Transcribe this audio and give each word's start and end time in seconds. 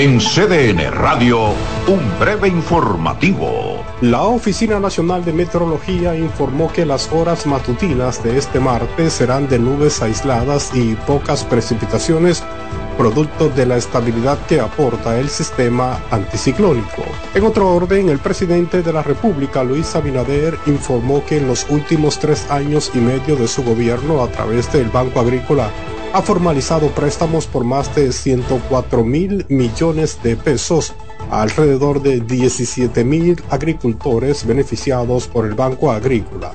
En 0.00 0.20
CDN 0.20 0.92
Radio, 0.92 1.48
un 1.88 2.20
breve 2.20 2.46
informativo. 2.46 3.84
La 4.00 4.22
Oficina 4.22 4.78
Nacional 4.78 5.24
de 5.24 5.32
Meteorología 5.32 6.14
informó 6.14 6.72
que 6.72 6.86
las 6.86 7.10
horas 7.10 7.46
matutinas 7.46 8.22
de 8.22 8.38
este 8.38 8.60
martes 8.60 9.14
serán 9.14 9.48
de 9.48 9.58
nubes 9.58 10.00
aisladas 10.00 10.70
y 10.72 10.94
pocas 10.94 11.42
precipitaciones, 11.42 12.44
producto 12.96 13.48
de 13.48 13.66
la 13.66 13.76
estabilidad 13.76 14.38
que 14.46 14.60
aporta 14.60 15.18
el 15.18 15.28
sistema 15.28 15.98
anticiclónico. 16.12 17.02
En 17.34 17.42
otro 17.42 17.68
orden, 17.68 18.08
el 18.08 18.20
presidente 18.20 18.84
de 18.84 18.92
la 18.92 19.02
República, 19.02 19.64
Luis 19.64 19.96
Abinader, 19.96 20.56
informó 20.66 21.24
que 21.26 21.38
en 21.38 21.48
los 21.48 21.68
últimos 21.70 22.20
tres 22.20 22.48
años 22.52 22.92
y 22.94 22.98
medio 22.98 23.34
de 23.34 23.48
su 23.48 23.64
gobierno, 23.64 24.22
a 24.22 24.28
través 24.28 24.72
del 24.72 24.90
Banco 24.90 25.18
Agrícola, 25.18 25.72
ha 26.12 26.22
formalizado 26.22 26.88
préstamos 26.88 27.46
por 27.46 27.64
más 27.64 27.94
de 27.94 28.12
104 28.12 29.04
mil 29.04 29.44
millones 29.48 30.18
de 30.22 30.36
pesos 30.36 30.94
a 31.30 31.42
alrededor 31.42 32.00
de 32.02 32.20
17 32.20 33.04
mil 33.04 33.42
agricultores 33.50 34.46
beneficiados 34.46 35.28
por 35.28 35.46
el 35.46 35.54
Banco 35.54 35.90
Agrícola. 35.90 36.52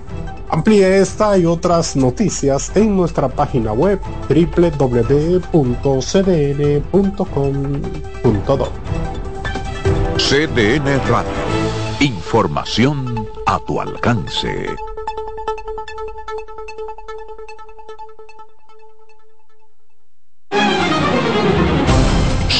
Amplíe 0.49 0.99
esta 0.99 1.37
y 1.37 1.45
otras 1.45 1.95
noticias 1.95 2.71
en 2.75 2.95
nuestra 2.95 3.29
página 3.29 3.73
web 3.73 3.99
www.cdn.com.do. 4.29 5.53
CDN 10.17 10.85
Radio. 11.09 11.31
Información 11.99 13.27
a 13.47 13.59
tu 13.59 13.81
alcance. 13.81 14.67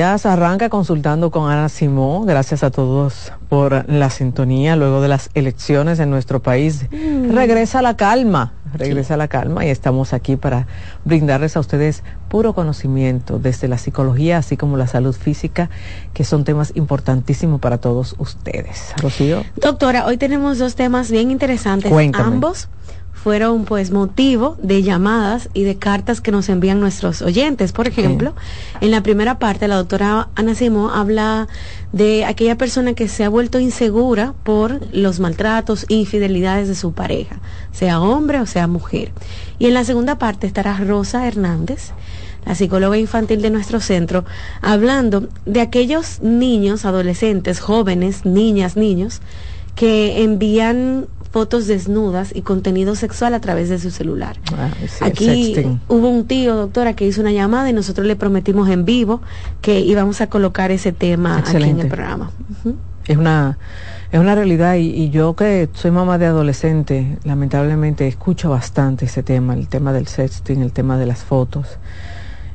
días. 0.00 0.24
Arranca 0.24 0.70
consultando 0.70 1.30
con 1.30 1.50
Ana 1.50 1.68
Simó. 1.68 2.24
Gracias 2.24 2.62
a 2.62 2.70
todos 2.70 3.34
por 3.50 3.86
la 3.86 4.08
sintonía. 4.08 4.74
Luego 4.74 5.02
de 5.02 5.08
las 5.08 5.28
elecciones 5.34 5.98
en 5.98 6.08
nuestro 6.08 6.40
país, 6.40 6.86
mm. 6.90 7.32
regresa 7.32 7.82
la 7.82 7.98
calma. 7.98 8.54
Regresa 8.72 9.18
la 9.18 9.28
calma 9.28 9.66
y 9.66 9.68
estamos 9.68 10.14
aquí 10.14 10.36
para 10.36 10.66
brindarles 11.04 11.54
a 11.56 11.60
ustedes 11.60 12.02
puro 12.30 12.54
conocimiento 12.54 13.38
desde 13.38 13.68
la 13.68 13.76
psicología, 13.76 14.38
así 14.38 14.56
como 14.56 14.78
la 14.78 14.86
salud 14.86 15.14
física, 15.14 15.68
que 16.14 16.24
son 16.24 16.44
temas 16.44 16.72
importantísimos 16.76 17.60
para 17.60 17.76
todos 17.78 18.14
ustedes. 18.18 18.94
Rocío. 19.02 19.44
Doctora, 19.56 20.06
hoy 20.06 20.16
tenemos 20.16 20.58
dos 20.58 20.76
temas 20.76 21.10
bien 21.10 21.30
interesantes. 21.30 21.92
Ambos 22.14 22.68
fueron 23.22 23.66
pues 23.66 23.90
motivo 23.90 24.56
de 24.62 24.82
llamadas 24.82 25.50
y 25.52 25.64
de 25.64 25.76
cartas 25.76 26.22
que 26.22 26.32
nos 26.32 26.48
envían 26.48 26.80
nuestros 26.80 27.20
oyentes. 27.20 27.72
Por 27.72 27.86
ejemplo, 27.86 28.34
en 28.80 28.90
la 28.90 29.02
primera 29.02 29.38
parte 29.38 29.68
la 29.68 29.76
doctora 29.76 30.28
Ana 30.36 30.54
Simó 30.54 30.88
habla 30.88 31.46
de 31.92 32.24
aquella 32.24 32.56
persona 32.56 32.94
que 32.94 33.08
se 33.08 33.24
ha 33.24 33.28
vuelto 33.28 33.60
insegura 33.60 34.32
por 34.42 34.80
los 34.94 35.20
maltratos 35.20 35.84
e 35.90 35.94
infidelidades 35.94 36.68
de 36.68 36.74
su 36.74 36.92
pareja, 36.92 37.40
sea 37.72 38.00
hombre 38.00 38.40
o 38.40 38.46
sea 38.46 38.66
mujer. 38.66 39.12
Y 39.58 39.66
en 39.66 39.74
la 39.74 39.84
segunda 39.84 40.16
parte 40.18 40.46
estará 40.46 40.78
Rosa 40.78 41.26
Hernández, 41.26 41.90
la 42.46 42.54
psicóloga 42.54 42.96
infantil 42.96 43.42
de 43.42 43.50
nuestro 43.50 43.80
centro, 43.80 44.24
hablando 44.62 45.28
de 45.44 45.60
aquellos 45.60 46.22
niños, 46.22 46.86
adolescentes, 46.86 47.60
jóvenes, 47.60 48.24
niñas, 48.24 48.78
niños, 48.78 49.20
que 49.74 50.22
envían 50.22 51.06
fotos 51.30 51.66
desnudas 51.66 52.34
y 52.34 52.42
contenido 52.42 52.94
sexual 52.94 53.34
a 53.34 53.40
través 53.40 53.68
de 53.68 53.78
su 53.78 53.90
celular. 53.90 54.36
Ah, 54.56 54.70
Aquí 55.00 55.54
hubo 55.88 56.08
un 56.08 56.26
tío, 56.26 56.56
doctora, 56.56 56.94
que 56.94 57.06
hizo 57.06 57.20
una 57.20 57.32
llamada 57.32 57.70
y 57.70 57.72
nosotros 57.72 58.06
le 58.06 58.16
prometimos 58.16 58.68
en 58.68 58.84
vivo 58.84 59.20
que 59.60 59.80
íbamos 59.80 60.20
a 60.20 60.28
colocar 60.28 60.70
ese 60.70 60.92
tema 60.92 61.38
aquí 61.38 61.56
en 61.56 61.80
el 61.80 61.88
programa. 61.88 62.30
Es 63.06 63.16
una 63.16 63.58
es 64.12 64.18
una 64.18 64.34
realidad 64.34 64.74
y, 64.74 64.88
y, 64.88 65.10
yo 65.10 65.36
que 65.36 65.68
soy 65.72 65.92
mamá 65.92 66.18
de 66.18 66.26
adolescente, 66.26 67.16
lamentablemente 67.22 68.08
escucho 68.08 68.50
bastante 68.50 69.04
ese 69.04 69.22
tema, 69.22 69.54
el 69.54 69.68
tema 69.68 69.92
del 69.92 70.08
sexting, 70.08 70.62
el 70.62 70.72
tema 70.72 70.98
de 70.98 71.06
las 71.06 71.22
fotos. 71.22 71.78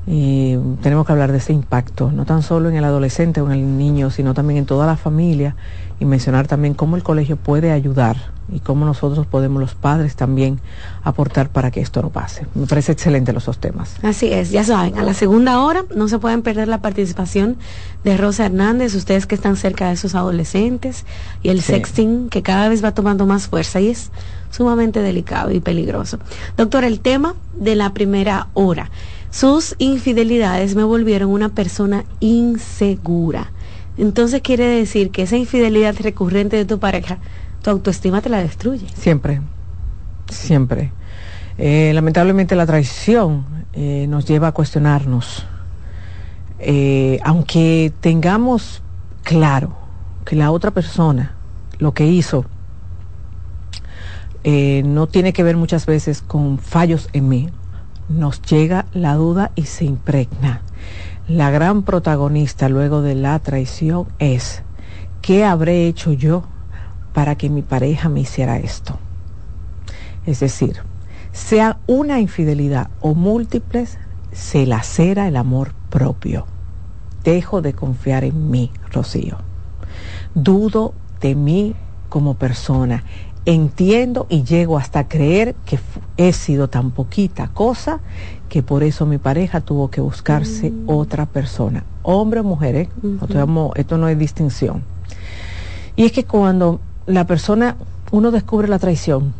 Y 0.05 0.57
tenemos 0.81 1.05
que 1.05 1.13
hablar 1.13 1.31
de 1.31 1.37
ese 1.37 1.53
impacto, 1.53 2.11
no 2.11 2.25
tan 2.25 2.43
solo 2.43 2.69
en 2.69 2.75
el 2.75 2.83
adolescente 2.83 3.39
o 3.39 3.45
en 3.45 3.53
el 3.53 3.77
niño, 3.77 4.11
sino 4.11 4.33
también 4.33 4.59
en 4.59 4.65
toda 4.65 4.85
la 4.85 4.97
familia 4.97 5.55
y 5.97 6.03
mencionar 6.03 6.45
también 6.45 6.73
cómo 6.73 6.97
el 6.97 7.03
colegio 7.03 7.37
puede 7.37 7.71
ayudar 7.71 8.34
y 8.51 8.59
cómo 8.59 8.85
nosotros 8.85 9.25
podemos 9.25 9.59
los 9.59 9.75
padres 9.75 10.15
también 10.15 10.59
aportar 11.03 11.49
para 11.49 11.71
que 11.71 11.81
esto 11.81 12.01
no 12.01 12.09
pase. 12.09 12.45
Me 12.53 12.67
parece 12.67 12.91
excelente 12.91 13.33
los 13.33 13.45
dos 13.45 13.57
temas. 13.57 13.95
Así 14.03 14.31
es, 14.31 14.51
ya 14.51 14.63
saben, 14.63 14.97
a 14.97 15.03
la 15.03 15.13
segunda 15.13 15.61
hora 15.61 15.85
no 15.95 16.07
se 16.07 16.19
pueden 16.19 16.41
perder 16.41 16.67
la 16.67 16.81
participación 16.81 17.57
de 18.03 18.17
Rosa 18.17 18.45
Hernández, 18.45 18.93
ustedes 18.95 19.25
que 19.25 19.35
están 19.35 19.55
cerca 19.55 19.87
de 19.87 19.93
esos 19.93 20.15
adolescentes 20.15 21.05
y 21.41 21.49
el 21.49 21.61
sexting 21.61 22.29
que 22.29 22.43
cada 22.43 22.69
vez 22.69 22.83
va 22.83 22.93
tomando 22.93 23.25
más 23.25 23.47
fuerza 23.47 23.79
y 23.79 23.89
es 23.89 24.11
sumamente 24.51 25.01
delicado 25.01 25.51
y 25.51 25.59
peligroso. 25.59 26.19
Doctor, 26.55 26.83
el 26.83 26.99
tema 26.99 27.35
de 27.59 27.75
la 27.75 27.93
primera 27.93 28.47
hora 28.53 28.89
sus 29.35 29.75
infidelidades 29.79 30.75
me 30.75 30.85
volvieron 30.85 31.29
una 31.29 31.49
persona 31.49 32.05
insegura. 32.21 33.51
Entonces 33.97 34.41
quiere 34.41 34.65
decir 34.65 35.11
que 35.11 35.23
esa 35.23 35.35
infidelidad 35.35 35.93
recurrente 35.99 36.55
de 36.55 36.63
tu 36.63 36.79
pareja, 36.79 37.17
tu 37.65 37.71
autoestima 37.71 38.21
te 38.21 38.29
la 38.29 38.37
destruye. 38.37 38.85
Siempre, 38.93 39.41
siempre. 40.29 40.91
Eh, 41.57 41.91
lamentablemente 41.95 42.55
la 42.55 42.67
traición 42.67 43.43
eh, 43.73 44.05
nos 44.07 44.25
lleva 44.25 44.49
a 44.49 44.51
cuestionarnos. 44.51 45.47
Eh, 46.59 47.17
aunque 47.23 47.91
tengamos 48.01 48.83
claro 49.23 49.75
que 50.25 50.35
la 50.35 50.51
otra 50.51 50.69
persona 50.69 51.33
lo 51.79 51.93
que 51.93 52.05
hizo 52.05 52.45
no 54.43 55.07
tiene 55.07 55.33
que 55.33 55.41
ver 55.41 55.57
muchas 55.57 55.87
veces 55.87 56.21
con 56.21 56.59
fallos 56.59 57.09
en 57.13 57.27
mí, 57.27 57.49
nos 58.09 58.43
llega 58.43 58.85
la 58.93 59.15
duda 59.15 59.51
y 59.55 59.63
se 59.63 59.85
impregna. 59.85 60.61
La 61.27 61.49
gran 61.49 61.81
protagonista 61.81 62.69
luego 62.69 63.01
de 63.01 63.15
la 63.15 63.39
traición 63.39 64.05
es, 64.19 64.61
¿qué 65.23 65.43
habré 65.43 65.87
hecho 65.87 66.13
yo 66.13 66.43
para 67.15 67.35
que 67.35 67.49
mi 67.49 67.61
pareja 67.61 68.09
me 68.09 68.19
hiciera 68.19 68.57
esto? 68.57 68.99
Es 70.27 70.41
decir, 70.41 70.81
sea 71.31 71.79
una 71.87 72.19
infidelidad 72.19 72.89
o 72.99 73.15
múltiples, 73.15 73.97
se 74.33 74.65
lacera 74.65 75.27
el 75.29 75.37
amor 75.37 75.71
propio. 75.89 76.45
Dejo 77.23 77.61
de 77.61 77.73
confiar 77.73 78.25
en 78.25 78.51
mí, 78.51 78.69
Rocío. 78.91 79.37
Dudo 80.35 80.93
de 81.21 81.35
mí 81.35 81.73
como 82.09 82.33
persona. 82.33 83.05
Entiendo 83.45 84.27
y 84.29 84.43
llego 84.43 84.77
hasta 84.77 85.07
creer 85.07 85.55
que 85.65 85.79
he 86.17 86.33
sido 86.33 86.67
tan 86.67 86.91
poquita 86.91 87.47
cosa 87.47 87.99
que 88.49 88.61
por 88.61 88.83
eso 88.83 89.05
mi 89.05 89.19
pareja 89.19 89.61
tuvo 89.61 89.89
que 89.89 90.01
buscarse 90.01 90.69
mm. 90.69 90.89
otra 90.89 91.25
persona. 91.27 91.85
Hombre 92.03 92.41
o 92.41 92.43
mujer, 92.43 92.75
¿eh? 92.75 92.89
esto 93.75 93.97
no 93.97 94.09
es 94.09 94.19
distinción. 94.19 94.83
Y 95.95 96.05
es 96.05 96.11
que 96.11 96.25
cuando 96.25 96.81
la 97.07 97.25
persona, 97.25 97.75
uno 98.11 98.31
descubre 98.31 98.67
la 98.67 98.79
traición, 98.79 99.33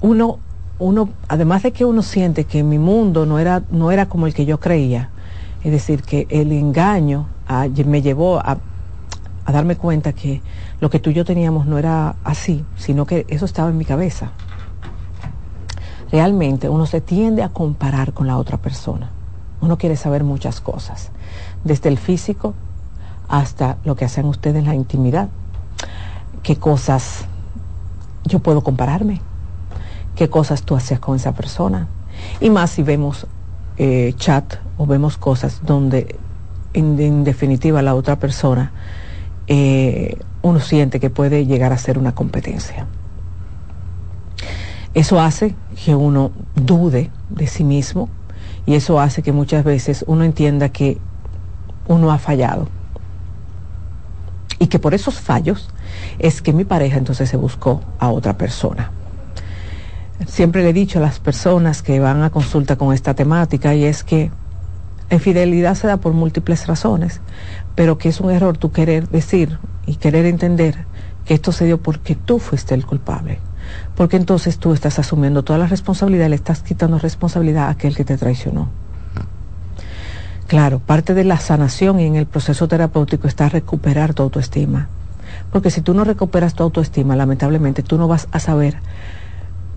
uno, 0.00 0.38
uno, 0.78 1.10
además 1.28 1.62
de 1.62 1.72
que 1.72 1.84
uno 1.84 2.02
siente 2.02 2.44
que 2.44 2.62
mi 2.62 2.78
mundo 2.78 3.26
no 3.26 3.38
era, 3.38 3.62
no 3.70 3.90
era 3.90 4.06
como 4.06 4.26
el 4.26 4.34
que 4.34 4.46
yo 4.46 4.60
creía, 4.60 5.10
es 5.62 5.72
decir, 5.72 6.02
que 6.02 6.26
el 6.30 6.52
engaño 6.52 7.26
ah, 7.48 7.66
me 7.86 8.02
llevó 8.02 8.38
a, 8.38 8.58
a 9.44 9.52
darme 9.52 9.76
cuenta 9.76 10.12
que 10.12 10.42
lo 10.80 10.90
que 10.90 11.00
tú 11.00 11.10
y 11.10 11.14
yo 11.14 11.24
teníamos 11.24 11.66
no 11.66 11.78
era 11.78 12.16
así, 12.24 12.64
sino 12.76 13.06
que 13.06 13.26
eso 13.28 13.44
estaba 13.44 13.70
en 13.70 13.78
mi 13.78 13.84
cabeza. 13.84 14.32
Realmente 16.10 16.68
uno 16.68 16.86
se 16.86 17.00
tiende 17.00 17.42
a 17.42 17.48
comparar 17.48 18.12
con 18.12 18.26
la 18.26 18.36
otra 18.36 18.58
persona. 18.58 19.10
Uno 19.60 19.78
quiere 19.78 19.96
saber 19.96 20.22
muchas 20.24 20.60
cosas, 20.60 21.10
desde 21.64 21.88
el 21.88 21.98
físico 21.98 22.54
hasta 23.28 23.78
lo 23.84 23.96
que 23.96 24.04
hacen 24.04 24.26
ustedes 24.26 24.56
en 24.56 24.66
la 24.66 24.74
intimidad. 24.74 25.28
¿Qué 26.44 26.54
cosas 26.56 27.24
yo 28.24 28.38
puedo 28.38 28.62
compararme? 28.62 29.20
qué 30.14 30.30
cosas 30.30 30.62
tú 30.62 30.76
hacías 30.76 31.00
con 31.00 31.16
esa 31.16 31.32
persona. 31.32 31.88
Y 32.40 32.50
más 32.50 32.70
si 32.70 32.82
vemos 32.82 33.26
eh, 33.76 34.14
chat 34.16 34.56
o 34.78 34.86
vemos 34.86 35.16
cosas 35.16 35.60
donde 35.64 36.16
en, 36.72 37.24
definitiva 37.24 37.82
la 37.82 37.94
otra 37.94 38.18
persona 38.18 38.72
eh, 39.46 40.18
uno 40.42 40.60
siente 40.60 41.00
que 41.00 41.10
puede 41.10 41.46
llegar 41.46 41.72
a 41.72 41.78
ser 41.78 41.98
una 41.98 42.14
competencia. 42.14 42.86
Eso 44.94 45.20
hace 45.20 45.56
que 45.84 45.94
uno 45.94 46.30
dude 46.54 47.10
de 47.30 47.46
sí 47.48 47.64
mismo 47.64 48.08
y 48.64 48.74
eso 48.74 49.00
hace 49.00 49.22
que 49.22 49.32
muchas 49.32 49.64
veces 49.64 50.04
uno 50.06 50.22
entienda 50.24 50.68
que 50.68 50.98
uno 51.88 52.12
ha 52.12 52.18
fallado. 52.18 52.68
Y 54.60 54.68
que 54.68 54.78
por 54.78 54.94
esos 54.94 55.20
fallos 55.20 55.68
es 56.18 56.42
que 56.42 56.52
mi 56.52 56.64
pareja 56.64 56.98
entonces 56.98 57.28
se 57.28 57.36
buscó 57.36 57.82
a 57.98 58.10
otra 58.10 58.36
persona 58.36 58.90
siempre 60.26 60.62
le 60.62 60.70
he 60.70 60.72
dicho 60.72 60.98
a 60.98 61.02
las 61.02 61.18
personas 61.18 61.82
que 61.82 62.00
van 62.00 62.22
a 62.22 62.30
consulta 62.30 62.76
con 62.76 62.92
esta 62.92 63.14
temática 63.14 63.74
y 63.74 63.84
es 63.84 64.04
que 64.04 64.30
infidelidad 65.10 65.74
se 65.74 65.86
da 65.86 65.98
por 65.98 66.12
múltiples 66.12 66.66
razones, 66.66 67.20
pero 67.74 67.98
que 67.98 68.08
es 68.08 68.20
un 68.20 68.30
error 68.30 68.56
tú 68.56 68.72
querer 68.72 69.08
decir 69.08 69.58
y 69.86 69.96
querer 69.96 70.26
entender 70.26 70.86
que 71.24 71.34
esto 71.34 71.52
se 71.52 71.66
dio 71.66 71.80
porque 71.80 72.14
tú 72.14 72.38
fuiste 72.38 72.74
el 72.74 72.86
culpable. 72.86 73.38
Porque 73.96 74.16
entonces 74.16 74.58
tú 74.58 74.72
estás 74.72 74.98
asumiendo 74.98 75.42
toda 75.42 75.58
la 75.58 75.66
responsabilidad, 75.66 76.28
le 76.28 76.36
estás 76.36 76.62
quitando 76.62 76.98
responsabilidad 76.98 77.68
a 77.68 77.70
aquel 77.70 77.96
que 77.96 78.04
te 78.04 78.16
traicionó. 78.16 78.68
Claro, 80.46 80.78
parte 80.80 81.14
de 81.14 81.24
la 81.24 81.38
sanación 81.38 81.98
y 82.00 82.04
en 82.04 82.16
el 82.16 82.26
proceso 82.26 82.68
terapéutico 82.68 83.26
está 83.26 83.48
recuperar 83.48 84.12
tu 84.12 84.22
autoestima. 84.22 84.88
Porque 85.54 85.70
si 85.70 85.82
tú 85.82 85.94
no 85.94 86.02
recuperas 86.02 86.54
tu 86.54 86.64
autoestima, 86.64 87.14
lamentablemente 87.14 87.84
tú 87.84 87.96
no 87.96 88.08
vas 88.08 88.26
a 88.32 88.40
saber 88.40 88.74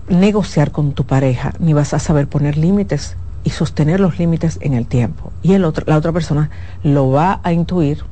negociar 0.08 0.72
con 0.72 0.92
tu 0.92 1.04
pareja, 1.04 1.52
ni 1.60 1.72
vas 1.72 1.94
a 1.94 2.00
saber 2.00 2.26
poner 2.26 2.56
límites 2.56 3.16
y 3.44 3.50
sostener 3.50 4.00
los 4.00 4.18
límites 4.18 4.58
en 4.60 4.74
el 4.74 4.88
tiempo. 4.88 5.30
Y 5.40 5.52
el 5.52 5.64
otro, 5.64 5.84
la 5.86 5.96
otra 5.96 6.10
persona 6.10 6.50
lo 6.82 7.12
va 7.12 7.38
a 7.44 7.52
intuir 7.52 8.02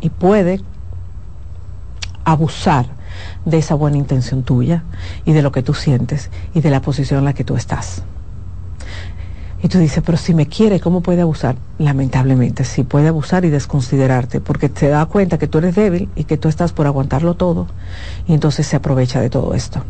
y 0.00 0.10
puede 0.10 0.60
abusar 2.24 2.86
de 3.44 3.58
esa 3.58 3.74
buena 3.74 3.96
intención 3.96 4.44
tuya 4.44 4.84
y 5.24 5.32
de 5.32 5.42
lo 5.42 5.50
que 5.50 5.64
tú 5.64 5.74
sientes 5.74 6.30
y 6.54 6.60
de 6.60 6.70
la 6.70 6.80
posición 6.80 7.18
en 7.18 7.24
la 7.24 7.32
que 7.32 7.42
tú 7.42 7.56
estás. 7.56 8.04
Y 9.62 9.68
tú 9.68 9.78
dices, 9.78 10.02
pero 10.04 10.18
si 10.18 10.34
me 10.34 10.46
quiere, 10.46 10.80
¿cómo 10.80 11.02
puede 11.02 11.22
abusar? 11.22 11.54
Lamentablemente, 11.78 12.64
sí 12.64 12.82
puede 12.82 13.08
abusar 13.08 13.44
y 13.44 13.50
desconsiderarte, 13.50 14.40
porque 14.40 14.68
te 14.68 14.88
da 14.88 15.06
cuenta 15.06 15.38
que 15.38 15.46
tú 15.46 15.58
eres 15.58 15.76
débil 15.76 16.08
y 16.16 16.24
que 16.24 16.36
tú 16.36 16.48
estás 16.48 16.72
por 16.72 16.86
aguantarlo 16.86 17.34
todo, 17.34 17.68
y 18.26 18.34
entonces 18.34 18.66
se 18.66 18.74
aprovecha 18.74 19.20
de 19.20 19.30
todo 19.30 19.54
esto. 19.54 19.84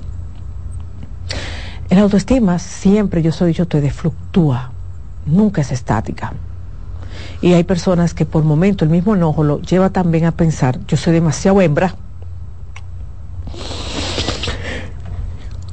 El 1.89 1.99
autoestima 1.99 2.59
siempre, 2.59 3.23
yo 3.23 3.33
soy 3.33 3.49
dicho, 3.49 3.67
te 3.67 3.91
fluctúa, 3.91 4.73
nunca 5.25 5.63
es 5.63 5.73
estática. 5.73 6.35
Y 7.41 7.55
hay 7.55 7.65
personas 7.65 8.13
que 8.13 8.27
por 8.27 8.45
momento 8.45 8.85
el 8.85 8.91
mismo 8.91 9.15
enojo 9.15 9.43
lo 9.43 9.61
lleva 9.63 9.89
también 9.89 10.27
a 10.27 10.33
pensar, 10.33 10.81
yo 10.87 10.99
soy 10.99 11.15
demasiado 11.15 11.63
hembra, 11.63 11.95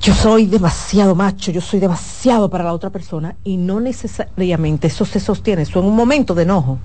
yo 0.01 0.13
soy 0.13 0.46
demasiado 0.46 1.16
macho, 1.16 1.51
yo 1.51 1.62
soy 1.62 1.80
demasiado 1.80 2.50
para 2.50 2.63
la 2.63 2.74
otra 2.74 2.90
persona 2.90 3.36
y 3.44 3.58
no 3.58 3.79
necesariamente 3.79 4.88
eso 4.88 5.06
se 5.06 5.20
sostiene, 5.20 5.63
eso 5.63 5.79
en 5.79 5.86
un 5.86 5.96
momento 5.96 6.36
de 6.36 6.44
enojo, 6.44 6.77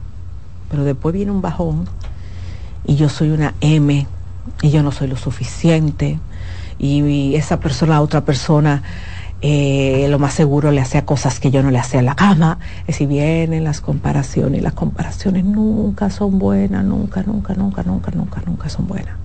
pero 0.70 0.84
después 0.84 1.14
viene 1.14 1.30
un 1.30 1.40
bajón 1.40 1.88
y 2.84 2.96
yo 2.96 3.08
soy 3.08 3.30
una 3.30 3.54
M 3.60 4.06
y 4.62 4.70
yo 4.70 4.82
no 4.82 4.90
soy 4.90 5.08
lo 5.08 5.16
suficiente 5.16 6.18
y, 6.78 7.34
esa 7.34 7.60
persona, 7.60 8.00
otra 8.00 8.24
persona, 8.24 8.82
eh, 9.40 10.06
lo 10.08 10.18
más 10.18 10.34
seguro 10.34 10.70
le 10.70 10.80
hacía 10.80 11.04
cosas 11.04 11.38
que 11.38 11.50
yo 11.50 11.62
no 11.62 11.70
le 11.70 11.78
hacía 11.78 12.00
en 12.00 12.06
la 12.06 12.14
cama. 12.14 12.58
Y 12.88 12.92
si 12.92 13.06
vienen 13.06 13.64
las 13.64 13.80
comparaciones, 13.80 14.62
las 14.62 14.72
comparaciones 14.72 15.44
nunca 15.44 16.10
son 16.10 16.38
buenas, 16.38 16.84
nunca, 16.84 17.22
nunca, 17.22 17.54
nunca, 17.54 17.82
nunca, 17.82 18.10
nunca, 18.12 18.42
nunca 18.44 18.68
son 18.68 18.86
buenas. 18.86 19.16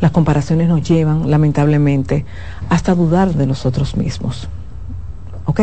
Las 0.00 0.10
comparaciones 0.10 0.68
nos 0.68 0.86
llevan, 0.86 1.30
lamentablemente, 1.30 2.24
hasta 2.68 2.94
dudar 2.94 3.34
de 3.34 3.46
nosotros 3.46 3.96
mismos. 3.96 4.48
¿Ok? 5.46 5.60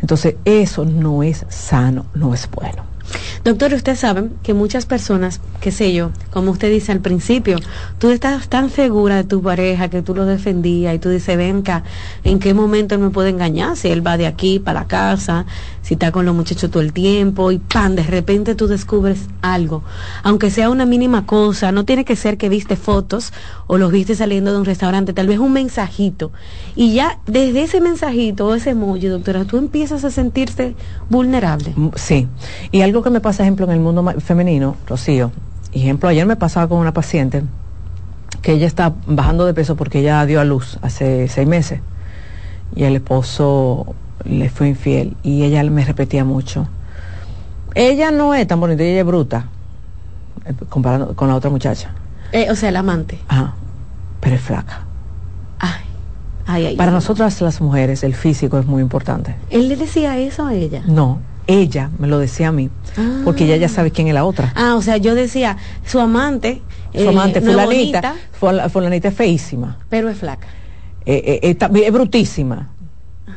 Entonces, 0.00 0.36
eso 0.44 0.84
no 0.84 1.22
es 1.22 1.46
sano, 1.48 2.06
no 2.14 2.34
es 2.34 2.48
bueno. 2.50 2.94
Doctor, 3.44 3.74
usted 3.74 3.96
sabe 3.96 4.30
que 4.42 4.54
muchas 4.54 4.86
personas, 4.86 5.40
qué 5.60 5.70
sé 5.70 5.92
yo, 5.92 6.10
como 6.30 6.50
usted 6.50 6.70
dice 6.70 6.92
al 6.92 7.00
principio, 7.00 7.58
tú 7.98 8.10
estás 8.10 8.48
tan 8.48 8.70
segura 8.70 9.16
de 9.16 9.24
tu 9.24 9.42
pareja 9.42 9.88
que 9.88 10.02
tú 10.02 10.14
lo 10.14 10.24
defendías 10.24 10.94
y 10.94 10.98
tú 10.98 11.10
dices, 11.10 11.36
venga, 11.36 11.84
¿en 12.24 12.38
qué 12.38 12.54
momento 12.54 12.94
él 12.94 13.02
me 13.02 13.10
puede 13.10 13.28
engañar? 13.28 13.76
Si 13.76 13.88
él 13.88 14.06
va 14.06 14.16
de 14.16 14.26
aquí 14.26 14.58
para 14.58 14.80
la 14.80 14.86
casa, 14.86 15.44
si 15.84 15.94
está 15.94 16.12
con 16.12 16.24
los 16.24 16.34
muchachos 16.34 16.70
todo 16.70 16.82
el 16.82 16.94
tiempo 16.94 17.52
y 17.52 17.58
pan, 17.58 17.94
de 17.94 18.02
repente 18.02 18.54
tú 18.54 18.68
descubres 18.68 19.28
algo, 19.42 19.84
aunque 20.22 20.50
sea 20.50 20.70
una 20.70 20.86
mínima 20.86 21.26
cosa, 21.26 21.72
no 21.72 21.84
tiene 21.84 22.06
que 22.06 22.16
ser 22.16 22.38
que 22.38 22.48
viste 22.48 22.76
fotos 22.76 23.34
o 23.66 23.76
los 23.76 23.92
viste 23.92 24.14
saliendo 24.14 24.50
de 24.50 24.58
un 24.58 24.64
restaurante, 24.64 25.12
tal 25.12 25.26
vez 25.26 25.38
un 25.38 25.52
mensajito. 25.52 26.32
Y 26.74 26.94
ya 26.94 27.18
desde 27.26 27.62
ese 27.62 27.82
mensajito 27.82 28.46
o 28.46 28.54
ese 28.54 28.70
emoji, 28.70 29.08
doctora, 29.08 29.44
tú 29.44 29.58
empiezas 29.58 30.04
a 30.04 30.10
sentirte 30.10 30.74
vulnerable. 31.10 31.74
Mm, 31.76 31.88
sí, 31.96 32.28
y 32.72 32.80
algo 32.80 33.02
que 33.02 33.10
me 33.10 33.20
pasa, 33.20 33.42
ejemplo, 33.42 33.66
en 33.66 33.72
el 33.72 33.80
mundo 33.80 34.02
femenino, 34.20 34.76
Rocío, 34.88 35.32
ejemplo, 35.72 36.08
ayer 36.08 36.24
me 36.24 36.36
pasaba 36.36 36.66
con 36.66 36.78
una 36.78 36.94
paciente 36.94 37.42
que 38.40 38.52
ella 38.52 38.66
está 38.66 38.94
bajando 39.06 39.44
de 39.44 39.52
peso 39.52 39.76
porque 39.76 40.00
ella 40.00 40.24
dio 40.24 40.40
a 40.40 40.44
luz 40.44 40.78
hace 40.80 41.28
seis 41.28 41.46
meses 41.46 41.80
y 42.74 42.84
el 42.84 42.96
esposo 42.96 43.94
le 44.24 44.48
fue 44.48 44.68
infiel 44.68 45.16
y 45.22 45.42
ella 45.44 45.62
me 45.64 45.84
repetía 45.84 46.24
mucho. 46.24 46.66
Ella 47.74 48.10
no 48.10 48.34
es 48.34 48.46
tan 48.46 48.60
bonita, 48.60 48.82
ella 48.82 49.00
es 49.00 49.06
bruta, 49.06 49.48
eh, 50.44 50.54
comparando 50.68 51.14
con 51.14 51.28
la 51.28 51.34
otra 51.34 51.50
muchacha. 51.50 51.90
Eh, 52.32 52.50
o 52.50 52.56
sea, 52.56 52.68
el 52.68 52.76
amante. 52.76 53.18
Ajá, 53.28 53.54
pero 54.20 54.36
es 54.36 54.42
flaca. 54.42 54.84
Ay. 56.46 56.76
Para 56.76 56.90
nosotras 56.90 57.40
las 57.40 57.60
mujeres 57.60 58.02
el 58.02 58.14
físico 58.14 58.58
es 58.58 58.66
muy 58.66 58.82
importante. 58.82 59.34
¿Él 59.50 59.68
le 59.68 59.76
decía 59.76 60.18
eso 60.18 60.46
a 60.46 60.54
ella? 60.54 60.82
No, 60.86 61.20
ella 61.46 61.90
me 61.98 62.06
lo 62.06 62.18
decía 62.18 62.48
a 62.48 62.52
mí, 62.52 62.70
porque 63.24 63.44
ella 63.44 63.56
ya 63.56 63.68
sabe 63.68 63.90
quién 63.90 64.08
es 64.08 64.14
la 64.14 64.24
otra. 64.24 64.52
Ah, 64.54 64.74
o 64.76 64.82
sea, 64.82 64.98
yo 64.98 65.14
decía, 65.14 65.56
su 65.86 66.00
amante, 66.00 66.60
su 66.94 67.08
amante, 67.08 67.38
eh, 67.38 67.42
fulanita, 67.42 68.14
fulanita 68.70 69.08
es 69.08 69.14
feísima. 69.14 69.78
Pero 69.88 70.08
es 70.10 70.18
flaca. 70.18 70.46
Eh, 71.06 71.40
eh, 71.42 71.56
es 71.86 71.92
brutísima, 71.92 72.70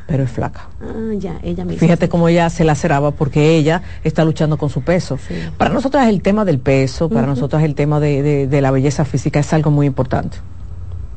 pero 0.07 0.23
es 0.23 0.31
flaca. 0.31 0.67
Ah, 0.81 1.13
ya, 1.17 1.37
ella 1.43 1.65
misma. 1.65 1.79
Fíjate 1.79 2.07
cómo 2.07 2.29
ella 2.29 2.49
se 2.49 2.63
laceraba 2.63 3.11
porque 3.11 3.57
ella 3.57 3.83
está 4.03 4.23
luchando 4.23 4.57
con 4.57 4.69
su 4.69 4.81
peso. 4.81 5.19
Para 5.57 5.71
nosotras 5.71 6.07
el 6.07 6.21
tema 6.21 6.45
del 6.45 6.59
peso, 6.59 7.09
para 7.09 7.27
nosotras 7.27 7.63
el 7.63 7.75
tema 7.75 7.99
de, 7.99 8.47
la 8.61 8.71
belleza 8.71 9.05
física 9.05 9.39
es 9.39 9.53
algo 9.53 9.69
muy 9.69 9.85
importante. 9.85 10.37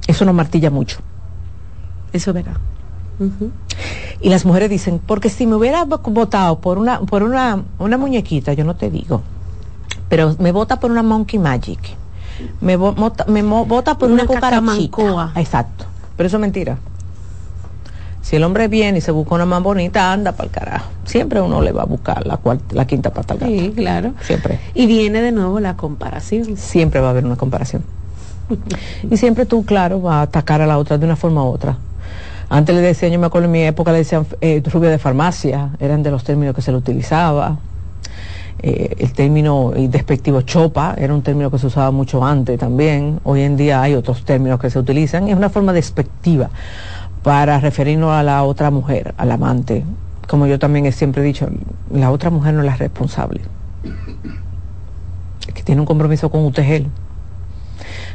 Eso 0.06 0.24
nos 0.24 0.34
martilla 0.34 0.70
mucho. 0.70 0.98
Eso 2.12 2.32
verá. 2.32 2.54
Y 4.20 4.28
las 4.28 4.44
mujeres 4.44 4.68
dicen, 4.68 5.00
porque 5.04 5.30
si 5.30 5.46
me 5.46 5.54
hubiera 5.54 5.84
votado 5.84 6.60
por 6.60 6.78
una, 6.78 7.00
por 7.00 7.22
una, 7.22 7.62
una 7.78 7.96
muñequita, 7.96 8.54
yo 8.54 8.64
no 8.64 8.74
te 8.74 8.90
digo, 8.90 9.22
pero 10.08 10.34
me 10.38 10.50
vota 10.52 10.80
por 10.80 10.90
una 10.90 11.02
Monkey 11.02 11.38
Magic, 11.38 11.78
me, 12.60 12.76
vota, 12.76 13.26
me 13.26 13.42
vota 13.42 13.98
por 13.98 14.10
una, 14.10 14.24
una 14.24 14.30
Exacto, 15.36 15.84
pero 16.16 16.26
eso 16.26 16.38
es 16.38 16.40
mentira. 16.40 16.78
Si 18.22 18.36
el 18.36 18.44
hombre 18.44 18.68
viene 18.68 18.98
y 18.98 19.00
se 19.00 19.10
busca 19.10 19.34
una 19.34 19.46
más 19.46 19.62
bonita, 19.62 20.12
anda 20.12 20.32
para 20.32 20.44
el 20.44 20.50
carajo. 20.50 20.90
Siempre 21.04 21.40
uno 21.40 21.62
le 21.62 21.72
va 21.72 21.82
a 21.82 21.86
buscar 21.86 22.26
la, 22.26 22.38
la 22.70 22.86
quinta 22.86 23.10
pata 23.12 23.34
al 23.34 23.40
gato. 23.40 23.52
Sí, 23.52 23.72
claro. 23.74 24.12
Siempre. 24.22 24.60
Y 24.74 24.86
viene 24.86 25.22
de 25.22 25.32
nuevo 25.32 25.58
la 25.58 25.76
comparación. 25.76 26.56
Siempre 26.56 27.00
va 27.00 27.08
a 27.08 27.10
haber 27.10 27.24
una 27.24 27.36
comparación. 27.36 27.82
y 29.10 29.16
siempre 29.16 29.46
tú, 29.46 29.64
claro, 29.64 30.00
vas 30.00 30.16
a 30.16 30.22
atacar 30.22 30.60
a 30.60 30.66
la 30.66 30.78
otra 30.78 30.98
de 30.98 31.06
una 31.06 31.16
forma 31.16 31.42
u 31.44 31.48
otra. 31.48 31.76
Antes 32.48 32.74
le 32.74 32.82
decían, 32.82 33.12
yo 33.12 33.18
me 33.18 33.26
acuerdo 33.26 33.46
en 33.46 33.52
mi 33.52 33.62
época 33.62 33.92
le 33.92 33.98
decían 33.98 34.26
eh, 34.40 34.60
rubia 34.70 34.90
de 34.90 34.98
farmacia, 34.98 35.70
eran 35.78 36.02
de 36.02 36.10
los 36.10 36.24
términos 36.24 36.54
que 36.54 36.62
se 36.62 36.72
le 36.72 36.78
utilizaba. 36.78 37.58
Eh, 38.62 38.96
el 38.98 39.12
término 39.12 39.72
despectivo 39.74 40.42
chopa 40.42 40.94
era 40.98 41.14
un 41.14 41.22
término 41.22 41.50
que 41.50 41.58
se 41.58 41.68
usaba 41.68 41.90
mucho 41.92 42.24
antes 42.24 42.58
también. 42.58 43.20
Hoy 43.24 43.42
en 43.42 43.56
día 43.56 43.80
hay 43.80 43.94
otros 43.94 44.24
términos 44.24 44.60
que 44.60 44.68
se 44.68 44.78
utilizan. 44.78 45.28
Es 45.28 45.36
una 45.36 45.48
forma 45.48 45.72
despectiva 45.72 46.50
para 47.22 47.60
referirnos 47.60 48.12
a 48.12 48.22
la 48.22 48.42
otra 48.44 48.70
mujer, 48.70 49.14
al 49.16 49.30
amante. 49.32 49.84
Como 50.28 50.46
yo 50.46 50.58
también 50.58 50.86
he 50.86 50.92
siempre 50.92 51.22
dicho, 51.22 51.48
la 51.92 52.10
otra 52.10 52.30
mujer 52.30 52.54
no 52.54 52.60
es 52.60 52.66
la 52.66 52.76
responsable. 52.76 53.40
Es 55.46 55.54
que 55.54 55.62
tiene 55.62 55.80
un 55.80 55.86
compromiso 55.86 56.30
con 56.30 56.44
usted 56.44 56.62
él. 56.62 56.86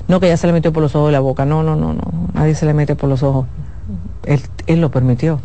No 0.07 0.19
que 0.19 0.27
ella 0.27 0.37
se 0.37 0.47
le 0.47 0.53
metió 0.53 0.71
por 0.71 0.83
los 0.83 0.95
ojos 0.95 1.09
de 1.09 1.13
la 1.13 1.19
boca. 1.19 1.45
No, 1.45 1.63
no, 1.63 1.75
no, 1.75 1.93
no. 1.93 2.03
Nadie 2.33 2.55
se 2.55 2.65
le 2.65 2.73
mete 2.73 2.95
por 2.95 3.09
los 3.09 3.23
ojos 3.23 3.47
él, 4.25 4.81
lo 4.81 4.91
permitió. 4.91 5.39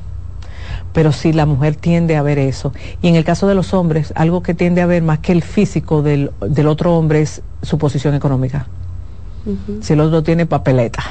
Pero 0.93 1.13
si 1.13 1.33
la 1.33 1.47
mujer 1.47 1.77
tiende 1.77 2.17
a 2.17 2.23
ver 2.23 2.39
eso, 2.39 2.73
y 3.01 3.09
en 3.09 3.15
el 3.15 3.25
caso 3.25 3.47
de 3.47 3.55
los 3.55 3.75
hombres, 3.75 4.13
algo 4.17 4.43
que 4.43 4.55
tiende 4.55 4.83
a 4.83 4.87
ver 4.87 5.03
más 5.03 5.21
que 5.21 5.33
el 5.33 5.43
físico 5.43 6.03
del, 6.03 6.33
otro 6.67 6.97
hombre 6.97 7.23
es 7.23 7.43
su 7.63 7.79
posición 7.79 8.15
económica. 8.15 8.67
Si 9.81 9.93
el 9.93 10.01
otro 10.01 10.23
tiene 10.23 10.47
papeleta. 10.47 11.03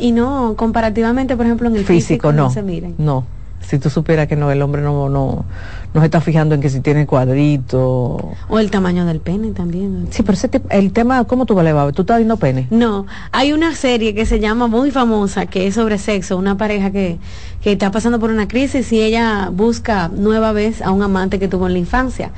Y 0.00 0.12
no, 0.12 0.54
comparativamente, 0.56 1.36
por 1.36 1.46
ejemplo, 1.46 1.68
en 1.68 1.76
el 1.76 1.84
físico, 1.84 2.32
no, 2.32 2.44
no 2.44 2.50
se 2.50 2.62
miren. 2.62 2.94
No 2.98 3.24
si 3.60 3.78
tú 3.78 3.90
supieras 3.90 4.28
que 4.28 4.36
no, 4.36 4.50
el 4.50 4.62
hombre 4.62 4.80
no, 4.82 5.08
no, 5.08 5.44
no 5.92 6.00
se 6.00 6.06
está 6.06 6.20
fijando 6.20 6.54
en 6.54 6.60
que 6.60 6.70
si 6.70 6.80
tiene 6.80 7.06
cuadrito. 7.06 8.32
O 8.48 8.58
el 8.58 8.70
tamaño 8.70 9.04
del 9.04 9.20
pene 9.20 9.50
también. 9.50 10.08
Sí, 10.10 10.22
pero 10.22 10.34
ese 10.34 10.50
el 10.70 10.92
tema, 10.92 11.24
¿cómo 11.24 11.44
tú 11.44 11.54
vas 11.54 11.92
¿Tú 11.92 12.02
estás 12.02 12.18
viendo 12.18 12.36
pene? 12.38 12.66
No, 12.70 13.06
hay 13.32 13.52
una 13.52 13.74
serie 13.74 14.14
que 14.14 14.24
se 14.24 14.40
llama 14.40 14.68
muy 14.68 14.90
famosa, 14.90 15.46
que 15.46 15.66
es 15.66 15.74
sobre 15.74 15.98
sexo, 15.98 16.38
una 16.38 16.56
pareja 16.56 16.90
que, 16.90 17.18
que 17.60 17.72
está 17.72 17.90
pasando 17.90 18.18
por 18.18 18.30
una 18.30 18.48
crisis 18.48 18.90
y 18.92 19.02
ella 19.02 19.50
busca 19.52 20.08
nueva 20.08 20.52
vez 20.52 20.80
a 20.80 20.90
un 20.90 21.02
amante 21.02 21.38
que 21.38 21.48
tuvo 21.48 21.66
en 21.66 21.74
la 21.74 21.78
infancia. 21.78 22.30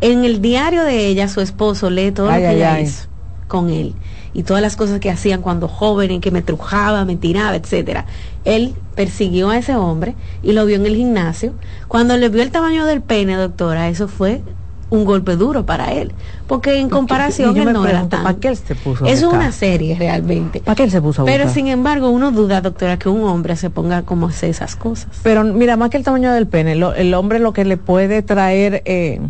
En 0.00 0.24
el 0.24 0.42
diario 0.42 0.82
de 0.82 1.06
ella, 1.06 1.28
su 1.28 1.40
esposo 1.40 1.88
lee 1.88 2.10
todo 2.10 2.26
lo 2.26 2.36
que 2.36 2.50
ella 2.50 2.80
hizo 2.80 3.08
con 3.48 3.70
él 3.70 3.94
y 4.34 4.42
todas 4.42 4.60
las 4.60 4.76
cosas 4.76 5.00
que 5.00 5.10
hacían 5.10 5.40
cuando 5.40 5.68
joven, 5.68 6.10
en 6.10 6.20
que 6.20 6.30
me 6.30 6.42
trujaba, 6.42 7.04
me 7.04 7.16
tiraba, 7.16 7.54
etcétera. 7.54 8.04
Él 8.44 8.74
persiguió 8.94 9.50
a 9.50 9.58
ese 9.58 9.76
hombre 9.76 10.14
y 10.42 10.52
lo 10.52 10.66
vio 10.66 10.76
en 10.76 10.86
el 10.86 10.96
gimnasio. 10.96 11.52
Cuando 11.88 12.16
le 12.16 12.28
vio 12.28 12.42
el 12.42 12.50
tamaño 12.50 12.84
del 12.84 13.00
pene, 13.00 13.36
doctora, 13.36 13.88
eso 13.88 14.08
fue 14.08 14.42
un 14.90 15.04
golpe 15.04 15.36
duro 15.36 15.64
para 15.66 15.92
él, 15.92 16.12
porque 16.46 16.78
en 16.78 16.88
comparación 16.88 17.56
él 17.56 17.72
no 17.72 17.86
era 17.86 18.08
tan... 18.08 18.22
¿Para 18.22 18.38
qué 18.38 18.48
él 18.48 18.56
se 18.56 18.74
puso? 18.74 19.04
Es 19.06 19.22
una 19.22 19.50
serie 19.50 19.96
realmente. 19.98 20.60
¿Para 20.60 20.74
qué 20.76 20.84
él 20.84 20.90
se 20.90 21.00
puso 21.00 21.22
a 21.22 21.24
Pero 21.24 21.48
sin 21.48 21.68
embargo, 21.68 22.10
uno 22.10 22.30
duda, 22.30 22.60
doctora, 22.60 22.98
que 22.98 23.08
un 23.08 23.22
hombre 23.24 23.56
se 23.56 23.70
ponga 23.70 24.02
como 24.02 24.28
hacer 24.28 24.50
esas 24.50 24.76
cosas. 24.76 25.08
Pero 25.22 25.44
mira, 25.44 25.76
más 25.76 25.90
que 25.90 25.96
el 25.96 26.04
tamaño 26.04 26.32
del 26.32 26.46
pene, 26.46 26.72
el 26.72 27.14
hombre 27.14 27.38
lo 27.38 27.52
que 27.52 27.64
le 27.64 27.76
puede 27.76 28.22
traer 28.22 28.82
eh, 28.84 29.20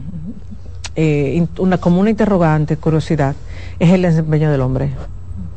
eh, 0.97 1.47
una, 1.59 1.79
como 1.79 2.01
una 2.01 2.11
interrogante, 2.11 2.77
curiosidad, 2.77 3.35
es 3.79 3.91
el 3.91 4.03
desempeño 4.03 4.51
del 4.51 4.61
hombre. 4.61 4.91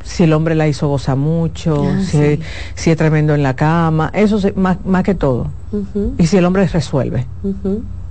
Si 0.02 0.24
el 0.24 0.32
hombre 0.32 0.54
la 0.54 0.68
hizo 0.68 0.88
gozar 0.88 1.16
mucho, 1.16 1.84
ah, 1.84 2.00
si, 2.02 2.40
si, 2.74 2.90
es 2.90 2.96
tremendo 2.96 3.34
en 3.34 3.42
la 3.42 3.54
cama, 3.54 4.10
eso 4.14 4.38
es 4.38 4.56
más, 4.56 4.78
más 4.84 5.02
que 5.02 5.14
todo. 5.14 5.48
Y 6.16 6.26
si 6.26 6.36
el 6.36 6.44
hombre 6.44 6.66
resuelve. 6.66 7.26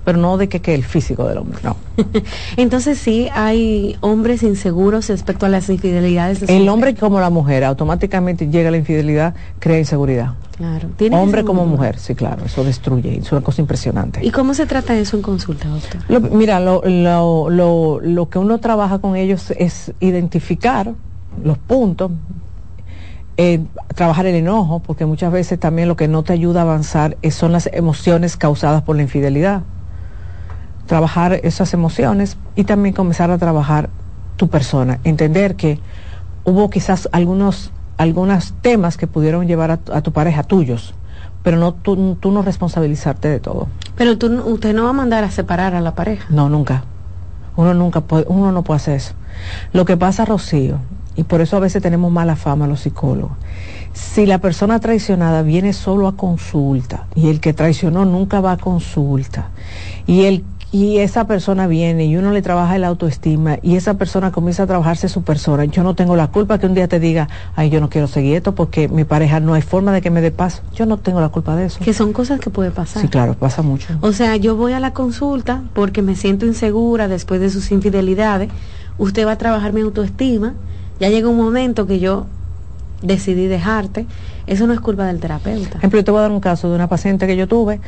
Pero 0.08 0.20
no 0.20 0.38
de 0.38 0.48
que, 0.48 0.62
que 0.62 0.74
el 0.74 0.86
físico 0.86 1.28
del 1.28 1.38
hombre, 1.38 1.60
no. 1.64 1.76
Entonces 2.56 2.98
sí 2.98 3.28
hay 3.34 3.98
hombres 4.00 4.42
inseguros 4.42 5.10
respecto 5.10 5.46
a 5.46 5.50
las 5.50 5.68
infidelidades. 5.68 6.44
el 6.44 6.70
hombre 6.70 6.96
como 6.96 7.20
la 7.20 7.30
mujer, 7.30 7.66
automáticamente 7.66 8.48
llega 8.48 8.72
la 8.72 8.78
infidelidad, 8.78 9.36
crea 9.60 9.80
inseguridad. 9.80 10.36
Claro. 10.56 10.88
Hombre 11.12 11.44
como 11.44 11.66
mujer, 11.66 12.00
sí, 12.00 12.16
claro, 12.16 12.46
eso 12.46 12.64
destruye, 12.64 13.18
es 13.18 13.30
una 13.34 13.42
cosa 13.42 13.60
impresionante. 13.60 14.26
¿Y 14.26 14.32
cómo 14.32 14.54
se 14.54 14.66
trata 14.66 14.98
eso 14.98 15.18
en 15.18 15.24
consulta, 15.24 15.68
doctor? 15.68 16.32
mira, 16.32 16.62
lo, 16.62 16.84
lo, 16.86 17.50
lo, 17.50 18.00
lo 18.00 18.30
que 18.30 18.40
uno 18.40 18.60
trabaja 18.60 19.00
con 19.00 19.18
ellos 19.18 19.52
es 19.58 19.92
identificar 20.00 20.94
los 21.44 21.58
puntos, 21.58 22.12
eh, 23.36 23.60
trabajar 23.94 24.26
el 24.26 24.36
enojo, 24.36 24.80
porque 24.80 25.06
muchas 25.06 25.34
veces 25.34 25.60
también 25.60 25.90
lo 25.90 25.98
que 25.98 26.08
no 26.08 26.24
te 26.24 26.32
ayuda 26.32 26.62
a 26.62 26.64
avanzar 26.64 27.18
son 27.30 27.52
las 27.52 27.70
emociones 27.74 28.38
causadas 28.38 28.84
por 28.84 28.96
la 28.96 29.02
infidelidad. 29.02 29.64
Trabajar 30.88 31.40
esas 31.44 31.74
emociones 31.74 32.38
y 32.56 32.64
también 32.64 32.96
comenzar 32.96 33.30
a 33.30 33.38
trabajar 33.38 33.90
tu 34.38 34.48
persona, 34.50 35.00
entender 35.04 35.56
que 35.56 35.80
hubo 36.46 36.70
quizás 36.70 37.10
algunos, 37.12 37.72
algunos 37.98 38.54
temas 38.62 38.98
que 38.98 39.08
pudieron 39.08 39.48
llevar 39.48 39.72
a, 39.72 40.02
tu 40.02 40.14
pareja 40.14 40.44
tuyos, 40.44 40.94
pero 41.44 41.58
no 41.58 41.74
tú, 41.74 42.16
tú, 42.16 42.32
no 42.32 42.42
responsabilizarte 42.42 43.28
de 43.28 43.40
todo. 43.40 43.68
Pero 43.96 44.18
tú, 44.18 44.28
usted 44.46 44.74
no 44.74 44.84
va 44.84 44.92
a 44.92 44.94
mandar 44.94 45.24
a 45.24 45.32
separar 45.32 45.76
a 45.76 45.82
la 45.82 45.94
pareja. 45.96 46.26
No, 46.30 46.50
nunca. 46.50 46.84
Uno 47.56 47.74
nunca 47.74 48.02
puede, 48.02 48.26
uno 48.28 48.52
no 48.52 48.64
puede 48.64 48.78
hacer 48.78 48.96
eso. 48.96 49.14
Lo 49.74 49.84
que 49.86 49.98
pasa, 49.98 50.26
Rocío, 50.26 50.80
y 51.16 51.24
por 51.24 51.42
eso 51.42 51.58
a 51.58 51.60
veces 51.60 51.82
tenemos 51.82 52.12
mala 52.12 52.36
fama 52.36 52.68
los 52.68 52.82
psicólogos. 52.82 53.36
Si 53.94 54.28
la 54.28 54.38
persona 54.38 54.80
traicionada 54.80 55.42
viene 55.42 55.74
solo 55.74 56.08
a 56.08 56.16
consulta 56.16 57.08
y 57.16 57.30
el 57.30 57.40
que 57.40 57.54
traicionó 57.54 58.06
nunca 58.06 58.40
va 58.40 58.52
a 58.54 58.58
consulta 58.58 59.50
y 60.06 60.26
el 60.26 60.46
y 60.78 61.00
esa 61.00 61.26
persona 61.26 61.66
viene 61.66 62.06
y 62.06 62.18
uno 62.18 62.32
le 62.32 62.44
trabaja 62.44 62.76
el 62.76 62.84
autoestima 62.84 63.58
y 63.64 63.78
esa 63.78 63.96
persona 63.96 64.32
comienza 64.32 64.64
a 64.64 64.68
trabajarse 64.68 65.10
su 65.10 65.24
persona, 65.24 65.66
yo 65.66 65.82
no 65.82 65.96
tengo 65.96 66.16
la 66.16 66.28
culpa 66.28 66.60
que 66.60 66.68
un 66.68 66.76
día 66.76 66.88
te 66.88 67.00
diga, 67.00 67.28
ay, 67.56 67.72
yo 67.72 67.82
no 67.82 67.90
quiero 67.90 68.06
seguir 68.06 68.36
esto 68.36 68.54
porque 68.54 68.88
mi 68.88 69.04
pareja 69.04 69.40
no 69.40 69.56
hay 69.56 69.64
forma 69.64 69.92
de 69.92 70.02
que 70.02 70.12
me 70.12 70.22
dé 70.22 70.30
paz. 70.30 70.62
Yo 70.76 70.86
no 70.86 70.98
tengo 70.98 71.20
la 71.20 71.30
culpa 71.30 71.56
de 71.56 71.66
eso. 71.66 71.80
Que 71.84 71.94
son 71.94 72.14
cosas 72.14 72.40
que 72.40 72.52
puede 72.52 72.70
pasar. 72.70 73.02
Sí, 73.02 73.08
claro, 73.08 73.34
pasa 73.34 73.64
mucho. 73.64 73.88
O 74.02 74.12
sea, 74.12 74.36
yo 74.36 74.56
voy 74.56 74.74
a 74.74 74.80
la 74.80 74.94
consulta 74.94 75.64
porque 75.74 76.04
me 76.04 76.16
siento 76.16 76.46
insegura 76.46 77.08
después 77.08 77.42
de 77.42 77.50
sus 77.50 77.72
infidelidades. 77.72 78.50
Usted 79.00 79.26
va 79.26 79.32
a 79.32 79.38
trabajar 79.38 79.74
mi 79.74 79.82
autoestima 79.82 80.54
ya 81.00 81.10
llega 81.10 81.30
un 81.30 81.38
momento 81.38 81.86
que 81.86 82.00
yo 82.00 82.26
decidí 83.02 83.48
dejarte, 83.48 84.06
eso 84.48 84.66
no 84.66 84.74
es 84.74 84.80
culpa 84.80 85.06
del 85.06 85.20
terapeuta. 85.20 85.78
Ejemplo, 85.78 86.00
yo 86.00 86.06
te 86.06 86.12
voy 86.12 86.20
a 86.20 86.22
dar 86.24 86.32
un 86.32 86.40
caso 86.40 86.70
de 86.70 86.76
una 86.76 86.88
paciente 86.88 87.28
que 87.28 87.36
yo 87.36 87.48
tuve, 87.48 87.80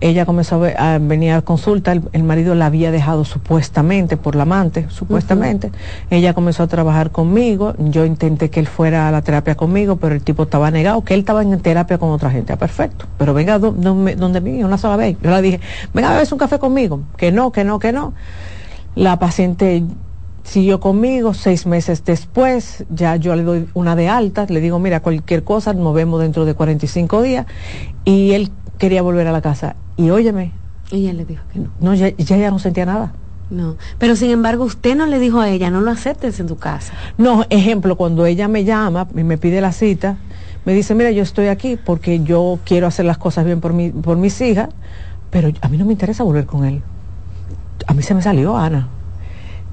ella 0.00 0.24
comenzó 0.26 0.62
a, 0.78 0.98
venir 0.98 1.32
a 1.32 1.42
consulta, 1.42 1.92
el, 1.92 2.22
marido 2.22 2.54
la 2.54 2.66
había 2.66 2.90
dejado 2.90 3.24
supuestamente 3.24 4.16
por 4.16 4.36
la 4.36 4.42
amante, 4.42 4.86
supuestamente, 4.88 5.70
ella 6.10 6.32
comenzó 6.32 6.62
a 6.62 6.66
trabajar 6.66 7.10
conmigo, 7.10 7.74
yo 7.78 8.04
intenté 8.04 8.48
que 8.48 8.60
él 8.60 8.66
fuera 8.66 9.08
a 9.08 9.10
la 9.10 9.22
terapia 9.22 9.54
conmigo, 9.54 9.96
pero 9.96 10.14
el 10.14 10.22
tipo 10.22 10.44
estaba 10.44 10.70
negado, 10.70 11.02
que 11.04 11.14
él 11.14 11.20
estaba 11.20 11.42
en 11.42 11.58
terapia 11.60 11.98
con 11.98 12.10
otra 12.10 12.30
gente, 12.30 12.52
ah, 12.52 12.56
perfecto, 12.56 13.06
pero 13.18 13.34
venga 13.34 13.58
donde 13.58 14.40
mí 14.40 14.62
una 14.62 14.78
sola 14.78 14.96
vez, 14.96 15.16
yo 15.22 15.30
le 15.30 15.42
dije, 15.42 15.60
venga 15.92 16.10
a 16.10 16.12
beber 16.14 16.28
un 16.32 16.38
café 16.38 16.58
conmigo, 16.58 17.00
que 17.16 17.32
no, 17.32 17.52
que 17.52 17.64
no, 17.64 17.78
que 17.78 17.92
no. 17.92 18.14
La 18.94 19.18
paciente 19.18 19.82
siguió 20.44 20.78
conmigo, 20.78 21.34
seis 21.34 21.66
meses 21.66 22.04
después, 22.04 22.84
ya 22.90 23.16
yo 23.16 23.34
le 23.34 23.42
doy 23.42 23.68
una 23.74 23.96
de 23.96 24.08
alta, 24.08 24.46
le 24.48 24.60
digo, 24.60 24.78
mira, 24.78 25.00
cualquier 25.00 25.42
cosa, 25.42 25.72
nos 25.72 25.94
vemos 25.94 26.20
dentro 26.20 26.44
de 26.44 26.54
45 26.54 27.22
días, 27.22 27.46
y 28.04 28.32
él 28.32 28.52
quería 28.78 29.02
volver 29.02 29.26
a 29.26 29.32
la 29.32 29.40
casa. 29.40 29.74
Y 29.96 30.10
óyeme. 30.10 30.52
Y 30.90 31.06
él 31.06 31.16
le 31.16 31.24
dijo 31.24 31.42
que 31.52 31.58
no. 31.58 31.70
No, 31.80 31.94
ya, 31.94 32.10
ya, 32.10 32.50
no 32.50 32.58
sentía 32.58 32.86
nada. 32.86 33.12
No, 33.50 33.76
pero 33.98 34.16
sin 34.16 34.30
embargo 34.30 34.64
usted 34.64 34.96
no 34.96 35.06
le 35.06 35.18
dijo 35.18 35.38
a 35.38 35.48
ella, 35.48 35.70
no 35.70 35.80
lo 35.80 35.90
aceptes 35.90 36.40
en 36.40 36.46
tu 36.46 36.56
casa. 36.56 36.94
No, 37.18 37.44
ejemplo, 37.50 37.96
cuando 37.96 38.26
ella 38.26 38.48
me 38.48 38.64
llama 38.64 39.06
y 39.14 39.22
me 39.22 39.38
pide 39.38 39.60
la 39.60 39.72
cita, 39.72 40.16
me 40.64 40.72
dice, 40.72 40.94
mira, 40.94 41.10
yo 41.10 41.22
estoy 41.22 41.48
aquí 41.48 41.76
porque 41.76 42.22
yo 42.22 42.58
quiero 42.64 42.86
hacer 42.86 43.04
las 43.04 43.18
cosas 43.18 43.44
bien 43.44 43.60
por, 43.60 43.72
mi, 43.72 43.90
por 43.90 44.16
mis 44.16 44.40
hijas, 44.40 44.70
pero 45.30 45.50
a 45.60 45.68
mí 45.68 45.76
no 45.76 45.84
me 45.84 45.92
interesa 45.92 46.24
volver 46.24 46.46
con 46.46 46.64
él. 46.64 46.82
A 47.86 47.92
mí 47.92 48.02
se 48.02 48.14
me 48.14 48.22
salió, 48.22 48.56
Ana. 48.56 48.88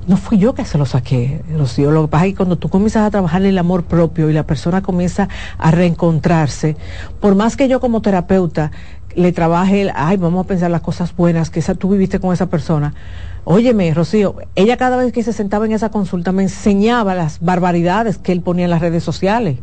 No 0.07 0.17
fui 0.17 0.39
yo 0.39 0.55
que 0.55 0.65
se 0.65 0.79
lo 0.79 0.85
saqué, 0.85 1.41
Rocío. 1.55 1.91
Lo 1.91 2.03
que 2.03 2.07
pasa 2.07 2.25
es 2.25 2.31
que 2.31 2.37
cuando 2.37 2.57
tú 2.57 2.69
comienzas 2.69 3.03
a 3.03 3.11
trabajar 3.11 3.43
el 3.43 3.57
amor 3.57 3.83
propio 3.83 4.29
y 4.29 4.33
la 4.33 4.43
persona 4.43 4.81
comienza 4.81 5.29
a 5.59 5.69
reencontrarse, 5.69 6.75
por 7.19 7.35
más 7.35 7.55
que 7.55 7.67
yo 7.67 7.79
como 7.79 8.01
terapeuta 8.01 8.71
le 9.15 9.31
trabaje, 9.31 9.91
ay, 9.93 10.17
vamos 10.17 10.45
a 10.45 10.47
pensar 10.47 10.71
las 10.71 10.81
cosas 10.81 11.15
buenas 11.15 11.49
que 11.49 11.59
esa, 11.59 11.75
tú 11.75 11.89
viviste 11.89 12.19
con 12.19 12.33
esa 12.33 12.47
persona. 12.47 12.95
Óyeme, 13.43 13.93
Rocío, 13.93 14.35
ella 14.55 14.77
cada 14.77 14.97
vez 14.97 15.13
que 15.13 15.21
se 15.21 15.33
sentaba 15.33 15.65
en 15.65 15.71
esa 15.71 15.89
consulta 15.89 16.31
me 16.31 16.43
enseñaba 16.43 17.13
las 17.13 17.39
barbaridades 17.39 18.17
que 18.17 18.31
él 18.31 18.41
ponía 18.41 18.65
en 18.65 18.71
las 18.71 18.81
redes 18.81 19.03
sociales. 19.03 19.57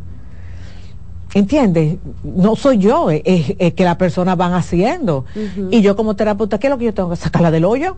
¿Entiendes? 1.39 1.99
No 2.25 2.57
soy 2.57 2.79
yo, 2.79 3.11
es, 3.11 3.55
que 3.75 3.85
la 3.85 3.97
persona 3.97 4.35
van 4.35 4.55
haciendo. 4.55 5.25
Y 5.71 5.83
yo 5.83 5.95
como 5.95 6.17
terapeuta, 6.17 6.59
¿qué 6.59 6.67
es 6.67 6.71
lo 6.73 6.79
que 6.79 6.87
yo 6.87 6.95
tengo 6.95 7.11
que 7.11 7.17
sacarla 7.17 7.53
del 7.53 7.65
hoyo? 7.65 7.97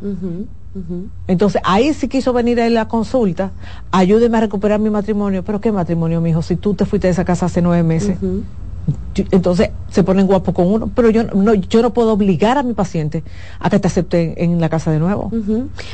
Entonces, 1.27 1.63
ahí 1.65 1.95
sí 1.95 2.07
quiso 2.07 2.35
venir 2.35 2.61
a 2.61 2.69
la 2.69 2.87
consulta, 2.87 3.51
ayúdeme 3.93 4.37
a 4.37 4.43
recuperar 4.43 4.79
mi 4.79 4.91
matrimonio. 4.91 5.43
¿Pero 5.43 5.59
qué 5.59 5.73
matrimonio, 5.73 6.21
mijo? 6.21 6.43
Si 6.43 6.57
tú 6.57 6.75
te 6.75 6.85
fuiste 6.85 7.09
de 7.09 7.13
esa 7.13 7.25
casa 7.25 7.47
hace 7.47 7.63
nueve 7.63 7.83
meses 7.83 8.19
entonces 9.15 9.71
se 9.91 10.05
ponen 10.05 10.27
guapos 10.27 10.55
con 10.55 10.69
uno, 10.69 10.91
pero 10.95 11.11
yo 11.11 11.25
no, 11.25 11.55
yo 11.55 11.83
no 11.83 11.93
puedo 11.93 12.13
obligar 12.13 12.59
a 12.59 12.63
mi 12.63 12.75
paciente 12.75 13.25
a 13.59 13.69
que 13.69 13.81
te 13.81 13.89
acepte 13.89 14.45
en 14.45 14.61
la 14.61 14.69
casa 14.69 14.91
de 14.93 15.01
nuevo. 15.01 15.33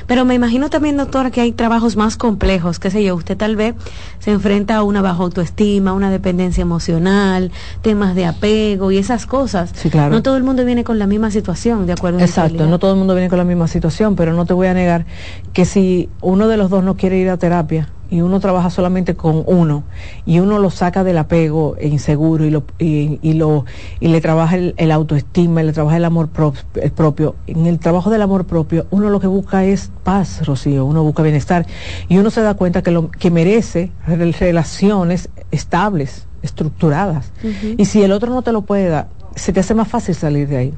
Pero 0.07 0.25
me 0.25 0.35
imagino 0.35 0.69
también, 0.69 0.97
doctora, 0.97 1.31
que 1.31 1.41
hay 1.41 1.53
trabajos 1.53 1.97
más 1.97 2.17
complejos, 2.17 2.79
qué 2.79 2.91
sé 2.91 3.03
yo, 3.03 3.15
usted 3.15 3.37
tal 3.37 3.57
vez 3.57 3.75
se 4.19 4.33
enfrenta 4.33 4.77
a 4.77 4.83
una 4.83 5.01
baja 5.01 5.23
autoestima, 5.23 5.95
una 5.95 6.11
dependencia 6.11 6.61
emocional, 6.61 7.53
temas 7.81 8.15
de 8.15 8.27
apego 8.27 8.93
y 8.93 8.99
esas 8.99 9.25
cosas. 9.25 9.71
Sí, 9.75 9.89
claro. 9.89 10.15
No 10.15 10.23
todo 10.23 10.37
el 10.37 10.45
mundo 10.45 10.65
viene 10.65 10.85
con 10.85 10.99
la 10.99 11.07
misma 11.07 11.31
situación, 11.31 11.87
de 11.87 11.95
acuerdo. 11.95 12.21
Exacto, 12.21 12.67
no 12.67 12.79
todo 12.79 12.93
el 12.93 12.99
mundo 12.99 13.15
viene 13.15 13.31
con 13.31 13.39
la 13.39 13.45
misma 13.45 13.67
situación, 13.67 14.15
pero 14.15 14.35
no 14.35 14.45
te 14.45 14.53
voy 14.53 14.67
a 14.67 14.75
negar 14.75 15.07
que 15.55 15.65
si 15.65 16.11
uno 16.21 16.49
de 16.49 16.59
los 16.59 16.69
dos 16.69 16.85
no 16.85 16.97
quiere 16.97 17.17
ir 17.17 17.31
a 17.31 17.39
terapia, 17.39 17.89
y 18.11 18.21
uno 18.21 18.41
trabaja 18.41 18.71
solamente 18.71 19.17
con 19.17 19.43
uno 19.47 19.85
y 20.25 20.39
uno 20.39 20.59
lo 20.59 20.71
saca 20.71 21.05
del 21.05 21.19
apego 21.19 21.77
inseguro 21.81 22.45
y 22.45 22.51
lo 22.51 22.65
y, 22.79 23.06
lo 23.23 23.65
y 24.01 24.09
le 24.09 24.21
trabaja 24.21 24.57
el, 24.57 24.91
autoestima 24.91 25.63
y 25.63 25.67
le 25.67 25.73
trabaja 25.73 25.97
el 25.97 26.05
amor 26.05 26.29
propio. 26.29 27.35
En 27.47 27.67
el 27.67 27.79
trabajo 27.79 28.11
del 28.11 28.23
amor 28.23 28.47
propio 28.47 28.87
uno 28.91 29.11
lo 29.11 29.21
que 29.21 29.27
busca 29.27 29.65
es 29.65 29.91
paz 30.05 30.47
Rocío 30.47 30.85
uno 30.85 31.03
busca 31.03 31.23
bienestar. 31.23 31.67
Y 32.09 32.19
uno 32.19 32.31
se 32.31 32.43
da 32.43 32.55
cuenta 32.55 32.83
que 32.83 32.91
lo 32.91 33.11
que 33.11 33.31
merece 33.31 33.91
relaciones 34.07 35.29
estables 35.51 36.27
estructuradas. 36.43 37.33
Y 37.77 37.87
si 37.87 38.03
el 38.03 38.13
otro 38.13 38.33
no 38.33 38.43
te 38.43 38.53
lo 38.53 38.63
puede 38.63 38.89
dar 38.89 39.09
se 39.37 39.53
te 39.53 39.61
hace 39.61 39.75
más 39.75 39.87
fácil 39.87 40.15
salir 40.15 40.49
de 40.49 40.57
ahí 40.57 40.75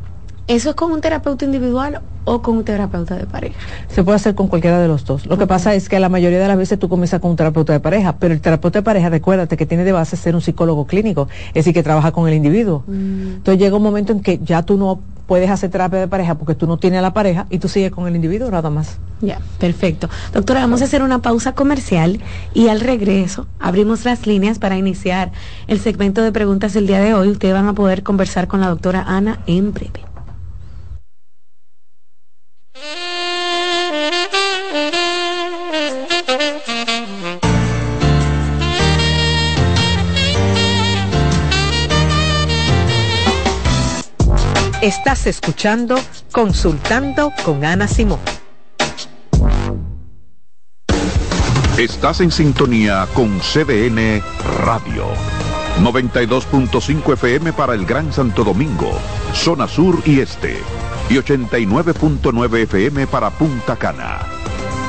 ¿Eso 0.49 0.71
es 0.71 0.77
con 0.77 0.93
un 0.93 1.03
terapeuta 1.03 1.45
individual 1.45 2.01
o 2.25 2.41
con 2.41 2.57
un 2.57 2.65
terapeuta 2.65 3.17
de 3.17 3.27
pareja? 3.27 3.55
Se 3.89 4.03
puede 4.03 4.17
hacer 4.17 4.35
con 4.35 4.49
cualquiera 4.49 4.81
de 4.81 4.89
los 4.89 5.05
dos. 5.05 5.27
Lo 5.27 5.37
que 5.37 5.47
pasa 5.47 5.75
es 5.75 5.91
que 5.91 6.01
la 6.01 6.09
mayoría 6.09 6.39
de 6.39 6.49
las 6.49 6.57
veces 6.57 6.79
tú 6.79 6.89
comienzas 6.89 7.21
con 7.21 7.33
un 7.33 7.37
terapeuta 7.37 7.75
de 7.75 7.81
pareja, 7.81 8.17
pero 8.17 8.33
el 8.33 8.41
terapeuta 8.41 8.79
de 8.79 8.83
pareja, 8.83 9.11
recuérdate 9.11 9.59
que 9.59 9.67
tiene 9.67 9.85
de 9.85 9.93
base 9.93 10.17
ser 10.17 10.35
un 10.35 10.41
psicólogo 10.41 10.87
clínico, 10.87 11.29
es 11.49 11.55
decir, 11.55 11.75
que 11.75 11.83
trabaja 11.83 12.13
con 12.13 12.27
el 12.29 12.33
individuo. 12.35 12.83
Mm. 12.87 13.37
Entonces 13.37 13.59
llega 13.59 13.77
un 13.77 13.83
momento 13.83 14.13
en 14.13 14.21
que 14.21 14.39
ya 14.39 14.63
tú 14.63 14.79
no 14.79 15.01
puedes 15.27 15.51
hacer 15.51 15.71
terapia 15.71 16.01
de 16.01 16.09
pareja 16.09 16.37
porque 16.37 16.55
tú 16.55 16.67
no 16.67 16.79
tienes 16.79 17.01
a 17.01 17.03
la 17.03 17.13
pareja 17.13 17.47
y 17.51 17.59
tú 17.59 17.69
sigues 17.69 17.93
con 17.93 18.09
el 18.09 18.17
individuo 18.17 18.51
nada 18.51 18.71
más. 18.71 18.97
Ya, 19.21 19.41
perfecto. 19.61 20.09
Doctora, 20.33 20.61
vamos 20.61 20.81
a 20.81 20.87
hacer 20.87 21.03
una 21.03 21.21
pausa 21.21 21.53
comercial 21.53 22.21
y 22.55 22.69
al 22.69 22.81
regreso 22.81 23.47
abrimos 23.61 24.07
las 24.07 24.27
líneas 24.27 24.59
para 24.59 24.79
iniciar 24.79 25.31
el 25.67 25.79
segmento 25.79 26.23
de 26.23 26.33
preguntas 26.33 26.73
del 26.73 26.87
día 26.87 27.01
de 27.01 27.13
hoy. 27.13 27.29
Ustedes 27.29 27.53
van 27.53 27.69
a 27.69 27.75
poder 27.75 28.03
conversar 28.03 28.49
con 28.49 28.63
la 28.63 28.69
doctora 28.69 29.05
Ana 29.07 29.41
en 29.47 29.75
breve. 29.75 30.09
Estás 44.81 45.27
escuchando 45.27 45.97
Consultando 46.31 47.33
con 47.45 47.65
Ana 47.65 47.89
Simón. 47.89 48.21
Estás 51.77 52.21
en 52.21 52.31
sintonía 52.31 53.07
con 53.13 53.39
CDN 53.41 54.23
Radio. 54.65 55.07
92.5 55.81 57.13
FM 57.13 57.53
para 57.53 57.75
el 57.75 57.87
Gran 57.87 58.13
Santo 58.13 58.45
Domingo, 58.45 58.91
zona 59.35 59.69
sur 59.69 60.01
y 60.05 60.21
este. 60.21 60.59
Y 61.11 61.15
89.9 61.15 62.63
FM 62.63 63.07
para 63.07 63.31
Punta 63.31 63.77
Cana. 63.77 64.19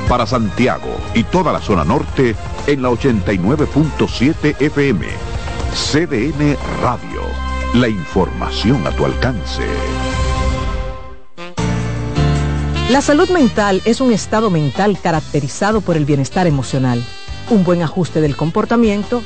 Para 0.08 0.25
Santiago 0.25 0.97
y 1.13 1.23
toda 1.23 1.53
la 1.53 1.62
zona 1.62 1.84
norte 1.84 2.36
en 2.67 2.82
la 2.82 2.89
89.7 2.89 4.55
FM. 4.60 5.08
CDN 5.73 6.58
Radio 6.82 7.49
la 7.73 7.88
información 7.88 8.86
a 8.88 8.91
tu 8.91 9.05
alcance. 9.05 9.63
La 12.89 13.01
salud 13.01 13.29
mental 13.29 13.82
es 13.86 14.01
un 14.01 14.12
estado 14.12 14.49
mental 14.49 14.97
caracterizado 14.99 15.82
por 15.82 15.95
el 15.95 16.05
bienestar 16.05 16.47
emocional, 16.47 17.03
un 17.51 17.63
buen 17.63 17.84
ajuste 17.84 18.21
del 18.21 18.36
comportamiento, 18.36 19.21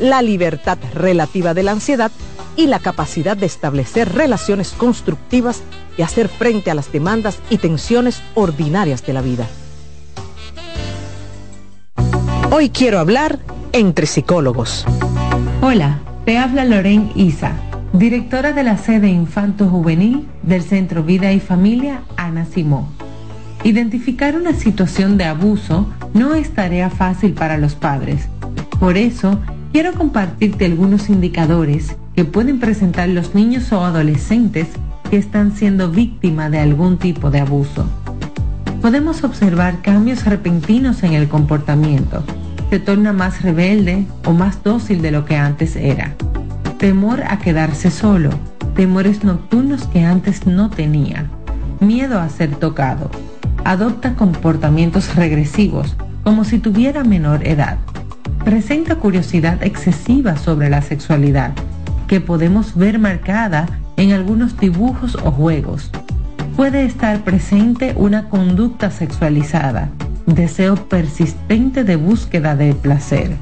la 0.00 0.22
libertad 0.22 0.78
relativa 0.94 1.54
de 1.54 1.62
la 1.62 1.72
ansiedad 1.72 2.10
y 2.56 2.66
la 2.66 2.78
capacidad 2.78 3.36
de 3.36 3.46
establecer 3.46 4.12
relaciones 4.12 4.72
constructivas 4.72 5.62
y 5.96 6.02
hacer 6.02 6.28
frente 6.28 6.70
a 6.70 6.74
las 6.74 6.92
demandas 6.92 7.38
y 7.50 7.58
tensiones 7.58 8.22
ordinarias 8.34 9.04
de 9.04 9.12
la 9.12 9.22
vida. 9.22 9.46
Hoy 12.50 12.70
quiero 12.70 12.98
hablar 12.98 13.38
entre 13.72 14.06
psicólogos. 14.06 14.84
Hola, 15.60 15.98
te 16.24 16.38
habla 16.38 16.64
Loren 16.64 17.10
Isa 17.14 17.56
directora 17.94 18.52
de 18.52 18.64
la 18.64 18.76
sede 18.76 19.08
Infanto 19.08 19.68
Juvenil 19.68 20.26
del 20.42 20.62
Centro 20.62 21.04
Vida 21.04 21.32
y 21.32 21.38
Familia 21.38 22.02
Ana 22.16 22.44
Simón. 22.44 22.88
Identificar 23.62 24.34
una 24.34 24.52
situación 24.52 25.16
de 25.16 25.24
abuso 25.24 25.88
no 26.12 26.34
es 26.34 26.52
tarea 26.52 26.90
fácil 26.90 27.34
para 27.34 27.56
los 27.56 27.76
padres. 27.76 28.28
Por 28.80 28.96
eso, 28.96 29.40
quiero 29.74 29.92
compartirte 29.92 30.66
algunos 30.66 31.10
indicadores 31.10 31.96
que 32.14 32.24
pueden 32.24 32.60
presentar 32.60 33.08
los 33.08 33.34
niños 33.34 33.72
o 33.72 33.84
adolescentes 33.84 34.68
que 35.10 35.16
están 35.16 35.56
siendo 35.56 35.90
víctimas 35.90 36.52
de 36.52 36.60
algún 36.60 36.96
tipo 36.96 37.28
de 37.32 37.40
abuso. 37.40 37.84
Podemos 38.80 39.24
observar 39.24 39.82
cambios 39.82 40.26
repentinos 40.26 41.02
en 41.02 41.14
el 41.14 41.26
comportamiento. 41.26 42.22
Se 42.70 42.78
torna 42.78 43.12
más 43.12 43.42
rebelde 43.42 44.06
o 44.24 44.32
más 44.32 44.62
dócil 44.62 45.02
de 45.02 45.10
lo 45.10 45.24
que 45.24 45.36
antes 45.36 45.74
era. 45.74 46.14
Temor 46.78 47.24
a 47.24 47.40
quedarse 47.40 47.90
solo, 47.90 48.30
temores 48.76 49.24
nocturnos 49.24 49.88
que 49.88 50.04
antes 50.04 50.46
no 50.46 50.70
tenía, 50.70 51.26
miedo 51.80 52.20
a 52.20 52.28
ser 52.28 52.54
tocado, 52.54 53.10
adopta 53.64 54.14
comportamientos 54.14 55.16
regresivos 55.16 55.96
como 56.22 56.44
si 56.44 56.60
tuviera 56.60 57.02
menor 57.02 57.44
edad, 57.44 57.76
presenta 58.44 58.96
curiosidad 58.96 59.62
excesiva 59.62 60.36
sobre 60.36 60.68
la 60.68 60.82
sexualidad, 60.82 61.52
que 62.06 62.20
podemos 62.20 62.76
ver 62.76 62.98
marcada 62.98 63.66
en 63.96 64.12
algunos 64.12 64.58
dibujos 64.58 65.16
o 65.16 65.30
juegos. 65.30 65.90
Puede 66.54 66.84
estar 66.84 67.24
presente 67.24 67.94
una 67.96 68.28
conducta 68.28 68.90
sexualizada, 68.90 69.88
deseo 70.26 70.76
persistente 70.76 71.84
de 71.84 71.96
búsqueda 71.96 72.54
de 72.54 72.74
placer. 72.74 73.32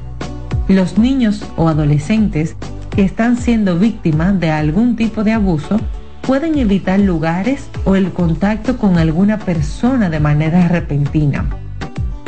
Los 0.69 0.97
niños 0.97 1.45
o 1.57 1.67
adolescentes 1.67 2.55
que 2.89 3.03
están 3.03 3.37
siendo 3.37 3.77
víctimas 3.77 4.39
de 4.39 4.51
algún 4.51 4.95
tipo 4.95 5.23
de 5.23 5.33
abuso 5.33 5.79
pueden 6.21 6.57
evitar 6.57 6.99
lugares 6.99 7.67
o 7.83 7.97
el 7.97 8.11
contacto 8.13 8.77
con 8.77 8.97
alguna 8.97 9.37
persona 9.39 10.09
de 10.09 10.21
manera 10.21 10.69
repentina. 10.69 11.45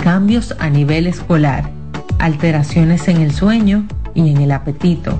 Cambios 0.03 0.53
a 0.59 0.69
nivel 0.69 1.07
escolar, 1.07 1.71
alteraciones 2.19 3.07
en 3.07 3.17
el 3.17 3.31
sueño 3.31 3.85
y 4.13 4.31
en 4.31 4.37
el 4.37 4.51
apetito. 4.51 5.19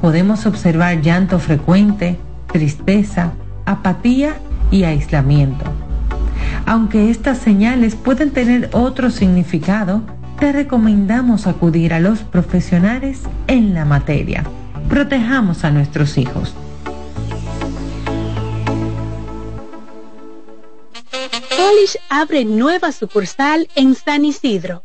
Podemos 0.00 0.46
observar 0.46 1.00
llanto 1.00 1.38
frecuente, 1.38 2.18
tristeza, 2.52 3.32
apatía 3.66 4.36
y 4.70 4.84
aislamiento. 4.84 5.64
Aunque 6.66 7.10
estas 7.10 7.38
señales 7.38 7.94
pueden 7.94 8.30
tener 8.30 8.70
otro 8.72 9.10
significado, 9.10 10.02
te 10.38 10.52
recomendamos 10.52 11.46
acudir 11.46 11.94
a 11.94 12.00
los 12.00 12.20
profesionales 12.20 13.20
en 13.46 13.74
la 13.74 13.84
materia 13.84 14.44
protejamos 14.92 15.64
a 15.64 15.70
nuestros 15.70 16.18
hijos. 16.18 16.52
Polish 21.48 21.96
abre 22.10 22.44
nueva 22.44 22.92
sucursal 22.92 23.68
en 23.74 23.94
San 23.94 24.26
Isidro. 24.26 24.82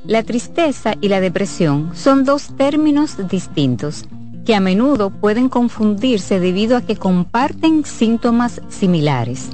La 0.06 0.22
tristeza 0.22 0.94
y 1.02 1.08
la 1.08 1.20
depresión 1.20 1.96
son 1.96 2.26
dos 2.26 2.56
términos 2.56 3.17
distintos 3.28 4.06
que 4.46 4.54
a 4.54 4.60
menudo 4.60 5.10
pueden 5.10 5.50
confundirse 5.50 6.39
debido 6.39 6.78
a 6.78 6.82
que 6.82 6.96
comparten 6.96 7.86
síntomas 7.86 8.62
similares. 8.70 9.50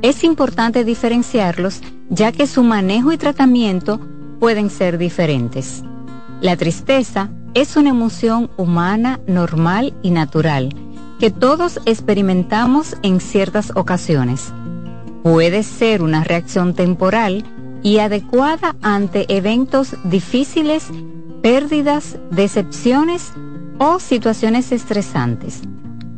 Es 0.00 0.24
importante 0.24 0.84
diferenciarlos 0.84 1.82
ya 2.08 2.32
que 2.32 2.46
su 2.46 2.62
manejo 2.62 3.12
y 3.12 3.18
tratamiento 3.18 4.00
pueden 4.40 4.70
ser 4.70 4.98
diferentes. 4.98 5.84
La 6.40 6.56
tristeza 6.56 7.30
es 7.54 7.76
una 7.76 7.90
emoción 7.90 8.50
humana, 8.56 9.20
normal 9.26 9.94
y 10.02 10.10
natural 10.10 10.74
que 11.20 11.30
todos 11.30 11.78
experimentamos 11.84 12.96
en 13.02 13.20
ciertas 13.20 13.72
ocasiones. 13.76 14.54
Puede 15.22 15.62
ser 15.62 16.00
una 16.02 16.24
reacción 16.24 16.72
temporal 16.72 17.44
y 17.82 17.98
adecuada 17.98 18.74
ante 18.80 19.26
eventos 19.28 19.94
difíciles, 20.04 20.88
pérdidas, 21.42 22.16
decepciones 22.30 23.34
o 23.78 23.98
situaciones 23.98 24.72
estresantes. 24.72 25.60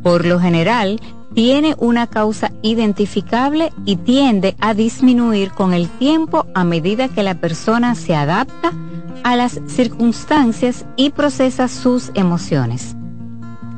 Por 0.03 0.25
lo 0.25 0.39
general, 0.39 1.01
tiene 1.33 1.75
una 1.79 2.07
causa 2.07 2.51
identificable 2.61 3.71
y 3.85 3.95
tiende 3.97 4.55
a 4.59 4.73
disminuir 4.73 5.51
con 5.51 5.73
el 5.73 5.89
tiempo 5.89 6.45
a 6.53 6.63
medida 6.63 7.09
que 7.09 7.23
la 7.23 7.35
persona 7.35 7.95
se 7.95 8.15
adapta 8.15 8.71
a 9.23 9.35
las 9.35 9.59
circunstancias 9.67 10.85
y 10.95 11.09
procesa 11.09 11.67
sus 11.67 12.11
emociones. 12.13 12.95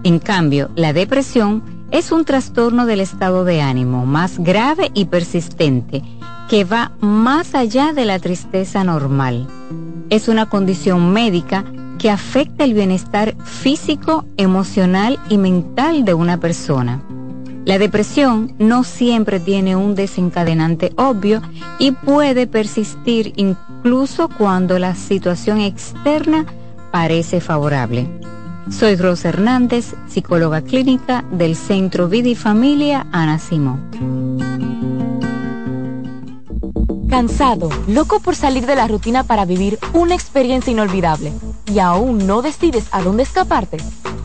En 0.04 0.20
cambio, 0.20 0.70
la 0.76 0.94
depresión 0.94 1.64
es 1.92 2.12
un 2.12 2.26
trastorno 2.26 2.86
del 2.86 3.00
estado 3.00 3.46
de 3.46 3.62
ánimo 3.62 4.06
más 4.06 4.40
grave 4.40 4.92
y 4.94 5.06
persistente 5.06 6.04
que 6.50 6.64
va 6.64 6.92
más 7.00 7.56
allá 7.56 7.94
de 7.94 8.06
la 8.06 8.20
tristeza 8.20 8.84
normal. 8.84 9.48
Es 10.10 10.28
una 10.28 10.48
condición 10.48 11.14
médica 11.14 11.66
que 11.98 12.12
afecta 12.12 12.64
el 12.64 12.74
bienestar 12.74 13.36
físico, 13.46 14.26
emocional 14.38 15.20
y 15.30 15.38
mental 15.38 16.06
de 16.06 16.14
una 16.14 16.40
persona. 16.40 17.02
La 17.66 17.80
depresión 17.80 18.54
no 18.60 18.84
siempre 18.84 19.40
tiene 19.40 19.76
un 19.76 19.96
desencadenante 19.96 20.94
obvio 20.98 21.42
y 21.80 21.92
puede 21.92 22.46
persistir 22.46 23.34
incluso 23.38 24.30
cuando 24.30 24.78
la 24.78 24.94
situación 24.94 25.60
externa 25.60 26.46
parece 26.92 27.42
favorable. 27.42 28.08
Soy 28.70 28.96
Rosa 28.96 29.30
Hernández, 29.30 29.96
psicóloga 30.08 30.62
clínica 30.62 31.26
del 31.32 31.56
Centro 31.56 32.08
Vida 32.08 32.30
y 32.30 32.36
Familia 32.36 33.08
Ana 33.12 33.40
Simón. 33.40 33.90
Cansado, 37.10 37.70
loco 37.88 38.20
por 38.20 38.36
salir 38.36 38.68
de 38.68 38.76
la 38.76 38.88
rutina 38.88 39.24
para 39.24 39.46
vivir 39.46 39.80
una 39.94 40.14
experiencia 40.14 40.72
inolvidable 40.72 41.34
y 41.66 41.80
aún 41.80 42.28
no 42.28 42.42
decides 42.42 42.88
a 42.92 43.02
dónde 43.02 43.24
escaparte. 43.24 43.78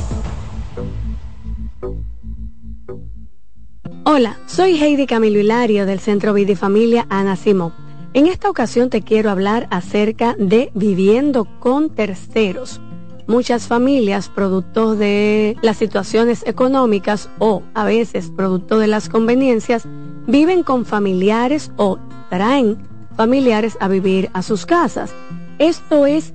Hola, 4.04 4.38
soy 4.46 4.80
Heidi 4.80 5.08
Camilo 5.08 5.40
Hilario 5.40 5.86
del 5.86 5.98
Centro 5.98 6.32
Vida 6.32 6.52
y 6.52 6.54
Familia 6.54 7.08
Ana 7.10 7.34
Simón. 7.34 7.72
En 8.14 8.28
esta 8.28 8.48
ocasión 8.48 8.90
te 8.90 9.02
quiero 9.02 9.28
hablar 9.28 9.66
acerca 9.72 10.36
de 10.38 10.70
viviendo 10.72 11.48
con 11.58 11.90
terceros. 11.90 12.80
Muchas 13.26 13.66
familias, 13.66 14.28
producto 14.28 14.94
de 14.94 15.56
las 15.60 15.76
situaciones 15.76 16.44
económicas 16.46 17.28
o 17.40 17.64
a 17.74 17.84
veces 17.84 18.30
producto 18.30 18.78
de 18.78 18.86
las 18.86 19.08
conveniencias, 19.08 19.82
viven 20.28 20.62
con 20.62 20.86
familiares 20.86 21.72
o 21.76 21.98
traen 22.28 22.78
familiares 23.16 23.76
a 23.80 23.88
vivir 23.88 24.30
a 24.32 24.42
sus 24.42 24.64
casas. 24.64 25.12
Esto 25.58 26.06
es 26.06 26.34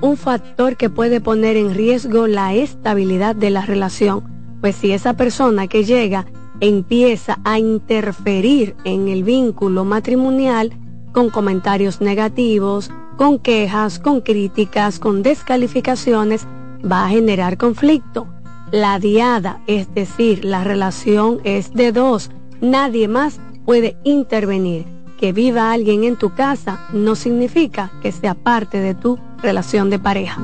un 0.00 0.16
factor 0.16 0.76
que 0.76 0.90
puede 0.90 1.20
poner 1.20 1.56
en 1.56 1.74
riesgo 1.74 2.26
la 2.26 2.54
estabilidad 2.54 3.34
de 3.34 3.50
la 3.50 3.66
relación, 3.66 4.22
pues 4.60 4.76
si 4.76 4.92
esa 4.92 5.14
persona 5.14 5.66
que 5.66 5.84
llega 5.84 6.26
empieza 6.60 7.38
a 7.44 7.58
interferir 7.58 8.76
en 8.84 9.08
el 9.08 9.22
vínculo 9.24 9.84
matrimonial 9.84 10.72
con 11.12 11.30
comentarios 11.30 12.00
negativos, 12.00 12.90
con 13.16 13.38
quejas, 13.38 13.98
con 13.98 14.20
críticas, 14.20 14.98
con 14.98 15.22
descalificaciones, 15.22 16.46
va 16.80 17.06
a 17.06 17.08
generar 17.08 17.56
conflicto. 17.56 18.28
La 18.70 18.98
diada, 18.98 19.60
es 19.66 19.92
decir, 19.94 20.44
la 20.44 20.62
relación 20.62 21.40
es 21.44 21.72
de 21.72 21.90
dos, 21.90 22.30
nadie 22.60 23.08
más 23.08 23.40
puede 23.64 23.96
intervenir. 24.04 24.86
Que 25.18 25.32
viva 25.32 25.72
alguien 25.72 26.04
en 26.04 26.14
tu 26.14 26.32
casa 26.34 26.86
no 26.92 27.16
significa 27.16 27.90
que 28.02 28.12
sea 28.12 28.34
parte 28.34 28.78
de 28.78 28.94
tu 28.94 29.18
relación 29.42 29.90
de 29.90 29.98
pareja. 29.98 30.42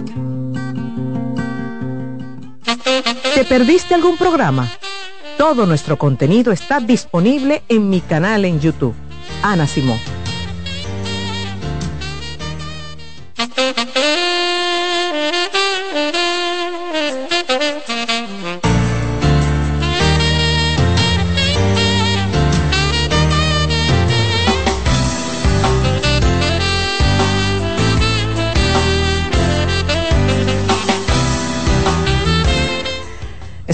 ¿Te 3.34 3.44
perdiste 3.44 3.94
algún 3.94 4.16
programa? 4.16 4.70
Todo 5.36 5.66
nuestro 5.66 5.98
contenido 5.98 6.52
está 6.52 6.80
disponible 6.80 7.62
en 7.68 7.90
mi 7.90 8.00
canal 8.00 8.44
en 8.44 8.60
YouTube. 8.60 8.94
Ana 9.42 9.66
Simón. 9.66 9.98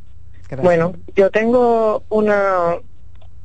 Bueno, 0.58 0.94
yo 1.16 1.30
tengo 1.30 2.04
una... 2.10 2.78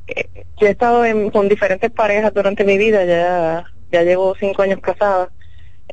Eh, 0.07 0.45
yo 0.57 0.67
he 0.67 0.71
estado 0.71 1.03
con 1.31 1.49
diferentes 1.49 1.91
parejas 1.91 2.33
durante 2.33 2.63
mi 2.63 2.77
vida, 2.77 3.05
ya, 3.05 3.65
ya 3.91 4.03
llevo 4.03 4.35
cinco 4.39 4.61
años 4.61 4.79
casada, 4.79 5.31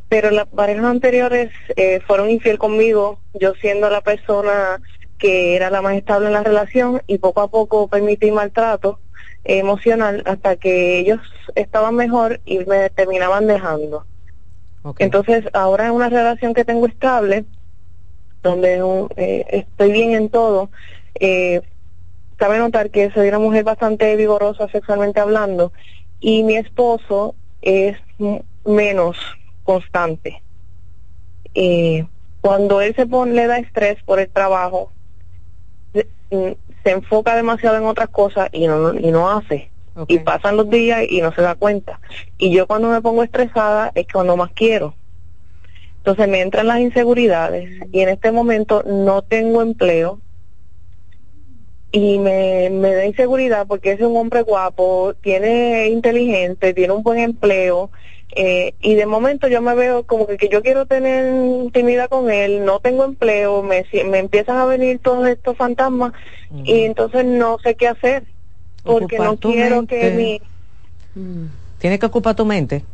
pero 0.09 0.31
las 0.31 0.46
parejas 0.46 0.85
anteriores 0.85 1.51
eh, 1.77 2.01
fueron 2.07 2.31
infiel 2.31 2.59
conmigo, 2.59 3.20
yo 3.33 3.55
siendo 3.55 3.88
la 3.88 4.03
persona 4.03 4.81
que 5.18 5.57
era 5.57 5.70
la 5.70 5.83
más 5.83 5.94
estable 5.94 6.27
en 6.27 6.33
la 6.33 6.42
relación 6.42 7.01
y 7.07 7.18
poco 7.18 7.40
a 7.40 7.48
poco 7.48 7.88
permití 7.88 8.31
maltrato 8.31 8.98
emocional 9.44 10.22
hasta 10.27 10.57
que 10.57 10.98
ellos 10.98 11.20
estaban 11.55 11.94
mejor 11.94 12.40
y 12.44 12.59
me 12.64 12.90
terminaban 12.90 13.46
dejando. 13.46 14.07
Entonces, 14.98 15.44
ahora 15.53 15.87
en 15.87 15.92
una 15.92 16.09
relación 16.09 16.55
que 16.55 16.64
tengo 16.64 16.87
estable, 16.87 17.44
donde 18.42 18.83
eh, 19.16 19.46
estoy 19.51 19.92
bien 19.92 20.12
en 20.12 20.29
todo, 20.29 20.70
eh, 21.14 21.62
cabe 22.37 22.59
notar 22.59 22.90
que 22.90 23.11
soy 23.12 23.29
una 23.29 23.38
mujer 23.38 23.64
bastante 23.64 24.16
vigorosa 24.16 24.68
sexualmente 24.68 25.20
hablando 25.20 25.72
y 26.20 26.42
mi 26.42 26.57
esposo 26.57 27.35
es 27.61 27.96
menos 28.64 29.16
constante. 29.64 30.42
Eh, 31.55 32.07
cuando 32.40 32.81
él 32.81 32.94
se 32.96 33.07
pone, 33.07 33.35
le 33.35 33.46
da 33.46 33.59
estrés 33.59 34.03
por 34.05 34.18
el 34.18 34.29
trabajo, 34.29 34.90
se 36.31 36.90
enfoca 36.90 37.37
demasiado 37.37 37.77
en 37.77 37.85
otras 37.85 38.09
cosas 38.09 38.48
y 38.53 38.66
no, 38.66 38.94
y 38.94 39.11
no 39.11 39.31
hace. 39.31 39.70
Y 40.09 40.20
pasan 40.20 40.57
los 40.57 40.70
días 40.70 41.05
y 41.09 41.20
no 41.20 41.35
se 41.35 41.42
da 41.42 41.55
cuenta. 41.55 42.01
Y 42.38 42.51
yo 42.51 42.66
cuando 42.66 42.88
me 42.88 43.03
pongo 43.03 43.22
estresada 43.22 43.92
es 43.94 44.07
cuando 44.11 44.37
más 44.37 44.51
quiero. 44.53 44.94
Entonces 45.98 46.29
me 46.29 46.40
entran 46.40 46.66
las 46.66 46.81
inseguridades 46.81 47.70
y 47.92 48.01
en 48.01 48.09
este 48.09 48.33
momento 48.33 48.83
no 48.87 49.22
tengo 49.22 49.61
empleo 49.61 50.18
y 51.92 52.18
me, 52.18 52.70
me 52.70 52.94
da 52.94 53.05
inseguridad 53.05 53.66
porque 53.66 53.92
es 53.92 54.00
un 54.00 54.16
hombre 54.16 54.42
guapo, 54.42 55.14
tiene 55.20 55.88
inteligente, 55.88 56.72
tiene 56.72 56.94
un 56.94 57.02
buen 57.02 57.18
empleo 57.18 57.90
eh, 58.35 58.74
y 58.81 58.94
de 58.94 59.05
momento 59.05 59.46
yo 59.46 59.61
me 59.61 59.74
veo 59.74 60.05
como 60.05 60.26
que, 60.26 60.38
que, 60.38 60.48
yo 60.48 60.62
quiero 60.62 60.87
tener 60.87 61.35
intimidad 61.64 62.09
con 62.09 62.31
él, 62.31 62.64
no 62.64 62.81
tengo 62.81 63.05
empleo, 63.05 63.62
me, 63.62 63.85
me 64.07 64.18
empiezan 64.20 64.57
a 64.57 64.64
venir 64.64 65.00
todos 65.00 65.28
estos 65.28 65.55
fantasmas 65.57 66.14
y 66.64 66.83
entonces 66.83 67.26
no 67.26 67.59
sé 67.62 67.74
qué 67.74 67.88
hacer 67.88 68.24
porque 68.85 69.18
no 69.18 69.37
quiero 69.37 69.87
que 69.87 70.11
mi... 70.11 70.40
Mm. 71.14 71.46
Tiene 71.78 71.98
que 71.98 72.07
ocupar 72.07 72.35
tu 72.35 72.46
mente. 72.46 72.85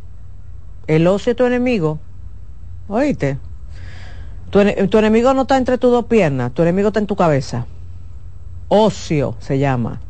El 0.89 1.07
ocio 1.07 1.33
es 1.33 1.37
tu 1.37 1.45
enemigo. 1.45 2.01
Oíste. 2.89 3.39
Tu, 4.51 4.89
tu 4.89 4.99
enemigo 4.99 5.35
no 5.35 5.43
está 5.43 5.57
entre 5.57 5.79
tus 5.79 5.93
dos 5.93 6.07
piernas, 6.07 6.53
tu 6.53 6.63
enemigo 6.63 6.89
está 6.89 6.99
en 6.99 7.07
tu 7.07 7.15
cabeza. 7.15 7.67
Ocio 8.69 9.35
se 9.41 9.59
llama. 9.59 10.01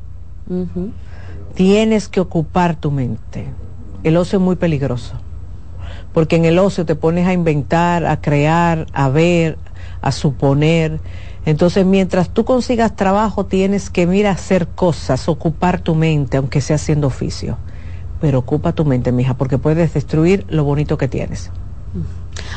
Tienes 1.55 2.09
que 2.09 2.21
ocupar 2.21 2.77
tu 2.77 2.90
mente 2.90 3.47
el 4.05 4.16
ocio 4.16 4.38
es 4.38 4.44
muy 4.44 4.57
peligroso, 4.57 5.14
porque 6.12 6.37
en 6.37 6.44
el 6.44 6.59
ocio 6.59 6.87
te 6.87 6.94
pones 6.94 7.27
a 7.27 7.33
inventar, 7.33 8.07
a 8.07 8.21
crear, 8.21 8.87
a 8.92 9.09
ver, 9.09 9.59
a 10.01 10.12
suponer. 10.12 11.01
Entonces, 11.44 11.85
mientras 11.85 12.31
tú 12.31 12.44
consigas 12.44 12.94
trabajo, 12.94 13.47
tienes 13.47 13.90
que 13.90 14.03
ir 14.03 14.27
a 14.27 14.33
hacer 14.33 14.68
cosas, 14.68 15.29
ocupar 15.29 15.81
tu 15.81 15.94
mente, 15.94 16.37
aunque 16.37 16.61
sea 16.61 16.77
haciendo 16.77 17.09
oficio. 17.09 17.59
Pero 18.21 18.40
ocupa 18.40 18.73
tu 18.73 18.85
mente, 18.85 19.12
mija, 19.12 19.35
porque 19.35 19.59
puedes 19.59 19.94
destruir 19.94 20.44
lo 20.49 20.64
bonito 20.64 20.97
que 20.99 21.09
tienes. 21.09 21.51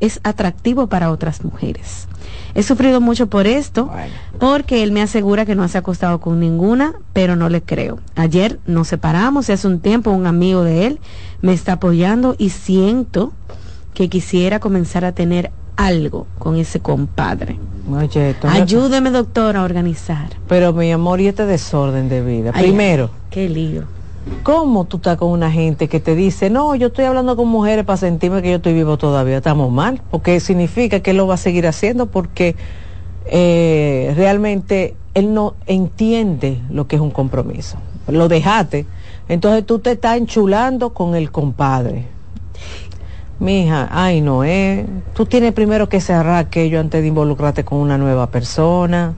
es 0.00 0.20
atractivo 0.22 0.86
para 0.86 1.10
otras 1.10 1.44
mujeres. 1.44 2.08
He 2.54 2.62
sufrido 2.62 3.00
mucho 3.00 3.28
por 3.28 3.46
esto, 3.46 3.90
porque 4.38 4.82
él 4.82 4.92
me 4.92 5.02
asegura 5.02 5.44
que 5.44 5.54
no 5.54 5.66
se 5.68 5.78
ha 5.78 5.80
acostado 5.80 6.20
con 6.20 6.40
ninguna, 6.40 6.94
pero 7.12 7.36
no 7.36 7.48
le 7.48 7.62
creo. 7.62 7.98
Ayer 8.16 8.58
nos 8.66 8.88
separamos 8.88 9.48
y 9.48 9.52
hace 9.52 9.66
un 9.66 9.80
tiempo 9.80 10.10
un 10.10 10.26
amigo 10.26 10.64
de 10.64 10.86
él 10.86 11.00
me 11.42 11.52
está 11.52 11.74
apoyando 11.74 12.34
y 12.38 12.50
siento 12.50 13.32
que 13.94 14.08
quisiera 14.08 14.60
comenzar 14.60 15.04
a 15.04 15.12
tener 15.12 15.50
algo 15.76 16.26
con 16.38 16.56
ese 16.56 16.80
compadre. 16.80 17.58
Ayúdeme, 18.48 19.10
doctor, 19.10 19.56
a 19.56 19.62
organizar. 19.62 20.28
Pero 20.48 20.72
mi 20.72 20.92
amor, 20.92 21.20
y 21.20 21.28
este 21.28 21.46
desorden 21.46 22.08
de 22.08 22.22
vida. 22.22 22.52
Primero. 22.52 23.10
qué 23.30 23.48
lío. 23.48 23.97
¿Cómo 24.42 24.84
tú 24.84 24.96
estás 24.98 25.16
con 25.16 25.30
una 25.30 25.50
gente 25.50 25.88
que 25.88 26.00
te 26.00 26.14
dice, 26.14 26.50
no, 26.50 26.74
yo 26.74 26.88
estoy 26.88 27.04
hablando 27.04 27.36
con 27.36 27.48
mujeres 27.48 27.84
para 27.84 27.96
sentirme 27.96 28.42
que 28.42 28.50
yo 28.50 28.56
estoy 28.56 28.72
vivo 28.72 28.96
todavía? 28.96 29.38
Estamos 29.38 29.70
mal, 29.70 30.00
porque 30.10 30.40
significa 30.40 31.00
que 31.00 31.10
él 31.10 31.16
lo 31.18 31.26
va 31.26 31.34
a 31.34 31.38
seguir 31.38 31.66
haciendo 31.66 32.06
porque 32.06 32.56
eh, 33.26 34.14
realmente 34.16 34.96
él 35.14 35.34
no 35.34 35.54
entiende 35.66 36.60
lo 36.70 36.86
que 36.86 36.96
es 36.96 37.02
un 37.02 37.10
compromiso. 37.10 37.78
Lo 38.06 38.28
dejaste, 38.28 38.86
entonces 39.28 39.66
tú 39.66 39.80
te 39.80 39.92
estás 39.92 40.16
enchulando 40.16 40.94
con 40.94 41.14
el 41.14 41.30
compadre. 41.30 42.06
Mija, 43.40 43.88
ay 43.92 44.20
no, 44.20 44.44
eh. 44.44 44.86
Tú 45.14 45.26
tienes 45.26 45.52
primero 45.52 45.88
que 45.88 46.00
cerrar 46.00 46.36
aquello 46.36 46.80
antes 46.80 47.02
de 47.02 47.08
involucrarte 47.08 47.64
con 47.64 47.78
una 47.78 47.98
nueva 47.98 48.28
persona. 48.30 49.14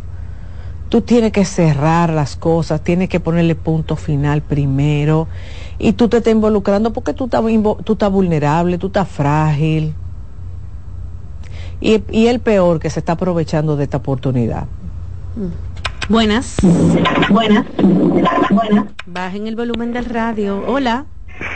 Tú 0.91 1.03
tienes 1.03 1.31
que 1.31 1.45
cerrar 1.45 2.11
las 2.11 2.35
cosas, 2.35 2.83
tienes 2.83 3.09
que 3.09 3.21
ponerle 3.21 3.55
punto 3.55 3.95
final 3.95 4.43
primero. 4.43 5.29
Y 5.79 5.93
tú 5.93 6.09
te 6.09 6.17
estás 6.17 6.33
involucrando 6.33 6.93
porque 6.93 7.15
tú 7.15 7.27
estás, 7.27 7.45
tú 7.85 7.93
estás 7.93 8.11
vulnerable, 8.11 8.77
tú 8.77 8.89
estás 8.89 9.09
frágil. 9.09 9.95
Y, 11.81 12.03
y, 12.11 12.27
el 12.27 12.41
peor 12.41 12.81
que 12.81 12.91
se 12.91 12.99
está 12.99 13.13
aprovechando 13.13 13.77
de 13.77 13.85
esta 13.85 13.99
oportunidad. 13.99 14.67
Buenas. 16.09 16.57
Buenas. 17.31 17.67
Buenas. 18.51 18.87
Bajen 19.07 19.47
el 19.47 19.55
volumen 19.55 19.93
del 19.93 20.07
radio. 20.07 20.61
Hola. 20.67 21.07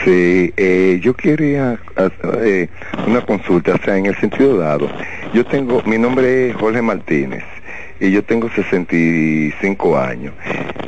Sí, 0.05 0.53
eh, 0.55 1.01
yo 1.03 1.13
quería 1.13 1.77
hacer 1.97 2.39
eh, 2.41 2.69
una 3.05 3.19
consulta, 3.25 3.73
o 3.75 3.83
sea, 3.83 3.97
en 3.97 4.05
el 4.05 4.15
sentido 4.15 4.57
dado. 4.57 4.87
Yo 5.33 5.45
tengo, 5.45 5.83
mi 5.85 5.97
nombre 5.97 6.51
es 6.51 6.55
Jorge 6.55 6.81
Martínez 6.81 7.43
y 7.99 8.11
yo 8.11 8.23
tengo 8.23 8.49
65 8.49 9.97
años. 9.97 10.33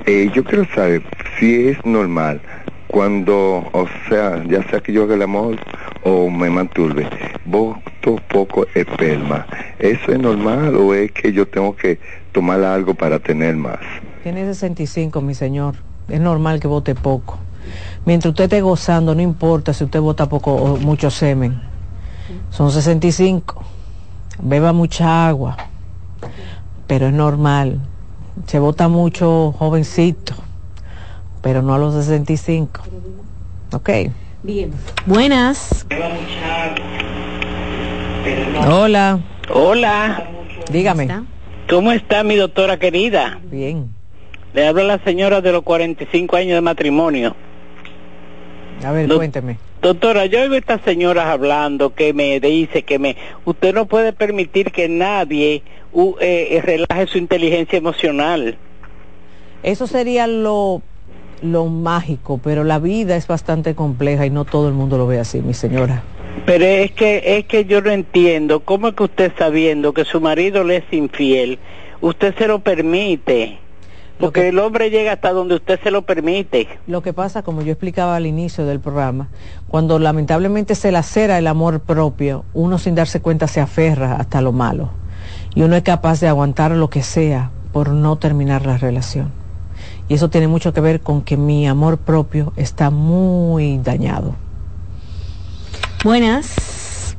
Eh, 0.05 0.29
yo 0.33 0.43
quiero 0.43 0.65
saber 0.73 1.03
si 1.39 1.69
es 1.69 1.85
normal 1.85 2.41
cuando, 2.87 3.67
o 3.71 3.85
sea, 4.07 4.43
ya 4.45 4.63
sea 4.69 4.79
que 4.79 4.93
yo 4.93 5.03
haga 5.03 5.15
el 5.15 5.21
amor 5.21 5.57
o 6.03 6.29
me 6.29 6.49
manturbe, 6.49 7.07
voto 7.45 8.15
poco 8.29 8.65
esperma. 8.73 9.45
¿Eso 9.79 10.11
es 10.11 10.19
normal 10.19 10.75
o 10.75 10.93
es 10.93 11.11
que 11.11 11.33
yo 11.33 11.47
tengo 11.47 11.75
que 11.75 11.99
tomar 12.31 12.63
algo 12.63 12.93
para 12.93 13.19
tener 13.19 13.55
más? 13.55 13.79
Tiene 14.23 14.45
65, 14.45 15.21
mi 15.21 15.33
señor. 15.33 15.75
Es 16.07 16.19
normal 16.19 16.59
que 16.59 16.67
vote 16.67 16.95
poco. 16.95 17.37
Mientras 18.05 18.31
usted 18.31 18.45
esté 18.45 18.61
gozando, 18.61 19.13
no 19.13 19.21
importa 19.21 19.73
si 19.73 19.83
usted 19.83 19.99
vota 19.99 20.29
poco 20.29 20.53
o 20.53 20.77
mucho 20.77 21.11
semen. 21.11 21.59
Son 22.49 22.71
65. 22.71 23.61
Beba 24.41 24.71
mucha 24.71 25.27
agua 25.27 25.57
pero 26.87 27.07
es 27.07 27.13
normal. 27.13 27.79
Se 28.47 28.59
vota 28.59 28.87
mucho 28.87 29.53
jovencito, 29.57 30.33
pero 31.41 31.61
no 31.61 31.75
a 31.75 31.77
los 31.77 31.93
65. 31.93 32.81
Ok. 33.73 33.89
Bien. 34.43 34.71
Buenas. 35.05 35.85
Hola. 38.67 39.19
Hola. 39.53 40.29
Dígame. 40.71 41.07
¿Cómo 41.69 41.91
está 41.91 42.23
mi 42.23 42.35
doctora 42.35 42.77
querida? 42.77 43.39
Bien. 43.51 43.93
Le 44.53 44.67
habla 44.67 44.83
la 44.83 44.99
señora 45.03 45.41
de 45.41 45.51
los 45.51 45.63
45 45.63 46.35
años 46.35 46.55
de 46.55 46.61
matrimonio. 46.61 47.35
A 48.85 48.91
ver, 48.91 49.07
cuénteme. 49.13 49.57
Doctora, 49.81 50.25
yo 50.25 50.41
oigo 50.41 50.55
a 50.55 50.57
estas 50.57 50.81
señoras 50.81 51.27
hablando 51.27 51.93
que 51.93 52.13
me 52.13 52.39
dice 52.39 52.83
que 52.83 52.97
me 52.97 53.15
usted 53.45 53.75
no 53.75 53.85
puede 53.85 54.11
permitir 54.11 54.71
que 54.71 54.89
nadie 54.89 55.61
eh, 56.19 56.61
relaje 56.63 57.07
su 57.07 57.17
inteligencia 57.19 57.77
emocional. 57.77 58.57
Eso 59.61 59.85
sería 59.85 60.25
lo, 60.25 60.81
lo 61.41 61.65
mágico, 61.65 62.39
pero 62.43 62.63
la 62.63 62.79
vida 62.79 63.15
es 63.15 63.27
bastante 63.27 63.75
compleja 63.75 64.25
y 64.25 64.29
no 64.29 64.45
todo 64.45 64.67
el 64.67 64.73
mundo 64.73 64.97
lo 64.97 65.05
ve 65.05 65.19
así, 65.19 65.41
mi 65.41 65.53
señora. 65.53 66.03
Pero 66.45 66.65
es 66.65 66.91
que 66.91 67.37
es 67.37 67.45
que 67.45 67.65
yo 67.65 67.81
no 67.81 67.91
entiendo, 67.91 68.61
¿cómo 68.61 68.89
es 68.89 68.95
que 68.95 69.03
usted 69.03 69.31
sabiendo 69.37 69.93
que 69.93 70.05
su 70.05 70.21
marido 70.21 70.63
le 70.63 70.77
es 70.77 70.85
infiel, 70.91 71.59
usted 72.01 72.35
se 72.35 72.47
lo 72.47 72.59
permite? 72.59 73.59
Porque 74.19 74.49
el 74.49 74.59
hombre 74.59 74.89
llega 74.89 75.13
hasta 75.13 75.31
donde 75.31 75.55
usted 75.55 75.79
se 75.83 75.91
lo 75.91 76.01
permite. 76.03 76.67
Lo 76.87 77.01
que 77.01 77.13
pasa, 77.13 77.43
como 77.43 77.61
yo 77.61 77.71
explicaba 77.71 78.15
al 78.15 78.25
inicio 78.25 78.65
del 78.65 78.79
programa, 78.79 79.29
cuando 79.67 79.99
lamentablemente 79.99 80.75
se 80.75 80.91
lacera 80.91 81.37
el 81.37 81.47
amor 81.47 81.81
propio, 81.81 82.45
uno 82.53 82.77
sin 82.77 82.95
darse 82.95 83.21
cuenta 83.21 83.47
se 83.47 83.61
aferra 83.61 84.15
hasta 84.15 84.41
lo 84.41 84.51
malo. 84.51 84.89
Y 85.53 85.61
uno 85.61 85.75
es 85.75 85.83
capaz 85.83 86.19
de 86.19 86.27
aguantar 86.27 86.71
lo 86.71 86.89
que 86.89 87.03
sea 87.03 87.51
por 87.71 87.89
no 87.89 88.15
terminar 88.15 88.65
la 88.65 88.77
relación. 88.77 89.31
Y 90.09 90.15
eso 90.15 90.29
tiene 90.29 90.47
mucho 90.47 90.73
que 90.73 90.81
ver 90.81 91.01
con 91.01 91.21
que 91.21 91.37
mi 91.37 91.67
amor 91.67 91.97
propio 91.97 92.53
está 92.55 92.89
muy 92.89 93.77
dañado. 93.77 94.35
Buenas. 96.03 97.15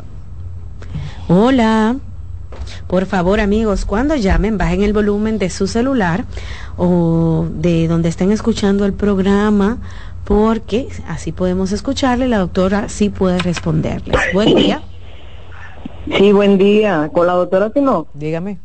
Hola. 1.28 1.96
Por 2.86 3.06
favor, 3.06 3.40
amigos, 3.40 3.84
cuando 3.84 4.16
llamen, 4.16 4.58
bajen 4.58 4.82
el 4.82 4.92
volumen 4.92 5.38
de 5.38 5.50
su 5.50 5.66
celular 5.66 6.24
o 6.76 7.46
de 7.50 7.88
donde 7.88 8.08
estén 8.08 8.32
escuchando 8.32 8.84
el 8.84 8.92
programa, 8.92 9.78
porque 10.24 10.88
así 11.06 11.32
podemos 11.32 11.72
escucharle. 11.72 12.28
La 12.28 12.38
doctora 12.38 12.88
sí 12.88 13.08
puede 13.08 13.38
responderles. 13.38 14.16
Buen 14.32 14.54
día. 14.54 14.82
Sí, 16.16 16.32
buen 16.32 16.58
día. 16.58 17.10
Con 17.12 17.26
la 17.26 17.34
doctora 17.34 17.70
Simón. 17.72 18.06
Dígame. 18.14 18.58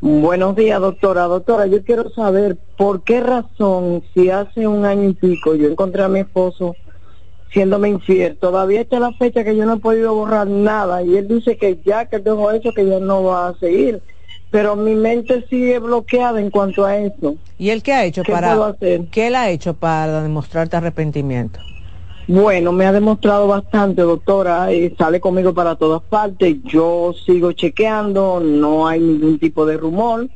Buenos 0.00 0.54
días, 0.54 0.80
doctora. 0.80 1.22
Doctora, 1.22 1.66
yo 1.66 1.82
quiero 1.82 2.10
saber 2.10 2.58
por 2.76 3.02
qué 3.02 3.20
razón, 3.20 4.02
si 4.14 4.30
hace 4.30 4.66
un 4.66 4.84
año 4.84 5.08
y 5.08 5.14
pico 5.14 5.54
yo 5.54 5.68
encontré 5.68 6.02
a 6.02 6.08
mi 6.08 6.20
esposo 6.20 6.76
siéndome 7.52 7.88
infiel, 7.88 8.36
todavía 8.36 8.80
está 8.82 8.98
la 8.98 9.12
fecha 9.12 9.44
que 9.44 9.56
yo 9.56 9.64
no 9.64 9.74
he 9.74 9.78
podido 9.78 10.14
borrar 10.14 10.46
nada 10.46 11.02
y 11.02 11.16
él 11.16 11.28
dice 11.28 11.56
que 11.56 11.78
ya 11.84 12.06
que 12.06 12.18
dejó 12.18 12.50
eso, 12.50 12.72
que 12.72 12.86
ya 12.86 13.00
no 13.00 13.24
va 13.24 13.48
a 13.48 13.54
seguir. 13.58 14.02
Pero 14.50 14.76
mi 14.76 14.94
mente 14.94 15.44
sigue 15.50 15.78
bloqueada 15.78 16.40
en 16.40 16.50
cuanto 16.50 16.84
a 16.84 16.96
eso. 16.96 17.36
¿Y 17.58 17.70
él 17.70 17.82
qué 17.82 17.92
ha 17.92 18.04
hecho 18.04 18.22
para 18.22 18.76
qué 19.10 19.26
él 19.26 19.34
ha 19.34 19.50
hecho 19.50 19.74
para 19.74 20.22
demostrarte 20.22 20.76
arrepentimiento? 20.76 21.60
Bueno, 22.28 22.72
me 22.72 22.86
ha 22.86 22.92
demostrado 22.92 23.46
bastante, 23.46 24.02
doctora, 24.02 24.72
y 24.72 24.90
sale 24.96 25.20
conmigo 25.20 25.54
para 25.54 25.76
todas 25.76 26.02
partes. 26.02 26.56
Yo 26.64 27.14
sigo 27.24 27.52
chequeando, 27.52 28.40
no 28.40 28.88
hay 28.88 29.00
ningún 29.00 29.38
tipo 29.38 29.64
de 29.64 29.76
rumor. 29.76 30.28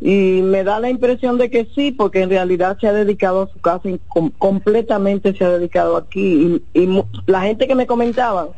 Y 0.00 0.42
me 0.42 0.64
da 0.64 0.80
la 0.80 0.90
impresión 0.90 1.38
de 1.38 1.50
que 1.50 1.68
sí, 1.74 1.92
porque 1.92 2.22
en 2.22 2.30
realidad 2.30 2.76
se 2.80 2.88
ha 2.88 2.92
dedicado 2.92 3.42
a 3.42 3.48
su 3.48 3.60
casa, 3.60 3.88
y 3.88 4.00
completamente 4.38 5.34
se 5.34 5.44
ha 5.44 5.50
dedicado 5.50 5.96
aquí. 5.96 6.62
Y, 6.74 7.04
la 7.26 7.42
gente 7.42 7.66
que 7.66 7.74
me 7.74 7.86
comentaba, 7.86 8.48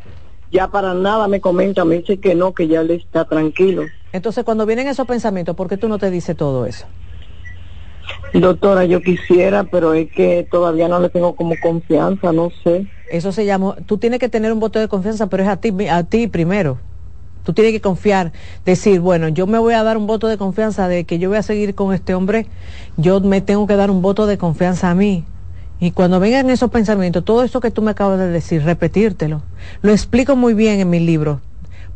ya 0.51 0.69
para 0.69 0.95
nada 0.95 1.29
me 1.29 1.41
comenta, 1.41 1.85
me 1.85 1.99
dice 1.99 2.19
que 2.19 2.35
no, 2.35 2.53
que 2.53 2.69
ya 2.69 2.83
le 2.83 2.95
está 2.95 3.25
tranquilo. 3.25 3.87
Entonces, 4.13 4.45
cuando 4.45 4.67
vienen 4.67 4.89
esos 4.89 5.07
pensamientos, 5.07 5.55
¿por 5.55 5.69
qué 5.69 5.77
tú 5.77 5.89
no 5.89 5.99
te 5.99 6.11
dices 6.11 6.37
todo 6.37 6.67
eso? 6.67 6.87
Doctora, 8.33 8.85
yo 8.85 9.01
quisiera, 9.03 9.65
pero 9.65 9.95
es 9.95 10.11
que 10.11 10.47
todavía 10.51 10.89
no 10.89 11.01
le 11.01 11.11
tengo 11.11 11.35
como 11.37 11.55
confianza, 11.61 12.33
no 12.33 12.51
sé. 12.65 12.87
Eso 13.11 13.33
se 13.33 13.45
llama, 13.45 13.77
tú 13.87 13.99
tienes 13.99 14.19
que 14.19 14.29
tener 14.29 14.53
un 14.53 14.61
voto 14.61 14.79
de 14.79 14.89
confianza, 14.89 15.29
pero 15.29 15.43
es 15.43 15.49
a 15.49 15.57
ti, 15.57 15.73
a 15.89 16.03
ti 16.05 16.27
primero. 16.27 16.79
Tú 17.47 17.53
tienes 17.53 17.73
que 17.73 17.81
confiar, 17.81 18.33
decir, 18.65 18.99
bueno, 18.99 19.29
yo 19.29 19.47
me 19.47 19.61
voy 19.61 19.75
a 19.75 19.85
dar 19.85 19.97
un 19.97 20.09
voto 20.09 20.27
de 20.27 20.37
confianza 20.37 20.89
de 20.89 21.05
que 21.05 21.21
yo 21.21 21.29
voy 21.29 21.39
a 21.39 21.45
seguir 21.45 21.77
con 21.77 21.95
este 21.95 22.13
hombre, 22.13 22.49
yo 22.97 23.21
me 23.21 23.41
tengo 23.41 23.69
que 23.69 23.77
dar 23.77 23.89
un 23.89 24.03
voto 24.03 24.27
de 24.27 24.37
confianza 24.37 24.91
a 24.91 24.97
mí. 24.97 25.25
Y 25.79 25.93
cuando 25.93 26.19
vengan 26.19 26.51
esos 26.51 26.73
pensamientos, 26.73 27.25
todo 27.25 27.45
eso 27.45 27.61
que 27.61 27.71
tú 27.71 27.83
me 27.83 27.93
acabas 27.93 28.19
de 28.19 28.27
decir, 28.27 28.65
repetírtelo. 28.65 29.43
Lo 29.81 29.93
explico 29.93 30.35
muy 30.35 30.55
bien 30.55 30.81
en 30.81 30.91
mi 30.91 30.99
libro, 30.99 31.41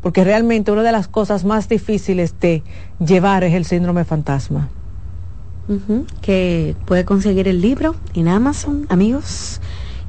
porque 0.01 0.23
realmente 0.23 0.71
una 0.71 0.85
de 0.85 0.93
las 0.93 1.09
cosas 1.09 1.45
más 1.45 1.69
difíciles 1.69 2.39
de 2.39 2.63
llevar 3.05 3.43
es 3.43 3.53
el 3.53 3.65
síndrome 3.65 4.05
fantasma 4.05 4.69
que 6.21 6.75
puede 6.85 7.05
conseguir 7.05 7.49
el 7.49 7.61
libro 7.61 7.95
en 8.15 8.29
Amazon, 8.29 8.87
amigos, 8.89 9.61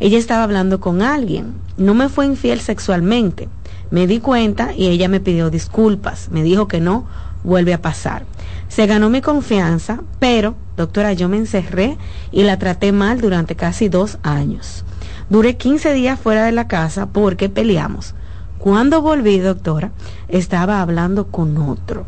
ella 0.00 0.16
estaba 0.18 0.44
hablando 0.44 0.80
con 0.80 1.02
alguien. 1.02 1.52
No 1.76 1.92
me 1.94 2.08
fue 2.08 2.24
infiel 2.26 2.60
sexualmente. 2.60 3.48
Me 3.90 4.06
di 4.06 4.20
cuenta 4.20 4.72
y 4.74 4.86
ella 4.88 5.08
me 5.08 5.20
pidió 5.20 5.50
disculpas. 5.50 6.30
Me 6.30 6.42
dijo 6.42 6.68
que 6.68 6.80
no 6.80 7.06
vuelve 7.44 7.74
a 7.74 7.82
pasar. 7.82 8.24
Se 8.68 8.86
ganó 8.86 9.10
mi 9.10 9.20
confianza, 9.20 10.00
pero, 10.18 10.54
doctora, 10.76 11.12
yo 11.12 11.28
me 11.28 11.38
encerré 11.38 11.96
y 12.30 12.42
la 12.42 12.58
traté 12.58 12.92
mal 12.92 13.20
durante 13.20 13.56
casi 13.56 13.88
dos 13.88 14.18
años. 14.22 14.84
Duré 15.30 15.56
15 15.56 15.92
días 15.94 16.20
fuera 16.20 16.44
de 16.44 16.52
la 16.52 16.68
casa 16.68 17.06
porque 17.06 17.48
peleamos. 17.48 18.14
Cuando 18.58 19.02
volví, 19.02 19.38
doctora, 19.38 19.92
estaba 20.28 20.80
hablando 20.80 21.28
con 21.28 21.56
otro. 21.58 22.06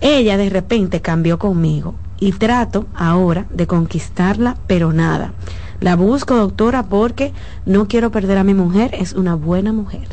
Ella 0.00 0.36
de 0.36 0.48
repente 0.48 1.00
cambió 1.00 1.38
conmigo 1.38 1.94
y 2.20 2.32
trato 2.32 2.86
ahora 2.94 3.46
de 3.50 3.66
conquistarla, 3.66 4.56
pero 4.66 4.92
nada. 4.92 5.32
La 5.80 5.96
busco, 5.96 6.34
doctora, 6.34 6.84
porque 6.84 7.32
no 7.66 7.86
quiero 7.88 8.10
perder 8.10 8.38
a 8.38 8.44
mi 8.44 8.54
mujer, 8.54 8.90
es 8.94 9.12
una 9.12 9.34
buena 9.34 9.72
mujer. 9.72 10.08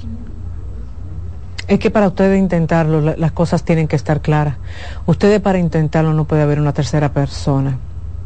Es 1.68 1.80
que 1.80 1.90
para 1.90 2.08
ustedes 2.08 2.40
intentarlo, 2.40 3.02
las 3.02 3.32
cosas 3.32 3.64
tienen 3.64 3.88
que 3.88 3.96
estar 3.96 4.22
claras. 4.22 4.58
Ustedes 5.06 5.42
para 5.42 5.58
intentarlo 5.58 6.14
no 6.14 6.26
puede 6.26 6.44
haber 6.44 6.60
una 6.60 6.74
tercera 6.74 7.12
persona. 7.12 7.80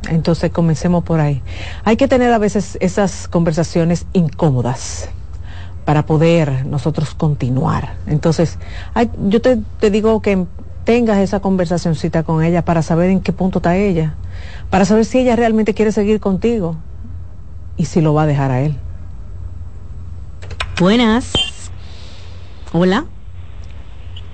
Entonces 0.10 0.52
comencemos 0.52 1.04
por 1.04 1.19
ahí. 1.19 1.41
Hay 1.84 1.97
que 1.97 2.08
tener 2.08 2.34
a 2.34 2.38
veces 2.38 2.78
esas 2.82 3.28
conversaciones 3.28 4.06
incómodas 4.13 5.10
para 5.86 6.06
poder 6.06 6.65
nosotros 6.65 7.13
continuar. 7.15 7.95
Entonces, 8.08 8.58
yo 9.28 9.41
te, 9.41 9.58
te 9.80 9.89
digo 9.89 10.21
que 10.21 10.45
tengas 10.84 11.17
esa 11.19 11.39
conversacioncita 11.39 12.23
con 12.23 12.43
ella 12.43 12.63
para 12.63 12.82
saber 12.82 13.10
en 13.10 13.21
qué 13.21 13.34
punto 13.34 13.60
está 13.60 13.75
ella, 13.75 14.15
para 14.69 14.86
saber 14.86 15.06
si 15.06 15.19
ella 15.19 15.36
realmente 15.36 15.73
quiere 15.73 15.91
seguir 15.91 16.19
contigo 16.19 16.75
y 17.78 17.86
si 17.86 18.02
lo 18.02 18.13
va 18.13 18.23
a 18.23 18.28
dejar 18.28 18.52
a 18.52 18.62
él. 18.62 18.75
Buenas. 20.80 21.34
Hola. 22.71 23.06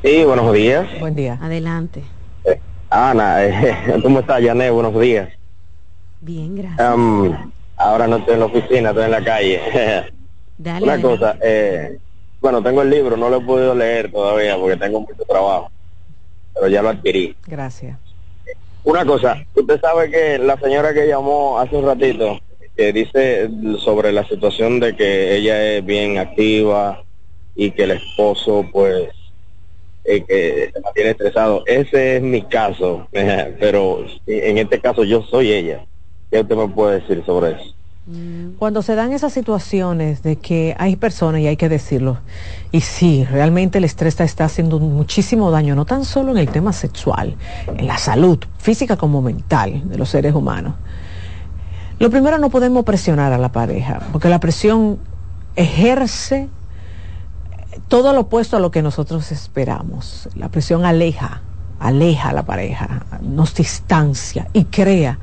Sí, 0.05 0.23
buenos 0.23 0.53
días. 0.53 0.87
Buen 0.99 1.15
día. 1.15 1.39
Adelante. 1.41 2.03
Eh, 2.43 2.59
Ana, 2.91 3.43
eh, 3.43 3.75
¿cómo 4.03 4.19
estás, 4.19 4.39
Yané? 4.39 4.69
Buenos 4.69 4.99
días. 5.01 5.33
Bien, 6.21 6.55
gracias. 6.55 7.39
ahora 7.75 8.05
no 8.05 8.17
estoy 8.17 8.35
en 8.35 8.39
la 8.39 8.45
oficina, 8.45 8.89
estoy 8.89 9.05
en 9.05 9.11
la 9.11 9.23
calle. 9.23 9.61
Dale, 10.59 10.85
Una 10.85 11.01
cosa, 11.01 11.35
eh, 11.41 11.97
bueno, 12.39 12.61
tengo 12.61 12.83
el 12.83 12.91
libro, 12.91 13.17
no 13.17 13.29
lo 13.29 13.37
he 13.37 13.41
podido 13.41 13.73
leer 13.73 14.11
todavía 14.11 14.55
porque 14.57 14.77
tengo 14.77 14.99
mucho 14.99 15.23
trabajo, 15.27 15.71
pero 16.53 16.67
ya 16.67 16.83
lo 16.83 16.89
adquirí. 16.89 17.35
Gracias. 17.47 17.97
Una 18.83 19.03
cosa, 19.05 19.43
usted 19.55 19.81
sabe 19.81 20.11
que 20.11 20.37
la 20.37 20.55
señora 20.59 20.93
que 20.93 21.07
llamó 21.07 21.59
hace 21.59 21.77
un 21.77 21.85
ratito, 21.85 22.39
que 22.77 22.93
dice 22.93 23.49
sobre 23.79 24.11
la 24.11 24.23
situación 24.27 24.79
de 24.79 24.95
que 24.95 25.35
ella 25.35 25.63
es 25.63 25.83
bien 25.83 26.19
activa 26.19 27.03
y 27.55 27.71
que 27.71 27.85
el 27.85 27.91
esposo 27.91 28.69
pues 28.71 29.09
eh, 30.05 30.23
que 30.23 30.71
se 30.73 30.79
mantiene 30.81 31.11
estresado. 31.11 31.63
Ese 31.65 32.17
es 32.17 32.21
mi 32.21 32.43
caso, 32.43 33.07
pero 33.11 34.05
en 34.27 34.57
este 34.57 34.79
caso 34.79 35.03
yo 35.03 35.21
soy 35.23 35.51
ella. 35.51 35.85
¿Qué 36.31 36.41
usted 36.41 36.55
me 36.55 36.67
puede 36.67 37.01
decir 37.01 37.23
sobre 37.25 37.51
eso? 37.51 37.75
Mm. 38.07 38.57
Cuando 38.59 38.83
se 38.83 38.93
dan 38.93 39.13
esas 39.13 39.33
situaciones 39.33 40.21
de 40.21 40.35
que 40.35 40.75
hay 40.77 40.95
personas, 40.95 41.41
y 41.41 41.47
hay 41.47 41.57
que 41.57 41.69
decirlo, 41.69 42.19
y 42.71 42.81
sí, 42.81 43.25
realmente 43.25 43.79
el 43.79 43.83
estrés 43.83 44.19
está 44.19 44.45
haciendo 44.45 44.79
muchísimo 44.79 45.49
daño, 45.49 45.75
no 45.75 45.85
tan 45.85 46.05
solo 46.05 46.31
en 46.31 46.37
el 46.37 46.49
tema 46.49 46.71
sexual, 46.71 47.35
en 47.67 47.87
la 47.87 47.97
salud 47.97 48.39
física 48.59 48.95
como 48.95 49.21
mental 49.21 49.89
de 49.89 49.97
los 49.97 50.09
seres 50.09 50.35
humanos. 50.35 50.75
Lo 51.97 52.09
primero, 52.09 52.37
no 52.37 52.49
podemos 52.49 52.83
presionar 52.83 53.33
a 53.33 53.37
la 53.37 53.51
pareja, 53.51 54.01
porque 54.11 54.29
la 54.29 54.39
presión 54.39 54.99
ejerce 55.55 56.49
todo 57.87 58.13
lo 58.13 58.21
opuesto 58.21 58.57
a 58.57 58.59
lo 58.59 58.71
que 58.71 58.81
nosotros 58.81 59.31
esperamos. 59.31 60.29
La 60.35 60.49
presión 60.49 60.85
aleja, 60.85 61.41
aleja 61.79 62.29
a 62.29 62.33
la 62.33 62.43
pareja, 62.43 63.05
nos 63.21 63.53
distancia 63.53 64.47
y 64.53 64.65
crea 64.65 65.19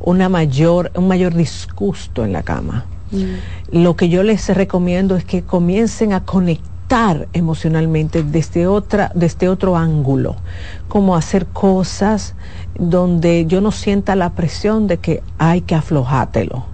una 0.00 0.28
mayor, 0.28 0.90
un 0.94 1.08
mayor 1.08 1.34
disgusto 1.34 2.24
en 2.24 2.32
la 2.32 2.42
cama. 2.42 2.84
Mm. 3.10 3.82
Lo 3.82 3.96
que 3.96 4.08
yo 4.08 4.22
les 4.22 4.48
recomiendo 4.48 5.16
es 5.16 5.24
que 5.24 5.42
comiencen 5.42 6.12
a 6.12 6.24
conectar 6.24 7.28
emocionalmente 7.32 8.22
desde 8.22 8.66
otra, 8.66 9.10
desde 9.14 9.48
otro 9.48 9.76
ángulo, 9.76 10.36
como 10.88 11.16
hacer 11.16 11.46
cosas 11.46 12.34
donde 12.78 13.46
yo 13.46 13.60
no 13.60 13.70
sienta 13.70 14.16
la 14.16 14.30
presión 14.30 14.86
de 14.86 14.98
que 14.98 15.22
hay 15.38 15.62
que 15.62 15.74
aflojártelo 15.74 16.71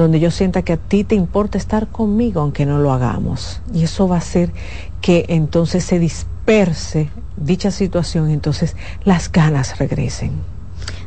donde 0.00 0.20
yo 0.20 0.30
sienta 0.30 0.62
que 0.62 0.74
a 0.74 0.76
ti 0.76 1.04
te 1.04 1.14
importa 1.14 1.58
estar 1.58 1.88
conmigo 1.88 2.40
aunque 2.40 2.66
no 2.66 2.78
lo 2.78 2.92
hagamos. 2.92 3.60
Y 3.72 3.84
eso 3.84 4.08
va 4.08 4.16
a 4.16 4.18
hacer 4.18 4.52
que 5.00 5.26
entonces 5.28 5.84
se 5.84 5.98
disperse 5.98 7.10
dicha 7.36 7.70
situación 7.70 8.30
y 8.30 8.34
entonces 8.34 8.76
las 9.04 9.30
ganas 9.30 9.78
regresen. 9.78 10.32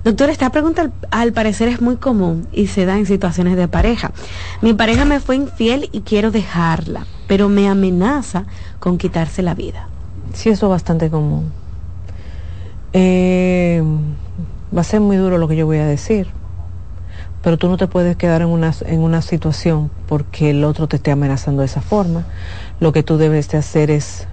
Doctor, 0.03 0.29
esta 0.29 0.49
pregunta 0.49 0.91
al, 1.11 1.31
parecer 1.31 1.69
es 1.69 1.81
muy 1.81 1.95
común 1.95 2.47
y 2.51 2.67
se 2.67 2.85
da 2.85 2.97
en 2.97 3.05
situaciones 3.05 3.55
de 3.55 3.67
pareja. 3.67 4.11
Mi 4.61 4.73
pareja 4.73 5.05
me 5.05 5.19
fue 5.19 5.37
infiel 5.37 5.89
y 5.93 6.01
quiero 6.01 6.29
dejarla, 6.29 7.05
pero 7.27 7.47
me 7.47 7.69
amenaza 7.69 8.45
con 8.79 8.97
quitarse 8.97 9.41
la 9.41 9.53
vida. 9.53 9.87
Sí, 10.33 10.49
eso 10.49 10.65
es 10.65 10.69
bastante 10.69 11.09
común. 11.09 11.51
Eh, 12.91 13.81
va 14.75 14.81
a 14.81 14.83
ser 14.83 14.99
muy 14.99 15.15
duro 15.15 15.37
lo 15.37 15.47
que 15.47 15.55
yo 15.55 15.65
voy 15.65 15.77
a 15.77 15.85
decir, 15.85 16.27
pero 17.43 17.57
tú 17.57 17.67
no 17.67 17.77
te 17.77 17.87
puedes 17.87 18.15
quedar 18.15 18.41
en 18.41 18.47
una, 18.47 18.73
en 18.85 19.01
una 19.01 19.21
situación 19.21 19.91
porque 20.07 20.51
el 20.51 20.63
otro 20.63 20.87
te 20.87 20.95
esté 20.95 21.11
amenazando 21.11 21.61
de 21.61 21.65
esa 21.65 21.81
forma. 21.81 22.25
Lo 22.79 22.93
que 22.93 23.03
tú 23.03 23.17
debes 23.17 23.49
de 23.49 23.57
hacer 23.57 23.91
es 23.91 24.27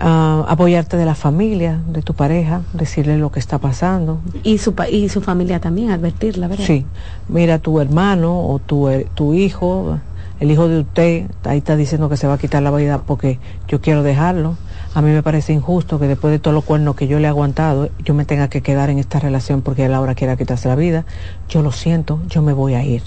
ah, 0.00 0.44
apoyarte 0.48 0.96
de 0.96 1.06
la 1.06 1.14
familia, 1.14 1.80
de 1.86 2.02
tu 2.02 2.12
pareja, 2.14 2.62
decirle 2.72 3.16
lo 3.16 3.30
que 3.30 3.38
está 3.38 3.58
pasando. 3.58 4.18
Y 4.42 4.58
su, 4.58 4.74
y 4.90 5.08
su 5.08 5.20
familia 5.20 5.60
también, 5.60 5.92
advertirla, 5.92 6.48
¿verdad? 6.48 6.64
Sí, 6.66 6.84
mira, 7.28 7.60
tu 7.60 7.80
hermano 7.80 8.40
o 8.40 8.58
tu, 8.58 8.88
eh, 8.88 9.06
tu 9.14 9.34
hijo, 9.34 10.00
el 10.40 10.50
hijo 10.50 10.66
de 10.66 10.80
usted, 10.80 11.26
ahí 11.44 11.58
está 11.58 11.76
diciendo 11.76 12.08
que 12.08 12.16
se 12.16 12.26
va 12.26 12.34
a 12.34 12.38
quitar 12.38 12.60
la 12.60 12.72
vida 12.72 13.02
porque 13.06 13.38
yo 13.68 13.80
quiero 13.80 14.02
dejarlo 14.02 14.56
a 14.94 15.02
mí 15.02 15.10
me 15.10 15.22
parece 15.22 15.52
injusto 15.52 15.98
que 15.98 16.06
después 16.06 16.30
de 16.30 16.38
todos 16.38 16.54
los 16.54 16.64
cuernos 16.64 16.94
que 16.94 17.08
yo 17.08 17.18
le 17.18 17.24
he 17.24 17.28
aguantado, 17.28 17.90
yo 18.04 18.14
me 18.14 18.24
tenga 18.24 18.48
que 18.48 18.62
quedar 18.62 18.90
en 18.90 19.00
esta 19.00 19.18
relación 19.18 19.60
porque 19.60 19.84
él 19.84 19.92
ahora 19.92 20.14
quiera 20.14 20.36
quitarse 20.36 20.68
la 20.68 20.76
vida. 20.76 21.04
Yo 21.48 21.62
lo 21.62 21.72
siento, 21.72 22.20
yo 22.28 22.42
me 22.42 22.52
voy 22.52 22.74
a 22.74 22.84
ir. 22.84 23.02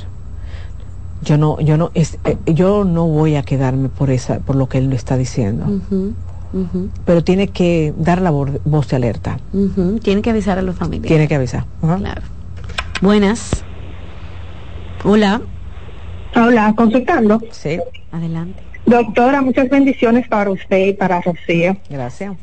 Yo 1.24 1.38
no, 1.38 1.60
yo 1.62 1.78
no, 1.78 1.92
es, 1.94 2.20
eh, 2.26 2.38
yo 2.46 2.84
no 2.84 3.08
voy 3.08 3.38
a 3.38 3.44
quedarme 3.44 3.88
por 3.88 4.12
esa, 4.12 4.40
por 4.40 4.58
lo 4.58 4.68
que 4.68 4.80
él 4.80 4.90
le 4.90 4.98
está 4.98 5.16
diciendo. 5.16 5.66
Pero 7.06 7.24
tiene 7.24 7.48
que 7.48 7.94
dar 7.98 8.22
la 8.22 8.32
voz 8.32 8.88
de 8.90 8.96
alerta. 8.96 9.40
Tiene 10.02 10.22
que 10.22 10.30
avisar 10.30 10.60
a 10.60 10.62
los 10.62 10.76
familiares. 10.76 11.08
Tiene 11.08 11.28
que 11.30 11.36
avisar. 11.36 11.66
Claro. 11.80 12.22
Buenas. 13.02 13.64
Hola. 15.06 15.42
Hola, 16.36 16.74
consultando. 16.76 17.42
Sí. 17.52 17.80
Adelante. 18.12 18.67
Doctora, 18.88 19.42
muchas 19.42 19.68
bendiciones 19.70 20.30
para 20.30 20.50
usted 20.50 20.78
y 20.78 20.94
para 20.94 21.20
Rocío. 21.20 21.76
Gracias. 21.90 22.38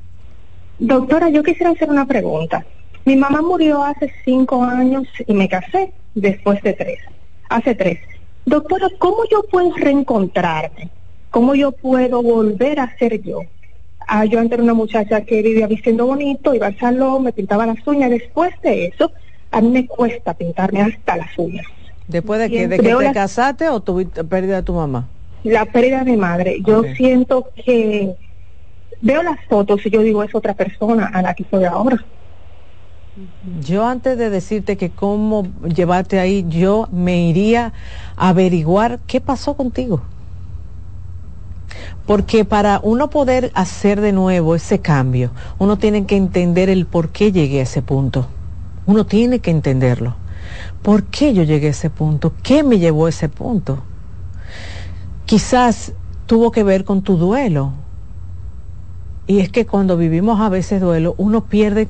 Doctora, 0.78 1.30
yo 1.30 1.42
quisiera 1.42 1.70
hacer 1.70 1.88
una 1.88 2.04
pregunta. 2.04 2.66
Mi 3.06 3.16
mamá 3.16 3.40
murió 3.40 3.82
hace 3.82 4.12
cinco 4.26 4.62
años 4.62 5.08
y 5.26 5.32
me 5.32 5.48
casé 5.48 5.94
después 6.14 6.62
de 6.62 6.74
tres. 6.74 6.98
Hace 7.48 7.74
tres. 7.74 7.98
Doctora, 8.44 8.88
¿cómo 8.98 9.24
yo 9.30 9.42
puedo 9.50 9.74
reencontrarme? 9.74 10.90
¿Cómo 11.30 11.54
yo 11.54 11.72
puedo 11.72 12.22
volver 12.22 12.78
a 12.78 12.94
ser 12.98 13.22
yo? 13.22 13.40
Ah, 14.06 14.26
yo 14.26 14.38
antes 14.38 14.52
era 14.52 14.62
una 14.62 14.74
muchacha 14.74 15.22
que 15.22 15.40
vivía 15.40 15.66
vistiendo 15.66 16.04
bonito, 16.04 16.54
iba 16.54 16.66
al 16.66 16.78
salón, 16.78 17.22
me 17.22 17.32
pintaba 17.32 17.64
las 17.64 17.86
uñas. 17.86 18.10
Después 18.10 18.52
de 18.62 18.88
eso, 18.88 19.10
a 19.50 19.62
mí 19.62 19.70
me 19.70 19.86
cuesta 19.86 20.34
pintarme 20.34 20.82
hasta 20.82 21.16
las 21.16 21.38
uñas. 21.38 21.64
¿Después 22.06 22.38
de 22.38 22.50
que, 22.50 22.68
de 22.68 22.78
que 22.78 22.94
te 22.94 23.12
casaste 23.14 23.70
o 23.70 23.80
tuviste 23.80 24.22
pérdida 24.24 24.56
de 24.56 24.62
tu 24.62 24.74
mamá? 24.74 25.08
La 25.44 25.64
pérdida 25.66 26.02
de 26.04 26.10
mi 26.12 26.16
madre. 26.16 26.60
Yo 26.66 26.82
siento 26.96 27.50
que 27.64 28.14
veo 29.00 29.22
las 29.22 29.38
fotos 29.48 29.84
y 29.84 29.90
yo 29.90 30.00
digo 30.00 30.22
es 30.22 30.34
otra 30.34 30.54
persona 30.54 31.06
a 31.12 31.22
la 31.22 31.34
que 31.34 31.44
soy 31.50 31.64
ahora. 31.64 32.04
Yo 33.60 33.86
antes 33.86 34.18
de 34.18 34.28
decirte 34.28 34.76
que 34.76 34.90
cómo 34.90 35.44
llevarte 35.72 36.18
ahí, 36.18 36.44
yo 36.48 36.88
me 36.90 37.28
iría 37.28 37.72
a 38.16 38.30
averiguar 38.30 38.98
qué 39.06 39.20
pasó 39.20 39.56
contigo. 39.56 40.02
Porque 42.06 42.44
para 42.44 42.80
uno 42.82 43.10
poder 43.10 43.52
hacer 43.54 44.00
de 44.00 44.12
nuevo 44.12 44.54
ese 44.54 44.80
cambio, 44.80 45.30
uno 45.58 45.78
tiene 45.78 46.06
que 46.06 46.16
entender 46.16 46.68
el 46.68 46.86
por 46.86 47.10
qué 47.10 47.30
llegué 47.32 47.60
a 47.60 47.64
ese 47.64 47.82
punto. 47.82 48.26
Uno 48.86 49.06
tiene 49.06 49.38
que 49.38 49.50
entenderlo. 49.50 50.16
¿Por 50.82 51.04
qué 51.04 51.32
yo 51.32 51.42
llegué 51.44 51.68
a 51.68 51.70
ese 51.70 51.90
punto? 51.90 52.32
¿Qué 52.42 52.62
me 52.62 52.78
llevó 52.78 53.06
a 53.06 53.10
ese 53.10 53.28
punto? 53.28 53.82
Quizás 55.26 55.92
tuvo 56.26 56.50
que 56.52 56.62
ver 56.62 56.84
con 56.84 57.02
tu 57.02 57.16
duelo. 57.16 57.72
Y 59.26 59.40
es 59.40 59.48
que 59.48 59.66
cuando 59.66 59.96
vivimos 59.96 60.40
a 60.40 60.48
veces 60.48 60.80
duelo, 60.80 61.14
uno 61.16 61.44
pierde 61.44 61.88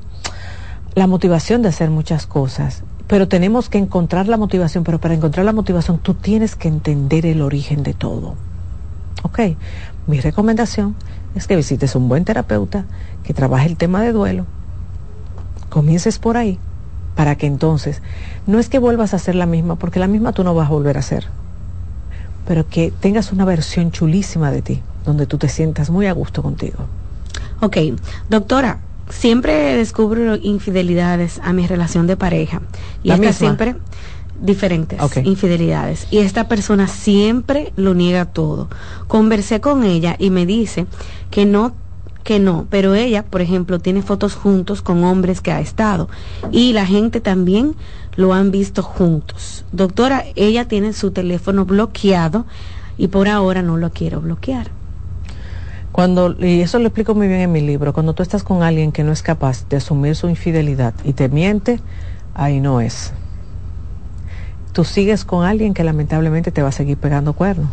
la 0.95 1.07
motivación 1.07 1.63
de 1.63 1.69
hacer 1.69 1.91
muchas 1.91 2.27
cosas. 2.27 2.85
Pero 3.09 3.29
tenemos 3.29 3.69
que 3.69 3.79
encontrar 3.79 4.29
la 4.29 4.37
motivación, 4.37 4.85
pero 4.85 5.01
para 5.01 5.15
encontrar 5.15 5.45
la 5.45 5.53
motivación 5.53 5.99
tú 5.99 6.15
tienes 6.15 6.55
que 6.57 6.69
entender 6.69 7.27
el 7.27 7.43
origen 7.43 7.83
de 7.83 7.93
todo. 7.93 8.35
Ok, 9.23 9.41
mi 10.07 10.21
recomendación 10.21 10.95
es 11.35 11.47
que 11.47 11.57
visites 11.57 11.97
un 11.97 12.09
buen 12.09 12.25
terapeuta, 12.25 12.85
que 13.25 13.35
trabaje 13.35 13.67
el 13.67 13.77
tema 13.77 14.03
de 14.03 14.13
duelo, 14.13 14.47
comiences 15.71 16.19
por 16.19 16.37
ahí, 16.37 16.59
para 17.17 17.37
que 17.37 17.47
entonces, 17.47 18.01
no 18.47 18.59
es 18.59 18.69
que 18.69 18.79
vuelvas 18.79 19.13
a 19.13 19.17
hacer 19.17 19.35
la 19.35 19.47
misma, 19.47 19.77
porque 19.77 19.99
la 19.99 20.07
misma 20.07 20.33
tú 20.33 20.45
no 20.45 20.55
vas 20.55 20.69
a 20.69 20.73
volver 20.73 20.97
a 20.97 21.01
hacer 21.01 21.27
pero 22.47 22.69
que 22.69 22.93
tengas 23.01 23.33
una 23.33 23.45
versión 23.45 23.91
chulísima 23.91 24.51
de 24.51 24.63
ti, 24.63 24.83
donde 25.05 25.27
tú 25.27 25.39
te 25.39 25.49
sientas 25.49 25.91
muy 25.91 26.07
a 26.07 26.13
gusto 26.13 26.43
contigo. 26.43 26.87
Ok, 27.61 27.77
doctora, 28.29 28.81
siempre 29.09 29.77
descubro 29.77 30.37
infidelidades 30.37 31.41
a 31.43 31.53
mi 31.53 31.67
relación 31.67 32.07
de 32.07 32.17
pareja. 32.17 32.63
Y 33.03 33.11
esta 33.11 33.33
siempre 33.33 33.77
diferentes 34.41 34.99
infidelidades. 35.25 36.07
Y 36.11 36.19
esta 36.19 36.49
persona 36.49 36.89
siempre 36.89 37.73
lo 37.77 37.95
niega 37.95 38.27
todo. 38.27 38.69
Conversé 39.07 39.61
con 39.61 39.85
ella 39.85 40.17
y 40.19 40.31
me 40.31 40.47
dice 40.47 40.87
que 41.31 41.47
no 41.47 41.75
que 42.25 42.41
no, 42.41 42.67
pero 42.71 42.95
ella, 42.95 43.23
por 43.23 43.43
ejemplo, 43.43 43.79
tiene 43.81 44.01
fotos 44.01 44.35
juntos 44.35 44.81
con 44.81 45.05
hombres 45.05 45.43
que 45.43 45.53
ha 45.53 45.61
estado 45.61 46.09
y 46.51 46.73
la 46.73 46.87
gente 46.87 47.21
también 47.21 47.77
lo 48.17 48.33
han 48.33 48.51
visto 48.51 48.83
juntos. 48.83 49.65
Doctora, 49.73 50.25
ella 50.37 50.67
tiene 50.67 50.93
su 50.93 51.11
teléfono 51.11 51.65
bloqueado 51.65 52.47
y 52.97 53.09
por 53.09 53.29
ahora 53.29 53.63
no 53.63 53.77
lo 53.77 53.91
quiero 53.91 54.21
bloquear. 54.21 54.69
Cuando, 55.93 56.35
y 56.39 56.61
eso 56.61 56.79
lo 56.79 56.87
explico 56.87 57.15
muy 57.15 57.29
bien 57.29 57.41
en 57.41 57.53
mi 57.53 57.61
libro, 57.61 57.93
cuando 57.93 58.15
tú 58.15 58.23
estás 58.23 58.43
con 58.43 58.63
alguien 58.63 58.91
que 58.91 59.05
no 59.05 59.13
es 59.13 59.23
capaz 59.23 59.69
de 59.69 59.77
asumir 59.77 60.17
su 60.17 60.29
infidelidad 60.29 60.95
y 61.05 61.13
te 61.13 61.29
miente, 61.29 61.81
ahí 62.35 62.61
no 62.61 62.81
es. 62.81 63.13
Tú 64.73 64.85
sigues 64.85 65.25
con 65.25 65.45
alguien 65.45 65.73
que 65.73 65.85
lamentablemente 65.85 66.51
te 66.51 66.63
va 66.63 66.71
a 66.71 66.73
seguir 66.73 66.97
pegando 66.97 67.33
cuernos 67.33 67.71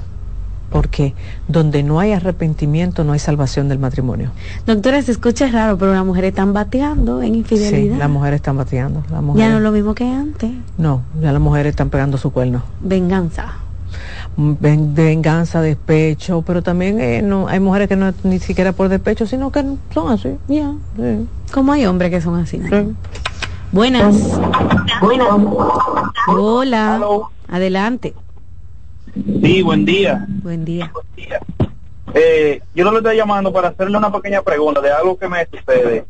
porque 0.72 1.14
donde 1.48 1.84
no 1.84 2.00
hay 2.00 2.14
arrepentimiento 2.14 3.04
no 3.04 3.12
hay 3.12 3.20
salvación 3.20 3.68
del 3.70 3.78
matrimonio. 3.78 4.32
Doctora, 4.66 5.02
se 5.02 5.12
escucha 5.12 5.48
raro, 5.48 5.78
pero 5.78 5.94
las 5.94 6.06
mujeres 6.06 6.30
están 6.30 6.54
bateando 6.54 7.22
en 7.22 7.36
infidelidad. 7.36 7.94
Sí, 7.94 8.00
las 8.00 8.10
mujeres 8.10 8.38
están 8.38 8.58
bateando. 8.58 9.04
Ya 9.36 9.50
no 9.50 9.58
es 9.58 9.62
lo 9.62 9.72
mismo 9.72 9.94
que 9.94 10.06
antes. 10.06 10.50
No, 10.78 11.02
ya 11.22 11.32
las 11.34 11.42
mujeres 11.42 11.72
están 11.72 11.90
pegando 11.90 12.18
su 12.18 12.32
cuerno. 12.32 12.64
Venganza. 12.80 13.56
venganza, 14.38 15.62
despecho, 15.62 16.42
pero 16.48 16.64
también 16.64 17.02
eh, 17.02 17.22
no, 17.22 17.50
hay 17.50 17.60
mujeres 17.60 17.90
que 17.90 17.98
no 17.98 18.14
ni 18.24 18.40
siquiera 18.40 18.72
por 18.72 18.88
despecho, 18.88 19.28
sino 19.28 19.52
que 19.52 19.66
son 19.94 20.10
así, 20.10 20.38
ya. 20.48 20.72
Como 21.52 21.74
hay 21.74 21.86
hombres 21.86 22.12
que 22.12 22.22
son 22.22 22.40
así. 22.40 22.62
Buenas. 23.74 24.16
Buenas. 25.02 25.28
Hola. 26.28 27.00
Adelante. 27.50 28.14
Sí, 29.14 29.62
buen 29.62 29.86
día. 29.86 30.26
Buen 30.42 30.64
día. 30.64 30.92
Eh, 32.14 32.62
yo 32.74 32.86
no 32.86 32.92
le 32.92 32.98
estoy 32.98 33.18
llamando 33.18 33.52
para 33.52 33.70
hacerle 33.70 33.98
una 33.98 34.12
pequeña 34.12 34.42
pregunta 34.42 34.82
de 34.82 34.92
algo 34.92 35.18
que 35.18 35.28
me 35.28 35.46
sucede. 35.48 36.06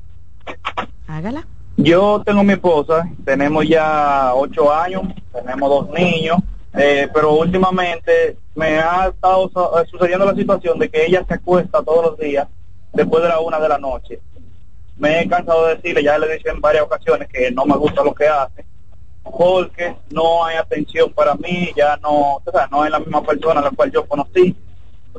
Hágala. 1.08 1.46
Yo 1.78 2.22
tengo 2.26 2.44
mi 2.44 2.54
esposa, 2.54 3.10
tenemos 3.26 3.68
ya 3.68 4.34
ocho 4.36 4.72
años, 4.74 5.04
tenemos 5.34 5.70
dos 5.70 5.90
niños, 5.90 6.38
eh, 6.74 7.08
pero 7.14 7.34
últimamente 7.34 8.38
me 8.56 8.80
ha 8.80 9.08
estado 9.08 9.48
eh, 9.48 9.86
sucediendo 9.90 10.26
la 10.26 10.36
situación 10.36 10.78
de 10.78 10.90
que 10.90 11.06
ella 11.06 11.26
se 11.28 11.36
acuesta 11.36 11.82
todos 11.82 12.06
los 12.06 12.18
días 12.20 12.48
después 12.94 13.24
de 13.24 13.30
la 13.30 13.40
una 13.40 13.60
de 13.60 13.70
la 13.70 13.78
noche. 13.78 14.20
Me 14.98 15.22
he 15.22 15.28
cansado 15.28 15.68
de 15.68 15.76
decirle, 15.76 16.04
ya 16.04 16.20
le 16.20 16.28
he 16.28 16.38
dicho 16.38 16.50
en 16.50 16.62
varias 16.62 16.84
ocasiones 16.84 17.28
que 17.30 17.50
no 17.50 17.66
me 17.66 17.76
gusta 17.78 18.04
lo 18.04 18.14
que 18.14 18.28
hace 18.28 18.66
porque 19.24 19.96
no 20.10 20.44
hay 20.46 20.58
atención 20.58 21.12
para 21.14 21.36
mí, 21.36 21.72
ya 21.76 21.98
no, 21.98 22.36
o 22.36 22.44
sea, 22.52 22.68
no 22.72 22.86
es 22.86 22.92
la 22.92 23.00
misma 23.00 23.24
persona 23.24 23.60
a 23.60 23.64
la 23.64 23.72
cual 23.72 23.92
yo 23.92 24.06
conocí. 24.06 24.56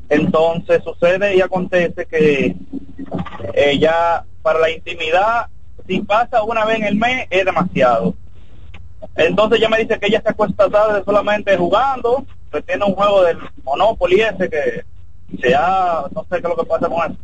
Entonces 0.08 0.82
sucede 0.82 1.36
y 1.36 1.40
acontece 1.40 2.06
que 2.06 2.56
ella, 3.54 4.24
para 4.42 4.58
la 4.58 4.70
intimidad, 4.70 5.46
si 5.86 6.00
pasa 6.00 6.42
una 6.42 6.64
vez 6.64 6.78
en 6.78 6.84
el 6.84 6.96
mes, 6.96 7.26
es 7.30 7.44
demasiado. 7.44 8.14
Entonces 9.16 9.58
ella 9.58 9.68
me 9.68 9.78
dice 9.78 9.98
que 9.98 10.06
ella 10.06 10.22
se 10.22 10.30
acuesta 10.30 10.68
tarde 10.68 11.02
solamente 11.04 11.56
jugando, 11.56 12.24
que 12.50 12.62
tiene 12.62 12.84
un 12.84 12.94
juego 12.94 13.22
del 13.22 13.38
Monopoly 13.64 14.20
ese 14.20 14.48
que 14.48 15.54
ha, 15.54 16.06
no 16.14 16.22
sé 16.22 16.28
qué 16.30 16.36
es 16.36 16.42
lo 16.42 16.56
que 16.56 16.66
pasa 16.66 16.88
con 16.88 17.10
eso. 17.10 17.20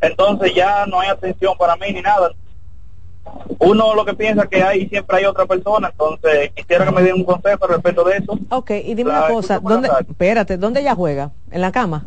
Entonces 0.00 0.54
ya 0.54 0.86
no 0.86 1.00
hay 1.00 1.08
atención 1.08 1.56
para 1.58 1.76
mí 1.76 1.92
ni 1.92 2.00
nada. 2.00 2.32
Uno 3.58 3.94
lo 3.94 4.04
que 4.04 4.14
piensa 4.14 4.46
que 4.46 4.62
hay 4.62 4.88
siempre 4.88 5.18
hay 5.18 5.24
otra 5.24 5.46
persona, 5.46 5.88
entonces 5.90 6.50
quisiera 6.54 6.86
que 6.86 6.92
me 6.92 7.02
den 7.02 7.16
un 7.16 7.24
consejo 7.24 7.66
respecto 7.66 8.04
de 8.04 8.16
eso. 8.16 8.38
Ok, 8.50 8.70
y 8.84 8.94
dime 8.94 9.10
una 9.10 9.28
cosa, 9.28 9.58
¿dónde, 9.60 9.88
espérate, 10.08 10.56
¿dónde 10.56 10.80
ella 10.80 10.94
juega? 10.94 11.30
¿En 11.50 11.60
la 11.60 11.72
cama? 11.72 12.02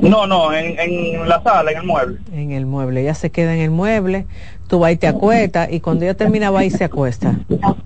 No, 0.00 0.26
no, 0.26 0.52
en, 0.52 0.78
en 0.78 1.28
la 1.28 1.40
sala, 1.42 1.70
en 1.70 1.78
el 1.78 1.84
mueble. 1.84 2.18
En 2.32 2.50
el 2.50 2.66
mueble, 2.66 3.02
ella 3.02 3.14
se 3.14 3.30
queda 3.30 3.54
en 3.54 3.60
el 3.60 3.70
mueble, 3.70 4.26
tú 4.66 4.80
vas 4.80 4.92
y 4.92 4.96
te 4.96 5.06
acuestas, 5.06 5.68
y 5.70 5.78
cuando 5.80 6.04
ella 6.04 6.14
termina 6.14 6.50
va 6.50 6.64
y 6.64 6.70
se 6.70 6.82
acuesta. 6.84 7.38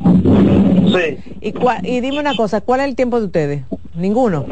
Sí. 0.03 1.19
Y, 1.43 1.55
y 1.83 2.01
dime 2.01 2.19
una 2.21 2.35
cosa, 2.35 2.63
¿cuál 2.63 2.81
es 2.81 2.89
el 2.89 2.97
tiempo 2.97 3.21
de 3.21 3.27
ustedes? 3.27 3.63
¿Ninguno? 3.95 4.47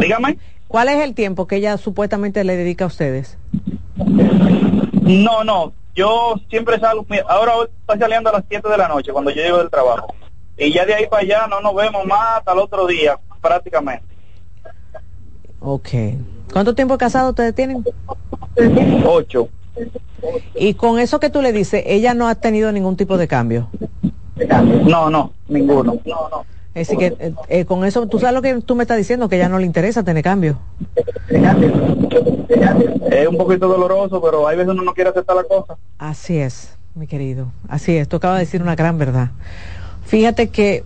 Dígame. 0.00 0.38
¿Cuál 0.68 0.88
es 0.88 1.02
el 1.02 1.14
tiempo 1.14 1.46
que 1.46 1.56
ella 1.56 1.76
supuestamente 1.76 2.42
le 2.44 2.56
dedica 2.56 2.84
a 2.84 2.86
ustedes? 2.86 3.36
No, 4.04 5.44
no, 5.44 5.72
yo 5.94 6.36
siempre 6.48 6.78
salgo, 6.78 7.06
ahora 7.28 7.52
estoy 7.80 7.98
saliendo 7.98 8.30
a 8.30 8.34
las 8.34 8.44
7 8.48 8.68
de 8.68 8.76
la 8.76 8.88
noche 8.88 9.12
cuando 9.12 9.30
yo 9.30 9.42
llego 9.42 9.58
del 9.58 9.70
trabajo. 9.70 10.14
Y 10.56 10.72
ya 10.72 10.84
de 10.84 10.94
ahí 10.94 11.06
para 11.06 11.22
allá 11.22 11.46
no 11.46 11.60
nos 11.60 11.74
vemos 11.74 12.04
más 12.06 12.38
hasta 12.38 12.52
el 12.52 12.58
otro 12.58 12.86
día, 12.86 13.18
prácticamente. 13.40 14.06
Ok. 15.60 15.88
¿Cuánto 16.52 16.74
tiempo 16.74 16.98
casado 16.98 17.30
ustedes 17.30 17.54
tienen? 17.54 17.84
Ocho. 19.06 19.48
Y 20.54 20.74
con 20.74 20.98
eso 20.98 21.18
que 21.18 21.30
tú 21.30 21.40
le 21.40 21.52
dices, 21.52 21.82
ella 21.86 22.14
no 22.14 22.28
ha 22.28 22.34
tenido 22.34 22.70
ningún 22.72 22.96
tipo 22.96 23.16
de 23.16 23.26
cambio. 23.26 23.68
No, 24.84 25.10
no, 25.10 25.32
ninguno. 25.48 25.98
No, 26.04 26.28
no. 26.30 26.46
Es 26.74 26.88
decir, 26.88 26.98
que 26.98 27.26
eh, 27.26 27.34
eh, 27.48 27.64
con 27.66 27.84
eso, 27.84 28.06
tú 28.06 28.18
sabes 28.18 28.34
lo 28.34 28.40
que 28.40 28.62
tú 28.62 28.74
me 28.74 28.84
estás 28.84 28.96
diciendo, 28.96 29.28
que 29.28 29.36
ya 29.36 29.48
no 29.48 29.58
le 29.58 29.66
interesa 29.66 30.02
tener 30.02 30.24
cambio. 30.24 30.58
Es 33.10 33.28
un 33.28 33.36
poquito 33.36 33.68
doloroso, 33.68 34.22
pero 34.22 34.48
hay 34.48 34.56
veces 34.56 34.72
uno 34.72 34.82
no 34.82 34.94
quiere 34.94 35.10
aceptar 35.10 35.36
la 35.36 35.44
cosa. 35.44 35.76
Así 35.98 36.38
es, 36.38 36.74
mi 36.94 37.06
querido. 37.06 37.48
Así 37.68 37.94
es, 37.94 38.08
tú 38.08 38.16
acabas 38.16 38.38
de 38.38 38.46
decir 38.46 38.62
una 38.62 38.74
gran 38.74 38.96
verdad. 38.96 39.32
Fíjate 40.06 40.48
que, 40.48 40.82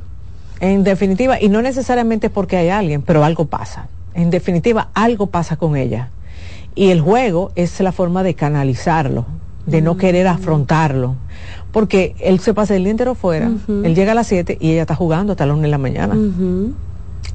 en 0.59 0.83
definitiva, 0.83 1.41
y 1.41 1.49
no 1.49 1.63
necesariamente 1.63 2.31
porque 2.31 2.57
hay 2.57 2.69
alguien, 2.69 3.03
pero 3.03 3.23
algo 3.23 3.47
pasa. 3.47 3.87
En 4.15 4.31
definitiva, 4.31 4.89
algo 4.93 5.29
pasa 5.29 5.57
con 5.57 5.77
ella. 5.77 6.11
Y 6.75 6.91
el 6.91 7.01
juego 7.01 7.53
es 7.55 7.79
la 7.81 7.93
forma 7.93 8.25
de 8.25 8.35
canalizarlo, 8.35 9.25
de 9.67 9.83
no 9.83 9.97
querer 9.97 10.27
afrontarlo 10.27 11.15
porque 11.77 12.17
él 12.21 12.41
se 12.41 12.55
pasa 12.55 12.75
el 12.75 12.85
día 12.85 12.91
entero 12.93 13.15
fuera, 13.15 13.51
él 13.69 13.95
llega 13.95 14.13
a 14.13 14.15
las 14.15 14.29
7 14.29 14.57
y 14.63 14.71
ella 14.71 14.81
está 14.81 14.95
jugando 14.95 15.35
hasta 15.35 15.45
las 15.45 15.53
1 15.57 15.65
de 15.65 15.69
la 15.69 15.77
mañana. 15.77 16.17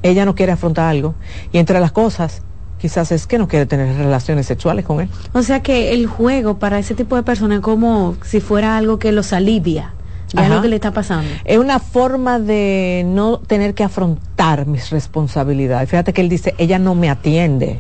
Ella 0.02 0.26
no 0.26 0.34
quiere 0.34 0.52
afrontar 0.52 0.90
algo 0.90 1.14
y 1.52 1.60
entre 1.60 1.80
las 1.80 1.92
cosas 1.92 2.42
quizás 2.80 3.12
es 3.12 3.28
que 3.28 3.38
no 3.38 3.48
quiere 3.48 3.68
tener 3.68 3.96
relaciones 3.96 4.48
sexuales 4.48 4.84
con 4.84 5.00
él. 5.00 5.10
O 5.34 5.44
sea 5.44 5.62
que 5.62 5.94
el 5.94 6.08
juego 6.08 6.58
para 6.58 6.80
ese 6.80 6.96
tipo 6.96 7.16
de 7.16 7.22
personas 7.22 7.58
es 7.60 7.64
como 7.64 8.16
si 8.24 8.40
fuera 8.40 8.78
algo 8.78 8.98
que 8.98 9.12
los 9.12 9.32
alivia. 9.32 9.94
Ya 10.34 10.50
lo 10.50 10.64
que 10.64 10.70
le 10.70 10.78
está 10.78 10.92
pasando. 10.92 11.30
Es 11.46 11.60
una 11.60 11.78
forma 11.78 12.40
de 12.40 13.04
no 13.06 13.38
tener 13.38 13.76
que 13.76 13.84
afrontar 13.84 14.66
mis 14.66 14.90
responsabilidades. 14.90 15.88
Fíjate 15.88 16.14
que 16.14 16.22
él 16.22 16.30
dice, 16.30 16.56
ella 16.58 16.80
no 16.80 16.96
me 16.96 17.12
atiende. 17.12 17.78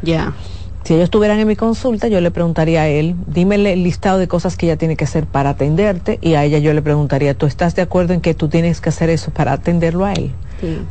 Ya. 0.00 0.32
Si 0.84 0.92
ellos 0.92 1.04
estuvieran 1.04 1.40
en 1.40 1.48
mi 1.48 1.56
consulta, 1.56 2.08
yo 2.08 2.20
le 2.20 2.30
preguntaría 2.30 2.82
a 2.82 2.88
él, 2.88 3.16
dime 3.26 3.54
el 3.54 3.82
listado 3.82 4.18
de 4.18 4.28
cosas 4.28 4.58
que 4.58 4.66
ella 4.66 4.76
tiene 4.76 4.96
que 4.96 5.04
hacer 5.04 5.24
para 5.24 5.50
atenderte 5.50 6.18
y 6.20 6.34
a 6.34 6.44
ella 6.44 6.58
yo 6.58 6.74
le 6.74 6.82
preguntaría, 6.82 7.32
¿tú 7.32 7.46
estás 7.46 7.74
de 7.74 7.80
acuerdo 7.80 8.12
en 8.12 8.20
que 8.20 8.34
tú 8.34 8.48
tienes 8.48 8.82
que 8.82 8.90
hacer 8.90 9.08
eso 9.08 9.30
para 9.30 9.52
atenderlo 9.52 10.04
a 10.04 10.12
él? 10.12 10.32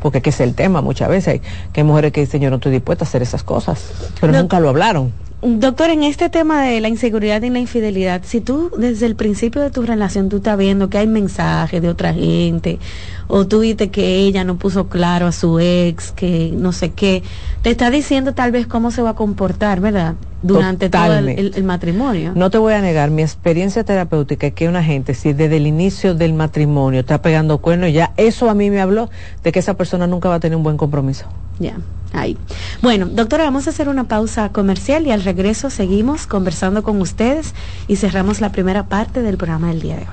Porque 0.01 0.21
que 0.21 0.31
es 0.31 0.39
el 0.39 0.55
tema 0.55 0.81
muchas 0.81 1.09
veces, 1.09 1.41
que 1.71 1.81
hay 1.81 1.83
mujeres 1.85 2.11
que 2.11 2.21
dicen 2.21 2.41
yo 2.41 2.49
no 2.49 2.55
estoy 2.55 2.71
dispuesta 2.71 3.05
a 3.05 3.07
hacer 3.07 3.21
esas 3.21 3.43
cosas, 3.43 3.91
pero 4.19 4.33
nunca 4.33 4.59
lo 4.59 4.69
hablaron. 4.69 5.13
Doctor, 5.45 5.89
en 5.89 6.03
este 6.03 6.29
tema 6.29 6.63
de 6.63 6.79
la 6.79 6.87
inseguridad 6.87 7.41
y 7.41 7.49
la 7.49 7.59
infidelidad, 7.59 8.21
si 8.23 8.39
tú 8.39 8.71
desde 8.77 9.05
el 9.07 9.17
principio 9.17 9.61
de 9.61 9.71
tu 9.71 9.81
relación 9.81 10.29
tú 10.29 10.37
estás 10.37 10.57
viendo 10.57 10.89
que 10.89 10.99
hay 10.99 11.07
mensajes 11.07 11.81
de 11.81 11.89
otra 11.89 12.13
gente, 12.13 12.79
o 13.27 13.45
tú 13.45 13.59
viste 13.59 13.89
que 13.89 14.19
ella 14.19 14.45
no 14.45 14.55
puso 14.55 14.87
claro 14.87 15.27
a 15.27 15.33
su 15.33 15.59
ex, 15.59 16.13
que 16.13 16.53
no 16.55 16.71
sé 16.71 16.91
qué, 16.91 17.23
te 17.61 17.71
está 17.71 17.89
diciendo 17.89 18.33
tal 18.33 18.53
vez 18.53 18.67
cómo 18.67 18.89
se 18.89 19.01
va 19.01 19.11
a 19.11 19.15
comportar, 19.15 19.81
¿verdad? 19.81 20.15
Durante 20.43 20.89
todo 20.89 21.13
el, 21.17 21.63
matrimonio. 21.65 22.31
No 22.35 22.49
te 22.49 22.57
voy 22.57 22.73
a 22.73 22.81
negar, 22.81 23.11
mi 23.11 23.21
experiencia 23.21 23.83
terapéutica 23.83 24.47
es 24.47 24.53
que 24.53 24.69
una 24.69 24.83
gente, 24.83 25.13
si 25.13 25.33
desde 25.33 25.57
el 25.57 25.67
inicio 25.67 26.15
del 26.15 26.33
matrimonio 26.33 27.01
está 27.01 27.21
pegando 27.21 27.57
cuernos, 27.57 27.91
ya 27.91 28.13
eso 28.15 28.49
a 28.49 28.53
mí 28.53 28.69
me 28.69 28.79
habló 28.79 29.09
de 29.43 29.51
que 29.51 29.59
esa 29.59 29.75
persona 29.75 30.07
nunca 30.07 30.29
va 30.29 30.35
a 30.35 30.39
tener 30.39 30.55
un 30.55 30.63
buen 30.63 30.77
compromiso. 30.77 31.25
Ya 31.59 31.77
ahí. 32.13 32.37
Bueno, 32.81 33.07
doctora, 33.07 33.43
vamos 33.43 33.67
a 33.67 33.71
hacer 33.71 33.89
una 33.89 34.05
pausa 34.05 34.49
comercial 34.51 35.05
y 35.07 35.11
al 35.11 35.23
regreso 35.23 35.69
seguimos 35.69 36.27
conversando 36.27 36.83
con 36.83 37.01
ustedes 37.01 37.53
y 37.87 37.95
cerramos 37.97 38.39
la 38.39 38.51
primera 38.51 38.87
parte 38.87 39.21
del 39.21 39.37
programa 39.37 39.67
del 39.67 39.81
día 39.81 39.95
de 39.97 40.01
hoy. 40.01 40.07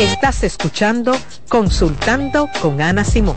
Estás 0.00 0.42
escuchando 0.44 1.12
Consultando 1.48 2.48
con 2.60 2.80
Ana 2.80 3.04
Simón. 3.04 3.36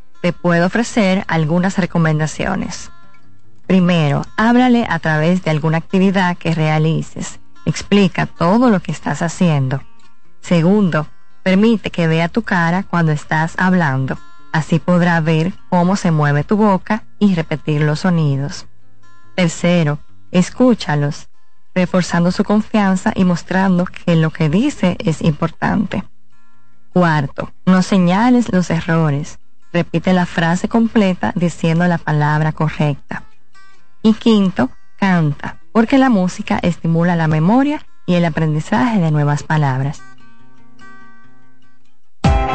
te 0.21 0.33
puedo 0.33 0.67
ofrecer 0.67 1.25
algunas 1.27 1.77
recomendaciones. 1.77 2.91
Primero, 3.67 4.23
háblale 4.37 4.85
a 4.89 4.99
través 4.99 5.43
de 5.43 5.51
alguna 5.51 5.77
actividad 5.77 6.37
que 6.37 6.53
realices. 6.53 7.39
Explica 7.65 8.25
todo 8.25 8.69
lo 8.69 8.79
que 8.81 8.91
estás 8.91 9.21
haciendo. 9.21 9.81
Segundo, 10.41 11.07
permite 11.43 11.89
que 11.89 12.07
vea 12.07 12.27
tu 12.27 12.43
cara 12.43 12.83
cuando 12.83 13.11
estás 13.11 13.53
hablando. 13.57 14.17
Así 14.51 14.79
podrá 14.79 15.21
ver 15.21 15.53
cómo 15.69 15.95
se 15.95 16.11
mueve 16.11 16.43
tu 16.43 16.57
boca 16.57 17.03
y 17.19 17.35
repetir 17.35 17.81
los 17.81 18.01
sonidos. 18.01 18.67
Tercero, 19.35 19.99
escúchalos, 20.31 21.29
reforzando 21.73 22.31
su 22.31 22.43
confianza 22.43 23.13
y 23.15 23.23
mostrando 23.23 23.85
que 23.85 24.15
lo 24.15 24.31
que 24.31 24.49
dice 24.49 24.97
es 24.99 25.21
importante. 25.21 26.03
Cuarto, 26.91 27.53
no 27.65 27.81
señales 27.81 28.51
los 28.51 28.69
errores. 28.69 29.39
Repite 29.73 30.13
la 30.13 30.25
frase 30.25 30.67
completa 30.67 31.31
diciendo 31.35 31.87
la 31.87 31.97
palabra 31.97 32.51
correcta. 32.51 33.23
Y 34.03 34.13
quinto, 34.13 34.69
canta, 34.97 35.57
porque 35.71 35.97
la 35.97 36.09
música 36.09 36.59
estimula 36.61 37.15
la 37.15 37.27
memoria 37.27 37.85
y 38.05 38.15
el 38.15 38.25
aprendizaje 38.25 38.99
de 38.99 39.11
nuevas 39.11 39.43
palabras. 39.43 40.01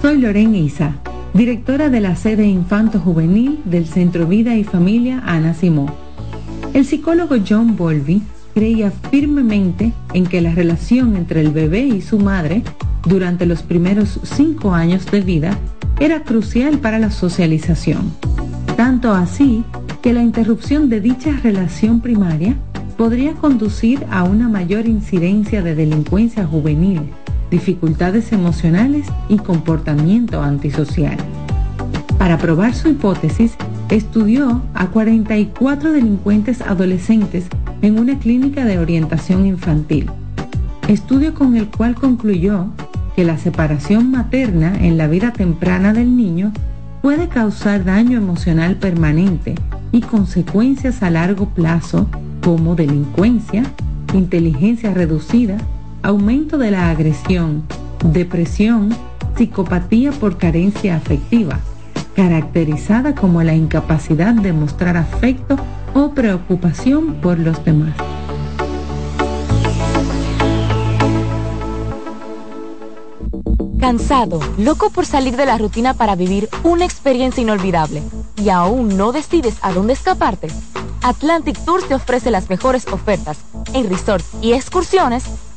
Soy 0.00 0.16
Lorena 0.16 0.56
Isa, 0.56 0.94
directora 1.34 1.90
de 1.90 2.00
la 2.00 2.16
sede 2.16 2.46
Infanto 2.46 2.98
Juvenil 2.98 3.60
del 3.66 3.86
Centro 3.86 4.26
Vida 4.26 4.56
y 4.56 4.64
Familia 4.64 5.22
Ana 5.26 5.52
Simó. 5.52 5.94
El 6.72 6.86
psicólogo 6.86 7.36
John 7.46 7.76
Bolby 7.76 8.22
creía 8.54 8.90
firmemente 9.10 9.92
en 10.14 10.24
que 10.24 10.40
la 10.40 10.54
relación 10.54 11.16
entre 11.16 11.42
el 11.42 11.50
bebé 11.50 11.80
y 11.80 12.00
su 12.00 12.18
madre 12.18 12.62
durante 13.04 13.44
los 13.44 13.62
primeros 13.62 14.20
cinco 14.22 14.72
años 14.72 15.04
de 15.10 15.20
vida 15.20 15.58
era 16.00 16.22
crucial 16.22 16.78
para 16.78 16.98
la 16.98 17.10
socialización. 17.10 18.10
Tanto 18.78 19.12
así 19.12 19.64
que 20.00 20.14
la 20.14 20.22
interrupción 20.22 20.88
de 20.88 21.02
dicha 21.02 21.32
relación 21.42 22.00
primaria 22.00 22.56
podría 22.96 23.34
conducir 23.34 24.06
a 24.10 24.24
una 24.24 24.48
mayor 24.48 24.86
incidencia 24.86 25.62
de 25.62 25.74
delincuencia 25.74 26.46
juvenil, 26.46 27.02
dificultades 27.50 28.32
emocionales 28.32 29.06
y 29.28 29.38
comportamiento 29.38 30.42
antisocial. 30.42 31.16
Para 32.18 32.38
probar 32.38 32.74
su 32.74 32.88
hipótesis, 32.88 33.54
estudió 33.88 34.62
a 34.74 34.86
44 34.88 35.92
delincuentes 35.92 36.60
adolescentes 36.62 37.46
en 37.82 37.98
una 37.98 38.18
clínica 38.18 38.64
de 38.64 38.78
orientación 38.78 39.46
infantil, 39.46 40.10
estudio 40.88 41.34
con 41.34 41.56
el 41.56 41.66
cual 41.68 41.94
concluyó 41.94 42.66
que 43.16 43.24
la 43.24 43.38
separación 43.38 44.10
materna 44.10 44.74
en 44.80 44.96
la 44.96 45.08
vida 45.08 45.32
temprana 45.32 45.92
del 45.92 46.16
niño 46.16 46.52
puede 47.02 47.28
causar 47.28 47.84
daño 47.84 48.18
emocional 48.18 48.76
permanente 48.76 49.54
y 49.92 50.02
consecuencias 50.02 51.02
a 51.02 51.10
largo 51.10 51.48
plazo 51.48 52.06
como 52.42 52.76
delincuencia, 52.76 53.64
inteligencia 54.14 54.92
reducida, 54.92 55.56
aumento 56.02 56.58
de 56.58 56.70
la 56.70 56.90
agresión, 56.90 57.64
depresión, 58.04 58.90
psicopatía 59.36 60.12
por 60.12 60.38
carencia 60.38 60.96
afectiva, 60.96 61.60
caracterizada 62.14 63.14
como 63.14 63.42
la 63.42 63.54
incapacidad 63.54 64.34
de 64.34 64.52
mostrar 64.52 64.96
afecto 64.96 65.56
o 65.94 66.12
preocupación 66.12 67.14
por 67.14 67.38
los 67.38 67.64
demás. 67.64 67.94
Cansado, 73.78 74.40
loco 74.58 74.90
por 74.90 75.06
salir 75.06 75.36
de 75.36 75.46
la 75.46 75.56
rutina 75.56 75.94
para 75.94 76.14
vivir 76.14 76.48
una 76.62 76.84
experiencia 76.84 77.42
inolvidable 77.42 78.02
y 78.36 78.50
aún 78.50 78.96
no 78.96 79.10
decides 79.10 79.56
a 79.62 79.72
dónde 79.72 79.94
escaparte. 79.94 80.48
Atlantic 81.02 81.58
Tours 81.64 81.88
te 81.88 81.94
ofrece 81.94 82.30
las 82.30 82.50
mejores 82.50 82.86
ofertas 82.88 83.38
en 83.72 83.88
resorts 83.88 84.28
y 84.42 84.52
excursiones 84.52 85.24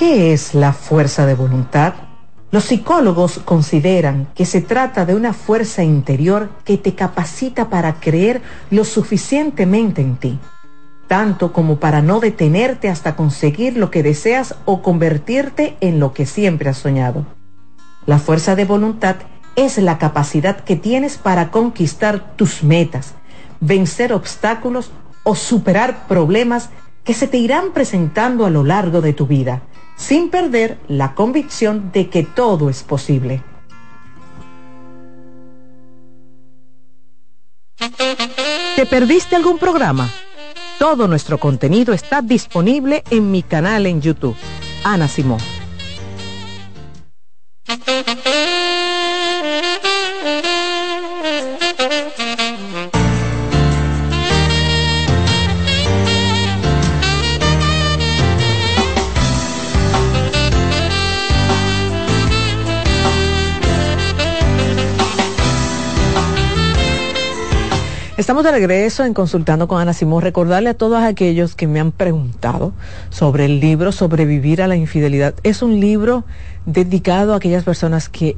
¿Qué 0.00 0.32
es 0.32 0.54
la 0.54 0.72
fuerza 0.72 1.26
de 1.26 1.34
voluntad? 1.34 1.92
Los 2.50 2.64
psicólogos 2.64 3.38
consideran 3.44 4.28
que 4.34 4.46
se 4.46 4.62
trata 4.62 5.04
de 5.04 5.14
una 5.14 5.34
fuerza 5.34 5.84
interior 5.84 6.48
que 6.64 6.78
te 6.78 6.94
capacita 6.94 7.68
para 7.68 8.00
creer 8.00 8.40
lo 8.70 8.86
suficientemente 8.86 10.00
en 10.00 10.16
ti, 10.16 10.38
tanto 11.06 11.52
como 11.52 11.80
para 11.80 12.00
no 12.00 12.18
detenerte 12.18 12.88
hasta 12.88 13.14
conseguir 13.14 13.76
lo 13.76 13.90
que 13.90 14.02
deseas 14.02 14.54
o 14.64 14.80
convertirte 14.80 15.76
en 15.82 16.00
lo 16.00 16.14
que 16.14 16.24
siempre 16.24 16.70
has 16.70 16.78
soñado. 16.78 17.26
La 18.06 18.18
fuerza 18.18 18.56
de 18.56 18.64
voluntad 18.64 19.16
es 19.54 19.76
la 19.76 19.98
capacidad 19.98 20.60
que 20.60 20.76
tienes 20.76 21.18
para 21.18 21.50
conquistar 21.50 22.36
tus 22.36 22.62
metas, 22.62 23.16
vencer 23.60 24.14
obstáculos 24.14 24.92
o 25.24 25.34
superar 25.34 26.06
problemas 26.08 26.70
que 27.04 27.12
se 27.12 27.28
te 27.28 27.36
irán 27.36 27.72
presentando 27.74 28.46
a 28.46 28.50
lo 28.50 28.64
largo 28.64 29.02
de 29.02 29.12
tu 29.12 29.26
vida, 29.26 29.62
sin 30.00 30.30
perder 30.30 30.78
la 30.88 31.14
convicción 31.14 31.92
de 31.92 32.08
que 32.08 32.22
todo 32.24 32.70
es 32.70 32.82
posible. 32.82 33.42
¿Te 38.76 38.86
perdiste 38.86 39.36
algún 39.36 39.58
programa? 39.58 40.10
Todo 40.78 41.06
nuestro 41.06 41.36
contenido 41.38 41.92
está 41.92 42.22
disponible 42.22 43.04
en 43.10 43.30
mi 43.30 43.42
canal 43.42 43.84
en 43.84 44.00
YouTube, 44.00 44.36
Ana 44.84 45.06
Simón. 45.06 45.40
Estamos 68.20 68.44
de 68.44 68.50
regreso 68.50 69.06
en 69.06 69.14
Consultando 69.14 69.66
con 69.66 69.80
Ana 69.80 69.94
Simón. 69.94 70.20
Recordarle 70.20 70.68
a 70.68 70.74
todos 70.74 71.02
aquellos 71.02 71.54
que 71.54 71.66
me 71.66 71.80
han 71.80 71.90
preguntado 71.90 72.74
sobre 73.08 73.46
el 73.46 73.60
libro 73.60 73.92
Sobrevivir 73.92 74.60
a 74.60 74.68
la 74.68 74.76
Infidelidad. 74.76 75.34
Es 75.42 75.62
un 75.62 75.80
libro 75.80 76.24
dedicado 76.66 77.32
a 77.32 77.38
aquellas 77.38 77.64
personas 77.64 78.10
que 78.10 78.36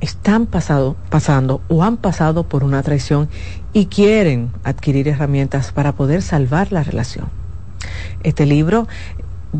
están 0.00 0.46
pasado, 0.46 0.94
pasando 1.10 1.60
o 1.66 1.82
han 1.82 1.96
pasado 1.96 2.44
por 2.44 2.62
una 2.62 2.84
traición 2.84 3.28
y 3.72 3.86
quieren 3.86 4.52
adquirir 4.62 5.08
herramientas 5.08 5.72
para 5.72 5.90
poder 5.90 6.22
salvar 6.22 6.70
la 6.70 6.84
relación. 6.84 7.26
Este 8.22 8.46
libro 8.46 8.86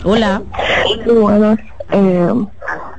Hola. 0.03 0.41
Bueno, 1.05 1.57
eh, 1.91 2.33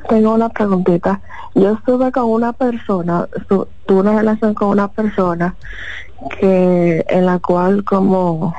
tengo 0.08 0.34
una 0.34 0.48
preguntita. 0.48 1.20
Yo 1.54 1.72
estuve 1.72 2.10
con 2.10 2.24
una 2.24 2.52
persona, 2.52 3.28
tuve 3.46 4.00
una 4.00 4.16
relación 4.16 4.54
con 4.54 4.68
una 4.68 4.88
persona 4.88 5.54
que 6.40 7.04
en 7.08 7.26
la 7.26 7.38
cual 7.38 7.84
como 7.84 8.54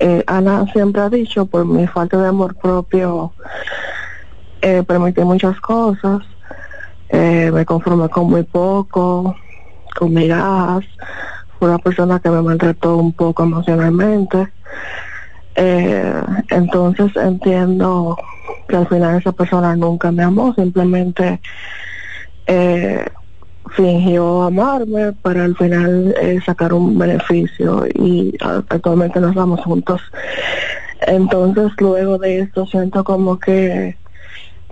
eh, 0.00 0.24
Ana 0.26 0.66
siempre 0.72 1.02
ha 1.02 1.08
dicho 1.08 1.46
por 1.46 1.64
mi 1.64 1.86
falta 1.86 2.18
de 2.18 2.28
amor 2.28 2.54
propio 2.56 3.32
eh, 4.60 4.82
permití 4.86 5.22
muchas 5.22 5.60
cosas 5.60 6.22
eh, 7.08 7.50
me 7.52 7.64
conformé 7.64 8.08
con 8.08 8.28
muy 8.28 8.42
poco 8.42 9.36
con 9.96 10.12
migajas 10.12 10.84
fue 11.58 11.68
una 11.68 11.78
persona 11.78 12.20
que 12.20 12.30
me 12.30 12.42
maltrató 12.42 12.96
un 12.96 13.12
poco 13.12 13.42
emocionalmente 13.42 14.48
eh, 15.60 16.22
entonces 16.50 17.10
entiendo 17.16 18.16
que 18.68 18.76
al 18.76 18.86
final 18.86 19.18
esa 19.18 19.32
persona 19.32 19.74
nunca 19.74 20.12
me 20.12 20.22
amó 20.22 20.54
simplemente 20.54 21.40
eh, 22.46 23.04
fingió 23.70 24.42
amarme 24.42 25.12
para 25.14 25.44
al 25.44 25.56
final 25.56 26.14
eh, 26.20 26.38
sacar 26.46 26.72
un 26.72 26.96
beneficio 26.96 27.86
y 27.92 28.36
actualmente 28.40 29.18
nos 29.18 29.34
vamos 29.34 29.60
juntos. 29.62 30.00
Entonces 31.00 31.72
luego 31.78 32.18
de 32.18 32.38
esto 32.38 32.64
siento 32.66 33.02
como 33.02 33.40
que 33.40 33.98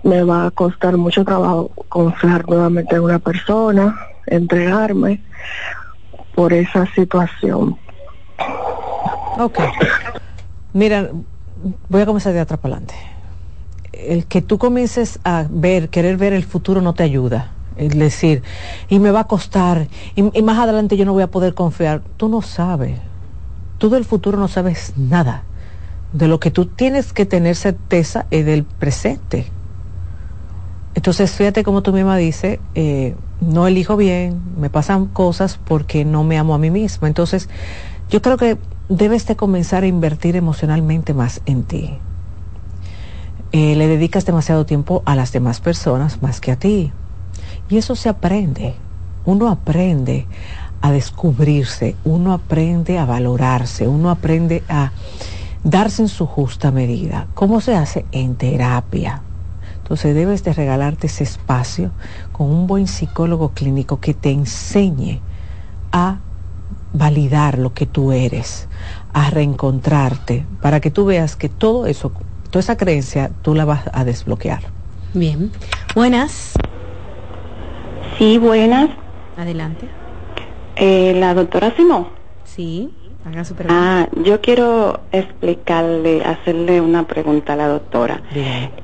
me 0.03 0.23
va 0.23 0.45
a 0.45 0.51
costar 0.51 0.95
mucho 0.95 1.25
trabajo 1.25 1.69
confiar 1.89 2.47
nuevamente 2.47 2.95
en 2.95 3.01
una 3.01 3.19
persona, 3.19 3.93
entregarme 4.25 5.21
por 6.33 6.53
esa 6.53 6.85
situación. 6.95 7.77
Ok. 9.37 9.59
Mira, 10.77 11.09
voy 11.89 12.01
a 12.03 12.05
comenzar 12.05 12.33
de 12.33 12.39
atrás 12.39 12.59
para 12.59 12.75
adelante. 12.75 12.93
El 13.93 14.27
que 14.27 14.43
tú 14.43 14.59
comiences 14.59 15.17
a 15.23 15.47
ver, 15.49 15.89
querer 15.89 16.17
ver 16.17 16.33
el 16.33 16.43
futuro 16.43 16.81
no 16.81 16.93
te 16.93 17.01
ayuda. 17.01 17.49
Es 17.77 17.97
decir, 17.97 18.43
y 18.87 18.99
me 18.99 19.09
va 19.09 19.21
a 19.21 19.23
costar, 19.23 19.87
y, 20.13 20.21
más 20.43 20.59
adelante 20.59 20.95
yo 20.95 21.03
no 21.03 21.13
voy 21.13 21.23
a 21.23 21.31
poder 21.31 21.55
confiar. 21.55 22.03
Tú 22.17 22.29
no 22.29 22.43
sabes. 22.43 22.99
Tú 23.79 23.89
del 23.89 24.05
futuro 24.05 24.37
no 24.37 24.47
sabes 24.47 24.93
nada. 24.95 25.45
De 26.13 26.27
lo 26.27 26.39
que 26.39 26.51
tú 26.51 26.65
tienes 26.65 27.11
que 27.11 27.25
tener 27.25 27.55
certeza 27.55 28.27
es 28.29 28.45
del 28.45 28.63
presente. 28.63 29.47
Entonces, 30.93 31.31
fíjate 31.31 31.63
como 31.63 31.81
tú 31.81 31.91
misma 31.91 32.17
dices, 32.17 32.59
eh, 32.75 33.15
no 33.41 33.65
elijo 33.65 33.97
bien, 33.97 34.39
me 34.59 34.69
pasan 34.69 35.07
cosas 35.07 35.57
porque 35.57 36.05
no 36.05 36.23
me 36.23 36.37
amo 36.37 36.53
a 36.53 36.59
mí 36.59 36.69
misma. 36.69 37.07
Entonces, 37.07 37.49
yo 38.11 38.21
creo 38.21 38.37
que 38.37 38.59
debes 38.89 39.25
de 39.27 39.35
comenzar 39.35 39.83
a 39.83 39.87
invertir 39.87 40.35
emocionalmente 40.35 41.13
más 41.13 41.41
en 41.45 41.63
ti. 41.63 41.97
Eh, 43.51 43.75
le 43.75 43.87
dedicas 43.87 44.25
demasiado 44.25 44.65
tiempo 44.65 45.03
a 45.05 45.15
las 45.15 45.31
demás 45.31 45.59
personas 45.59 46.21
más 46.21 46.41
que 46.41 46.51
a 46.51 46.57
ti. 46.57 46.91
Y 47.69 47.77
eso 47.77 47.95
se 47.95 48.09
aprende. 48.09 48.75
Uno 49.25 49.49
aprende 49.49 50.25
a 50.81 50.91
descubrirse, 50.91 51.95
uno 52.05 52.33
aprende 52.33 52.99
a 52.99 53.05
valorarse, 53.05 53.87
uno 53.87 54.09
aprende 54.09 54.63
a 54.69 54.91
darse 55.63 56.01
en 56.03 56.07
su 56.07 56.25
justa 56.25 56.71
medida. 56.71 57.27
¿Cómo 57.33 57.61
se 57.61 57.75
hace? 57.75 58.05
En 58.11 58.35
terapia. 58.35 59.21
Entonces 59.77 60.13
debes 60.15 60.43
de 60.43 60.53
regalarte 60.53 61.07
ese 61.07 61.23
espacio 61.23 61.91
con 62.31 62.47
un 62.47 62.67
buen 62.67 62.87
psicólogo 62.87 63.53
clínico 63.53 63.99
que 63.99 64.13
te 64.13 64.31
enseñe 64.31 65.21
a 65.91 66.19
validar 66.97 67.57
lo 67.57 67.73
que 67.73 67.85
tú 67.85 68.11
eres, 68.11 68.67
a 69.13 69.29
reencontrarte, 69.29 70.45
para 70.61 70.79
que 70.79 70.91
tú 70.91 71.05
veas 71.05 71.35
que 71.35 71.49
todo 71.49 71.85
eso, 71.85 72.11
toda 72.49 72.59
esa 72.61 72.77
creencia, 72.77 73.31
tú 73.41 73.55
la 73.55 73.65
vas 73.65 73.83
a 73.93 74.03
desbloquear. 74.03 74.61
Bien. 75.13 75.51
Buenas. 75.95 76.53
Sí, 78.17 78.37
buenas. 78.37 78.89
Adelante. 79.37 79.87
Eh, 80.75 81.13
la 81.15 81.33
doctora 81.33 81.75
Simón. 81.75 82.09
Sí, 82.43 82.93
haga 83.27 83.43
su 83.43 83.55
pregunta. 83.55 84.01
Ah, 84.01 84.07
yo 84.23 84.41
quiero 84.41 85.01
explicarle, 85.11 86.23
hacerle 86.23 86.81
una 86.81 87.05
pregunta 87.05 87.53
a 87.53 87.55
la 87.55 87.67
doctora. 87.67 88.21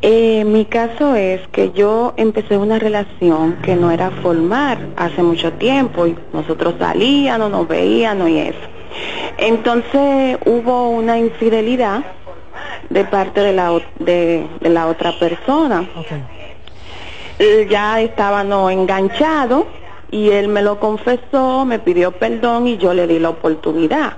Eh, 0.01 0.43
mi 0.45 0.65
caso 0.65 1.15
es 1.15 1.41
que 1.49 1.71
yo 1.71 2.13
empecé 2.17 2.57
una 2.57 2.79
relación 2.79 3.57
que 3.61 3.75
no 3.75 3.91
era 3.91 4.11
formal 4.11 4.93
hace 4.97 5.23
mucho 5.23 5.53
tiempo 5.53 6.07
y 6.07 6.17
nosotros 6.33 6.75
salíamos, 6.79 7.49
nos 7.49 7.67
veíamos 7.67 8.29
y 8.29 8.39
eso. 8.39 8.59
Entonces 9.37 10.37
hubo 10.45 10.89
una 10.89 11.17
infidelidad 11.17 12.03
de 12.89 13.05
parte 13.05 13.41
de 13.41 13.53
la, 13.53 13.71
de, 13.99 14.47
la 14.61 14.87
otra 14.87 15.17
persona. 15.17 15.87
Ya 17.69 17.99
estábamos 17.99 18.71
enganchados 18.71 19.65
y 20.11 20.29
él 20.29 20.47
me 20.47 20.61
lo 20.61 20.79
confesó, 20.79 21.65
me 21.65 21.79
pidió 21.79 22.11
perdón 22.11 22.67
y 22.67 22.77
yo 22.77 22.93
le 22.93 23.07
di 23.07 23.19
la 23.19 23.29
oportunidad. 23.29 24.17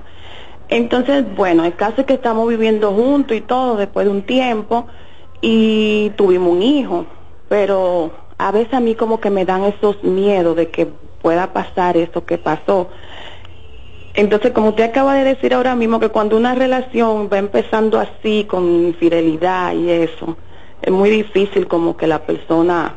Entonces, 0.69 1.23
bueno, 1.35 1.63
el 1.63 1.75
caso 1.75 2.01
es 2.01 2.07
que 2.07 2.15
estamos 2.15 2.47
viviendo 2.47 2.91
juntos 2.91 3.37
y 3.37 3.41
todo 3.41 3.77
después 3.77 4.05
de 4.05 4.11
un 4.11 4.23
tiempo 4.23 4.87
y 5.41 6.11
tuvimos 6.15 6.53
un 6.53 6.63
hijo, 6.63 7.05
pero 7.49 8.11
a 8.37 8.51
veces 8.51 8.73
a 8.73 8.79
mí 8.79 8.95
como 8.95 9.19
que 9.19 9.29
me 9.29 9.45
dan 9.45 9.63
esos 9.63 10.03
miedos 10.03 10.55
de 10.55 10.69
que 10.69 10.87
pueda 11.21 11.53
pasar 11.53 11.97
eso 11.97 12.25
que 12.25 12.37
pasó. 12.37 12.89
Entonces, 14.15 14.51
como 14.53 14.69
usted 14.69 14.85
acaba 14.85 15.13
de 15.15 15.23
decir 15.23 15.53
ahora 15.53 15.75
mismo, 15.75 15.99
que 15.99 16.09
cuando 16.09 16.37
una 16.37 16.55
relación 16.55 17.29
va 17.31 17.37
empezando 17.37 17.99
así, 17.99 18.45
con 18.45 18.63
infidelidad 18.85 19.73
y 19.73 19.89
eso, 19.91 20.37
es 20.81 20.91
muy 20.91 21.09
difícil 21.09 21.67
como 21.67 21.97
que 21.97 22.07
la 22.07 22.19
persona 22.25 22.95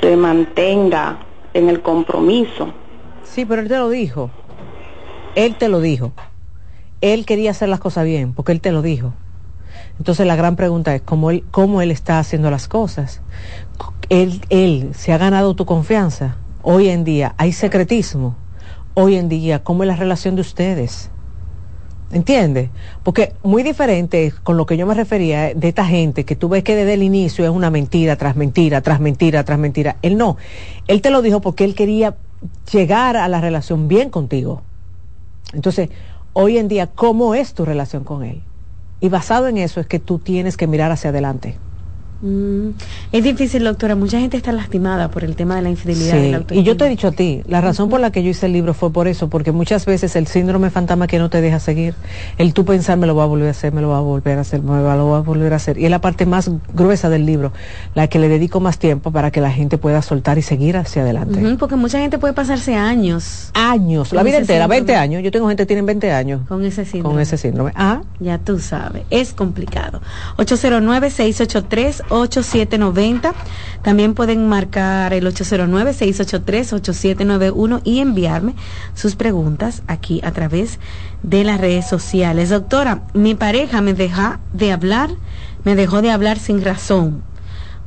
se 0.00 0.16
mantenga 0.16 1.18
en 1.54 1.68
el 1.68 1.80
compromiso. 1.80 2.72
Sí, 3.22 3.44
pero 3.44 3.62
él 3.62 3.68
te 3.68 3.78
lo 3.78 3.88
dijo. 3.88 4.30
Él 5.34 5.56
te 5.56 5.68
lo 5.68 5.80
dijo. 5.80 6.12
Él 7.00 7.24
quería 7.24 7.52
hacer 7.52 7.68
las 7.68 7.80
cosas 7.80 8.04
bien, 8.04 8.34
porque 8.34 8.52
él 8.52 8.60
te 8.60 8.72
lo 8.72 8.82
dijo. 8.82 9.12
Entonces 9.98 10.26
la 10.26 10.36
gran 10.36 10.56
pregunta 10.56 10.94
es 10.94 11.02
cómo 11.02 11.30
él, 11.30 11.44
cómo 11.50 11.82
él 11.82 11.90
está 11.90 12.18
haciendo 12.18 12.50
las 12.50 12.68
cosas. 12.68 13.20
Él, 14.08 14.40
él 14.50 14.90
se 14.94 15.12
ha 15.12 15.18
ganado 15.18 15.54
tu 15.54 15.66
confianza. 15.66 16.36
Hoy 16.62 16.88
en 16.88 17.04
día 17.04 17.34
hay 17.38 17.52
secretismo. 17.52 18.36
Hoy 18.94 19.16
en 19.16 19.28
día, 19.28 19.62
¿cómo 19.62 19.82
es 19.82 19.88
la 19.88 19.96
relación 19.96 20.34
de 20.34 20.40
ustedes? 20.40 21.10
¿Entiendes? 22.12 22.70
Porque 23.04 23.34
muy 23.44 23.62
diferente 23.62 24.32
con 24.42 24.56
lo 24.56 24.66
que 24.66 24.76
yo 24.76 24.84
me 24.84 24.94
refería 24.94 25.54
de 25.54 25.68
esta 25.68 25.86
gente 25.86 26.24
que 26.24 26.34
tú 26.34 26.48
ves 26.48 26.64
que 26.64 26.74
desde 26.74 26.94
el 26.94 27.04
inicio 27.04 27.44
es 27.44 27.50
una 27.50 27.70
mentira 27.70 28.16
tras 28.16 28.34
mentira, 28.34 28.80
tras 28.80 28.98
mentira, 28.98 29.44
tras 29.44 29.58
mentira. 29.58 29.96
Él 30.02 30.16
no. 30.16 30.36
Él 30.88 31.02
te 31.02 31.10
lo 31.10 31.22
dijo 31.22 31.40
porque 31.40 31.64
él 31.64 31.76
quería 31.76 32.16
llegar 32.72 33.16
a 33.16 33.28
la 33.28 33.40
relación 33.40 33.86
bien 33.86 34.10
contigo. 34.10 34.62
Entonces, 35.52 35.90
hoy 36.32 36.58
en 36.58 36.68
día, 36.68 36.86
¿cómo 36.86 37.34
es 37.34 37.54
tu 37.54 37.64
relación 37.64 38.04
con 38.04 38.24
él? 38.24 38.42
Y 39.00 39.08
basado 39.08 39.48
en 39.48 39.56
eso 39.56 39.80
es 39.80 39.86
que 39.86 39.98
tú 39.98 40.18
tienes 40.18 40.56
que 40.56 40.66
mirar 40.66 40.92
hacia 40.92 41.10
adelante. 41.10 41.58
Mm, 42.22 42.70
es 43.12 43.24
difícil, 43.24 43.64
doctora. 43.64 43.94
Mucha 43.94 44.20
gente 44.20 44.36
está 44.36 44.52
lastimada 44.52 45.10
por 45.10 45.24
el 45.24 45.36
tema 45.36 45.56
de 45.56 45.62
la 45.62 45.70
infidelidad. 45.70 46.44
y 46.50 46.62
yo 46.62 46.76
te 46.76 46.86
he 46.86 46.88
dicho 46.88 47.08
a 47.08 47.12
ti, 47.12 47.42
la 47.46 47.60
razón 47.60 47.88
por 47.88 48.00
la 48.00 48.10
que 48.12 48.22
yo 48.22 48.30
hice 48.30 48.46
el 48.46 48.52
libro 48.52 48.74
fue 48.74 48.92
por 48.92 49.08
eso, 49.08 49.28
porque 49.28 49.52
muchas 49.52 49.86
veces 49.86 50.16
el 50.16 50.26
síndrome 50.26 50.70
fantasma 50.70 51.06
que 51.06 51.18
no 51.18 51.30
te 51.30 51.40
deja 51.40 51.58
seguir, 51.58 51.94
el 52.36 52.52
tú 52.52 52.64
pensar 52.64 52.98
me 52.98 53.06
lo 53.06 53.14
va 53.14 53.24
a 53.24 53.26
volver 53.26 53.48
a 53.48 53.50
hacer, 53.52 53.72
me 53.72 53.80
lo 53.80 53.88
va 53.88 53.98
a 53.98 54.02
volver 54.02 54.38
a 54.38 54.42
hacer, 54.42 54.62
me 54.62 54.76
lo 54.76 54.84
va 54.84 55.18
a 55.18 55.20
volver 55.20 55.52
a 55.52 55.56
hacer. 55.56 55.78
Y 55.78 55.84
es 55.84 55.90
la 55.90 56.00
parte 56.00 56.26
más 56.26 56.50
gruesa 56.74 57.08
del 57.08 57.24
libro, 57.24 57.52
la 57.94 58.08
que 58.08 58.18
le 58.18 58.28
dedico 58.28 58.60
más 58.60 58.78
tiempo 58.78 59.10
para 59.12 59.30
que 59.30 59.40
la 59.40 59.50
gente 59.50 59.78
pueda 59.78 60.02
soltar 60.02 60.36
y 60.38 60.42
seguir 60.42 60.76
hacia 60.76 61.02
adelante. 61.02 61.40
porque 61.58 61.76
mucha 61.76 61.98
gente 61.98 62.18
puede 62.18 62.34
pasarse 62.34 62.74
años. 62.74 63.50
Años, 63.54 64.12
la 64.12 64.22
vida 64.22 64.38
entera, 64.38 64.66
20 64.66 64.94
años. 64.94 65.22
Yo 65.22 65.30
tengo 65.30 65.48
gente 65.48 65.62
que 65.62 65.68
tiene 65.68 65.82
20 65.82 66.12
años. 66.12 66.42
Con 66.48 66.64
ese 66.64 66.84
síndrome. 66.84 67.14
Con 67.14 67.20
ese 67.20 67.38
síndrome. 67.38 67.72
Ah. 67.74 68.02
Ya 68.18 68.38
tú 68.38 68.58
sabes, 68.58 69.04
es 69.10 69.32
complicado. 69.32 70.00
809 70.36 71.10
683 71.10 72.02
8790. 72.10 73.32
También 73.82 74.14
pueden 74.14 74.48
marcar 74.48 75.12
el 75.14 75.26
809-683-8791 75.26 77.80
y 77.84 78.00
enviarme 78.00 78.54
sus 78.94 79.16
preguntas 79.16 79.82
aquí 79.86 80.20
a 80.22 80.32
través 80.32 80.78
de 81.22 81.44
las 81.44 81.58
redes 81.60 81.88
sociales. 81.88 82.50
Doctora, 82.50 83.04
mi 83.14 83.34
pareja 83.34 83.80
me 83.80 83.94
deja 83.94 84.40
de 84.52 84.72
hablar, 84.72 85.08
me 85.64 85.74
dejó 85.74 86.02
de 86.02 86.10
hablar 86.10 86.38
sin 86.38 86.62
razón, 86.62 87.22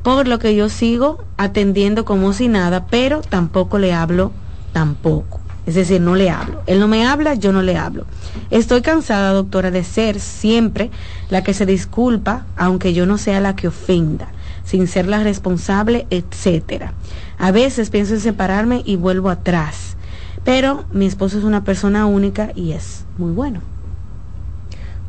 por 0.02 0.28
lo 0.28 0.40
que 0.40 0.56
yo 0.56 0.70
sigo 0.70 1.24
atendiendo 1.38 2.06
como 2.06 2.34
si 2.34 2.48
nada, 2.48 2.88
pero 2.88 3.22
tampoco 3.22 3.78
le 3.78 3.94
hablo 3.94 4.32
tampoco. 4.72 5.44
Es 5.66 5.76
decir, 5.76 6.02
no 6.02 6.16
le 6.16 6.30
hablo. 6.30 6.62
Él 6.68 6.78
no 6.80 6.90
me 6.90 7.08
habla, 7.08 7.36
yo 7.36 7.54
no 7.54 7.62
le 7.62 7.78
hablo. 7.78 8.06
Estoy 8.52 8.82
cansada, 8.82 9.32
doctora, 9.32 9.72
de 9.72 9.86
ser 9.86 10.20
siempre 10.20 10.92
la 11.34 11.42
que 11.42 11.56
se 11.56 11.66
disculpa, 11.66 12.46
aunque 12.58 12.94
yo 12.94 13.08
no 13.08 13.18
sea 13.18 13.40
la 13.40 13.56
que 13.56 13.68
ofenda 13.68 14.28
sin 14.64 14.86
ser 14.86 15.08
la 15.08 15.24
responsable, 15.24 16.06
etcétera. 16.12 16.94
A 17.40 17.50
veces 17.50 17.90
pienso 17.90 18.14
en 18.14 18.20
separarme 18.20 18.84
y 18.86 18.98
vuelvo 18.98 19.32
atrás, 19.32 19.98
pero 20.44 20.86
mi 20.94 21.08
esposo 21.08 21.40
es 21.40 21.44
una 21.44 21.64
persona 21.64 22.06
única 22.06 22.52
y 22.54 22.74
es 22.74 23.06
muy 23.18 23.32
bueno. 23.32 23.62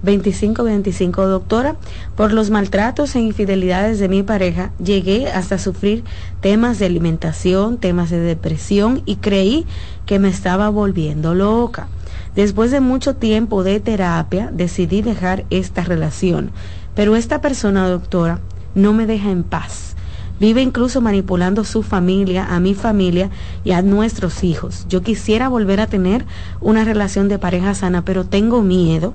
829-551-2525. 0.03 1.26
Doctora, 1.26 1.78
por 2.18 2.34
los 2.34 2.49
maltratos 2.49 3.16
e 3.16 3.22
infidelidades 3.22 3.99
de 3.99 4.10
mi 4.10 4.24
pareja, 4.24 4.74
llegué 4.84 5.32
hasta 5.32 5.57
sufrir 5.57 6.03
temas 6.41 6.80
de 6.80 6.88
alimentación, 6.88 7.78
temas 7.78 8.10
de 8.10 8.20
depresión 8.20 9.03
y 9.05 9.16
creí 9.16 9.66
que 10.05 10.20
me 10.20 10.28
estaba 10.28 10.68
volviendo 10.68 11.34
loca. 11.34 11.88
Después 12.36 12.71
de 12.71 12.80
mucho 12.80 13.15
tiempo 13.15 13.63
de 13.63 13.80
terapia, 13.80 14.49
decidí 14.51 15.01
dejar 15.01 15.45
esta 15.49 15.84
relación 15.84 16.51
pero 16.99 17.15
esta 17.15 17.39
persona, 17.39 17.88
doctora, 17.88 18.39
no 18.75 18.91
me 18.91 19.05
deja 19.05 19.32
en 19.32 19.43
paz. 19.43 19.95
Vive 20.38 20.61
incluso 20.61 20.99
manipulando 20.99 21.63
su 21.63 21.82
familia, 21.82 22.45
a 22.53 22.59
mi 22.59 22.73
familia 22.73 23.30
y 23.63 23.71
a 23.71 23.82
nuestros 23.82 24.43
hijos. 24.43 24.86
Yo 24.89 25.01
quisiera 25.01 25.47
volver 25.47 25.80
a 25.80 25.88
tener 25.88 26.25
una 26.59 26.84
relación 26.84 27.30
de 27.30 27.39
pareja 27.39 27.73
sana, 27.73 28.03
pero 28.03 28.25
tengo 28.25 28.61
miedo, 28.61 29.13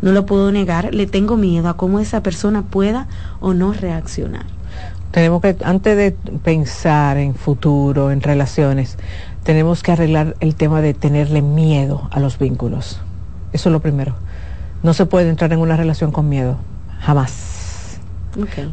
no 0.00 0.12
lo 0.12 0.26
puedo 0.26 0.52
negar, 0.52 0.94
le 0.94 1.08
tengo 1.08 1.36
miedo 1.36 1.68
a 1.68 1.76
cómo 1.76 1.98
esa 1.98 2.22
persona 2.22 2.62
pueda 2.62 3.08
o 3.40 3.52
no 3.52 3.72
reaccionar. 3.72 4.46
Tenemos 5.10 5.42
que, 5.42 5.56
antes 5.64 5.96
de 5.96 6.12
pensar 6.42 7.18
en 7.18 7.34
futuro, 7.34 8.12
en 8.12 8.20
relaciones, 8.20 8.96
tenemos 9.44 9.82
que 9.82 9.92
arreglar 9.92 10.36
el 10.40 10.54
tema 10.54 10.80
de 10.80 10.94
tenerle 10.94 11.42
miedo 11.42 12.08
a 12.10 12.18
los 12.18 12.38
vínculos. 12.38 13.00
Eso 13.52 13.68
es 13.68 13.72
lo 13.72 13.80
primero. 13.80 14.14
No 14.82 14.94
se 14.94 15.06
puede 15.06 15.28
entrar 15.28 15.52
en 15.52 15.60
una 15.60 15.76
relación 15.76 16.10
con 16.10 16.28
miedo 16.28 16.56
jamás. 16.98 17.98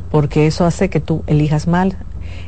Porque 0.09 0.47
eso 0.47 0.65
hace 0.65 0.89
que 0.89 0.99
tú 0.99 1.23
elijas 1.27 1.67
mal, 1.67 1.95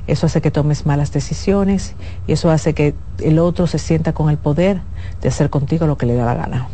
eso 0.07 0.25
hace 0.25 0.41
que 0.41 0.49
tomes 0.49 0.85
malas 0.85 1.11
decisiones 1.11 1.93
y 2.25 2.31
eso 2.31 2.49
hace 2.49 2.73
que 2.73 2.95
el 3.19 3.37
otro 3.37 3.67
se 3.67 3.77
sienta 3.77 4.13
con 4.13 4.29
el 4.29 4.37
poder 4.37 4.81
de 5.21 5.29
hacer 5.29 5.49
contigo 5.49 5.85
lo 5.85 5.97
que 5.97 6.05
le 6.05 6.15
da 6.15 6.25
la 6.25 6.33
gana. 6.33 6.67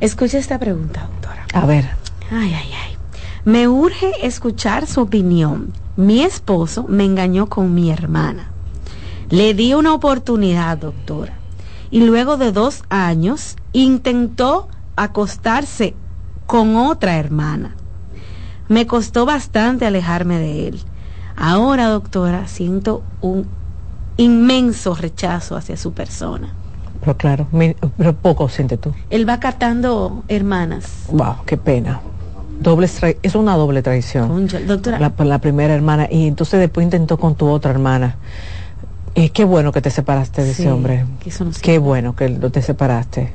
Escucha 0.00 0.38
esta 0.38 0.58
pregunta, 0.58 1.08
doctora. 1.12 1.46
A 1.54 1.64
ver. 1.64 1.88
Ay, 2.30 2.52
ay, 2.52 2.70
ay. 2.84 2.96
Me 3.44 3.68
urge 3.68 4.26
escuchar 4.26 4.86
su 4.86 5.00
opinión. 5.00 5.72
Mi 5.96 6.22
esposo 6.22 6.84
me 6.88 7.04
engañó 7.04 7.46
con 7.46 7.74
mi 7.74 7.90
hermana. 7.90 8.50
Le 9.30 9.54
di 9.54 9.74
una 9.74 9.94
oportunidad, 9.94 10.78
doctora. 10.78 11.34
Y 11.90 12.04
luego 12.04 12.36
de 12.36 12.52
dos 12.52 12.82
años 12.88 13.56
intentó 13.72 14.68
acostarse 14.96 15.94
con 16.46 16.76
otra 16.76 17.16
hermana. 17.16 17.76
Me 18.68 18.86
costó 18.86 19.26
bastante 19.26 19.86
alejarme 19.86 20.38
de 20.38 20.68
él. 20.68 20.80
Ahora, 21.36 21.88
doctora, 21.88 22.48
siento 22.48 23.02
un 23.20 23.46
inmenso 24.16 24.94
rechazo 24.94 25.56
hacia 25.56 25.76
su 25.76 25.92
persona. 25.92 26.54
Pero 27.00 27.16
claro, 27.16 27.46
pero 27.96 28.14
poco 28.14 28.48
siente 28.48 28.76
tú. 28.76 28.92
Él 29.10 29.28
va 29.28 29.38
catando 29.38 30.24
hermanas. 30.28 31.04
Wow, 31.10 31.36
qué 31.44 31.56
pena. 31.56 32.00
Doble 32.60 32.88
es 33.22 33.34
una 33.34 33.54
doble 33.56 33.82
traición. 33.82 34.48
doctora. 34.66 34.98
La, 34.98 35.38
primera 35.38 35.74
hermana 35.74 36.08
y 36.10 36.26
entonces 36.26 36.58
después 36.58 36.84
intentó 36.84 37.18
con 37.18 37.34
tu 37.34 37.48
otra 37.48 37.70
hermana. 37.70 38.16
Eh, 39.16 39.30
qué 39.30 39.44
bueno 39.44 39.72
que 39.72 39.82
te 39.82 39.90
separaste 39.90 40.44
de 40.44 40.52
ese 40.52 40.70
hombre. 40.70 41.04
qué 41.62 41.78
bueno 41.78 42.14
que 42.14 42.28
te 42.28 42.62
separaste. 42.62 43.32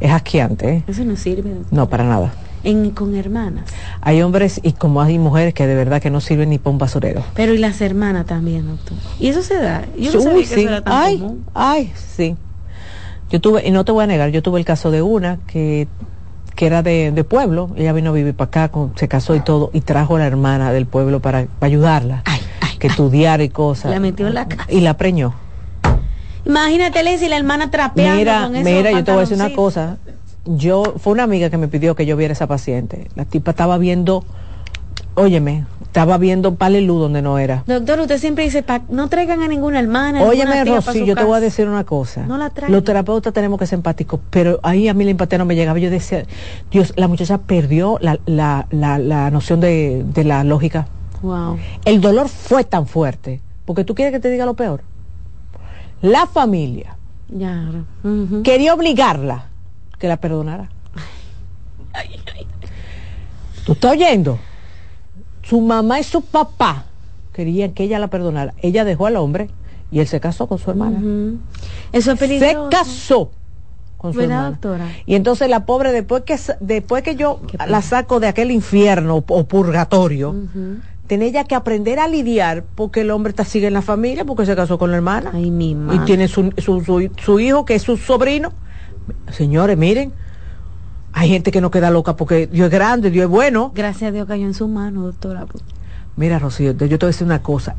Es 0.00 0.10
asqueante. 0.10 0.68
¿eh? 0.68 0.84
Eso 0.86 1.04
no 1.04 1.16
sirve. 1.16 1.50
No, 1.70 1.88
para 1.88 2.04
nada 2.04 2.32
en, 2.64 2.90
con 2.90 3.14
hermanas. 3.14 3.64
Hay 4.00 4.22
hombres 4.22 4.60
y 4.62 4.72
como 4.72 5.00
hay 5.00 5.18
mujeres 5.18 5.54
que 5.54 5.66
de 5.66 5.74
verdad 5.74 6.02
que 6.02 6.10
no 6.10 6.20
sirven 6.20 6.50
ni 6.50 6.58
para 6.58 6.70
un 6.70 6.78
basurero. 6.78 7.22
Pero 7.34 7.54
y 7.54 7.58
las 7.58 7.80
hermanas 7.80 8.26
también, 8.26 8.66
doctor. 8.66 8.96
Y 9.20 9.28
eso 9.28 9.42
se 9.42 9.56
da. 9.56 9.84
Yo 9.96 10.12
no 10.12 10.20
sabía 10.20 10.38
que 10.38 10.54
eso 10.54 10.68
era 10.68 10.80
tan 10.82 10.92
ay, 10.92 11.22
ay, 11.52 11.92
sí. 12.16 12.36
Yo 13.30 13.40
tuve, 13.40 13.66
y 13.66 13.70
no 13.70 13.84
te 13.84 13.92
voy 13.92 14.04
a 14.04 14.06
negar, 14.06 14.30
yo 14.30 14.42
tuve 14.42 14.58
el 14.58 14.64
caso 14.64 14.90
de 14.90 15.02
una 15.02 15.38
que, 15.46 15.88
que 16.54 16.66
era 16.66 16.82
de, 16.82 17.10
de 17.10 17.24
pueblo, 17.24 17.70
ella 17.76 17.92
vino 17.92 18.10
a 18.10 18.12
vivir 18.12 18.34
para 18.34 18.48
acá, 18.48 18.68
con, 18.68 18.92
se 18.96 19.08
casó 19.08 19.34
y 19.34 19.40
todo, 19.40 19.70
y 19.72 19.80
trajo 19.80 20.16
a 20.16 20.18
la 20.20 20.26
hermana 20.26 20.72
del 20.72 20.86
pueblo 20.86 21.20
para, 21.20 21.46
ayudarla, 21.60 22.22
ay, 22.26 22.40
ay, 22.64 22.78
que 22.78 22.88
estudiara 22.88 23.42
y 23.42 23.48
cosas. 23.48 23.90
La 23.90 24.00
metió 24.00 24.26
en 24.26 24.34
la 24.34 24.48
casa. 24.48 24.66
Y 24.68 24.80
la 24.80 24.96
preñó. 24.96 25.34
Imagínate, 26.46 27.18
si 27.18 27.28
la 27.28 27.36
hermana 27.36 27.70
trapeando 27.70 28.18
mira, 28.18 28.42
con 28.42 28.62
Mira, 28.62 28.90
yo 28.90 29.04
te 29.04 29.12
voy 29.12 29.18
a 29.18 29.20
decir 29.22 29.36
una 29.36 29.52
cosa 29.54 29.96
yo, 30.44 30.94
fue 30.98 31.12
una 31.12 31.22
amiga 31.22 31.50
que 31.50 31.56
me 31.56 31.68
pidió 31.68 31.94
que 31.94 32.06
yo 32.06 32.16
viera 32.16 32.32
a 32.32 32.34
esa 32.34 32.46
paciente. 32.46 33.08
La 33.14 33.24
tipa 33.24 33.52
estaba 33.52 33.78
viendo, 33.78 34.24
óyeme, 35.14 35.64
estaba 35.82 36.18
viendo 36.18 36.56
Palelú 36.56 36.98
donde 36.98 37.22
no 37.22 37.38
era. 37.38 37.64
Doctor, 37.66 38.00
usted 38.00 38.18
siempre 38.18 38.44
dice, 38.44 38.64
no 38.90 39.08
traigan 39.08 39.42
a 39.42 39.48
ninguna 39.48 39.80
hermana. 39.80 40.22
Óyeme, 40.22 40.64
Rosy, 40.64 41.06
yo 41.06 41.14
te 41.14 41.24
voy 41.24 41.36
a 41.36 41.40
decir 41.40 41.68
una 41.68 41.84
cosa. 41.84 42.26
No 42.26 42.36
la 42.36 42.50
traigan. 42.50 42.72
Los 42.72 42.84
terapeutas 42.84 43.32
tenemos 43.32 43.58
que 43.58 43.66
ser 43.66 43.78
empáticos, 43.78 44.20
pero 44.30 44.60
ahí 44.62 44.88
a 44.88 44.94
mí 44.94 45.04
la 45.04 45.12
empatía 45.12 45.38
no 45.38 45.46
me 45.46 45.54
llegaba. 45.54 45.78
Yo 45.78 45.90
decía, 45.90 46.24
Dios, 46.70 46.92
la 46.96 47.08
muchacha 47.08 47.38
perdió 47.38 47.98
la, 48.00 48.18
la, 48.26 48.66
la, 48.70 49.30
noción 49.30 49.60
de, 49.60 50.04
de 50.06 50.24
la 50.24 50.44
lógica. 50.44 50.88
Wow. 51.24 51.58
El 51.86 52.02
dolor 52.02 52.28
fue 52.28 52.64
tan 52.64 52.86
fuerte, 52.86 53.40
porque 53.64 53.82
tú 53.82 53.94
quieres 53.94 54.12
que 54.12 54.20
te 54.20 54.30
diga 54.30 54.44
lo 54.44 54.54
peor. 54.54 54.82
La 56.02 56.26
familia 56.26 56.98
ya. 57.30 57.66
quería 58.42 58.74
obligarla 58.74 59.46
que 59.98 60.06
la 60.06 60.18
perdonara. 60.18 60.68
¿Tú 63.64 63.72
estás 63.72 63.92
oyendo? 63.92 64.38
Su 65.42 65.62
mamá 65.62 65.98
y 65.98 66.04
su 66.04 66.20
papá 66.20 66.84
querían 67.32 67.72
que 67.72 67.84
ella 67.84 67.98
la 67.98 68.08
perdonara. 68.08 68.52
Ella 68.60 68.84
dejó 68.84 69.06
al 69.06 69.16
hombre 69.16 69.48
y 69.90 70.00
él 70.00 70.06
se 70.06 70.20
casó 70.20 70.46
con 70.46 70.58
su 70.58 70.70
hermana. 70.70 71.00
Eso 71.92 72.12
es 72.12 72.18
peligroso. 72.18 72.64
Se 72.64 72.76
casó 72.76 73.30
con 73.96 74.12
su 74.12 74.20
hermana. 74.20 74.58
Y 75.06 75.14
entonces 75.14 75.48
la 75.48 75.64
pobre, 75.64 75.92
después 75.92 76.24
que, 76.24 76.38
después 76.60 77.02
que 77.02 77.16
yo 77.16 77.40
la 77.66 77.80
saco 77.80 78.20
de 78.20 78.26
aquel 78.26 78.50
infierno 78.50 79.24
o 79.26 79.44
purgatorio, 79.46 80.34
tiene 81.06 81.26
ella 81.26 81.44
que 81.44 81.54
aprender 81.54 81.98
a 81.98 82.08
lidiar 82.08 82.64
porque 82.74 83.02
el 83.02 83.10
hombre 83.10 83.30
está 83.30 83.44
sigue 83.44 83.66
en 83.66 83.74
la 83.74 83.82
familia 83.82 84.24
porque 84.24 84.46
se 84.46 84.56
casó 84.56 84.78
con 84.78 84.90
la 84.90 84.96
hermana. 84.96 85.30
Ay, 85.34 85.50
mi 85.50 85.72
y 85.72 85.98
tiene 86.06 86.28
su, 86.28 86.52
su, 86.58 87.10
su 87.16 87.40
hijo 87.40 87.64
que 87.64 87.74
es 87.74 87.82
su 87.82 87.96
sobrino 87.96 88.52
Señores, 89.30 89.76
miren, 89.76 90.12
hay 91.12 91.28
gente 91.28 91.50
que 91.50 91.60
no 91.60 91.70
queda 91.70 91.90
loca 91.90 92.16
porque 92.16 92.46
Dios 92.46 92.66
es 92.66 92.72
grande, 92.72 93.10
Dios 93.10 93.24
es 93.24 93.30
bueno. 93.30 93.72
Gracias 93.74 94.08
a 94.08 94.12
Dios 94.12 94.26
cayó 94.26 94.46
en 94.46 94.54
su 94.54 94.68
mano, 94.68 95.02
doctora. 95.02 95.46
Mira, 96.16 96.38
Rocío, 96.38 96.72
yo 96.72 96.76
te 96.76 96.86
voy 96.86 96.98
a 97.02 97.06
decir 97.06 97.26
una 97.26 97.42
cosa. 97.42 97.74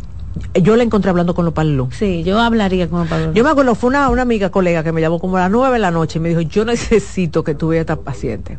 Yo 0.62 0.76
la 0.76 0.84
encontré 0.84 1.10
hablando 1.10 1.34
con 1.34 1.46
los 1.46 1.54
palillos. 1.54 1.88
Sí, 1.92 2.24
yo 2.24 2.40
hablaría 2.40 2.90
con 2.90 3.00
los 3.00 3.08
palillos. 3.08 3.34
Yo 3.34 3.44
me 3.44 3.50
acuerdo, 3.50 3.76
fue 3.76 3.90
una, 3.90 4.10
una, 4.10 4.24
amiga, 4.24 4.50
colega, 4.50 4.84
que 4.84 4.92
me 4.92 5.00
llamó 5.00 5.20
como 5.20 5.38
a 5.38 5.42
las 5.42 5.52
nueve 5.52 5.74
de 5.74 5.80
la 5.80 5.92
noche 5.92 6.20
y 6.20 6.22
me 6.22 6.30
dijo, 6.30 6.42
yo 6.42 6.66
necesito 6.66 7.44
que 7.44 7.56
tú 7.56 7.70
veas 7.70 7.80
a 7.80 7.82
esta 7.82 7.96
paciente. 7.96 8.58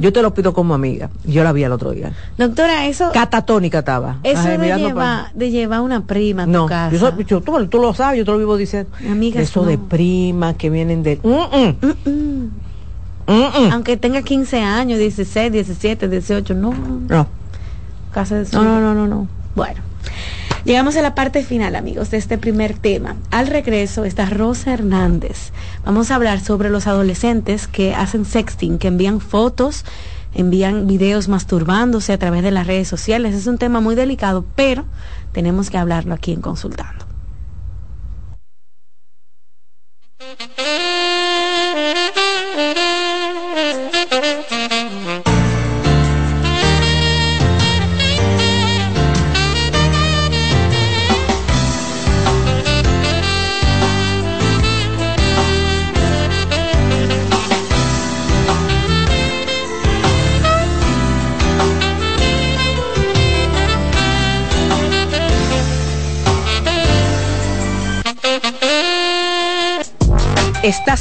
Yo 0.00 0.12
te 0.12 0.22
lo 0.22 0.34
pido 0.34 0.52
como 0.52 0.74
amiga. 0.74 1.10
Yo 1.24 1.42
la 1.42 1.52
vi 1.52 1.64
el 1.64 1.72
otro 1.72 1.92
día. 1.92 2.12
Doctora, 2.36 2.86
eso... 2.86 3.10
Catatónica 3.12 3.80
estaba. 3.80 4.18
Eso 4.22 4.48
de, 4.48 4.58
llevar, 4.58 5.32
de 5.34 5.50
llevar 5.50 5.80
una 5.80 6.04
prima 6.04 6.42
a 6.42 6.46
tu 6.46 6.52
no, 6.52 6.66
casa. 6.66 6.96
Yo, 7.26 7.40
tú, 7.40 7.66
tú, 7.68 7.78
lo 7.78 7.94
sabes, 7.94 8.18
yo 8.18 8.24
te 8.24 8.30
lo 8.30 8.38
vivo 8.38 8.56
diciendo. 8.56 8.90
Amigas, 9.10 9.44
Eso 9.44 9.64
de 9.64 9.78
primas 9.78 10.56
que 10.56 10.68
vienen 10.70 11.02
de... 11.02 11.20
Aunque 13.26 13.96
tenga 13.96 14.22
15 14.22 14.60
años, 14.60 14.98
16, 14.98 15.52
17, 15.52 16.08
18, 16.08 16.54
no. 16.54 16.74
No. 17.08 17.26
Casa 18.12 18.36
de 18.36 18.46
no, 18.52 18.62
no, 18.62 18.80
no, 18.80 18.94
no, 18.94 19.06
no. 19.06 19.28
Bueno. 19.54 19.80
Llegamos 20.64 20.96
a 20.96 21.02
la 21.02 21.14
parte 21.14 21.44
final, 21.44 21.76
amigos, 21.76 22.10
de 22.10 22.16
este 22.16 22.38
primer 22.38 22.72
tema. 22.78 23.16
Al 23.30 23.48
regreso 23.48 24.06
está 24.06 24.24
Rosa 24.24 24.72
Hernández. 24.72 25.52
Vamos 25.84 26.10
a 26.10 26.14
hablar 26.14 26.40
sobre 26.40 26.70
los 26.70 26.86
adolescentes 26.86 27.68
que 27.68 27.94
hacen 27.94 28.24
sexting, 28.24 28.78
que 28.78 28.88
envían 28.88 29.20
fotos, 29.20 29.84
envían 30.32 30.86
videos 30.86 31.28
masturbándose 31.28 32.14
a 32.14 32.18
través 32.18 32.42
de 32.42 32.50
las 32.50 32.66
redes 32.66 32.88
sociales. 32.88 33.34
Es 33.34 33.46
un 33.46 33.58
tema 33.58 33.80
muy 33.80 33.94
delicado, 33.94 34.42
pero 34.56 34.86
tenemos 35.32 35.68
que 35.68 35.76
hablarlo 35.76 36.14
aquí 36.14 36.32
en 36.32 36.40
Consultando. 36.40 37.03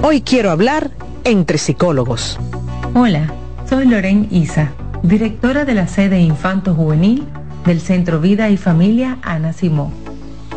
Hoy 0.00 0.20
quiero 0.20 0.52
hablar 0.52 0.92
entre 1.24 1.58
psicólogos. 1.58 2.38
Hola, 2.94 3.32
soy 3.68 3.86
Loren 3.86 4.28
Isa, 4.30 4.70
directora 5.02 5.64
de 5.64 5.74
la 5.74 5.88
sede 5.88 6.20
Infanto 6.20 6.72
Juvenil 6.72 7.24
del 7.66 7.80
Centro 7.80 8.20
Vida 8.20 8.48
y 8.48 8.56
Familia 8.56 9.18
Ana 9.22 9.52
Simó. 9.52 9.92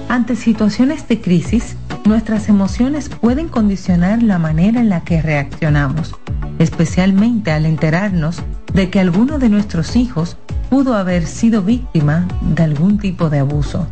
Ante 0.09 0.35
situaciones 0.35 1.07
de 1.07 1.21
crisis, 1.21 1.75
nuestras 2.05 2.49
emociones 2.49 3.09
pueden 3.09 3.47
condicionar 3.47 4.21
la 4.21 4.37
manera 4.37 4.79
en 4.79 4.89
la 4.89 5.03
que 5.03 5.23
reaccionamos, 5.23 6.15
especialmente 6.59 7.51
al 7.51 7.65
enterarnos 7.65 8.43
de 8.73 8.91
que 8.91 8.99
alguno 8.99 9.39
de 9.39 9.49
nuestros 9.49 9.95
hijos 9.95 10.37
pudo 10.69 10.95
haber 10.95 11.25
sido 11.25 11.63
víctima 11.63 12.27
de 12.41 12.63
algún 12.63 12.99
tipo 12.99 13.31
de 13.31 13.39
abuso. 13.39 13.87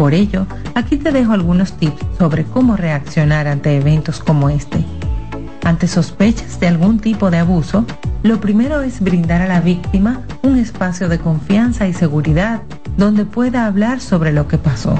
Por 0.00 0.14
ello, 0.14 0.46
aquí 0.74 0.96
te 0.96 1.12
dejo 1.12 1.34
algunos 1.34 1.74
tips 1.74 2.02
sobre 2.16 2.44
cómo 2.44 2.74
reaccionar 2.74 3.46
ante 3.46 3.76
eventos 3.76 4.18
como 4.20 4.48
este. 4.48 4.82
Ante 5.62 5.86
sospechas 5.88 6.58
de 6.58 6.68
algún 6.68 7.00
tipo 7.00 7.30
de 7.30 7.36
abuso, 7.36 7.84
lo 8.22 8.40
primero 8.40 8.80
es 8.80 9.00
brindar 9.00 9.42
a 9.42 9.46
la 9.46 9.60
víctima 9.60 10.22
un 10.40 10.56
espacio 10.56 11.10
de 11.10 11.18
confianza 11.18 11.86
y 11.86 11.92
seguridad 11.92 12.62
donde 12.96 13.26
pueda 13.26 13.66
hablar 13.66 14.00
sobre 14.00 14.32
lo 14.32 14.48
que 14.48 14.56
pasó. 14.56 14.98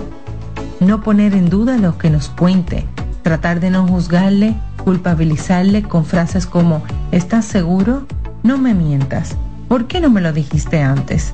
No 0.80 1.03
poner 1.03 1.32
en 1.32 1.48
duda 1.48 1.78
lo 1.78 1.96
que 1.96 2.11
nos 2.11 2.28
cuente, 2.28 2.86
tratar 3.22 3.59
de 3.61 3.70
no 3.70 3.88
juzgarle, 3.88 4.55
culpabilizarle 4.84 5.82
con 5.82 6.05
frases 6.05 6.44
como 6.44 6.82
¿estás 7.11 7.46
seguro? 7.46 8.07
No 8.42 8.59
me 8.59 8.74
mientas. 8.74 9.34
¿Por 9.66 9.86
qué 9.86 9.98
no 10.03 10.11
me 10.11 10.20
lo 10.20 10.34
dijiste 10.34 10.82
antes? 10.82 11.32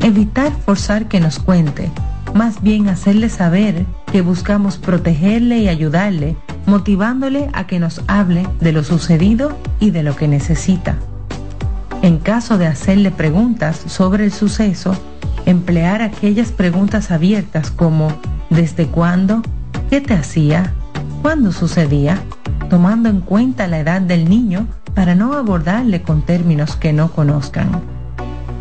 Evitar 0.00 0.52
forzar 0.66 1.08
que 1.08 1.18
nos 1.18 1.38
cuente, 1.38 1.90
más 2.34 2.62
bien 2.62 2.88
hacerle 2.88 3.28
saber 3.28 3.86
que 4.10 4.20
buscamos 4.20 4.76
protegerle 4.76 5.58
y 5.58 5.68
ayudarle, 5.68 6.36
motivándole 6.66 7.48
a 7.52 7.66
que 7.66 7.78
nos 7.78 8.02
hable 8.08 8.46
de 8.60 8.72
lo 8.72 8.82
sucedido 8.82 9.56
y 9.78 9.90
de 9.90 10.02
lo 10.02 10.16
que 10.16 10.26
necesita. 10.26 10.96
En 12.02 12.18
caso 12.18 12.58
de 12.58 12.66
hacerle 12.66 13.12
preguntas 13.12 13.80
sobre 13.86 14.24
el 14.24 14.32
suceso, 14.32 14.94
emplear 15.46 16.02
aquellas 16.02 16.50
preguntas 16.50 17.12
abiertas 17.12 17.70
como 17.70 18.08
¿desde 18.50 18.88
cuándo? 18.88 19.40
¿Qué 19.88 20.00
te 20.00 20.14
hacía? 20.14 20.74
¿Cuándo 21.22 21.52
sucedía? 21.52 22.20
Tomando 22.68 23.08
en 23.08 23.20
cuenta 23.20 23.68
la 23.68 23.78
edad 23.78 24.02
del 24.02 24.28
niño 24.28 24.66
para 24.94 25.14
no 25.14 25.34
abordarle 25.34 26.02
con 26.02 26.22
términos 26.22 26.74
que 26.74 26.92
no 26.92 27.12
conozcan. 27.12 27.80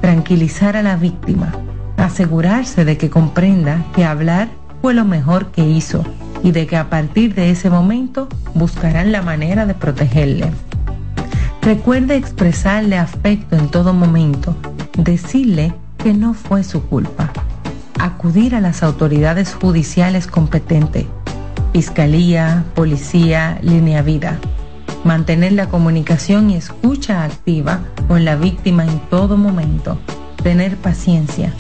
Tranquilizar 0.02 0.78
a 0.78 0.84
la 0.84 0.96
víctima 0.96 1.52
asegurarse 1.98 2.86
de 2.86 2.98
que 2.98 3.10
comprenda 3.10 3.86
que 3.96 4.06
hablar 4.06 4.50
fue 4.82 4.94
lo 4.94 5.06
mejor 5.06 5.52
que 5.52 5.68
hizo 5.68 6.04
y 6.44 6.52
de 6.52 6.68
que 6.68 6.76
a 6.76 6.90
partir 6.90 7.34
de 7.36 7.50
ese 7.50 7.70
momento 7.70 8.28
buscarán 8.54 9.12
la 9.12 9.22
manera 9.22 9.66
de 9.66 9.74
protegerle. 9.74 10.52
Recuerde 11.62 12.18
expresarle 12.18 12.98
afecto 12.98 13.56
en 13.56 13.70
todo 13.70 13.94
momento, 13.94 14.56
decirle 14.98 15.74
que 15.98 16.14
no 16.14 16.34
fue 16.34 16.66
su 16.66 16.84
culpa, 16.84 17.32
acudir 17.98 18.56
a 18.56 18.60
las 18.60 18.84
autoridades 18.84 19.54
judiciales 19.54 20.28
competentes, 20.28 21.06
fiscalía, 21.72 22.66
policía, 22.76 23.58
línea 23.62 24.02
vida, 24.02 24.38
mantener 25.06 25.54
la 25.54 25.70
comunicación 25.70 26.50
y 26.50 26.56
escucha 26.56 27.24
activa 27.24 27.80
con 28.10 28.26
la 28.26 28.36
víctima 28.36 28.84
en 28.84 29.00
todo 29.10 29.38
momento, 29.38 29.98
tener 30.44 30.76
paciencia, 30.76 31.54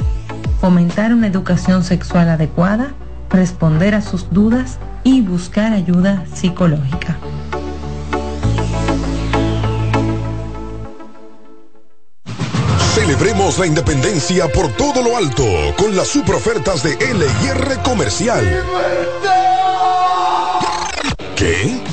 fomentar 0.63 1.11
una 1.13 1.27
educación 1.27 1.83
sexual 1.83 2.29
adecuada, 2.29 2.93
responder 3.29 3.95
a 3.95 4.01
sus 4.01 4.29
dudas 4.31 4.79
y 5.03 5.19
buscar 5.19 5.73
ayuda 5.73 6.23
psicológica. 6.33 7.17
Celebremos 12.95 13.59
la 13.59 13.67
independencia 13.67 14.47
por 14.53 14.71
todo 14.77 15.03
lo 15.03 15.17
alto 15.17 15.43
con 15.77 15.97
las 15.97 16.07
super 16.07 16.35
ofertas 16.35 16.81
de 16.81 16.91
LIR 16.91 17.79
Comercial. 17.83 18.63
¿Qué? 21.35 21.92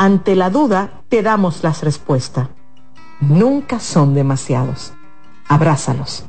Ante 0.00 0.34
la 0.34 0.48
duda, 0.48 1.02
te 1.10 1.22
damos 1.22 1.62
las 1.62 1.82
respuestas. 1.82 2.48
Nunca 3.20 3.78
son 3.78 4.14
demasiados. 4.14 4.94
Abrázalos. 5.46 6.24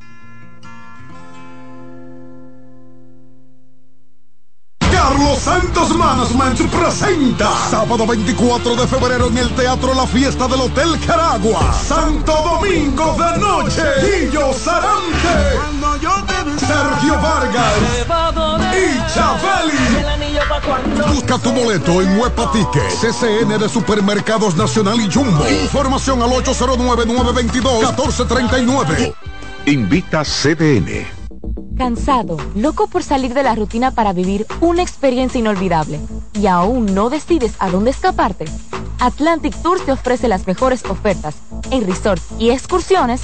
Carlos 4.92 5.38
Santos 5.38 5.96
Management 5.96 6.70
presenta 6.70 7.50
sábado 7.70 8.06
24 8.06 8.76
de 8.76 8.88
febrero 8.88 9.28
en 9.28 9.38
el 9.38 9.50
Teatro 9.56 9.94
La 9.94 10.06
Fiesta 10.06 10.50
del 10.50 10.60
Hotel 10.60 11.00
Caragua 11.08 11.72
Santo 11.72 12.34
Domingo 12.44 13.16
de 13.18 13.40
Noche 13.40 13.84
Guillo 14.02 14.52
Sarante 14.52 15.62
Sergio 16.60 17.14
Vargas 17.22 17.78
y 18.74 19.00
Busca 21.14 21.38
tu 21.40 21.52
boleto 21.52 22.02
en 22.02 22.18
Huepa 22.20 22.52
Ticket, 22.52 22.84
CCN 23.02 23.58
de 23.60 23.68
Supermercados 23.68 24.56
Nacional 24.56 25.02
y 25.02 25.12
Jumbo. 25.12 25.44
Información 25.50 26.22
al 26.22 26.30
809-922-1439. 26.32 29.14
Invita 29.66 30.24
CDN. 30.24 31.08
Cansado, 31.78 32.38
loco 32.56 32.88
por 32.88 33.02
salir 33.02 33.34
de 33.34 33.44
la 33.44 33.56
rutina 33.56 33.92
para 33.92 34.14
vivir 34.14 34.46
una 34.60 34.84
experiencia 34.84 35.40
inolvidable 35.40 36.00
y 36.34 36.46
aún 36.46 36.94
no 36.94 37.10
decides 37.10 37.54
a 37.60 37.72
dónde 37.72 37.90
escaparte. 37.92 38.46
Atlantic 39.00 39.56
Tours 39.64 39.84
te 39.84 39.92
ofrece 39.92 40.28
las 40.28 40.46
mejores 40.46 40.86
ofertas 40.86 41.38
en 41.72 41.88
resorts 41.88 42.28
y 42.38 42.52
excursiones 42.52 43.24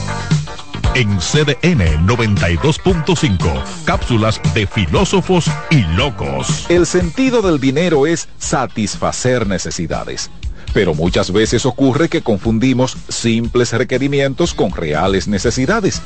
En 0.93 1.19
CDN 1.19 2.05
92.5, 2.05 3.63
cápsulas 3.85 4.41
de 4.53 4.67
filósofos 4.67 5.45
y 5.69 5.83
locos. 5.95 6.65
El 6.67 6.85
sentido 6.85 7.41
del 7.41 7.61
dinero 7.61 8.05
es 8.05 8.27
satisfacer 8.37 9.47
necesidades. 9.47 10.29
Pero 10.73 10.93
muchas 10.93 11.31
veces 11.31 11.65
ocurre 11.65 12.09
que 12.09 12.21
confundimos 12.21 12.97
simples 13.07 13.71
requerimientos 13.71 14.53
con 14.53 14.71
reales 14.73 15.29
necesidades. 15.29 16.01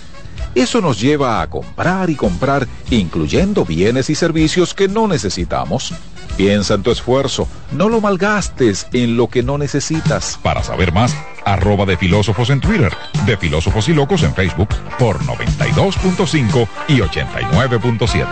Eso 0.53 0.81
nos 0.81 1.01
lleva 1.01 1.41
a 1.41 1.49
comprar 1.49 2.11
y 2.11 2.15
comprar, 2.15 2.67
incluyendo 2.91 3.65
bienes 3.65 4.11
y 4.11 4.15
servicios 4.15 4.75
que 4.75 4.87
no 4.87 5.07
necesitamos. 5.07 5.95
Piensa 6.37 6.75
en 6.75 6.83
tu 6.83 6.91
esfuerzo, 6.91 7.47
no 7.71 7.89
lo 7.89 8.01
malgastes 8.01 8.85
en 8.93 9.17
lo 9.17 9.29
que 9.29 9.41
no 9.41 9.57
necesitas. 9.57 10.37
Para 10.43 10.61
saber 10.63 10.91
más, 10.91 11.15
arroba 11.45 11.85
de 11.85 11.95
filósofos 11.95 12.49
en 12.49 12.59
Twitter, 12.59 12.91
de 13.25 13.37
filósofos 13.37 13.87
y 13.87 13.93
locos 13.93 14.23
en 14.23 14.33
Facebook 14.33 14.69
por 14.99 15.19
92.5 15.19 16.67
y 16.87 16.99
89.7. 16.99 18.25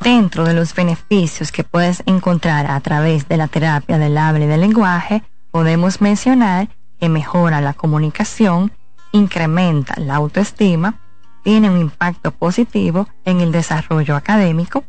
Dentro 0.00 0.44
de 0.44 0.54
los 0.54 0.74
beneficios 0.74 1.50
que 1.50 1.64
puedes 1.64 2.02
encontrar 2.06 2.70
a 2.70 2.78
través 2.80 3.26
de 3.28 3.36
la 3.36 3.48
terapia 3.48 3.98
del 3.98 4.18
habla 4.18 4.44
y 4.44 4.48
del 4.48 4.60
lenguaje, 4.60 5.22
podemos 5.50 6.00
mencionar 6.00 6.68
que 7.00 7.08
mejora 7.08 7.60
la 7.60 7.72
comunicación, 7.72 8.72
incrementa 9.12 9.98
la 9.98 10.16
autoestima, 10.16 11.00
tiene 11.42 11.70
un 11.70 11.78
impacto 11.78 12.32
positivo 12.32 13.08
en 13.24 13.40
el 13.40 13.52
desarrollo 13.52 14.16
académico 14.16 14.84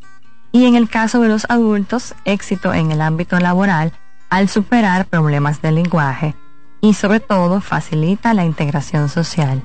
y 0.52 0.66
en 0.66 0.76
el 0.76 0.90
caso 0.90 1.22
de 1.22 1.30
los 1.30 1.46
adultos, 1.50 2.14
éxito 2.26 2.74
en 2.74 2.92
el 2.92 3.02
ámbito 3.02 3.40
laboral 3.40 3.94
al 4.36 4.50
superar 4.50 5.06
problemas 5.06 5.62
de 5.62 5.72
lenguaje 5.72 6.36
y 6.82 6.94
sobre 6.94 7.22
todo 7.22 7.62
facilita 7.62 8.34
la 8.34 8.44
integración 8.44 9.08
social. 9.08 9.62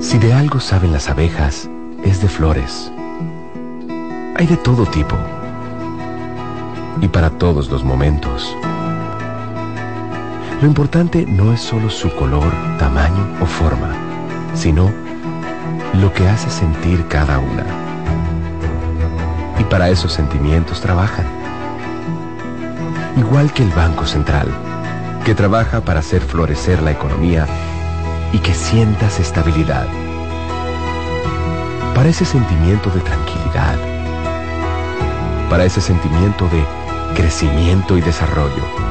Si 0.00 0.18
de 0.18 0.34
algo 0.34 0.60
saben 0.60 0.92
las 0.92 1.08
abejas, 1.08 1.70
es 2.04 2.20
de 2.20 2.28
flores. 2.28 2.92
Hay 4.36 4.46
de 4.46 4.58
todo 4.58 4.84
tipo 4.84 5.16
y 7.00 7.08
para 7.08 7.30
todos 7.30 7.70
los 7.70 7.82
momentos. 7.82 8.54
Lo 10.60 10.68
importante 10.68 11.24
no 11.24 11.54
es 11.54 11.62
solo 11.62 11.88
su 11.88 12.14
color, 12.16 12.52
tamaño 12.78 13.26
o 13.40 13.46
forma, 13.46 13.94
sino 14.52 14.92
lo 15.94 16.12
que 16.12 16.28
hace 16.28 16.50
sentir 16.50 17.08
cada 17.08 17.38
una. 17.38 17.79
Y 19.60 19.64
para 19.64 19.88
esos 19.90 20.12
sentimientos 20.12 20.80
trabajan. 20.80 21.24
Igual 23.16 23.52
que 23.52 23.62
el 23.62 23.70
Banco 23.70 24.04
Central, 24.06 24.48
que 25.24 25.36
trabaja 25.36 25.80
para 25.82 26.00
hacer 26.00 26.20
florecer 26.20 26.82
la 26.82 26.90
economía 26.90 27.46
y 28.32 28.38
que 28.38 28.54
sientas 28.54 29.20
estabilidad. 29.20 29.86
Para 31.94 32.08
ese 32.08 32.24
sentimiento 32.24 32.90
de 32.90 33.00
tranquilidad. 33.00 33.76
Para 35.48 35.64
ese 35.64 35.80
sentimiento 35.80 36.48
de 36.48 36.64
crecimiento 37.14 37.96
y 37.96 38.00
desarrollo 38.00 38.90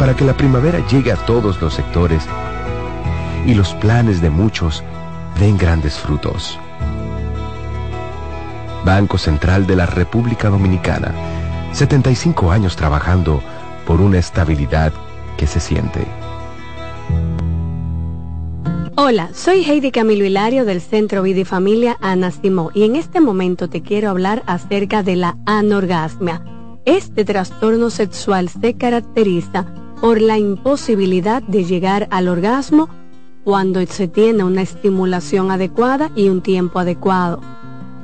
para 0.00 0.16
que 0.16 0.24
la 0.24 0.32
primavera 0.32 0.78
llegue 0.86 1.12
a 1.12 1.16
todos 1.26 1.60
los 1.60 1.74
sectores 1.74 2.26
y 3.44 3.52
los 3.52 3.74
planes 3.74 4.22
de 4.22 4.30
muchos 4.30 4.82
den 5.38 5.58
grandes 5.58 5.98
frutos. 5.98 6.58
Banco 8.84 9.18
Central 9.18 9.66
de 9.66 9.76
la 9.76 9.86
República 9.86 10.48
Dominicana, 10.48 11.12
75 11.72 12.50
años 12.50 12.76
trabajando 12.76 13.42
por 13.86 14.00
una 14.00 14.18
estabilidad 14.18 14.92
que 15.36 15.46
se 15.46 15.60
siente. 15.60 16.06
Hola, 18.96 19.30
soy 19.32 19.64
Heidi 19.64 19.92
Camilo 19.92 20.24
Hilario 20.24 20.64
del 20.64 20.80
Centro 20.80 21.22
Vida 21.22 21.40
y 21.40 21.44
Familia 21.44 21.96
Ana 22.00 22.30
Simó 22.30 22.70
y 22.74 22.84
en 22.84 22.96
este 22.96 23.20
momento 23.20 23.68
te 23.68 23.82
quiero 23.82 24.10
hablar 24.10 24.42
acerca 24.46 25.02
de 25.02 25.16
la 25.16 25.36
anorgasmia. 25.46 26.42
Este 26.84 27.24
trastorno 27.24 27.90
sexual 27.90 28.48
se 28.48 28.74
caracteriza 28.74 29.66
por 30.00 30.20
la 30.20 30.38
imposibilidad 30.38 31.42
de 31.42 31.64
llegar 31.64 32.08
al 32.10 32.28
orgasmo 32.28 32.88
cuando 33.44 33.84
se 33.86 34.08
tiene 34.08 34.44
una 34.44 34.62
estimulación 34.62 35.50
adecuada 35.50 36.10
y 36.14 36.28
un 36.28 36.42
tiempo 36.42 36.78
adecuado. 36.78 37.40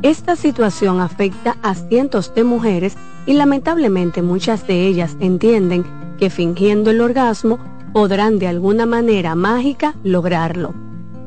Esta 0.02 0.36
situación 0.36 1.01
afecta 1.01 1.56
a 1.62 1.74
cientos 1.74 2.35
de 2.35 2.44
mujeres 2.44 2.97
y 3.24 3.32
lamentablemente 3.32 4.23
muchas 4.23 4.66
de 4.66 4.86
ellas 4.86 5.16
entienden 5.20 5.85
que 6.18 6.31
fingiendo 6.31 6.90
el 6.90 7.01
orgasmo 7.01 7.59
podrán 7.93 8.39
de 8.39 8.47
alguna 8.47 8.86
manera 8.86 9.35
mágica 9.35 9.94
lograrlo. 10.05 10.74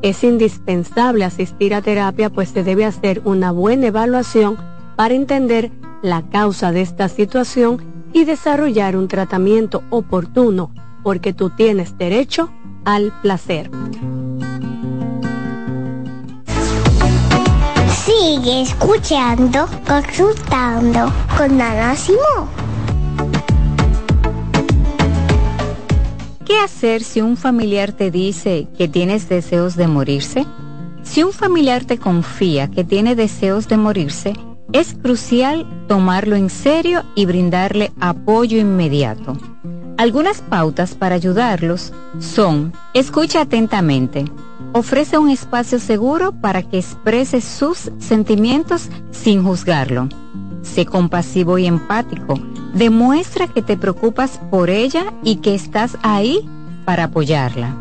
Es 0.02 0.24
indispensable 0.24 1.24
asistir 1.24 1.74
a 1.74 1.82
terapia 1.82 2.30
pues 2.30 2.50
se 2.50 2.64
debe 2.64 2.84
hacer 2.84 3.20
una 3.24 3.50
buena 3.50 3.88
evaluación 3.88 4.56
para 4.96 5.14
entender 5.14 5.70
la 6.02 6.22
causa 6.30 6.72
de 6.72 6.80
esta 6.80 7.08
situación 7.08 7.84
y 8.12 8.24
desarrollar 8.24 8.96
un 8.96 9.08
tratamiento 9.08 9.82
oportuno, 9.90 10.72
porque 11.02 11.32
tú 11.32 11.50
tienes 11.50 11.98
derecho 11.98 12.50
al 12.84 13.12
placer. 13.20 13.70
Sigue 18.04 18.62
escuchando, 18.62 19.68
consultando 19.86 21.12
con 21.36 21.60
Ana 21.60 21.94
¿Qué 26.46 26.58
hacer 26.58 27.02
si 27.02 27.20
un 27.20 27.36
familiar 27.36 27.92
te 27.92 28.10
dice 28.10 28.68
que 28.78 28.88
tienes 28.88 29.28
deseos 29.28 29.76
de 29.76 29.86
morirse? 29.86 30.46
Si 31.02 31.22
un 31.22 31.32
familiar 31.32 31.84
te 31.84 31.98
confía 31.98 32.70
que 32.70 32.84
tiene 32.84 33.14
deseos 33.14 33.68
de 33.68 33.76
morirse, 33.76 34.32
es 34.72 34.94
crucial 34.94 35.66
tomarlo 35.86 36.36
en 36.36 36.48
serio 36.48 37.02
y 37.14 37.26
brindarle 37.26 37.92
apoyo 38.00 38.58
inmediato. 38.58 39.36
Algunas 39.98 40.40
pautas 40.40 40.94
para 40.94 41.16
ayudarlos 41.16 41.92
son, 42.18 42.72
escucha 42.94 43.42
atentamente, 43.42 44.24
ofrece 44.72 45.18
un 45.18 45.30
espacio 45.30 45.78
seguro 45.78 46.32
para 46.32 46.62
que 46.62 46.78
exprese 46.78 47.40
sus 47.40 47.90
sentimientos 47.98 48.88
sin 49.10 49.42
juzgarlo. 49.44 50.08
Sé 50.62 50.86
compasivo 50.86 51.58
y 51.58 51.66
empático, 51.66 52.34
demuestra 52.74 53.46
que 53.48 53.62
te 53.62 53.76
preocupas 53.76 54.40
por 54.50 54.70
ella 54.70 55.12
y 55.22 55.36
que 55.36 55.54
estás 55.54 55.96
ahí 56.02 56.48
para 56.84 57.04
apoyarla. 57.04 57.74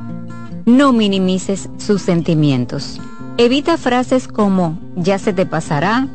No 0.65 0.93
minimices 0.93 1.69
sus 1.77 2.01
sentimientos. 2.01 2.99
Evita 3.37 3.77
frases 3.77 4.27
como 4.27 4.77
ya 4.95 5.17
se 5.17 5.33
te 5.33 5.45
pasará, 5.45 6.07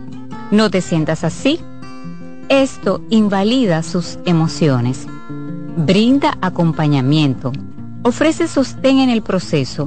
no 0.50 0.70
te 0.70 0.80
sientas 0.80 1.24
así. 1.24 1.60
Esto 2.48 3.02
invalida 3.10 3.82
sus 3.82 4.18
emociones. 4.26 5.06
Brinda 5.76 6.36
acompañamiento. 6.40 7.52
Ofrece 8.02 8.46
sostén 8.46 8.98
en 8.98 9.08
el 9.08 9.22
proceso, 9.22 9.86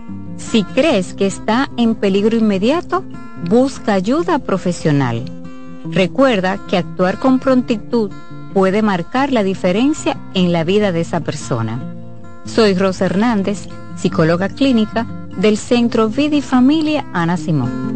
si 0.41 0.63
crees 0.63 1.13
que 1.13 1.27
está 1.27 1.69
en 1.77 1.95
peligro 1.95 2.35
inmediato, 2.35 3.03
busca 3.49 3.93
ayuda 3.93 4.39
profesional. 4.39 5.23
Recuerda 5.85 6.59
que 6.67 6.77
actuar 6.77 7.19
con 7.19 7.39
prontitud 7.39 8.11
puede 8.53 8.81
marcar 8.81 9.31
la 9.31 9.43
diferencia 9.43 10.17
en 10.33 10.51
la 10.51 10.63
vida 10.63 10.91
de 10.91 11.01
esa 11.01 11.21
persona. 11.21 11.79
Soy 12.45 12.73
Rosa 12.73 13.05
Hernández, 13.05 13.67
psicóloga 13.95 14.49
clínica 14.49 15.05
del 15.37 15.57
Centro 15.57 16.09
Vida 16.09 16.35
y 16.35 16.41
Familia 16.41 17.05
Ana 17.13 17.37
Simón. 17.37 17.95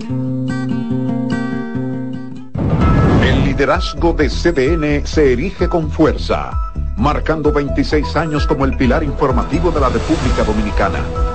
El 3.24 3.44
liderazgo 3.44 4.14
de 4.14 4.30
CDN 4.30 5.06
se 5.06 5.34
erige 5.34 5.68
con 5.68 5.92
fuerza 5.92 6.52
marcando 6.98 7.52
26 7.52 8.16
años 8.16 8.48
como 8.48 8.66
el 8.66 8.78
pilar 8.78 9.04
informativo 9.04 9.72
de 9.72 9.82
la 9.82 9.90
República 9.90 10.44
Dominicana. 10.46 11.35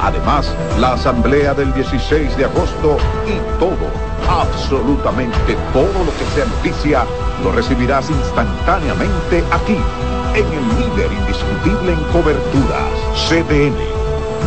además 0.00 0.54
la 0.78 0.94
Asamblea 0.94 1.54
del 1.54 1.72
16 1.74 2.36
de 2.36 2.44
agosto 2.44 2.96
y 3.26 3.58
todo, 3.58 3.90
absolutamente 4.28 5.56
todo 5.72 6.04
lo 6.04 6.12
que 6.16 6.24
sea 6.34 6.46
noticia, 6.46 7.04
lo 7.42 7.52
recibirás 7.52 8.10
instantáneamente 8.10 9.44
aquí 9.50 9.76
en 10.34 10.46
el 10.46 10.68
líder 10.78 11.12
indiscutible 11.12 11.92
en 11.92 12.00
coberturas, 12.12 12.90
CDN. 13.28 13.76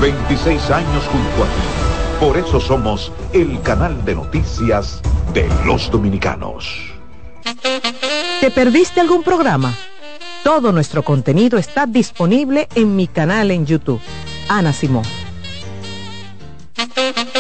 26 0.02 0.70
años 0.72 1.04
junto 1.12 1.44
a 1.44 1.48
ti. 1.48 1.84
Por 2.20 2.38
eso 2.38 2.60
somos 2.60 3.12
el 3.34 3.62
canal 3.62 4.04
de 4.06 4.16
noticias 4.16 5.02
de 5.34 5.48
los 5.66 5.92
dominicanos. 5.92 6.94
¿Te 8.40 8.52
perdiste 8.52 9.02
algún 9.02 9.24
programa? 9.24 9.74
Todo 10.44 10.72
nuestro 10.72 11.04
contenido 11.04 11.58
está 11.58 11.86
disponible 11.86 12.68
en 12.76 12.96
mi 12.96 13.08
canal 13.08 13.52
en 13.52 13.66
YouTube. 13.66 14.02
Ana 14.50 14.74
Simón. 14.74 15.23
Thank 16.96 17.18
you. 17.18 17.33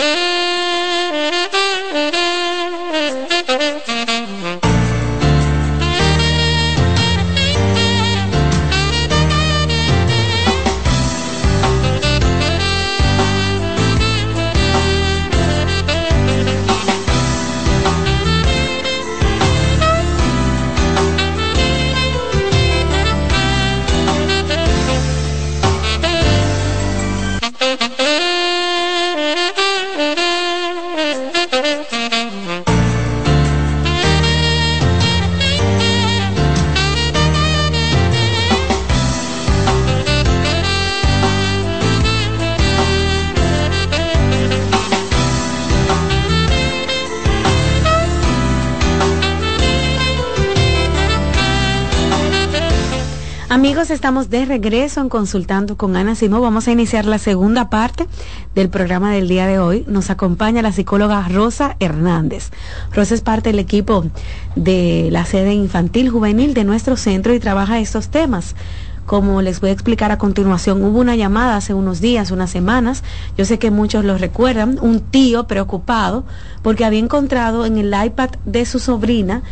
De 54.33 54.45
regreso 54.45 54.99
en 54.99 55.09
Consultando 55.09 55.77
con 55.77 55.95
Ana 55.95 56.15
Simó. 56.15 56.41
Vamos 56.41 56.67
a 56.67 56.71
iniciar 56.71 57.05
la 57.05 57.19
segunda 57.19 57.69
parte 57.69 58.07
del 58.55 58.67
programa 58.67 59.13
del 59.13 59.27
día 59.27 59.45
de 59.45 59.59
hoy. 59.59 59.85
Nos 59.87 60.09
acompaña 60.09 60.63
la 60.63 60.71
psicóloga 60.71 61.27
Rosa 61.29 61.75
Hernández. 61.79 62.49
Rosa 62.91 63.13
es 63.13 63.21
parte 63.21 63.49
del 63.49 63.59
equipo 63.59 64.05
de 64.55 65.09
la 65.11 65.25
sede 65.25 65.53
infantil 65.53 66.09
juvenil 66.09 66.55
de 66.55 66.63
nuestro 66.63 66.97
centro 66.97 67.35
y 67.35 67.39
trabaja 67.39 67.79
estos 67.79 68.09
temas. 68.09 68.55
Como 69.05 69.41
les 69.41 69.59
voy 69.59 69.69
a 69.69 69.73
explicar 69.73 70.11
a 70.11 70.17
continuación, 70.17 70.81
hubo 70.83 70.99
una 70.99 71.15
llamada 71.15 71.57
hace 71.57 71.73
unos 71.73 71.99
días, 71.99 72.31
unas 72.31 72.49
semanas, 72.49 73.03
yo 73.37 73.43
sé 73.43 73.59
que 73.59 73.69
muchos 73.69 74.05
lo 74.05 74.17
recuerdan, 74.17 74.79
un 74.81 75.01
tío 75.01 75.45
preocupado 75.45 76.23
porque 76.61 76.85
había 76.85 76.99
encontrado 76.99 77.65
en 77.65 77.77
el 77.77 77.93
iPad 77.93 78.29
de 78.45 78.65
su 78.65 78.79
sobrina 78.79 79.43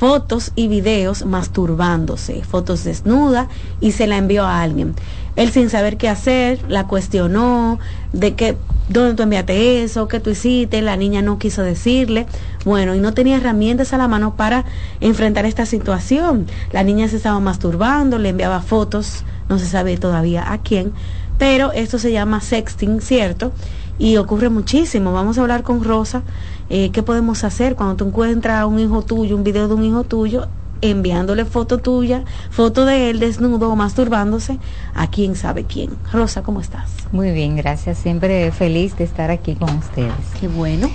fotos 0.00 0.52
y 0.54 0.68
videos 0.68 1.26
masturbándose, 1.26 2.42
fotos 2.42 2.84
desnuda 2.84 3.48
y 3.82 3.92
se 3.92 4.06
la 4.06 4.16
envió 4.16 4.46
a 4.46 4.62
alguien. 4.62 4.94
Él 5.36 5.50
sin 5.50 5.70
saber 5.70 5.96
qué 5.96 6.08
hacer, 6.08 6.60
la 6.68 6.86
cuestionó, 6.86 7.78
de 8.12 8.34
qué, 8.34 8.56
dónde 8.88 9.14
tú 9.14 9.22
enviaste 9.22 9.82
eso, 9.82 10.08
qué 10.08 10.20
tú 10.20 10.30
hiciste, 10.30 10.82
la 10.82 10.96
niña 10.96 11.22
no 11.22 11.38
quiso 11.38 11.62
decirle, 11.62 12.26
bueno, 12.64 12.94
y 12.94 12.98
no 12.98 13.14
tenía 13.14 13.36
herramientas 13.36 13.92
a 13.92 13.98
la 13.98 14.08
mano 14.08 14.34
para 14.36 14.64
enfrentar 15.00 15.46
esta 15.46 15.66
situación. 15.66 16.46
La 16.72 16.82
niña 16.82 17.08
se 17.08 17.16
estaba 17.16 17.40
masturbando, 17.40 18.18
le 18.18 18.30
enviaba 18.30 18.60
fotos, 18.60 19.24
no 19.48 19.58
se 19.58 19.66
sabe 19.66 19.96
todavía 19.96 20.52
a 20.52 20.58
quién, 20.58 20.92
pero 21.38 21.72
esto 21.72 21.98
se 21.98 22.12
llama 22.12 22.40
sexting, 22.40 23.00
¿cierto? 23.00 23.52
Y 23.98 24.16
ocurre 24.16 24.48
muchísimo. 24.50 25.12
Vamos 25.12 25.38
a 25.38 25.42
hablar 25.42 25.62
con 25.62 25.84
Rosa 25.84 26.22
eh, 26.68 26.90
qué 26.90 27.02
podemos 27.02 27.44
hacer 27.44 27.76
cuando 27.76 27.96
tú 27.96 28.04
encuentras 28.06 28.64
un 28.64 28.78
hijo 28.78 29.02
tuyo, 29.02 29.36
un 29.36 29.44
video 29.44 29.68
de 29.68 29.74
un 29.74 29.84
hijo 29.84 30.04
tuyo, 30.04 30.46
enviándole 30.80 31.44
foto 31.44 31.78
tuya, 31.78 32.24
foto 32.50 32.84
de 32.84 33.10
él 33.10 33.20
desnudo 33.20 33.70
o 33.70 33.76
masturbándose 33.76 34.58
a 34.94 35.08
quién 35.08 35.36
sabe 35.36 35.64
quién. 35.64 35.90
Rosa, 36.12 36.42
¿cómo 36.42 36.60
estás? 36.60 36.90
Muy 37.12 37.32
bien, 37.32 37.56
gracias. 37.56 37.98
Siempre 37.98 38.50
feliz 38.52 38.96
de 38.96 39.04
estar 39.04 39.30
aquí 39.30 39.54
con 39.54 39.70
ustedes. 39.76 40.12
Qué 40.40 40.48
bueno. 40.48 40.90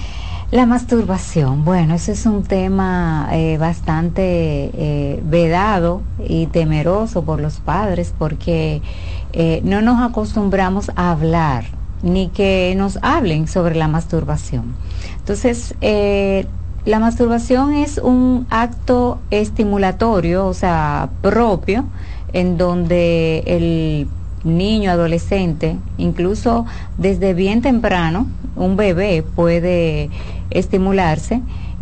La 0.52 0.66
masturbación, 0.66 1.66
bueno, 1.66 1.96
ese 1.96 2.12
es 2.12 2.26
un 2.28 2.44
tema 2.44 3.28
eh, 3.32 3.58
bastante 3.58 4.22
eh, 4.24 5.20
vedado 5.26 6.04
y 6.28 6.46
temeroso 6.48 7.24
por 7.24 7.42
los 7.42 7.60
padres 7.60 8.14
porque 8.18 8.82
no 9.64 9.82
nos 9.82 10.00
acostumbramos 10.02 10.92
a 10.96 11.12
hablar 11.12 11.66
ni 12.06 12.30
que 12.30 12.74
nos 12.78 13.00
hablen 13.02 13.48
sobre 13.48 13.76
la 13.76 13.88
masturbación. 13.88 14.76
Entonces, 15.18 15.74
eh, 15.82 16.46
la 16.86 17.00
masturbación 17.00 17.74
es 17.74 17.98
un 17.98 18.46
acto 18.52 19.20
estimulatorio, 19.32 20.46
o 20.46 20.54
sea, 20.54 21.10
propio, 21.22 21.86
en 22.32 22.58
donde 22.58 23.44
el 23.48 24.08
niño, 24.44 24.92
adolescente, 24.92 25.78
incluso 25.98 26.66
desde 26.98 27.34
bien 27.34 27.62
temprano, 27.62 28.28
un 28.56 28.78
bebé 28.78 29.24
puede 29.36 30.12
estimularse 30.52 31.42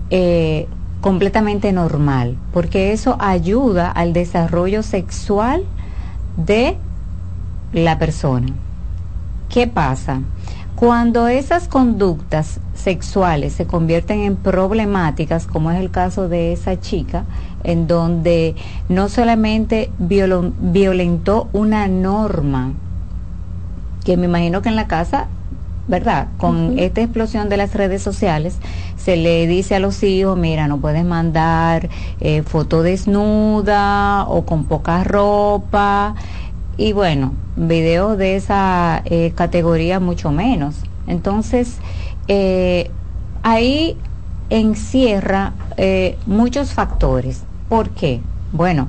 eh, 0.09 0.67
completamente 1.01 1.73
normal, 1.73 2.38
porque 2.53 2.93
eso 2.93 3.17
ayuda 3.19 3.91
al 3.91 4.13
desarrollo 4.13 4.84
sexual 4.84 5.63
de 6.38 6.77
la 7.73 7.99
persona. 7.99 8.47
¿Qué 9.49 9.67
pasa? 9.67 10.21
Cuando 10.76 11.28
esas 11.28 11.68
conductas 11.68 12.60
sexuales 12.74 13.54
se 13.54 13.66
convierten 13.66 14.22
en 14.22 14.36
problemáticas, 14.36 15.45
como 15.45 15.72
es 15.72 15.80
el 15.80 15.91
caso 15.91 16.28
de 16.28 16.52
esa 16.52 16.80
chica, 16.80 17.26
en 17.64 17.88
donde 17.88 18.56
no 18.90 19.08
solamente 19.08 19.91
violentó 20.00 21.48
una 21.54 21.88
norma, 21.88 22.74
que 24.04 24.18
me 24.18 24.26
imagino 24.26 24.62
que 24.62 24.70
en 24.70 24.76
la 24.76 24.88
casa, 24.88 25.28
¿verdad? 25.88 26.28
Con 26.38 26.78
esta 26.80 27.02
explosión 27.02 27.50
de 27.50 27.58
las 27.58 27.74
redes 27.76 28.02
sociales, 28.02 28.58
se 28.98 29.16
le 29.16 29.48
dice 29.48 29.76
a 29.76 29.80
los 29.80 30.02
hijos, 30.04 30.38
mira, 30.38 30.68
no 30.68 30.80
puedes 30.80 31.06
mandar 31.06 31.90
eh, 32.20 32.41
foto 32.41 32.84
desnuda 32.84 34.26
o 34.28 34.45
con 34.45 34.66
poca 34.66 35.04
ropa, 35.04 36.16
y 36.78 36.94
bueno, 36.94 37.34
videos 37.56 38.18
de 38.18 38.36
esa 38.36 39.02
eh, 39.06 39.32
categoría 39.36 40.00
mucho 40.00 40.32
menos. 40.32 40.76
Entonces, 41.08 41.78
eh, 42.28 42.90
ahí 43.44 43.98
encierra 44.50 45.54
eh, 45.78 46.18
muchos 46.26 46.72
factores. 46.74 47.44
¿Por 47.70 47.90
qué? 47.90 48.22
Bueno, 48.52 48.88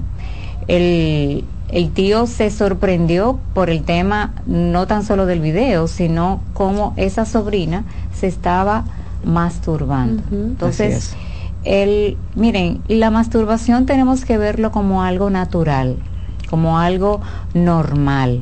el, 0.69 1.45
el 1.69 1.91
tío 1.91 2.27
se 2.27 2.51
sorprendió 2.51 3.39
por 3.55 3.71
el 3.71 3.83
tema 3.83 4.35
no 4.47 4.87
tan 4.87 5.05
solo 5.05 5.27
del 5.27 5.41
video, 5.41 5.89
sino 5.89 6.41
cómo 6.53 6.95
esa 6.97 7.25
sobrina 7.25 7.85
se 8.15 8.27
estaba 8.27 8.85
masturbando. 9.25 10.23
Entonces, 10.31 11.17
el, 11.65 12.17
miren, 12.35 12.83
la 12.89 13.11
masturbación 13.11 13.87
tenemos 13.87 14.25
que 14.25 14.39
verlo 14.39 14.71
como 14.71 15.03
algo 15.03 15.31
natural, 15.31 15.97
como 16.49 16.79
algo 16.79 17.21
normal, 17.53 18.41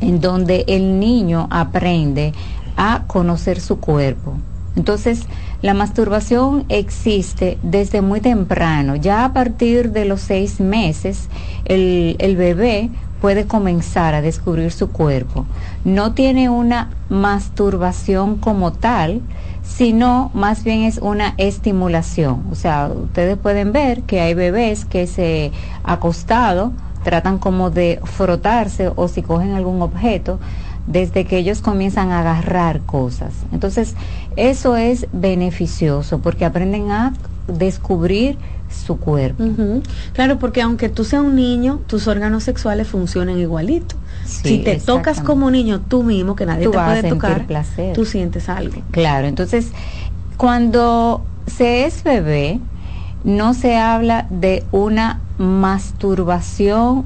en 0.00 0.20
donde 0.20 0.64
el 0.68 0.98
niño 0.98 1.46
aprende 1.50 2.32
a 2.76 3.04
conocer 3.06 3.60
su 3.60 3.78
cuerpo. 3.78 4.34
Entonces, 4.76 5.26
la 5.62 5.74
masturbación 5.74 6.64
existe 6.68 7.58
desde 7.62 8.00
muy 8.00 8.20
temprano. 8.20 8.96
Ya 8.96 9.24
a 9.24 9.32
partir 9.32 9.90
de 9.90 10.06
los 10.06 10.20
seis 10.20 10.60
meses, 10.60 11.28
el, 11.66 12.36
bebé 12.36 12.88
puede 13.20 13.46
comenzar 13.46 14.14
a 14.14 14.22
descubrir 14.22 14.72
su 14.72 14.90
cuerpo. 14.90 15.46
No 15.84 16.12
tiene 16.12 16.48
una 16.48 16.90
masturbación 17.08 18.36
como 18.36 18.72
tal, 18.72 19.20
sino 19.62 20.30
más 20.34 20.64
bien 20.64 20.82
es 20.82 20.98
una 20.98 21.34
estimulación. 21.36 22.44
O 22.50 22.54
sea, 22.54 22.88
ustedes 22.88 23.36
pueden 23.36 23.72
ver 23.72 24.02
que 24.02 24.20
hay 24.20 24.34
bebés 24.34 24.84
que 24.84 25.06
se 25.06 25.52
acostado 25.84 26.72
tratan 27.02 27.38
como 27.38 27.70
de 27.70 28.00
frotarse 28.04 28.90
o 28.94 29.08
si 29.08 29.22
cogen 29.22 29.54
algún 29.54 29.82
objeto, 29.82 30.38
desde 30.86 31.24
que 31.24 31.38
ellos 31.38 31.60
comienzan 31.60 32.10
a 32.10 32.20
agarrar 32.20 32.80
cosas. 32.80 33.32
Entonces, 33.52 33.94
eso 34.36 34.76
es 34.76 35.06
beneficioso 35.12 36.20
porque 36.20 36.44
aprenden 36.44 36.90
a 36.90 37.14
descubrir 37.46 38.38
su 38.70 38.98
cuerpo. 38.98 39.44
Claro, 40.12 40.38
porque 40.38 40.62
aunque 40.62 40.88
tú 40.88 41.04
seas 41.04 41.22
un 41.22 41.36
niño, 41.36 41.80
tus 41.86 42.06
órganos 42.06 42.44
sexuales 42.44 42.88
funcionan 42.88 43.38
igualito. 43.38 43.96
si 44.24 44.58
te 44.58 44.78
tocas 44.78 45.20
como 45.20 45.50
niño 45.50 45.80
tú 45.80 46.02
mismo, 46.02 46.36
que 46.36 46.46
nadie 46.46 46.68
te 46.68 46.78
puede 46.78 47.08
tocar, 47.08 47.46
placer. 47.46 47.94
tú 47.94 48.04
sientes 48.04 48.48
algo. 48.48 48.82
Claro, 48.90 49.26
entonces, 49.26 49.72
cuando 50.36 51.24
se 51.46 51.84
es 51.84 52.02
bebé, 52.02 52.60
no 53.24 53.54
se 53.54 53.76
habla 53.76 54.26
de 54.30 54.64
una 54.72 55.20
masturbación 55.38 57.04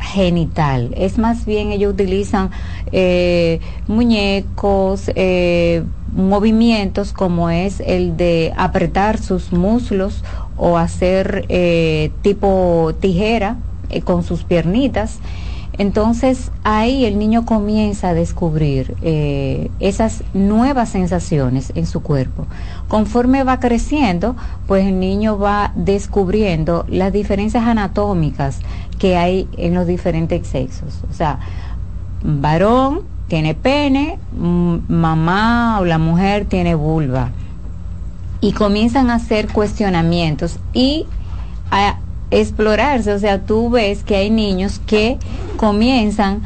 genital. 0.00 0.92
Es 0.96 1.18
más 1.18 1.44
bien 1.44 1.72
ellos 1.72 1.92
utilizan 1.92 2.50
eh, 2.90 3.60
muñecos, 3.86 5.10
eh, 5.14 5.84
movimientos 6.12 7.12
como 7.12 7.50
es 7.50 7.80
el 7.80 8.16
de 8.16 8.52
apretar 8.56 9.18
sus 9.18 9.52
muslos 9.52 10.24
o 10.60 10.76
hacer 10.78 11.46
eh, 11.48 12.12
tipo 12.22 12.92
tijera 13.00 13.56
con 14.04 14.22
sus 14.22 14.44
piernitas 14.44 15.18
entonces 15.80 16.50
ahí 16.62 17.06
el 17.06 17.18
niño 17.18 17.46
comienza 17.46 18.10
a 18.10 18.14
descubrir 18.14 18.96
eh, 19.00 19.70
esas 19.80 20.24
nuevas 20.34 20.90
sensaciones 20.90 21.72
en 21.74 21.86
su 21.86 22.02
cuerpo. 22.02 22.46
Conforme 22.86 23.44
va 23.44 23.60
creciendo, 23.60 24.36
pues 24.66 24.86
el 24.86 25.00
niño 25.00 25.38
va 25.38 25.72
descubriendo 25.76 26.84
las 26.86 27.14
diferencias 27.14 27.64
anatómicas 27.64 28.58
que 28.98 29.16
hay 29.16 29.48
en 29.56 29.72
los 29.72 29.86
diferentes 29.86 30.46
sexos. 30.48 31.00
O 31.10 31.14
sea, 31.14 31.38
varón 32.22 33.00
tiene 33.28 33.54
pene, 33.54 34.18
mamá 34.32 35.78
o 35.80 35.86
la 35.86 35.96
mujer 35.96 36.44
tiene 36.44 36.74
vulva. 36.74 37.30
Y 38.40 38.52
comienzan 38.52 39.10
a 39.10 39.16
hacer 39.16 39.48
cuestionamientos 39.48 40.58
y 40.72 41.06
a 41.70 41.98
explorarse. 42.30 43.12
O 43.12 43.18
sea, 43.18 43.42
tú 43.42 43.70
ves 43.70 44.02
que 44.02 44.16
hay 44.16 44.30
niños 44.30 44.80
que 44.86 45.18
comienzan 45.56 46.42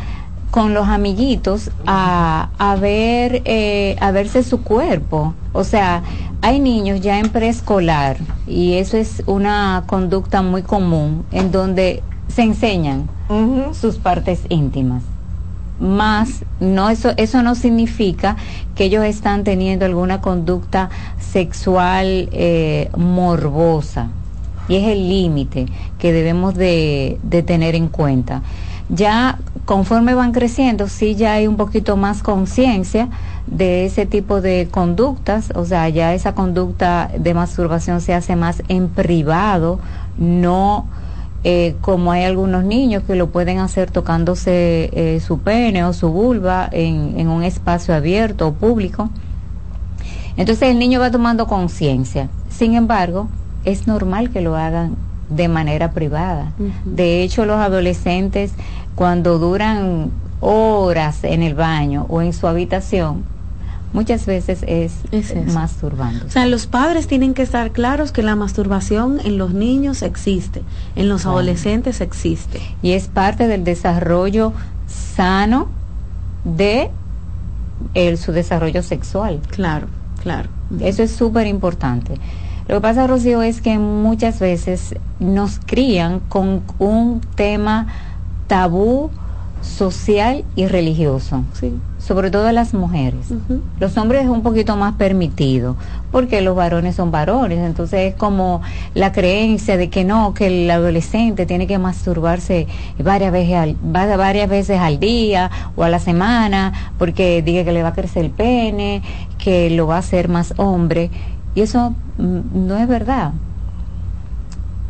con 0.50 0.74
los 0.74 0.88
amiguitos 0.88 1.70
a, 1.86 2.50
a 2.58 2.76
ver 2.76 3.42
eh, 3.44 3.96
a 4.00 4.10
verse 4.10 4.42
su 4.42 4.62
cuerpo. 4.62 5.34
O 5.52 5.64
sea 5.64 6.02
hay 6.44 6.60
niños 6.60 7.00
ya 7.00 7.20
en 7.20 7.30
preescolar 7.30 8.18
y 8.46 8.74
eso 8.74 8.98
es 8.98 9.22
una 9.24 9.84
conducta 9.86 10.42
muy 10.42 10.60
común 10.60 11.24
en 11.32 11.50
donde 11.50 12.02
se 12.28 12.42
enseñan 12.42 13.08
sus 13.72 13.96
partes 13.96 14.40
íntimas 14.50 15.02
más 15.84 16.44
no 16.60 16.88
eso 16.88 17.12
eso 17.18 17.42
no 17.42 17.54
significa 17.54 18.36
que 18.74 18.84
ellos 18.84 19.04
están 19.04 19.44
teniendo 19.44 19.84
alguna 19.84 20.20
conducta 20.20 20.90
sexual 21.20 22.28
eh, 22.32 22.90
morbosa. 22.96 24.08
Y 24.66 24.76
es 24.76 24.84
el 24.84 25.08
límite 25.08 25.66
que 25.98 26.12
debemos 26.12 26.54
de, 26.54 27.18
tener 27.46 27.74
en 27.74 27.88
cuenta. 27.88 28.42
Ya 28.88 29.38
conforme 29.66 30.14
van 30.14 30.32
creciendo, 30.32 30.88
sí 30.88 31.14
ya 31.16 31.34
hay 31.34 31.46
un 31.46 31.56
poquito 31.56 31.96
más 31.96 32.22
conciencia 32.22 33.08
de 33.46 33.84
ese 33.84 34.06
tipo 34.06 34.40
de 34.40 34.68
conductas, 34.70 35.52
o 35.54 35.66
sea, 35.66 35.88
ya 35.90 36.14
esa 36.14 36.34
conducta 36.34 37.10
de 37.18 37.34
masturbación 37.34 38.00
se 38.00 38.14
hace 38.14 38.36
más 38.36 38.62
en 38.68 38.88
privado, 38.88 39.80
no 40.16 40.86
eh, 41.44 41.76
como 41.80 42.10
hay 42.10 42.24
algunos 42.24 42.64
niños 42.64 43.02
que 43.06 43.14
lo 43.14 43.28
pueden 43.28 43.58
hacer 43.58 43.90
tocándose 43.90 44.90
eh, 44.92 45.20
su 45.20 45.40
pene 45.40 45.84
o 45.84 45.92
su 45.92 46.10
vulva 46.10 46.68
en, 46.72 47.18
en 47.18 47.28
un 47.28 47.42
espacio 47.44 47.94
abierto 47.94 48.48
o 48.48 48.54
público. 48.54 49.10
Entonces 50.36 50.70
el 50.70 50.78
niño 50.78 51.00
va 51.00 51.10
tomando 51.10 51.46
conciencia. 51.46 52.28
Sin 52.48 52.74
embargo, 52.74 53.28
es 53.64 53.86
normal 53.86 54.30
que 54.30 54.40
lo 54.40 54.56
hagan 54.56 54.96
de 55.28 55.48
manera 55.48 55.92
privada. 55.92 56.52
De 56.84 57.22
hecho, 57.22 57.44
los 57.44 57.56
adolescentes 57.56 58.52
cuando 58.94 59.38
duran 59.38 60.10
horas 60.40 61.24
en 61.24 61.42
el 61.42 61.54
baño 61.54 62.06
o 62.08 62.22
en 62.22 62.32
su 62.32 62.46
habitación, 62.46 63.24
muchas 63.94 64.26
veces 64.26 64.62
es, 64.66 64.92
masturbando. 65.54 66.26
O 66.26 66.30
sea, 66.30 66.44
los 66.46 66.66
padres 66.66 67.06
tienen 67.06 67.32
que 67.32 67.42
estar 67.42 67.70
claros 67.70 68.12
que 68.12 68.22
la 68.22 68.36
masturbación 68.36 69.20
en 69.24 69.38
los 69.38 69.54
niños 69.54 70.02
existe, 70.02 70.62
en 70.96 71.08
los 71.08 71.24
adolescentes 71.24 72.02
existe. 72.02 72.60
Y 72.82 72.92
es 72.92 73.08
parte 73.08 73.46
del 73.46 73.64
desarrollo 73.64 74.52
sano 74.86 75.68
de 76.44 76.90
su 78.16 78.32
desarrollo 78.32 78.82
sexual. 78.82 79.40
Claro, 79.48 79.86
claro. 80.22 80.50
Eso 80.80 81.02
es 81.04 81.12
súper 81.12 81.46
importante. 81.46 82.14
Lo 82.66 82.76
que 82.76 82.80
pasa, 82.80 83.06
Rocío, 83.06 83.42
es 83.42 83.60
que 83.60 83.78
muchas 83.78 84.40
veces 84.40 84.96
nos 85.20 85.60
crían 85.64 86.20
con 86.20 86.62
un 86.78 87.20
tema 87.36 87.86
tabú 88.48 89.10
social 89.62 90.44
y 90.56 90.66
religioso. 90.66 91.44
Sí. 91.52 91.74
Sobre 92.06 92.30
todo 92.30 92.52
las 92.52 92.74
mujeres. 92.74 93.28
Los 93.80 93.96
hombres 93.96 94.24
es 94.24 94.28
un 94.28 94.42
poquito 94.42 94.76
más 94.76 94.94
permitido, 94.96 95.74
porque 96.12 96.42
los 96.42 96.54
varones 96.54 96.96
son 96.96 97.10
varones. 97.10 97.60
Entonces 97.60 98.12
es 98.12 98.14
como 98.14 98.60
la 98.92 99.10
creencia 99.10 99.78
de 99.78 99.88
que 99.88 100.04
no, 100.04 100.34
que 100.34 100.48
el 100.48 100.70
adolescente 100.70 101.46
tiene 101.46 101.66
que 101.66 101.78
masturbarse 101.78 102.66
varias 102.98 103.32
veces 103.32 103.54
al, 103.54 103.76
varias 103.80 104.50
veces 104.50 104.80
al 104.80 105.00
día 105.00 105.50
o 105.76 105.82
a 105.82 105.88
la 105.88 105.98
semana, 105.98 106.92
porque 106.98 107.40
diga 107.40 107.64
que 107.64 107.72
le 107.72 107.82
va 107.82 107.88
a 107.88 107.94
crecer 107.94 108.26
el 108.26 108.30
pene, 108.30 109.02
que 109.38 109.70
lo 109.70 109.86
va 109.86 109.96
a 109.96 110.00
hacer 110.00 110.28
más 110.28 110.52
hombre. 110.58 111.10
Y 111.54 111.62
eso 111.62 111.94
mm, 112.18 112.66
no 112.66 112.76
es 112.76 112.86
verdad. 112.86 113.32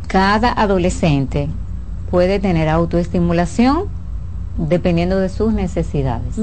Cada 0.07 0.51
adolescente 0.51 1.47
puede 2.11 2.39
tener 2.39 2.67
autoestimulación 2.67 3.85
dependiendo 4.57 5.19
de 5.19 5.29
sus 5.29 5.53
necesidades. 5.53 6.35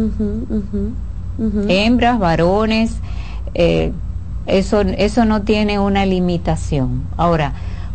Hembras, 1.69 2.19
varones, 2.19 2.97
eh, 3.55 3.93
eso, 4.47 4.81
eso 4.81 5.25
no 5.25 5.43
tiene 5.43 5.79
una 5.79 6.05
limitación. 6.05 7.03
Ahora, 7.17 7.53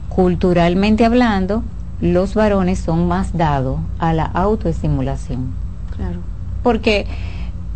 culturalmente 0.09 1.05
hablando, 1.05 1.63
los 2.01 2.35
varones 2.35 2.79
son 2.79 3.07
más 3.07 3.37
dados 3.37 3.79
a 3.99 4.13
la 4.13 4.25
autoestimulación. 4.25 5.51
Claro. 5.95 6.19
Porque 6.63 7.05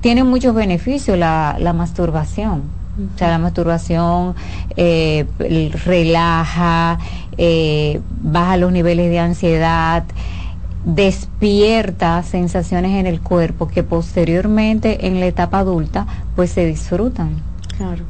tiene 0.01 0.23
muchos 0.23 0.53
beneficios 0.55 1.17
la, 1.17 1.57
la 1.59 1.73
masturbación. 1.73 2.63
O 3.15 3.17
sea, 3.17 3.29
la 3.29 3.37
masturbación 3.39 4.35
eh, 4.75 5.25
relaja, 5.85 6.99
eh, 7.37 8.01
baja 8.21 8.57
los 8.57 8.71
niveles 8.71 9.09
de 9.09 9.19
ansiedad, 9.19 10.03
despierta 10.85 12.21
sensaciones 12.23 12.99
en 12.99 13.07
el 13.07 13.21
cuerpo 13.21 13.67
que 13.67 13.83
posteriormente 13.83 15.07
en 15.07 15.19
la 15.19 15.27
etapa 15.27 15.59
adulta 15.59 16.07
pues 16.35 16.51
se 16.51 16.65
disfrutan. 16.65 17.41
Claro. 17.77 18.03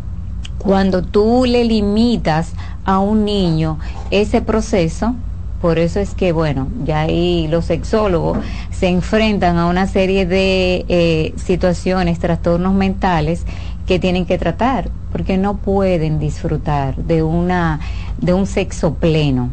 Cuando 0.58 1.02
tú 1.02 1.46
le 1.46 1.66
limitas 1.66 2.54
a 2.86 3.00
un 3.00 3.26
niño 3.26 3.80
ese 4.12 4.42
proceso, 4.42 5.16
por 5.62 5.78
eso 5.78 6.00
es 6.00 6.16
que, 6.16 6.32
bueno, 6.32 6.68
ya 6.86 7.02
ahí 7.02 7.48
los 7.48 7.66
sexólogos 7.66 8.40
se 8.72 8.88
enfrentan 8.88 9.58
a 9.58 9.68
una 9.68 9.88
serie 9.88 10.26
de 10.26 10.86
eh, 10.88 11.34
situaciones, 11.36 12.20
trastornos 12.20 12.74
mentales 12.74 13.46
que 13.86 14.00
tienen 14.00 14.26
que 14.26 14.38
tratar, 14.38 14.90
porque 15.12 15.38
no 15.38 15.58
pueden 15.58 16.20
disfrutar 16.20 16.96
de 16.96 17.22
una 17.22 17.80
de 18.20 18.34
un 18.34 18.48
sexo 18.48 18.96
pleno. 18.96 19.50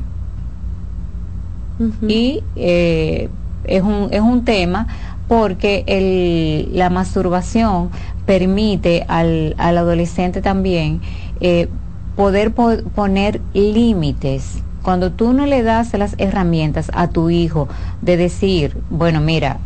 Y 2.08 2.42
eh, 2.56 3.28
es, 3.64 3.82
un, 3.82 4.08
es 4.10 4.20
un 4.20 4.44
tema 4.44 4.86
porque 5.28 5.84
el, 5.86 6.76
la 6.76 6.90
masturbación 6.90 7.90
permite 8.26 9.04
al, 9.08 9.54
al 9.58 9.78
adolescente 9.78 10.42
también 10.42 11.00
eh, 11.40 11.68
poder 12.16 12.52
poner 12.52 13.40
límites. 13.54 14.62
Cuando 14.82 15.12
tú 15.12 15.32
no 15.32 15.46
le 15.46 15.62
das 15.62 15.92
las 15.94 16.14
herramientas 16.18 16.90
a 16.94 17.08
tu 17.08 17.30
hijo 17.30 17.68
de 18.00 18.16
decir, 18.16 18.76
bueno, 18.90 19.20
mira, 19.20 19.58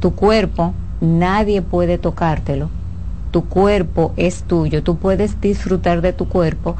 tu 0.00 0.14
cuerpo, 0.14 0.74
nadie 1.00 1.62
puede 1.62 1.98
tocártelo, 1.98 2.70
tu 3.30 3.48
cuerpo 3.48 4.12
es 4.16 4.42
tuyo, 4.44 4.82
tú 4.82 4.96
puedes 4.98 5.40
disfrutar 5.40 6.00
de 6.00 6.12
tu 6.12 6.28
cuerpo, 6.28 6.76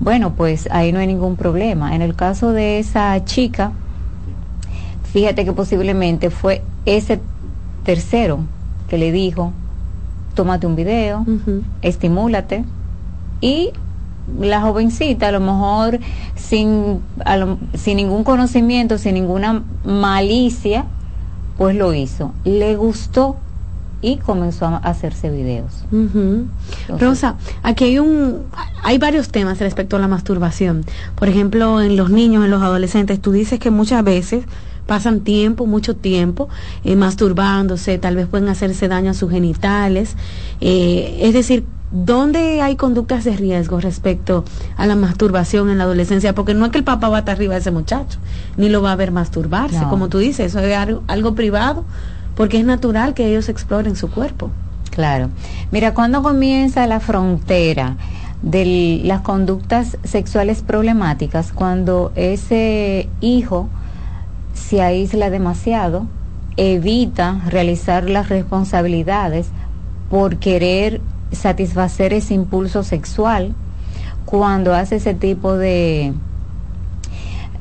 bueno, 0.00 0.34
pues 0.34 0.68
ahí 0.70 0.92
no 0.92 0.98
hay 0.98 1.06
ningún 1.06 1.36
problema. 1.36 1.94
En 1.94 2.02
el 2.02 2.14
caso 2.16 2.52
de 2.52 2.78
esa 2.78 3.24
chica, 3.24 3.72
fíjate 5.14 5.44
que 5.44 5.52
posiblemente 5.52 6.28
fue 6.28 6.60
ese 6.86 7.20
tercero 7.84 8.40
que 8.88 8.98
le 8.98 9.12
dijo, 9.12 9.52
tómate 10.34 10.66
un 10.66 10.74
video, 10.74 11.24
estimúlate 11.82 12.64
y 13.40 13.70
la 14.40 14.60
jovencita 14.60 15.28
a 15.28 15.30
lo 15.30 15.38
mejor 15.38 16.00
sin, 16.34 16.98
sin 17.74 17.96
ningún 17.96 18.24
conocimiento, 18.24 18.98
sin 18.98 19.14
ninguna 19.14 19.62
malicia, 19.84 20.86
pues 21.58 21.76
lo 21.76 21.94
hizo. 21.94 22.32
Le 22.44 22.74
gustó 22.74 23.36
y 24.02 24.16
comenzó 24.16 24.66
a 24.66 24.78
hacerse 24.78 25.30
videos. 25.30 25.84
Rosa, 26.98 27.36
aquí 27.62 27.84
hay 27.84 28.00
un 28.00 28.42
hay 28.82 28.98
varios 28.98 29.28
temas 29.28 29.60
respecto 29.60 29.94
a 29.94 30.00
la 30.00 30.08
masturbación. 30.08 30.84
Por 31.14 31.28
ejemplo, 31.28 31.80
en 31.80 31.96
los 31.96 32.10
niños, 32.10 32.44
en 32.44 32.50
los 32.50 32.62
adolescentes, 32.62 33.20
tú 33.20 33.30
dices 33.30 33.60
que 33.60 33.70
muchas 33.70 34.02
veces 34.02 34.44
pasan 34.86 35.20
tiempo, 35.20 35.66
mucho 35.66 35.96
tiempo, 35.96 36.48
eh, 36.84 36.96
masturbándose, 36.96 37.98
tal 37.98 38.16
vez 38.16 38.26
pueden 38.26 38.48
hacerse 38.48 38.88
daño 38.88 39.10
a 39.10 39.14
sus 39.14 39.30
genitales. 39.30 40.16
Eh, 40.60 41.18
es 41.20 41.32
decir, 41.32 41.64
¿dónde 41.90 42.60
hay 42.60 42.76
conductas 42.76 43.24
de 43.24 43.36
riesgo 43.36 43.80
respecto 43.80 44.44
a 44.76 44.86
la 44.86 44.96
masturbación 44.96 45.70
en 45.70 45.78
la 45.78 45.84
adolescencia? 45.84 46.34
Porque 46.34 46.54
no 46.54 46.66
es 46.66 46.72
que 46.72 46.78
el 46.78 46.84
papá 46.84 47.08
va 47.08 47.16
a 47.16 47.20
estar 47.20 47.36
arriba 47.36 47.54
de 47.54 47.60
ese 47.60 47.70
muchacho, 47.70 48.18
ni 48.56 48.68
lo 48.68 48.82
va 48.82 48.92
a 48.92 48.96
ver 48.96 49.12
masturbarse, 49.12 49.84
como 49.88 50.08
tú 50.08 50.18
dices, 50.18 50.54
eso 50.54 50.60
es 50.60 50.76
algo, 51.06 51.34
privado, 51.34 51.84
porque 52.36 52.58
es 52.58 52.64
natural 52.64 53.14
que 53.14 53.26
ellos 53.26 53.48
exploren 53.48 53.96
su 53.96 54.10
cuerpo. 54.10 54.50
Claro. 54.90 55.30
Mira, 55.72 55.94
cuando 55.94 56.22
comienza 56.22 56.86
la 56.86 57.00
frontera 57.00 57.96
de 58.42 59.00
las 59.04 59.22
conductas 59.22 59.96
sexuales 60.04 60.62
problemáticas, 60.62 61.52
cuando 61.52 62.12
ese 62.14 63.08
hijo 63.20 63.68
se 64.54 64.80
aísla 64.80 65.30
demasiado, 65.30 66.06
evita 66.56 67.42
realizar 67.46 68.08
las 68.08 68.28
responsabilidades 68.28 69.48
por 70.08 70.36
querer 70.38 71.00
satisfacer 71.32 72.12
ese 72.12 72.34
impulso 72.34 72.82
sexual. 72.82 73.54
Cuando 74.24 74.74
hace 74.74 74.96
ese 74.96 75.14
tipo 75.14 75.56
de, 75.56 76.14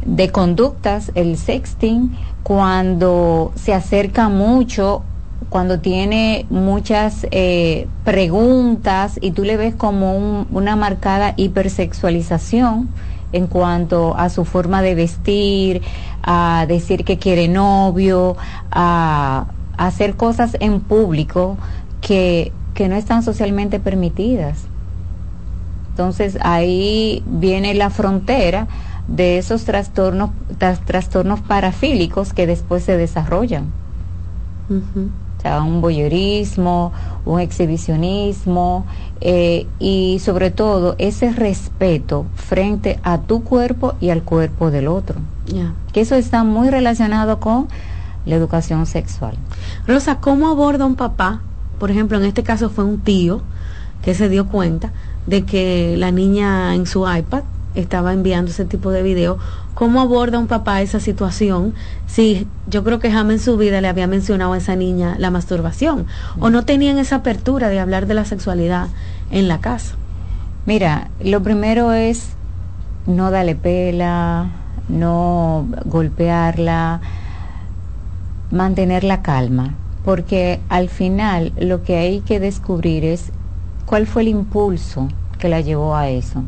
de 0.06 0.30
conductas, 0.32 1.12
el 1.16 1.38
sexting, 1.38 2.16
cuando 2.44 3.52
se 3.56 3.74
acerca 3.74 4.30
mucho, 4.30 5.04
cuando 5.50 5.80
tiene 5.80 6.46
muchas 6.50 7.28
eh, 7.32 7.88
preguntas 8.04 9.20
y 9.22 9.32
tú 9.32 9.44
le 9.44 9.58
ves 9.58 9.76
como 9.76 10.46
una 10.52 10.76
marcada 10.76 11.34
hipersexualización 11.38 12.90
en 13.34 13.48
cuanto 13.48 14.16
a 14.18 14.30
su 14.30 14.46
forma 14.46 14.82
de 14.82 14.96
vestir, 14.96 15.82
a 16.24 16.66
decir 16.68 17.04
que 17.04 17.18
quiere 17.18 17.48
novio, 17.48 18.38
a, 18.72 19.48
hacer 19.76 20.16
cosas 20.16 20.56
en 20.60 20.80
público 20.82 21.58
que 22.00 22.52
que 22.74 22.90
no 22.90 22.96
están 22.96 23.24
socialmente 23.24 23.80
permitidas. 23.80 24.66
Entonces 25.92 26.38
ahí 26.42 27.24
viene 27.26 27.74
la 27.76 27.90
frontera 27.90 28.68
de 29.08 29.38
esos 29.38 29.64
trastornos, 29.66 30.32
trastornos 30.86 31.42
parafílicos 31.42 32.34
que 32.34 32.48
después 32.48 32.84
se 32.84 32.98
desarrollan. 32.98 33.66
Sea, 35.44 35.62
un 35.62 35.82
voyeurismo, 35.82 36.92
un 37.26 37.40
exhibicionismo 37.40 38.86
eh, 39.22 39.68
y 39.80 40.20
sobre 40.20 40.50
todo 40.50 40.96
ese 40.98 41.32
respeto 41.32 42.26
frente 42.36 43.00
a 43.04 43.20
tu 43.20 43.44
cuerpo 43.44 43.94
y 44.02 44.10
al 44.10 44.24
cuerpo 44.24 44.72
del 44.72 44.88
otro. 44.88 45.20
Que 45.92 46.02
eso 46.02 46.16
está 46.16 46.44
muy 46.44 46.70
relacionado 46.70 47.40
con 47.40 47.68
la 48.26 48.36
educación 48.36 48.86
sexual. 48.86 49.36
Rosa, 49.86 50.20
¿cómo 50.20 50.48
aborda 50.48 50.86
un 50.86 50.96
papá 50.96 51.42
por 51.84 51.92
ejemplo, 51.92 52.18
en 52.18 52.24
este 52.24 52.44
caso 52.44 52.70
fue 52.70 52.86
un 52.86 53.02
tío 53.02 53.42
que 54.04 54.14
se 54.14 54.30
dio 54.30 54.48
cuenta 54.48 54.94
de 55.28 55.44
que 55.44 55.96
la 55.98 56.12
niña 56.12 56.76
en 56.76 56.86
su 56.86 57.06
iPad 57.06 57.44
estaba 57.76 58.14
enviando 58.14 58.52
ese 58.52 58.66
tipo 58.66 58.92
de 58.92 59.04
video. 59.04 59.38
¿Cómo 59.74 60.02
aborda 60.02 60.40
un 60.40 60.48
papá 60.48 60.82
esa 60.82 61.00
situación 61.00 61.74
si 62.08 62.48
yo 62.68 62.84
creo 62.84 63.00
que 63.00 63.12
jamás 63.12 63.34
en 63.34 63.40
su 63.40 63.58
vida 63.58 63.82
le 63.82 63.88
había 63.88 64.08
mencionado 64.08 64.54
a 64.54 64.58
esa 64.58 64.76
niña 64.76 65.16
la 65.18 65.32
masturbación 65.32 66.06
o 66.40 66.50
no 66.50 66.64
tenían 66.64 66.98
esa 67.00 67.18
apertura 67.18 67.70
de 67.70 67.80
hablar 67.80 68.06
de 68.06 68.14
la 68.14 68.26
sexualidad 68.26 68.88
en 69.32 69.48
la 69.48 69.60
casa? 69.60 69.96
Mira, 70.66 71.10
lo 71.24 71.42
primero 71.42 71.94
es 71.94 72.30
no 73.08 73.32
darle 73.32 73.56
pela, 73.56 74.50
no 74.88 75.68
golpearla, 75.86 77.02
mantener 78.52 79.04
la 79.04 79.22
calma 79.22 79.74
porque 80.04 80.60
al 80.70 80.90
final 80.90 81.54
lo 81.58 81.84
que 81.84 81.98
hay 81.98 82.20
que 82.22 82.40
descubrir 82.40 83.06
es 83.06 83.32
cuál 83.86 84.06
fue 84.06 84.24
el 84.24 84.28
impulso 84.30 85.08
que 85.40 85.50
la 85.50 85.62
llevó 85.62 85.96
a 85.96 86.10
eso. 86.10 86.44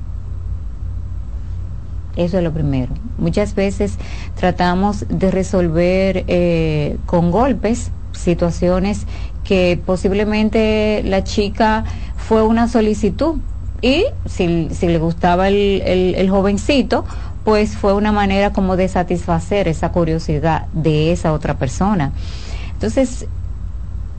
Eso 2.15 2.37
es 2.37 2.43
lo 2.43 2.51
primero. 2.51 2.93
Muchas 3.17 3.55
veces 3.55 3.97
tratamos 4.35 5.05
de 5.09 5.31
resolver 5.31 6.23
eh, 6.27 6.97
con 7.05 7.31
golpes 7.31 7.91
situaciones 8.13 9.05
que 9.43 9.79
posiblemente 9.85 11.03
la 11.05 11.23
chica 11.23 11.83
fue 12.15 12.43
una 12.43 12.67
solicitud 12.67 13.35
y 13.81 14.05
si, 14.25 14.47
le 14.47 14.97
gustaba 14.97 15.47
el, 15.49 15.81
el 15.83 16.29
jovencito, 16.29 17.05
pues 17.43 17.77
fue 17.77 17.93
una 17.93 18.11
manera 18.11 18.51
como 18.51 18.75
de 18.75 18.87
satisfacer 18.87 19.67
esa 19.67 19.91
curiosidad 19.91 20.65
de 20.73 21.11
esa 21.11 21.33
otra 21.33 21.57
persona. 21.57 22.11
Entonces, 22.73 23.27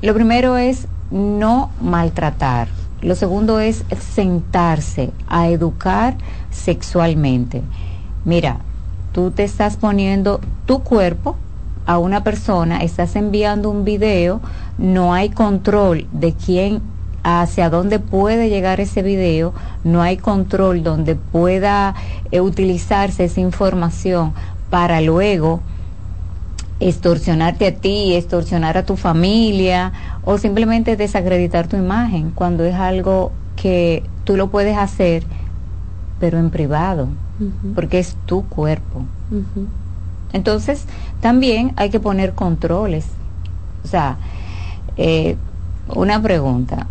lo 0.02 0.14
primero 0.14 0.56
es 0.56 0.86
no 1.10 1.70
maltratar. 1.80 2.68
Lo 3.02 3.14
segundo 3.14 3.60
es 3.60 3.84
sentarse 4.14 5.10
a 5.28 5.48
educar 5.48 6.16
sexualmente. 6.50 7.62
Mira, 8.26 8.58
tú 9.12 9.30
te 9.30 9.44
estás 9.44 9.76
poniendo 9.76 10.40
tu 10.66 10.80
cuerpo 10.80 11.36
a 11.86 11.98
una 11.98 12.24
persona, 12.24 12.82
estás 12.82 13.14
enviando 13.14 13.70
un 13.70 13.84
video, 13.84 14.40
no 14.78 15.14
hay 15.14 15.28
control 15.30 16.08
de 16.10 16.32
quién 16.32 16.82
hacia 17.22 17.70
dónde 17.70 18.00
puede 18.00 18.48
llegar 18.48 18.80
ese 18.80 19.02
video, 19.02 19.54
no 19.84 20.02
hay 20.02 20.16
control 20.16 20.82
donde 20.82 21.14
pueda 21.14 21.94
eh, 22.32 22.40
utilizarse 22.40 23.26
esa 23.26 23.40
información 23.40 24.32
para 24.70 25.00
luego 25.00 25.60
extorsionarte 26.80 27.68
a 27.68 27.74
ti, 27.76 28.16
extorsionar 28.16 28.76
a 28.76 28.84
tu 28.84 28.96
familia 28.96 29.92
o 30.24 30.36
simplemente 30.36 30.96
desacreditar 30.96 31.68
tu 31.68 31.76
imagen 31.76 32.32
cuando 32.32 32.64
es 32.64 32.74
algo 32.74 33.30
que 33.54 34.02
tú 34.24 34.36
lo 34.36 34.48
puedes 34.48 34.76
hacer 34.76 35.22
pero 36.18 36.38
en 36.38 36.50
privado 36.50 37.08
porque 37.74 37.98
es 37.98 38.16
tu 38.26 38.44
cuerpo. 38.44 39.02
Entonces 40.32 40.84
también 41.20 41.72
hay 41.76 41.90
que 41.90 42.00
poner 42.00 42.32
controles. 42.32 43.06
O 43.84 43.88
sea, 43.88 44.16
eh, 44.96 45.36
una 45.94 46.20
pregunta. 46.20 46.86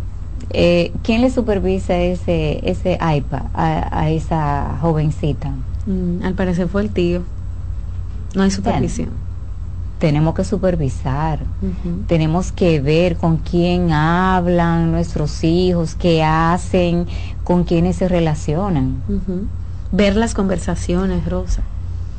Eh, 0.50 0.92
¿Quién 1.02 1.22
le 1.22 1.30
supervisa 1.30 1.96
ese, 1.96 2.60
ese 2.68 2.94
iPad 2.94 3.42
a, 3.54 4.10
esa 4.10 4.78
jovencita? 4.80 5.50
Mm, 5.86 6.22
al 6.24 6.34
parecer 6.34 6.68
fue 6.68 6.82
el 6.82 6.90
tío. 6.90 7.22
No 8.34 8.42
hay 8.42 8.50
supervisión. 8.50 9.10
tenemos 9.98 10.34
que 10.34 10.44
supervisar, 10.44 11.40
tenemos 12.06 12.52
que 12.52 12.80
ver 12.80 13.16
con 13.16 13.38
quién 13.38 13.92
hablan 13.92 14.92
nuestros 14.92 15.42
hijos, 15.42 15.94
qué 15.94 16.22
hacen, 16.22 17.06
con 17.44 17.64
quiénes 17.64 17.96
se 17.96 18.06
relacionan. 18.06 18.96
Ver 19.96 20.16
las 20.16 20.34
conversaciones, 20.34 21.28
Rosa. 21.28 21.62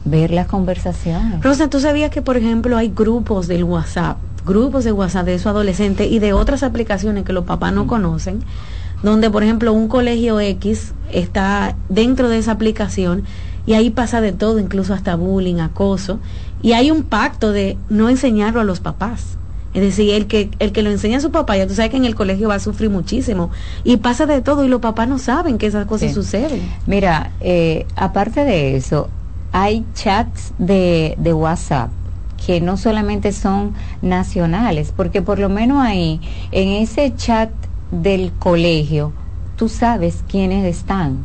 Ver 0.03 0.31
las 0.31 0.47
conversaciones. 0.47 1.43
Rosa, 1.43 1.69
¿tú 1.69 1.79
sabías 1.79 2.09
que, 2.09 2.21
por 2.21 2.37
ejemplo, 2.37 2.75
hay 2.77 2.89
grupos 2.89 3.47
del 3.47 3.63
WhatsApp, 3.63 4.17
grupos 4.45 4.83
de 4.83 4.91
WhatsApp 4.91 5.25
de 5.25 5.35
esos 5.35 5.47
adolescentes 5.47 6.11
y 6.11 6.19
de 6.19 6.33
otras 6.33 6.63
aplicaciones 6.63 7.23
que 7.23 7.33
los 7.33 7.45
papás 7.45 7.73
no 7.73 7.87
conocen? 7.87 8.43
donde 9.03 9.29
por 9.29 9.43
ejemplo 9.43 9.73
un 9.73 9.87
colegio 9.87 10.39
X 10.39 10.93
está 11.11 11.75
dentro 11.89 12.29
de 12.29 12.39
esa 12.39 12.51
aplicación 12.51 13.23
y 13.65 13.73
ahí 13.73 13.89
pasa 13.89 14.21
de 14.21 14.31
todo, 14.31 14.59
incluso 14.59 14.93
hasta 14.93 15.15
bullying, 15.15 15.59
acoso, 15.59 16.19
y 16.61 16.71
hay 16.71 16.89
un 16.89 17.03
pacto 17.03 17.51
de 17.51 17.77
no 17.89 18.07
enseñarlo 18.07 18.61
a 18.61 18.63
los 18.63 18.79
papás. 18.79 19.37
Es 19.73 19.81
decir, 19.81 20.13
el 20.13 20.27
que, 20.27 20.49
el 20.59 20.71
que 20.71 20.81
lo 20.81 20.89
enseña 20.89 21.17
a 21.17 21.21
su 21.21 21.31
papá, 21.31 21.57
ya 21.57 21.67
tú 21.67 21.73
sabes 21.73 21.91
que 21.91 21.97
en 21.97 22.05
el 22.05 22.15
colegio 22.15 22.49
va 22.49 22.55
a 22.55 22.59
sufrir 22.59 22.89
muchísimo. 22.89 23.51
Y 23.83 23.97
pasa 23.97 24.25
de 24.25 24.41
todo 24.41 24.63
y 24.63 24.67
los 24.67 24.81
papás 24.81 25.07
no 25.07 25.19
saben 25.19 25.57
que 25.57 25.67
esas 25.67 25.85
cosas 25.85 26.13
suceden. 26.13 26.61
Mira, 26.85 27.31
eh, 27.41 27.85
aparte 27.95 28.43
de 28.43 28.75
eso, 28.75 29.09
hay 29.51 29.85
chats 29.93 30.53
de, 30.57 31.15
de 31.19 31.33
WhatsApp 31.33 31.89
que 32.45 32.61
no 32.61 32.77
solamente 32.77 33.31
son 33.31 33.73
nacionales, 34.01 34.93
porque 34.95 35.21
por 35.21 35.39
lo 35.39 35.49
menos 35.49 35.83
ahí, 35.83 36.21
en 36.51 36.69
ese 36.69 37.13
chat 37.15 37.49
del 37.91 38.31
colegio, 38.39 39.11
tú 39.57 39.69
sabes 39.69 40.23
quiénes 40.27 40.65
están. 40.65 41.19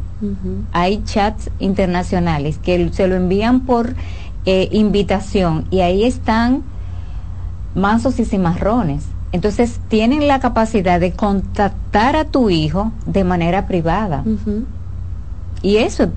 Hay 0.72 1.02
chats 1.04 1.50
internacionales 1.58 2.58
que 2.62 2.90
se 2.92 3.08
lo 3.08 3.16
envían 3.16 3.60
por 3.60 3.94
eh, 4.46 4.68
invitación 4.70 5.66
y 5.70 5.80
ahí 5.80 6.04
están 6.04 6.62
mansos 7.74 8.18
y 8.18 8.24
cimarrones. 8.24 9.04
Entonces 9.32 9.80
tienen 9.88 10.28
la 10.28 10.40
capacidad 10.40 11.00
de 11.00 11.12
contactar 11.12 12.16
a 12.16 12.24
tu 12.24 12.50
hijo 12.50 12.92
de 13.06 13.24
manera 13.24 13.66
privada. 13.66 14.24
Y 15.62 15.76
eso 15.76 16.10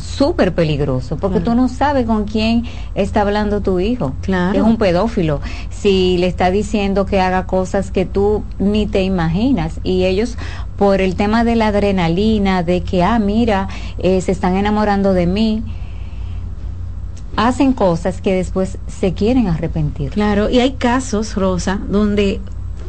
súper 0.00 0.54
peligroso, 0.54 1.16
porque 1.16 1.40
tú 1.40 1.54
no 1.54 1.68
sabes 1.68 2.06
con 2.06 2.24
quién 2.24 2.64
está 2.94 3.22
hablando 3.22 3.60
tu 3.60 3.80
hijo. 3.80 4.12
Claro. 4.22 4.58
Es 4.58 4.64
un 4.64 4.76
pedófilo. 4.76 5.40
Si 5.70 6.18
le 6.18 6.26
está 6.26 6.50
diciendo 6.50 7.06
que 7.06 7.20
haga 7.20 7.46
cosas 7.46 7.90
que 7.90 8.06
tú 8.06 8.44
ni 8.58 8.86
te 8.86 9.02
imaginas. 9.02 9.80
Y 9.82 10.04
ellos, 10.04 10.36
por 10.76 11.00
el 11.00 11.16
tema 11.16 11.44
de 11.44 11.56
la 11.56 11.68
adrenalina, 11.68 12.62
de 12.62 12.82
que, 12.82 13.02
ah, 13.02 13.18
mira, 13.18 13.68
eh, 13.98 14.20
se 14.20 14.32
están 14.32 14.56
enamorando 14.56 15.12
de 15.12 15.26
mí, 15.26 15.62
hacen 17.36 17.72
cosas 17.72 18.20
que 18.20 18.34
después 18.34 18.78
se 18.86 19.14
quieren 19.14 19.46
arrepentir. 19.48 20.10
Claro, 20.10 20.50
y 20.50 20.60
hay 20.60 20.72
casos, 20.72 21.34
Rosa, 21.34 21.80
donde 21.88 22.40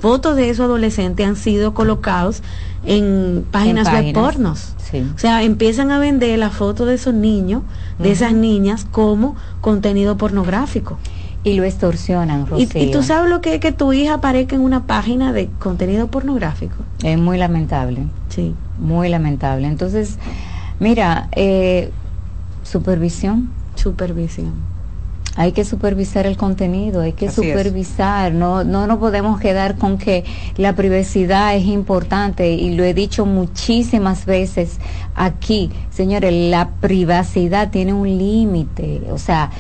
fotos 0.02 0.36
de 0.36 0.50
esos 0.50 0.66
adolescentes 0.66 1.28
han 1.28 1.36
sido 1.36 1.74
colocados 1.74 2.42
en 2.86 3.46
páginas, 3.52 3.92
de 3.92 4.14
pornos. 4.14 4.74
O 5.16 5.20
sea, 5.20 5.44
empiezan 5.44 5.92
a 5.92 6.00
vender 6.00 6.40
la 6.40 6.50
foto 6.50 6.86
de 6.86 6.96
esos 6.96 7.14
niños, 7.14 7.64
de 8.00 8.12
esas 8.12 8.34
niñas, 8.34 8.88
como 8.90 9.36
contenido 9.62 10.18
pornográfico. 10.18 10.98
Y 11.44 11.54
lo 11.54 11.64
extorsionan, 11.64 12.46
¿Y, 12.58 12.68
¿Y, 12.78 12.92
tú 12.92 13.04
sabes 13.04 13.30
lo 13.30 13.42
que 13.42 13.56
es 13.56 13.60
que 13.62 13.72
tu 13.72 13.94
hija 13.94 14.16
aparezca 14.16 14.56
en 14.56 14.62
una 14.62 14.86
página 14.86 15.32
de 15.32 15.50
contenido 15.60 16.08
pornográfico? 16.08 16.76
Es 17.04 17.18
muy 17.18 17.38
lamentable. 17.38 18.04
Sí. 18.28 18.54
Muy 18.80 19.08
lamentable. 19.08 19.68
Entonces, 19.68 20.18
mira, 20.80 21.30
eh, 21.34 21.92
supervisión. 22.64 23.50
Supervisión. 23.78 24.54
Hay 25.38 25.52
que 25.52 25.64
supervisar 25.64 26.26
el 26.26 26.36
contenido, 26.36 27.02
hay 27.02 27.14
que 27.14 27.30
supervisar, 27.30 28.34
no, 28.34 28.64
no 28.64 28.88
nos 28.88 28.98
podemos 28.98 29.40
quedar 29.40 29.78
con 29.78 30.00
que 30.00 30.26
la 30.58 30.74
privacidad 30.74 31.56
es 31.56 31.66
importante 31.66 32.54
y 32.54 32.76
lo 32.76 32.84
he 32.84 32.96
dicho 32.96 33.28
muchísimas 33.28 34.26
veces 34.26 34.80
aquí, 35.14 35.70
señores, 35.92 36.34
la 36.50 36.70
privacidad 36.82 37.70
tiene 37.70 37.94
un 37.94 38.18
límite, 38.18 39.04
o 39.12 39.20
sea, 39.20 39.52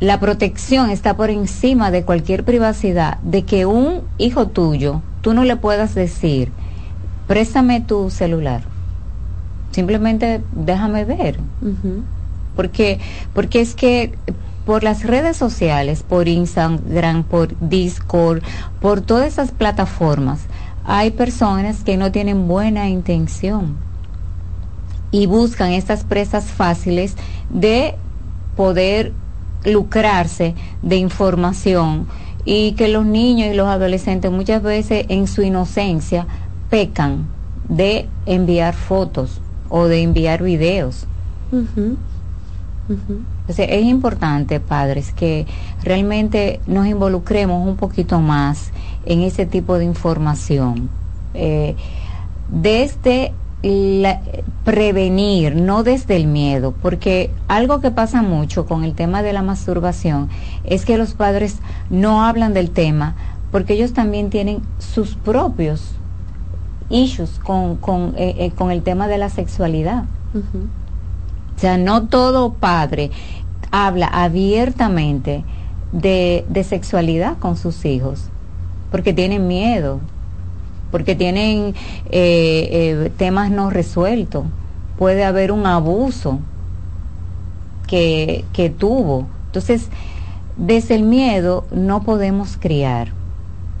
la 0.00 0.18
protección 0.18 0.90
está 0.90 1.16
por 1.16 1.30
encima 1.30 1.92
de 1.92 2.04
cualquier 2.04 2.42
privacidad, 2.42 3.18
de 3.18 3.44
que 3.44 3.66
un 3.66 4.00
hijo 4.18 4.48
tuyo, 4.48 5.00
tú 5.20 5.32
no 5.32 5.44
le 5.44 5.54
puedas 5.54 5.94
decir, 5.94 6.50
préstame 7.28 7.80
tu 7.80 8.10
celular, 8.10 8.62
simplemente 9.70 10.40
déjame 10.56 11.04
ver. 11.04 11.38
Porque, 12.60 13.00
porque 13.32 13.62
es 13.62 13.74
que 13.74 14.12
por 14.66 14.84
las 14.84 15.04
redes 15.04 15.38
sociales, 15.38 16.02
por 16.02 16.28
Instagram, 16.28 17.22
por 17.24 17.58
Discord, 17.58 18.42
por 18.82 19.00
todas 19.00 19.28
esas 19.28 19.50
plataformas, 19.50 20.40
hay 20.84 21.10
personas 21.10 21.84
que 21.84 21.96
no 21.96 22.12
tienen 22.12 22.48
buena 22.48 22.90
intención 22.90 23.76
y 25.10 25.24
buscan 25.24 25.70
estas 25.70 26.04
presas 26.04 26.50
fáciles 26.50 27.16
de 27.48 27.94
poder 28.56 29.14
lucrarse 29.64 30.54
de 30.82 30.96
información 30.96 32.08
y 32.44 32.72
que 32.72 32.88
los 32.88 33.06
niños 33.06 33.54
y 33.54 33.56
los 33.56 33.68
adolescentes 33.68 34.30
muchas 34.30 34.62
veces 34.62 35.06
en 35.08 35.26
su 35.26 35.40
inocencia 35.40 36.26
pecan 36.68 37.26
de 37.70 38.06
enviar 38.26 38.74
fotos 38.74 39.40
o 39.70 39.86
de 39.86 40.02
enviar 40.02 40.42
videos 40.42 41.06
es 43.48 43.84
importante, 43.84 44.60
padres, 44.60 45.12
que 45.12 45.46
realmente 45.82 46.60
nos 46.66 46.86
involucremos 46.86 47.66
un 47.66 47.76
poquito 47.76 48.20
más 48.20 48.70
en 49.06 49.20
ese 49.20 49.46
tipo 49.46 49.78
de 49.78 49.84
información. 49.84 50.88
Eh, 51.34 51.76
desde 52.50 53.32
prevenir, 54.64 55.54
no 55.54 55.82
desde 55.82 56.16
el 56.16 56.26
miedo, 56.26 56.72
porque 56.80 57.30
algo 57.46 57.80
que 57.80 57.90
pasa 57.90 58.22
mucho 58.22 58.64
con 58.64 58.84
el 58.84 58.94
tema 58.94 59.22
de 59.22 59.34
la 59.34 59.42
masturbación 59.42 60.30
es 60.64 60.86
que 60.86 60.96
los 60.96 61.12
padres 61.12 61.58
no 61.90 62.24
hablan 62.24 62.54
del 62.54 62.70
tema 62.70 63.14
porque 63.50 63.74
ellos 63.74 63.92
también 63.92 64.30
tienen 64.30 64.62
sus 64.78 65.14
propios 65.14 65.94
issues 66.88 67.38
con, 67.42 67.76
con, 67.76 68.14
eh, 68.16 68.34
eh, 68.38 68.50
con 68.52 68.70
el 68.70 68.82
tema 68.82 69.08
de 69.08 69.18
la 69.18 69.28
sexualidad. 69.28 70.04
O 71.60 71.62
sea, 71.62 71.76
no 71.76 72.06
todo 72.06 72.54
padre 72.54 73.10
habla 73.70 74.06
abiertamente 74.06 75.44
de, 75.92 76.64
sexualidad 76.66 77.36
con 77.36 77.58
sus 77.58 77.84
hijos, 77.84 78.30
porque 78.90 79.12
tienen 79.12 79.46
miedo, 79.46 80.00
porque 80.90 81.14
tienen 81.14 81.74
eh, 82.10 82.68
eh, 83.02 83.12
temas 83.18 83.50
no 83.50 83.68
resueltos. 83.68 84.46
Puede 84.96 85.22
haber 85.22 85.52
un 85.52 85.66
abuso 85.66 86.38
que, 87.86 88.46
que 88.54 88.70
tuvo. 88.70 89.26
Entonces, 89.44 89.90
desde 90.56 90.94
el 90.94 91.02
miedo 91.02 91.66
no 91.72 92.04
podemos 92.04 92.56
criar. 92.58 93.08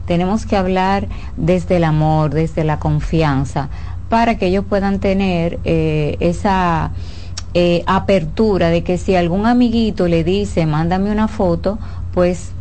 Tenemos 0.04 0.44
que 0.44 0.58
hablar 0.58 1.08
desde 1.38 1.78
el 1.78 1.84
amor, 1.84 2.28
desde 2.28 2.62
la 2.62 2.78
confianza, 2.78 3.70
para 4.10 4.36
que 4.36 4.48
ellos 4.48 4.66
puedan 4.68 4.98
tener 4.98 5.58
eh, 5.64 6.18
esa 6.20 6.90
eh, 7.54 7.82
apertura 7.86 8.70
de 8.70 8.82
que 8.82 8.98
si 8.98 9.16
algún 9.16 9.46
amiguito 9.46 10.06
le 10.06 10.24
dice, 10.24 10.66
mándame 10.66 11.10
una 11.10 11.28
foto, 11.28 11.78
pues 12.14 12.52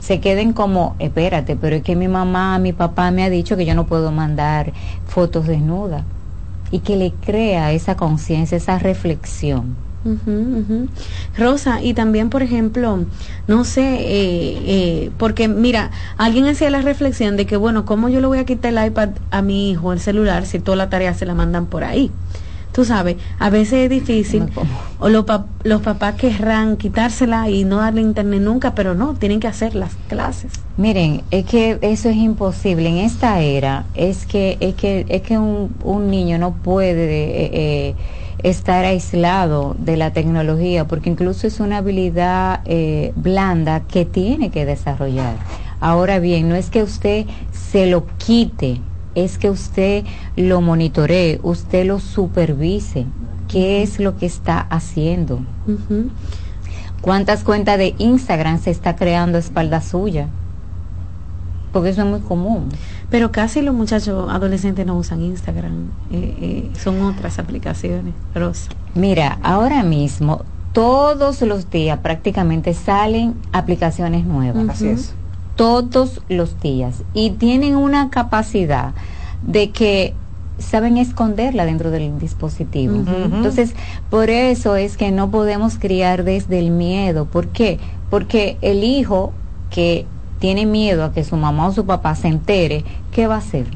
se 0.00 0.20
queden 0.20 0.52
como, 0.52 0.96
espérate, 0.98 1.56
pero 1.56 1.76
es 1.76 1.82
que 1.82 1.94
mi 1.94 2.08
mamá, 2.08 2.58
mi 2.58 2.72
papá 2.72 3.10
me 3.10 3.22
ha 3.22 3.30
dicho 3.30 3.56
que 3.56 3.66
yo 3.66 3.74
no 3.74 3.86
puedo 3.86 4.10
mandar 4.10 4.72
fotos 5.06 5.46
desnudas. 5.46 6.02
Y 6.72 6.80
que 6.80 6.96
le 6.96 7.12
crea 7.12 7.72
esa 7.72 7.96
conciencia, 7.96 8.56
esa 8.56 8.78
reflexión. 8.78 9.74
Rosa, 11.36 11.82
y 11.82 11.92
también, 11.92 12.30
por 12.30 12.42
ejemplo, 12.42 13.04
no 13.46 13.64
sé, 13.64 13.82
eh, 13.82 14.62
eh, 14.66 15.10
porque 15.18 15.46
mira, 15.48 15.90
alguien 16.16 16.46
hacía 16.46 16.70
la 16.70 16.80
reflexión 16.80 17.36
de 17.36 17.44
que, 17.44 17.56
bueno, 17.56 17.84
¿cómo 17.84 18.08
yo 18.08 18.20
le 18.20 18.26
voy 18.26 18.38
a 18.38 18.44
quitar 18.44 18.72
el 18.72 18.86
iPad 18.86 19.10
a 19.30 19.42
mi 19.42 19.70
hijo, 19.70 19.92
el 19.92 20.00
celular, 20.00 20.46
si 20.46 20.58
toda 20.58 20.76
la 20.76 20.88
tarea 20.88 21.12
se 21.12 21.26
la 21.26 21.34
mandan 21.34 21.66
por 21.66 21.84
ahí? 21.84 22.10
Tú 22.72 22.84
sabes, 22.84 23.16
a 23.38 23.50
veces 23.50 23.84
es 23.84 23.90
difícil, 23.90 24.44
o 24.98 25.08
los, 25.08 25.24
los 25.64 25.82
papás 25.82 26.14
querrán 26.14 26.76
quitársela 26.76 27.48
y 27.50 27.64
no 27.64 27.78
darle 27.78 28.00
internet 28.00 28.40
nunca, 28.40 28.74
pero 28.74 28.94
no, 28.94 29.14
tienen 29.14 29.40
que 29.40 29.48
hacer 29.48 29.74
las 29.74 29.94
clases. 30.08 30.52
Miren, 30.76 31.22
es 31.30 31.44
que 31.44 31.78
eso 31.82 32.08
es 32.08 32.16
imposible. 32.16 32.88
En 32.88 32.96
esta 32.98 33.40
era, 33.40 33.84
es 33.94 34.24
que, 34.26 34.56
es 34.60 34.74
que, 34.74 35.04
es 35.08 35.22
que 35.22 35.38
un, 35.38 35.74
un 35.84 36.10
niño 36.10 36.38
no 36.38 36.54
puede 36.54 37.04
eh, 37.04 37.50
eh, 37.52 37.94
estar 38.42 38.84
aislado 38.84 39.76
de 39.78 39.96
la 39.96 40.12
tecnología, 40.12 40.86
porque 40.86 41.10
incluso 41.10 41.46
es 41.46 41.60
una 41.60 41.78
habilidad 41.78 42.60
eh, 42.64 43.12
blanda 43.16 43.80
que 43.80 44.04
tiene 44.04 44.50
que 44.50 44.64
desarrollar. 44.64 45.34
Ahora 45.80 46.18
bien, 46.18 46.48
no 46.48 46.56
es 46.56 46.70
que 46.70 46.82
usted 46.82 47.26
se 47.52 47.86
lo 47.86 48.06
quite, 48.18 48.80
es 49.14 49.38
que 49.38 49.50
usted 49.50 50.04
lo 50.36 50.60
monitoree, 50.60 51.40
usted 51.42 51.86
lo 51.86 51.98
supervise, 51.98 53.06
qué 53.48 53.82
es 53.82 53.98
lo 53.98 54.16
que 54.16 54.26
está 54.26 54.60
haciendo. 54.60 55.40
¿Cuántas 57.00 57.44
cuentas 57.44 57.78
de 57.78 57.94
Instagram 57.98 58.60
se 58.60 58.70
está 58.70 58.96
creando 58.96 59.36
a 59.38 59.40
espalda 59.40 59.80
suya? 59.80 60.28
Porque 61.72 61.90
eso 61.90 62.02
es 62.02 62.08
muy 62.08 62.20
común. 62.20 62.68
Pero 63.10 63.32
casi 63.32 63.62
los 63.62 63.74
muchachos 63.74 64.30
adolescentes 64.30 64.86
no 64.86 64.96
usan 64.96 65.22
Instagram, 65.22 65.88
eh, 66.12 66.36
eh, 66.40 66.70
son 66.78 67.00
otras 67.02 67.38
aplicaciones. 67.38 68.14
Rosa. 68.34 68.70
Mira, 68.94 69.38
ahora 69.42 69.82
mismo, 69.82 70.44
todos 70.72 71.42
los 71.42 71.70
días 71.70 71.98
prácticamente 72.00 72.74
salen 72.74 73.34
aplicaciones 73.52 74.24
nuevas. 74.24 74.68
Así 74.68 74.88
es 74.88 75.14
todos 75.60 76.22
los 76.30 76.58
días 76.62 77.02
y 77.12 77.32
tienen 77.32 77.76
una 77.76 78.08
capacidad 78.08 78.94
de 79.46 79.68
que 79.68 80.14
saben 80.56 80.96
esconderla 80.96 81.66
dentro 81.66 81.90
del 81.90 82.18
dispositivo. 82.18 82.94
Entonces, 82.94 83.74
por 84.08 84.30
eso 84.30 84.76
es 84.76 84.96
que 84.96 85.10
no 85.10 85.30
podemos 85.30 85.76
criar 85.78 86.24
desde 86.24 86.58
el 86.58 86.70
miedo. 86.70 87.26
¿Por 87.26 87.48
qué? 87.48 87.78
Porque 88.08 88.56
el 88.62 88.84
hijo 88.84 89.34
que 89.68 90.06
tiene 90.40 90.66
miedo 90.66 91.04
a 91.04 91.12
que 91.12 91.22
su 91.22 91.36
mamá 91.36 91.68
o 91.68 91.72
su 91.72 91.84
papá 91.84 92.14
se 92.16 92.26
entere, 92.26 92.82
¿qué 93.12 93.26
va 93.26 93.36
a 93.36 93.38
hacer? 93.38 93.66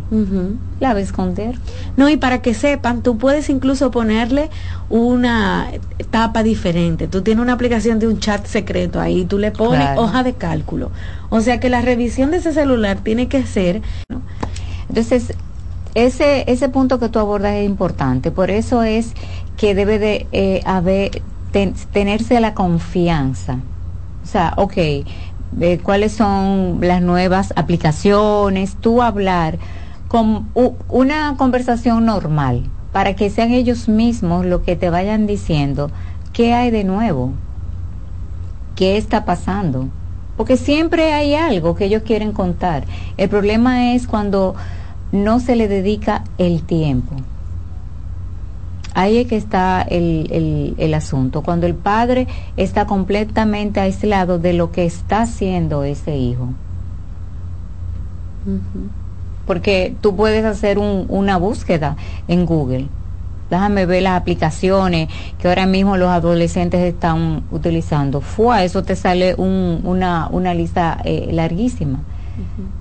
La 0.80 0.94
va 0.94 0.98
a 0.98 1.02
esconder. 1.02 1.58
No, 1.96 2.08
y 2.08 2.16
para 2.16 2.40
que 2.40 2.54
sepan, 2.54 3.02
tú 3.02 3.18
puedes 3.18 3.50
incluso 3.50 3.90
ponerle 3.90 4.48
una 4.88 5.68
etapa 5.98 6.42
diferente. 6.42 7.06
Tú 7.06 7.20
tienes 7.20 7.42
una 7.42 7.52
aplicación 7.52 7.98
de 7.98 8.08
un 8.08 8.18
chat 8.18 8.46
secreto 8.46 8.98
ahí, 8.98 9.26
tú 9.26 9.38
le 9.38 9.50
pones 9.50 9.96
hoja 9.98 10.22
de 10.22 10.32
cálculo. 10.32 10.90
O 11.28 11.42
sea 11.42 11.60
que 11.60 11.68
la 11.68 11.82
revisión 11.82 12.30
de 12.30 12.38
ese 12.38 12.52
celular 12.52 12.98
tiene 13.04 13.28
que 13.28 13.44
ser... 13.44 13.82
Entonces, 14.88 15.34
ese, 15.94 16.50
ese 16.50 16.68
punto 16.70 16.98
que 16.98 17.10
tú 17.10 17.18
abordas 17.18 17.52
es 17.56 17.66
importante. 17.66 18.30
Por 18.30 18.50
eso 18.50 18.82
es 18.82 19.12
que 19.58 19.74
debe 19.74 19.98
de 19.98 20.26
eh, 20.32 20.62
haber, 20.64 21.22
tenerse 21.92 22.40
la 22.40 22.54
confianza. 22.54 23.58
O 24.22 24.26
sea, 24.26 24.54
ok, 24.56 24.78
de 25.52 25.78
cuáles 25.78 26.12
son 26.12 26.78
las 26.80 27.02
nuevas 27.02 27.52
aplicaciones, 27.56 28.76
tú 28.80 29.02
hablar 29.02 29.58
con 30.08 30.48
una 30.88 31.34
conversación 31.36 32.04
normal 32.06 32.64
para 32.92 33.16
que 33.16 33.30
sean 33.30 33.52
ellos 33.52 33.88
mismos 33.88 34.46
lo 34.46 34.62
que 34.62 34.76
te 34.76 34.90
vayan 34.90 35.26
diciendo 35.26 35.90
qué 36.32 36.52
hay 36.52 36.70
de 36.70 36.84
nuevo, 36.84 37.32
qué 38.76 38.96
está 38.96 39.24
pasando, 39.24 39.88
porque 40.36 40.56
siempre 40.56 41.12
hay 41.12 41.34
algo 41.34 41.74
que 41.74 41.86
ellos 41.86 42.02
quieren 42.04 42.32
contar. 42.32 42.84
El 43.16 43.28
problema 43.28 43.92
es 43.94 44.06
cuando 44.06 44.54
no 45.12 45.40
se 45.40 45.56
le 45.56 45.68
dedica 45.68 46.24
el 46.38 46.62
tiempo. 46.62 47.14
Ahí 48.94 49.18
es 49.18 49.26
que 49.26 49.36
está 49.36 49.82
el, 49.82 50.74
el, 50.78 50.94
asunto, 50.94 51.42
cuando 51.42 51.66
el 51.66 51.74
padre 51.74 52.28
está 52.56 52.86
completamente 52.86 53.80
aislado 53.80 54.38
de 54.38 54.52
lo 54.52 54.70
que 54.70 54.84
está 54.84 55.22
haciendo 55.22 55.82
ese 55.82 56.16
hijo. 56.16 56.50
Porque 59.46 59.96
tú 60.00 60.14
puedes 60.14 60.44
hacer 60.44 60.78
una 60.78 61.36
búsqueda 61.38 61.96
en 62.28 62.46
Google. 62.46 62.86
Déjame 63.50 63.84
ver 63.84 64.02
las 64.02 64.20
aplicaciones 64.20 65.08
que 65.38 65.48
ahora 65.48 65.66
mismo 65.66 65.96
los 65.96 66.08
adolescentes 66.08 66.80
están 66.80 67.42
utilizando. 67.50 68.20
Fue, 68.20 68.64
eso 68.64 68.84
te 68.84 68.94
sale 68.94 69.34
una, 69.34 70.28
una 70.30 70.54
lista 70.54 70.98
eh, 71.04 71.28
larguísima. 71.32 72.00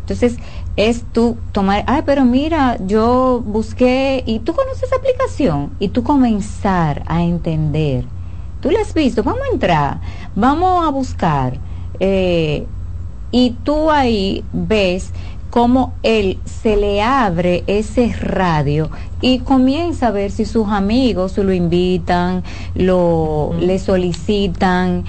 Entonces, 0.01 0.37
es 0.75 1.11
tú 1.11 1.37
tomar, 1.51 1.83
ay, 1.87 2.01
pero 2.05 2.25
mira, 2.25 2.77
yo 2.85 3.41
busqué 3.45 4.23
y 4.25 4.39
tú 4.39 4.53
conoces 4.53 4.83
esa 4.83 4.95
aplicación 4.95 5.75
y 5.79 5.89
tú 5.89 6.03
comenzar 6.03 7.03
a 7.07 7.23
entender. 7.23 8.05
Tú 8.59 8.71
la 8.71 8.81
has 8.81 8.93
visto, 8.93 9.23
vamos 9.23 9.41
a 9.49 9.53
entrar, 9.53 10.01
vamos 10.35 10.85
a 10.85 10.89
buscar. 10.89 11.59
Eh, 11.99 12.71
y 13.31 13.51
tú 13.63 13.91
ahí 13.91 14.49
ves 14.53 15.13
cómo 15.49 15.99
él 16.03 16.41
se 16.45 16.75
le 16.77 17.01
abre 17.03 17.63
ese 17.67 18.11
radio 18.13 18.89
y 19.21 19.39
comienza 19.39 20.07
a 20.07 20.11
ver 20.11 20.31
si 20.31 20.45
sus 20.45 20.67
amigos 20.69 21.37
lo 21.37 21.53
invitan, 21.53 22.43
lo 22.73 23.55
le 23.59 23.77
solicitan 23.79 25.05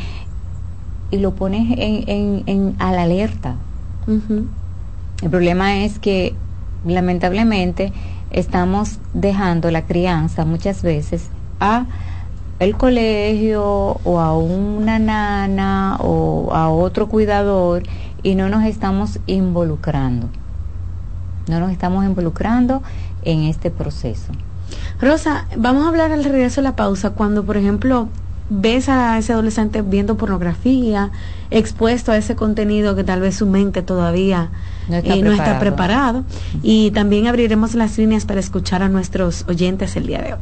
y 1.10 1.18
lo 1.18 1.34
pones 1.34 1.62
en, 1.78 2.04
en, 2.08 2.44
en 2.46 2.76
a 2.78 2.92
la 2.92 3.02
alerta. 3.04 3.66
El 5.24 5.30
problema 5.30 5.78
es 5.78 5.98
que 5.98 6.34
lamentablemente 6.84 7.94
estamos 8.30 8.98
dejando 9.14 9.70
la 9.70 9.86
crianza 9.86 10.44
muchas 10.44 10.82
veces 10.82 11.30
a 11.60 11.86
el 12.58 12.76
colegio 12.76 13.64
o 14.04 14.20
a 14.20 14.36
una 14.36 14.98
nana 14.98 15.96
o 16.00 16.52
a 16.52 16.68
otro 16.68 17.08
cuidador 17.08 17.84
y 18.22 18.34
no 18.34 18.50
nos 18.50 18.64
estamos 18.64 19.18
involucrando. 19.26 20.28
No 21.48 21.58
nos 21.58 21.72
estamos 21.72 22.04
involucrando 22.04 22.82
en 23.22 23.44
este 23.44 23.70
proceso. 23.70 24.30
Rosa, 25.00 25.46
vamos 25.56 25.86
a 25.86 25.88
hablar 25.88 26.12
al 26.12 26.22
regreso 26.22 26.60
de 26.60 26.68
la 26.68 26.76
pausa 26.76 27.10
cuando, 27.14 27.44
por 27.44 27.56
ejemplo, 27.56 28.10
ves 28.50 28.88
a 28.88 29.18
ese 29.18 29.32
adolescente 29.32 29.82
viendo 29.82 30.16
pornografía, 30.16 31.10
expuesto 31.50 32.12
a 32.12 32.16
ese 32.16 32.36
contenido 32.36 32.94
que 32.94 33.04
tal 33.04 33.20
vez 33.20 33.36
su 33.36 33.46
mente 33.46 33.82
todavía 33.82 34.50
no 34.88 34.96
está, 34.96 35.14
eh, 35.14 35.32
está 35.32 35.58
preparado. 35.58 36.24
Y 36.62 36.90
también 36.90 37.26
abriremos 37.26 37.74
las 37.74 37.96
líneas 37.98 38.24
para 38.24 38.40
escuchar 38.40 38.82
a 38.82 38.88
nuestros 38.88 39.44
oyentes 39.48 39.96
el 39.96 40.06
día 40.06 40.22
de 40.22 40.32
hoy. 40.34 40.40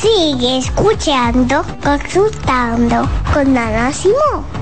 Sigue 0.00 0.58
escuchando, 0.58 1.64
consultando 1.82 3.08
con 3.32 3.56
Ana 3.56 3.92
Simón. 3.92 4.61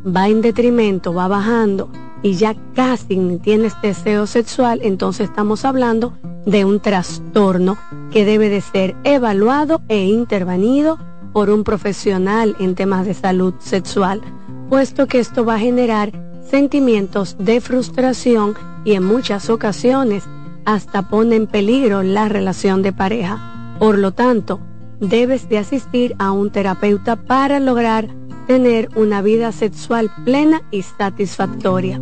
va 0.04 0.28
en 0.28 0.40
detrimento, 0.40 1.14
va 1.14 1.28
bajando 1.28 1.90
y 2.22 2.34
ya 2.34 2.54
casi 2.74 3.16
ni 3.16 3.38
tienes 3.38 3.74
deseo 3.82 4.26
sexual, 4.26 4.80
entonces 4.82 5.28
estamos 5.28 5.64
hablando 5.64 6.14
de 6.46 6.64
un 6.64 6.80
trastorno 6.80 7.76
que 8.10 8.24
debe 8.24 8.48
de 8.48 8.60
ser 8.60 8.96
evaluado 9.04 9.82
e 9.88 10.04
intervenido 10.06 10.98
por 11.32 11.50
un 11.50 11.64
profesional 11.64 12.56
en 12.58 12.74
temas 12.74 13.06
de 13.06 13.14
salud 13.14 13.54
sexual, 13.58 14.20
puesto 14.68 15.06
que 15.06 15.20
esto 15.20 15.44
va 15.44 15.54
a 15.54 15.60
generar 15.60 16.12
sentimientos 16.50 17.36
de 17.38 17.60
frustración 17.60 18.54
y 18.84 18.94
en 18.94 19.04
muchas 19.04 19.50
ocasiones 19.50 20.24
hasta 20.64 21.08
pone 21.08 21.36
en 21.36 21.46
peligro 21.46 22.02
la 22.02 22.28
relación 22.28 22.82
de 22.82 22.92
pareja. 22.92 23.76
Por 23.78 23.98
lo 23.98 24.12
tanto, 24.12 24.60
debes 25.00 25.48
de 25.48 25.58
asistir 25.58 26.14
a 26.18 26.32
un 26.32 26.50
terapeuta 26.50 27.16
para 27.16 27.60
lograr 27.60 28.08
tener 28.46 28.88
una 28.96 29.22
vida 29.22 29.52
sexual 29.52 30.10
plena 30.24 30.62
y 30.70 30.82
satisfactoria. 30.82 32.00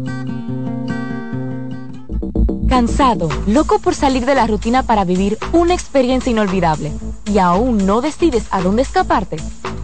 Cansado, 2.69 3.29
loco 3.47 3.79
por 3.79 3.95
salir 3.95 4.27
de 4.27 4.35
la 4.35 4.47
rutina 4.47 4.83
para 4.83 5.05
vivir 5.05 5.39
una 5.53 5.75
experiencia 5.75 6.31
inolvidable 6.31 6.93
y 7.29 7.39
aún 7.39 7.87
no 7.87 8.01
decides 8.01 8.49
a 8.51 8.61
dónde 8.61 8.83
escaparte. 8.83 9.37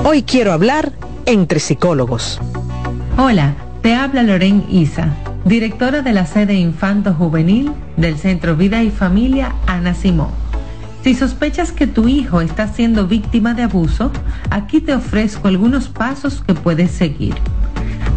Hoy 0.05 0.23
quiero 0.23 0.53
hablar 0.53 0.93
entre 1.27 1.61
psicólogos. 1.61 2.39
Hola, 3.17 3.55
te 3.83 3.95
habla 3.95 4.23
Loren 4.23 4.67
Isa, 4.69 5.15
directora 5.45 6.03
de 6.03 6.13
la 6.13 6.27
sede 6.27 6.55
Infanto 6.55 7.15
Juvenil 7.15 7.73
del 7.97 8.19
Centro 8.19 8.57
Vida 8.57 8.83
y 8.83 8.91
Familia 8.91 9.55
Ana 9.67 9.95
Simón. 9.95 10.31
Si 11.03 11.15
sospechas 11.15 11.73
que 11.73 11.87
tu 11.87 12.09
hijo 12.09 12.41
está 12.41 12.69
siendo 12.69 13.07
víctima 13.07 13.55
de 13.55 13.63
abuso, 13.63 14.13
aquí 14.51 14.81
te 14.81 14.95
ofrezco 14.95 15.49
algunos 15.49 15.89
pasos 15.89 16.43
que 16.47 16.55
puedes 16.55 16.91
seguir. 16.91 17.35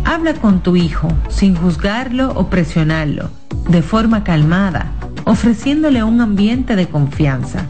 Habla 0.06 0.36
con 0.36 0.62
tu 0.62 0.76
hijo 0.76 1.08
sin 1.30 1.56
juzgarlo 1.56 2.32
o 2.36 2.48
presionarlo, 2.48 3.32
de 3.68 3.82
forma 3.82 4.24
calmada, 4.24 4.92
ofreciéndole 5.26 6.04
un 6.04 6.22
ambiente 6.22 6.76
de 6.76 6.88
confianza. 6.88 7.66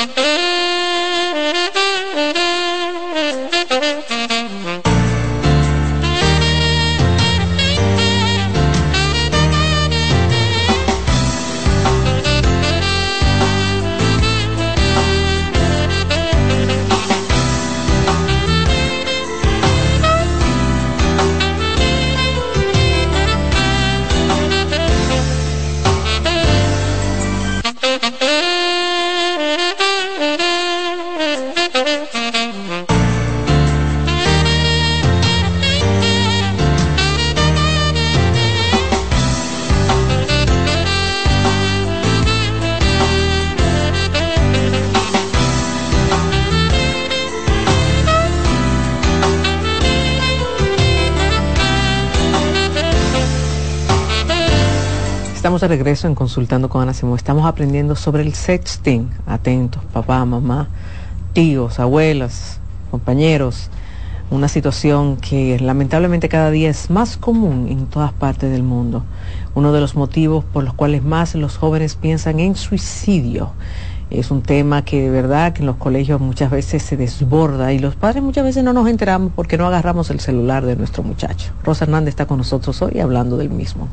De 55.61 55.67
regreso 55.67 56.07
en 56.07 56.15
Consultando 56.15 56.69
con 56.69 56.81
Ana 56.81 56.93
Simón. 56.93 57.17
Estamos 57.17 57.45
aprendiendo 57.45 57.95
sobre 57.95 58.23
el 58.23 58.33
sexting. 58.33 59.11
Atentos, 59.27 59.83
papá, 59.93 60.25
mamá, 60.25 60.69
tíos, 61.33 61.79
abuelas, 61.79 62.59
compañeros. 62.89 63.69
Una 64.31 64.47
situación 64.47 65.17
que 65.17 65.59
lamentablemente 65.59 66.29
cada 66.29 66.49
día 66.49 66.69
es 66.69 66.89
más 66.89 67.15
común 67.15 67.67
en 67.69 67.85
todas 67.85 68.11
partes 68.11 68.49
del 68.51 68.63
mundo. 68.63 69.03
Uno 69.53 69.71
de 69.71 69.81
los 69.81 69.93
motivos 69.93 70.43
por 70.43 70.63
los 70.63 70.73
cuales 70.73 71.03
más 71.03 71.35
los 71.35 71.57
jóvenes 71.57 71.95
piensan 71.95 72.39
en 72.39 72.55
suicidio. 72.55 73.51
Es 74.11 74.29
un 74.29 74.41
tema 74.41 74.83
que 74.83 75.01
de 75.01 75.09
verdad 75.09 75.53
que 75.53 75.61
en 75.61 75.67
los 75.67 75.77
colegios 75.77 76.19
muchas 76.19 76.51
veces 76.51 76.83
se 76.83 76.97
desborda 76.97 77.71
y 77.71 77.79
los 77.79 77.95
padres 77.95 78.21
muchas 78.21 78.43
veces 78.43 78.61
no 78.61 78.73
nos 78.73 78.89
enteramos 78.89 79.31
porque 79.33 79.57
no 79.57 79.65
agarramos 79.65 80.09
el 80.09 80.19
celular 80.19 80.65
de 80.65 80.75
nuestro 80.75 81.01
muchacho. 81.01 81.51
Rosa 81.63 81.85
Hernández 81.85 82.09
está 82.09 82.25
con 82.25 82.37
nosotros 82.37 82.81
hoy 82.81 82.99
hablando 82.99 83.37
del 83.37 83.49
mismo. 83.49 83.87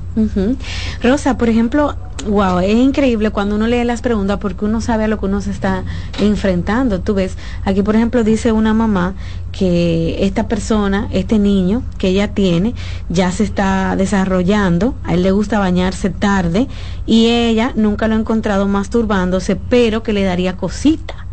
Rosa, 1.02 1.38
por 1.38 1.48
ejemplo, 1.48 1.94
wow, 2.26 2.58
es 2.58 2.74
increíble 2.74 3.30
cuando 3.30 3.54
uno 3.54 3.68
lee 3.68 3.84
las 3.84 4.02
preguntas 4.02 4.38
porque 4.38 4.64
uno 4.64 4.80
sabe 4.80 5.04
a 5.04 5.08
lo 5.08 5.20
que 5.20 5.26
uno 5.26 5.40
se 5.40 5.52
está 5.52 5.84
enfrentando. 6.20 7.00
Tú 7.00 7.14
ves, 7.14 7.36
aquí 7.64 7.82
por 7.82 7.94
ejemplo 7.94 8.24
dice 8.24 8.50
una 8.50 8.74
mamá 8.74 9.14
que 9.58 10.24
esta 10.24 10.46
persona, 10.46 11.08
este 11.10 11.40
niño 11.40 11.82
que 11.98 12.08
ella 12.08 12.28
tiene, 12.28 12.74
ya 13.08 13.32
se 13.32 13.42
está 13.42 13.96
desarrollando, 13.96 14.94
a 15.02 15.14
él 15.14 15.24
le 15.24 15.32
gusta 15.32 15.58
bañarse 15.58 16.10
tarde 16.10 16.68
y 17.06 17.26
ella 17.26 17.72
nunca 17.74 18.06
lo 18.06 18.14
ha 18.14 18.18
encontrado 18.18 18.68
masturbándose, 18.68 19.56
pero 19.56 20.04
que 20.04 20.12
le 20.12 20.22
daría 20.22 20.56
cosita. 20.56 21.26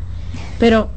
Pero 0.57 0.89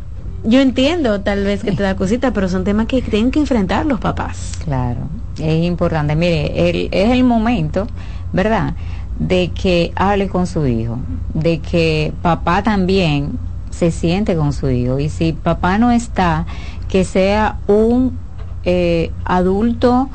yo 0.43 0.61
entiendo 0.61 1.21
tal 1.21 1.45
vez 1.45 1.63
que 1.63 1.73
te 1.73 1.83
da 1.83 1.97
cosita, 1.97 2.33
pero 2.33 2.49
son 2.49 2.65
temas 2.65 2.87
que 2.87 3.03
tienen 3.03 3.31
que 3.31 3.41
enfrentar 3.41 3.85
los 3.85 4.01
papás. 4.01 4.53
Claro, 4.65 5.01
es 5.39 5.65
importante. 5.65 6.17
Mire, 6.17 6.71
el, 6.71 6.89
es 6.93 7.11
el 7.11 7.25
momento, 7.25 7.87
¿verdad? 8.33 8.73
De 9.19 9.51
que 9.51 9.93
hable 9.97 10.29
con 10.29 10.47
su 10.47 10.67
hijo, 10.67 10.99
de 11.35 11.59
que 11.59 12.15
papá 12.23 12.63
también 12.63 13.39
se 13.71 13.91
siente 13.91 14.35
con 14.35 14.55
su 14.55 14.71
hijo. 14.71 14.99
Y 14.99 15.11
si 15.11 15.33
papá 15.33 15.77
no 15.77 15.91
está, 15.91 16.47
que 16.89 17.05
sea 17.05 17.59
un 17.67 18.19
eh, 18.65 19.11
adulto 19.25 20.09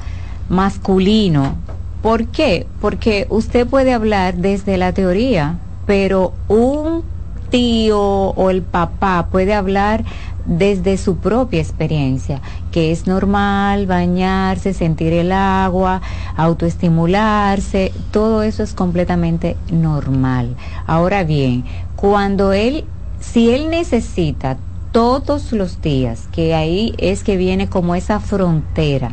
masculino. 0.50 1.56
¿Por 2.02 2.28
qué? 2.28 2.68
Porque 2.82 3.28
usted 3.30 3.66
puede 3.66 3.94
hablar 3.94 4.36
desde 4.36 4.78
la 4.78 4.92
teoría, 4.92 5.58
pero 5.86 6.34
un 6.48 7.04
tío 7.50 8.02
o 8.02 8.50
el 8.50 8.64
papá 8.64 9.28
puede 9.32 9.54
hablar 9.54 10.04
desde 10.46 10.98
su 10.98 11.18
propia 11.18 11.62
experiencia, 11.62 12.42
que 12.72 12.92
es 12.92 13.08
normal 13.08 13.86
bañarse, 13.88 14.74
sentir 14.74 15.14
el 15.14 15.32
agua, 15.32 16.02
autoestimularse, 16.36 17.94
todo 18.12 18.44
eso 18.44 18.64
es 18.64 18.74
completamente 18.74 19.56
normal. 19.72 20.56
Ahora 20.86 21.24
bien, 21.24 21.64
cuando 21.96 22.52
él, 22.52 22.84
si 23.22 23.52
él 23.52 23.70
necesita 23.70 24.58
todos 24.94 25.52
los 25.52 25.82
días, 25.82 26.30
que 26.32 26.54
ahí 26.54 26.94
es 27.00 27.24
que 27.24 27.36
viene 27.36 27.68
como 27.68 27.96
esa 27.96 28.22
frontera, 28.22 29.12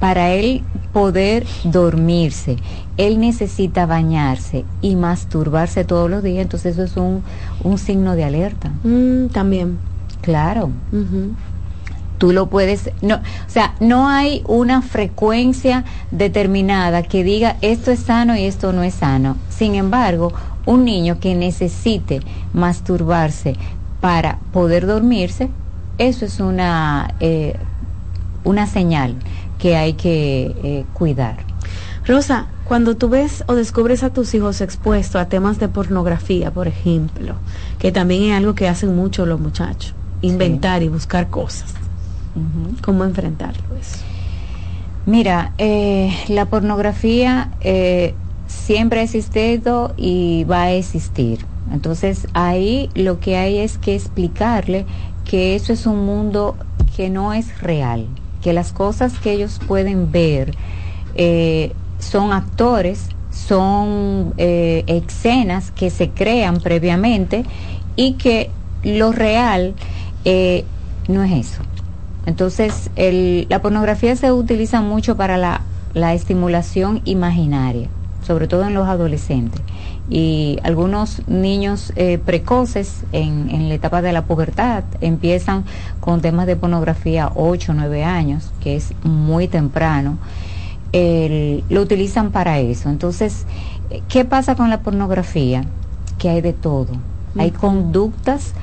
para 0.00 0.30
él 0.30 0.62
poder 0.92 1.44
dormirse, 1.64 2.56
él 2.96 3.18
necesita 3.18 3.84
bañarse 3.84 4.64
y 4.80 4.94
masturbarse 4.94 5.84
todos 5.84 6.08
los 6.08 6.22
días, 6.22 6.42
entonces 6.42 6.78
eso 6.78 6.84
es 6.84 6.96
un, 6.96 7.24
un 7.64 7.78
signo 7.78 8.14
de 8.14 8.24
alerta. 8.24 8.70
Mm, 8.84 9.26
también. 9.26 9.78
Claro. 10.22 10.70
Tú 12.18 12.32
lo 12.32 12.48
puedes, 12.48 12.90
no, 13.02 13.16
o 13.16 13.50
sea, 13.50 13.74
no 13.80 14.08
hay 14.08 14.42
una 14.46 14.82
frecuencia 14.82 15.84
determinada 16.10 17.02
que 17.02 17.24
diga 17.24 17.56
esto 17.60 17.90
es 17.90 18.00
sano 18.00 18.36
y 18.36 18.44
esto 18.44 18.72
no 18.72 18.82
es 18.82 18.94
sano. 18.94 19.36
Sin 19.48 19.74
embargo, 19.74 20.32
un 20.66 20.84
niño 20.84 21.18
que 21.18 21.34
necesite 21.34 22.20
masturbarse 22.52 23.56
para 24.00 24.38
poder 24.52 24.86
dormirse, 24.86 25.50
eso 25.98 26.24
es 26.24 26.40
una, 26.40 27.14
eh, 27.20 27.56
una 28.44 28.66
señal 28.66 29.14
que 29.58 29.76
hay 29.76 29.94
que 29.94 30.54
eh, 30.62 30.84
cuidar. 30.94 31.36
Rosa, 32.06 32.46
cuando 32.64 32.96
tú 32.96 33.08
ves 33.08 33.44
o 33.48 33.54
descubres 33.54 34.02
a 34.02 34.10
tus 34.10 34.34
hijos 34.34 34.60
expuestos 34.60 35.20
a 35.20 35.28
temas 35.28 35.58
de 35.58 35.68
pornografía, 35.68 36.50
por 36.50 36.68
ejemplo, 36.68 37.34
que 37.78 37.92
también 37.92 38.24
es 38.24 38.36
algo 38.36 38.54
que 38.54 38.68
hacen 38.68 38.94
mucho 38.94 39.26
los 39.26 39.40
muchachos, 39.40 39.94
inventar 40.22 40.82
y 40.82 40.88
buscar 40.88 41.28
cosas, 41.28 41.74
¿cómo 42.82 43.04
enfrentarlo 43.04 43.62
eso? 43.80 43.98
Mira, 45.06 45.52
eh, 45.56 46.14
la 46.28 46.44
pornografía 46.44 47.50
eh, 47.62 48.14
siempre 48.46 49.00
ha 49.00 49.02
existido 49.04 49.94
y 49.96 50.44
va 50.44 50.64
a 50.64 50.72
existir. 50.72 51.40
Entonces 51.72 52.26
ahí 52.32 52.90
lo 52.94 53.20
que 53.20 53.36
hay 53.36 53.58
es 53.58 53.78
que 53.78 53.94
explicarle 53.94 54.86
que 55.24 55.54
eso 55.54 55.72
es 55.72 55.86
un 55.86 56.06
mundo 56.06 56.56
que 56.96 57.10
no 57.10 57.32
es 57.32 57.60
real, 57.60 58.06
que 58.42 58.52
las 58.52 58.72
cosas 58.72 59.18
que 59.18 59.32
ellos 59.32 59.60
pueden 59.66 60.10
ver 60.10 60.56
eh, 61.14 61.72
son 61.98 62.32
actores, 62.32 63.08
son 63.30 64.34
eh, 64.38 64.84
escenas 64.86 65.70
que 65.70 65.90
se 65.90 66.10
crean 66.10 66.60
previamente 66.60 67.44
y 67.94 68.14
que 68.14 68.50
lo 68.82 69.12
real 69.12 69.74
eh, 70.24 70.64
no 71.08 71.22
es 71.22 71.46
eso. 71.46 71.62
Entonces, 72.26 72.90
la 72.96 73.62
pornografía 73.62 74.14
se 74.14 74.32
utiliza 74.32 74.82
mucho 74.82 75.16
para 75.16 75.38
la, 75.38 75.62
la 75.94 76.12
estimulación 76.12 77.00
imaginaria, 77.04 77.88
sobre 78.26 78.48
todo 78.48 78.66
en 78.66 78.74
los 78.74 78.86
adolescentes 78.86 79.62
y 80.10 80.58
algunos 80.62 81.26
niños 81.28 81.92
eh, 81.96 82.18
precoces 82.18 83.02
en, 83.12 83.50
en, 83.50 83.68
la 83.68 83.74
etapa 83.74 84.00
de 84.00 84.12
la 84.12 84.24
pubertad 84.24 84.84
empiezan 85.00 85.64
con 86.00 86.22
temas 86.22 86.46
de 86.46 86.56
pornografía 86.56 87.30
8 87.34 87.72
o 87.72 87.74
9 87.74 88.04
años, 88.04 88.50
que 88.60 88.76
es 88.76 88.92
muy 89.02 89.48
temprano, 89.48 90.18
lo 90.92 91.82
utilizan 91.82 92.30
para 92.30 92.58
eso. 92.60 92.88
Entonces, 92.88 93.44
¿qué 94.08 94.24
pasa 94.24 94.54
con 94.54 94.70
la 94.70 94.80
pornografía? 94.80 95.64
Que 96.18 96.30
hay 96.30 96.40
de 96.40 96.54
todo. 96.54 96.88
Hay 97.36 97.50
conductas 97.50 98.54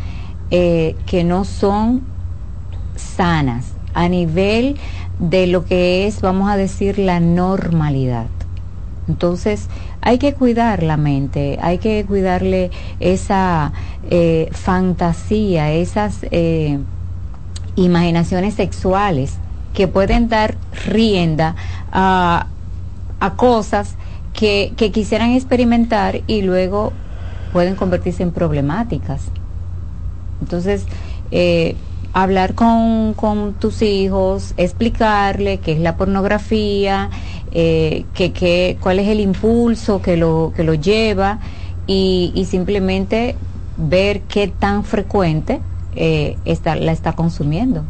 eh, 0.52 0.96
que 1.06 1.24
no 1.24 1.46
son 1.46 2.02
sanas 2.96 3.66
a 3.94 4.10
nivel 4.10 4.78
de 5.20 5.48
lo 5.48 5.66
que 5.66 6.08
es, 6.08 6.22
vamos 6.22 6.50
a 6.50 6.58
decir, 6.58 7.00
la 7.00 7.20
normalidad. 7.20 8.28
Entonces, 9.08 9.68
hay 10.06 10.20
que 10.20 10.36
cuidar 10.36 10.84
la 10.84 10.98
mente, 10.98 11.58
hay 11.62 11.80
que 11.80 12.06
cuidarle 12.06 12.70
esa 13.00 13.74
eh, 14.12 14.50
fantasía, 14.52 15.72
esas 15.72 16.20
eh, 16.30 16.80
imaginaciones 17.76 18.54
sexuales 18.54 19.34
que 19.74 19.88
pueden 19.88 20.30
dar 20.30 20.56
rienda 20.86 21.56
a, 21.92 22.48
cosas 23.36 23.96
que, 24.34 24.74
quisieran 24.94 25.32
experimentar 25.32 26.22
y 26.28 26.44
luego 26.44 26.94
pueden 27.52 27.76
convertirse 27.76 28.22
en 28.22 28.32
problemáticas. 28.32 29.24
Entonces, 30.40 30.86
eh, 31.32 31.76
hablar 32.14 32.54
con, 32.54 33.16
con, 33.16 33.54
tus 33.54 33.82
hijos, 33.82 34.54
explicarle 34.58 35.58
qué 35.58 35.72
es 35.72 35.80
la 35.80 35.98
pornografía, 35.98 37.10
eh, 37.58 38.04
que, 38.14 38.78
cuál 38.82 39.00
es 39.00 39.08
el 39.08 39.22
impulso 39.22 40.02
que 40.02 40.18
lo, 40.18 40.52
que 40.54 40.66
lo 40.66 40.74
lleva 40.74 41.40
y, 41.88 42.46
simplemente 42.50 43.38
ver 43.78 44.22
qué 44.24 44.50
tan 44.50 44.84
frecuente 44.84 45.62
eh, 45.96 46.38
está, 46.44 46.76
la 46.76 46.92
está 46.92 47.14
consumiendo. 47.14 47.86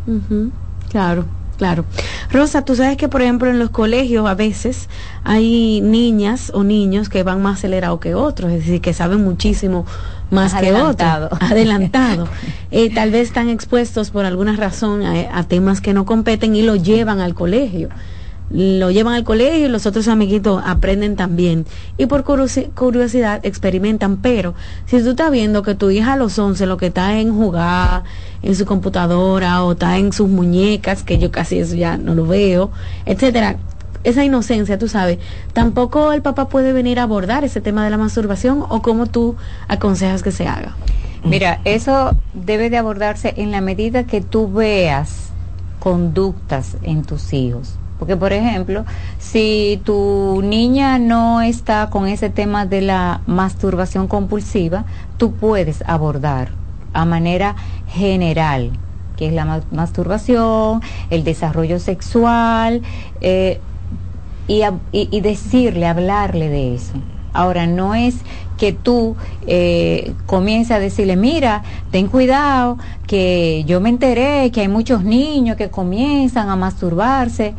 Claro. 0.89 1.25
Claro. 1.57 1.85
Rosa, 2.31 2.63
tú 2.63 2.75
sabes 2.75 2.97
que, 2.97 3.07
por 3.07 3.21
ejemplo, 3.21 3.49
en 3.49 3.59
los 3.59 3.69
colegios 3.69 4.27
a 4.27 4.35
veces 4.35 4.89
hay 5.23 5.79
niñas 5.79 6.51
o 6.53 6.65
niños 6.65 7.07
que 7.07 7.23
van 7.23 7.41
más 7.41 7.59
acelerados 7.59 8.01
que 8.01 8.13
otros, 8.13 8.51
es 8.51 8.65
decir, 8.65 8.81
que 8.81 8.93
saben 8.93 9.23
muchísimo 9.23 9.85
más, 10.31 10.53
que 10.53 10.73
otros. 10.73 11.31
Adelantado. 11.39 12.27
Eh, 12.71 12.93
tal 12.93 13.09
vez 13.09 13.29
están 13.29 13.47
expuestos 13.47 14.09
por 14.09 14.25
alguna 14.25 14.53
razón 14.57 15.01
a, 15.03 15.43
temas 15.43 15.79
que 15.79 15.93
no 15.93 16.05
competen 16.05 16.57
y 16.57 16.61
lo 16.61 16.75
llevan 16.75 17.21
al 17.21 17.33
colegio 17.33 17.87
lo 18.49 18.91
llevan 18.91 19.15
al 19.15 19.23
colegio 19.23 19.65
y 19.65 19.69
los 19.69 19.85
otros 19.85 20.07
amiguitos 20.07 20.61
aprenden 20.65 21.15
también. 21.15 21.65
Y 21.97 22.05
por 22.05 22.23
curiosidad 22.23 23.39
experimentan, 23.43 24.17
pero 24.17 24.53
si 24.85 25.01
tú 25.01 25.11
estás 25.11 25.31
viendo 25.31 25.63
que 25.63 25.75
tu 25.75 25.89
hija 25.89 26.13
a 26.13 26.17
los 26.17 26.37
11 26.37 26.65
lo 26.65 26.77
que 26.77 26.87
está 26.87 27.19
en 27.19 27.33
jugar 27.33 28.03
en 28.41 28.55
su 28.55 28.65
computadora 28.65 29.63
o 29.63 29.73
está 29.73 29.97
en 29.97 30.13
sus 30.13 30.29
muñecas, 30.29 31.03
que 31.03 31.17
yo 31.17 31.31
casi 31.31 31.59
eso 31.59 31.75
ya 31.75 31.97
no 31.97 32.13
lo 32.13 32.25
veo, 32.25 32.71
etcétera, 33.05 33.57
esa 34.03 34.23
inocencia, 34.23 34.77
tú 34.77 34.87
sabes, 34.87 35.17
tampoco 35.53 36.13
el 36.13 36.21
papá 36.21 36.47
puede 36.47 36.73
venir 36.73 36.99
a 36.99 37.03
abordar 37.03 37.43
ese 37.43 37.59
tema 37.59 37.83
de 37.83 37.89
la 37.89 37.97
masturbación 37.97 38.63
o 38.69 38.83
cómo 38.83 39.07
tú 39.07 39.35
aconsejas 39.67 40.21
que 40.21 40.31
se 40.31 40.47
haga. 40.47 40.75
Mira, 41.23 41.59
eso 41.65 42.15
debe 42.35 42.69
de 42.69 42.77
abordarse 42.77 43.33
en 43.37 43.49
la 43.49 43.61
medida 43.61 44.03
que 44.03 44.21
tú 44.21 44.51
veas 44.51 45.29
conductas 45.79 46.77
en 46.83 47.03
tus 47.03 47.33
hijos 47.33 47.79
porque, 47.99 48.17
por 48.17 48.33
ejemplo, 48.33 48.85
si 49.19 49.81
tu 49.83 50.41
niña 50.43 50.99
no 50.99 51.41
está 51.41 51.89
con 51.89 52.07
ese 52.07 52.29
tema 52.29 52.65
de 52.65 52.81
la 52.81 53.21
masturbación 53.25 54.07
compulsiva, 54.07 54.85
tú 55.17 55.33
puedes 55.33 55.83
abordar 55.87 56.49
a 56.93 57.05
manera 57.05 57.55
general, 57.87 58.71
que 59.17 59.27
es 59.27 59.33
la 59.33 59.61
masturbación, 59.71 60.81
el 61.09 61.23
desarrollo 61.23 61.79
sexual, 61.79 62.81
eh, 63.21 63.59
y, 64.47 65.21
decirle, 65.21 65.87
hablarle 65.87 66.49
de 66.49 66.75
eso. 66.75 66.93
Ahora, 67.33 67.65
no 67.65 67.95
es 67.95 68.17
que 68.57 68.71
tú 68.71 69.15
eh, 69.47 70.13
comiences 70.25 70.71
a 70.71 70.79
decirle, 70.79 71.15
mira, 71.15 71.63
ten 71.91 72.07
cuidado, 72.07 72.77
que 73.07 73.63
yo 73.65 73.81
me 73.81 73.89
enteré 73.89 74.51
que 74.51 74.61
hay 74.61 74.67
muchos 74.67 75.03
niños 75.03 75.57
que 75.57 75.69
comienzan 75.69 76.49
a 76.49 76.55
masturbarse. 76.55 77.53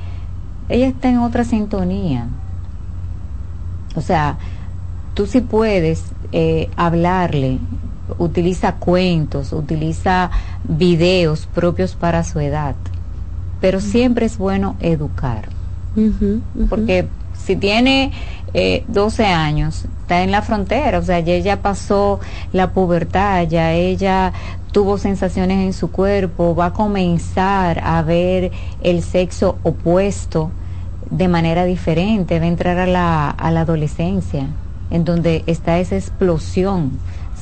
Ella 0.69 0.89
está 0.89 1.09
en 1.09 1.19
otra 1.19 1.45
sintonía. 1.45 2.27
O 3.95 4.01
sea, 4.01 4.37
tú 5.15 5.27
sí 5.27 5.41
puedes 5.41 6.05
eh, 6.33 6.69
hablarle, 6.77 7.59
utiliza 8.19 8.75
cuentos, 8.75 9.53
utiliza 9.53 10.31
videos 10.65 11.47
propios 11.47 11.95
para 11.95 12.25
su 12.25 12.41
edad, 12.41 12.75
pero 13.61 13.81
siempre 13.81 14.27
es 14.27 14.39
bueno 14.39 14.77
educar. 14.81 15.49
Porque 16.69 17.09
si 17.33 17.57
tiene 17.57 18.13
eh, 18.53 18.85
12 18.89 19.25
años, 19.25 19.87
está 20.03 20.23
en 20.23 20.31
la 20.31 20.43
frontera, 20.43 20.99
o 20.99 21.03
sea, 21.03 21.21
ya 21.21 21.33
ella 21.33 21.63
pasó 21.63 22.21
la 22.53 22.73
pubertad, 22.73 23.49
ya 23.49 23.73
ella 23.73 24.33
tuvo 24.77 24.99
sensaciones 24.99 25.65
en 25.65 25.73
su 25.73 25.91
cuerpo, 25.91 26.55
va 26.55 26.67
a 26.67 26.73
comenzar 26.75 27.81
a 27.83 28.03
ver 28.03 28.53
el 28.83 29.03
sexo 29.03 29.57
opuesto 29.63 30.51
de 31.11 31.29
manera 31.29 31.65
diferente, 31.65 32.39
va 32.39 32.45
a 32.45 32.49
entrar 32.49 32.77
a 32.77 32.87
la, 32.87 33.31
a 33.31 33.51
la 33.53 33.63
adolescencia, 33.63 34.49
en 34.91 35.07
donde 35.07 35.45
está 35.47 35.79
esa 35.79 35.97
explosión 35.97 36.91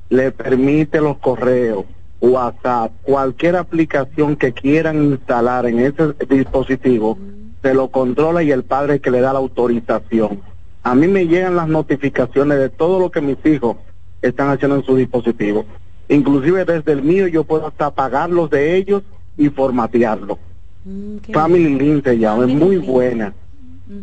le 0.09 0.31
permite 0.31 0.99
los 0.99 1.17
correos, 1.17 1.85
WhatsApp, 2.21 2.91
cualquier 3.03 3.57
aplicación 3.57 4.35
que 4.35 4.53
quieran 4.53 5.03
instalar 5.03 5.65
en 5.67 5.79
ese 5.79 6.13
dispositivo, 6.27 7.17
se 7.61 7.73
lo 7.73 7.89
controla 7.89 8.41
y 8.41 8.51
el 8.51 8.63
padre 8.63 8.99
que 8.99 9.11
le 9.11 9.21
da 9.21 9.33
la 9.33 9.39
autorización 9.39 10.52
a 10.83 10.95
mí 10.95 11.07
me 11.07 11.25
llegan 11.27 11.55
las 11.55 11.67
notificaciones 11.67 12.59
de 12.59 12.69
todo 12.69 12.99
lo 12.99 13.09
que 13.09 13.21
mis 13.21 13.37
hijos 13.45 13.77
están 14.21 14.49
haciendo 14.49 14.77
en 14.77 14.83
su 14.83 14.95
dispositivo. 14.95 15.65
Inclusive 16.09 16.65
desde 16.65 16.91
el 16.91 17.01
mío 17.01 17.27
yo 17.27 17.43
puedo 17.45 17.67
hasta 17.67 17.87
apagarlos 17.87 18.49
de 18.49 18.75
ellos 18.75 19.03
y 19.37 19.49
formatearlo. 19.49 20.37
Mm, 20.85 21.17
Family 21.31 21.75
Link 21.75 22.03
se 22.03 22.17
llama, 22.17 22.45
es 22.45 22.53
muy 22.53 22.77
buena. 22.77 23.33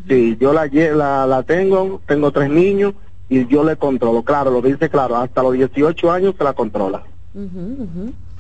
Sí, 0.08 0.36
yo 0.40 0.52
la, 0.52 0.66
la, 0.66 1.26
la 1.26 1.42
tengo, 1.42 2.00
tengo 2.06 2.30
tres 2.30 2.48
niños 2.48 2.94
y 3.28 3.46
yo 3.46 3.64
le 3.64 3.76
controlo. 3.76 4.22
Claro, 4.22 4.50
lo 4.50 4.62
dice 4.62 4.88
claro, 4.88 5.16
hasta 5.16 5.42
los 5.42 5.52
18 5.54 6.12
años 6.12 6.34
se 6.38 6.44
la 6.44 6.52
controla. 6.52 7.02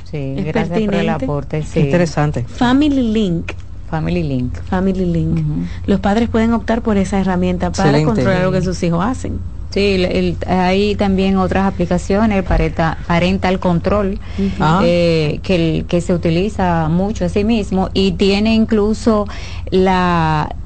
Sí, 0.04 0.34
gracias 0.46 0.80
por 0.80 0.94
el 0.94 1.08
aporte. 1.08 1.62
Sí. 1.62 1.80
Interesante. 1.80 2.44
Family 2.44 3.12
Link. 3.12 3.52
Family 3.90 4.22
Link. 4.22 4.54
Family 4.68 5.04
Link. 5.04 5.40
Los 5.86 6.00
padres 6.00 6.28
pueden 6.28 6.52
optar 6.52 6.82
por 6.82 6.96
esa 6.96 7.20
herramienta 7.20 7.72
para 7.72 8.02
controlar 8.02 8.42
lo 8.42 8.52
que 8.52 8.62
sus 8.62 8.82
hijos 8.82 9.04
hacen. 9.04 9.38
Sí, 9.70 10.36
hay 10.48 10.96
también 10.96 11.36
otras 11.36 11.64
aplicaciones, 11.64 12.42
parental, 12.42 12.96
parental 13.06 13.60
control, 13.60 14.18
ah. 14.58 14.80
eh, 14.84 15.38
que, 15.44 15.84
que 15.88 16.00
se 16.00 16.12
utiliza 16.12 16.88
mucho 16.88 17.24
a 17.24 17.28
sí 17.28 17.44
mismo 17.44 17.88
y 17.94 18.12
tiene 18.12 18.52
incluso 18.52 19.26
la, 19.70 20.56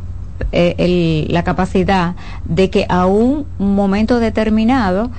eh, 0.53 1.27
la 1.29 1.45
capacidad 1.45 2.15
de 2.47 2.71
que 2.71 2.87
a 2.89 3.05
un 3.05 3.45
momento 3.59 4.21
determinado 4.21 5.11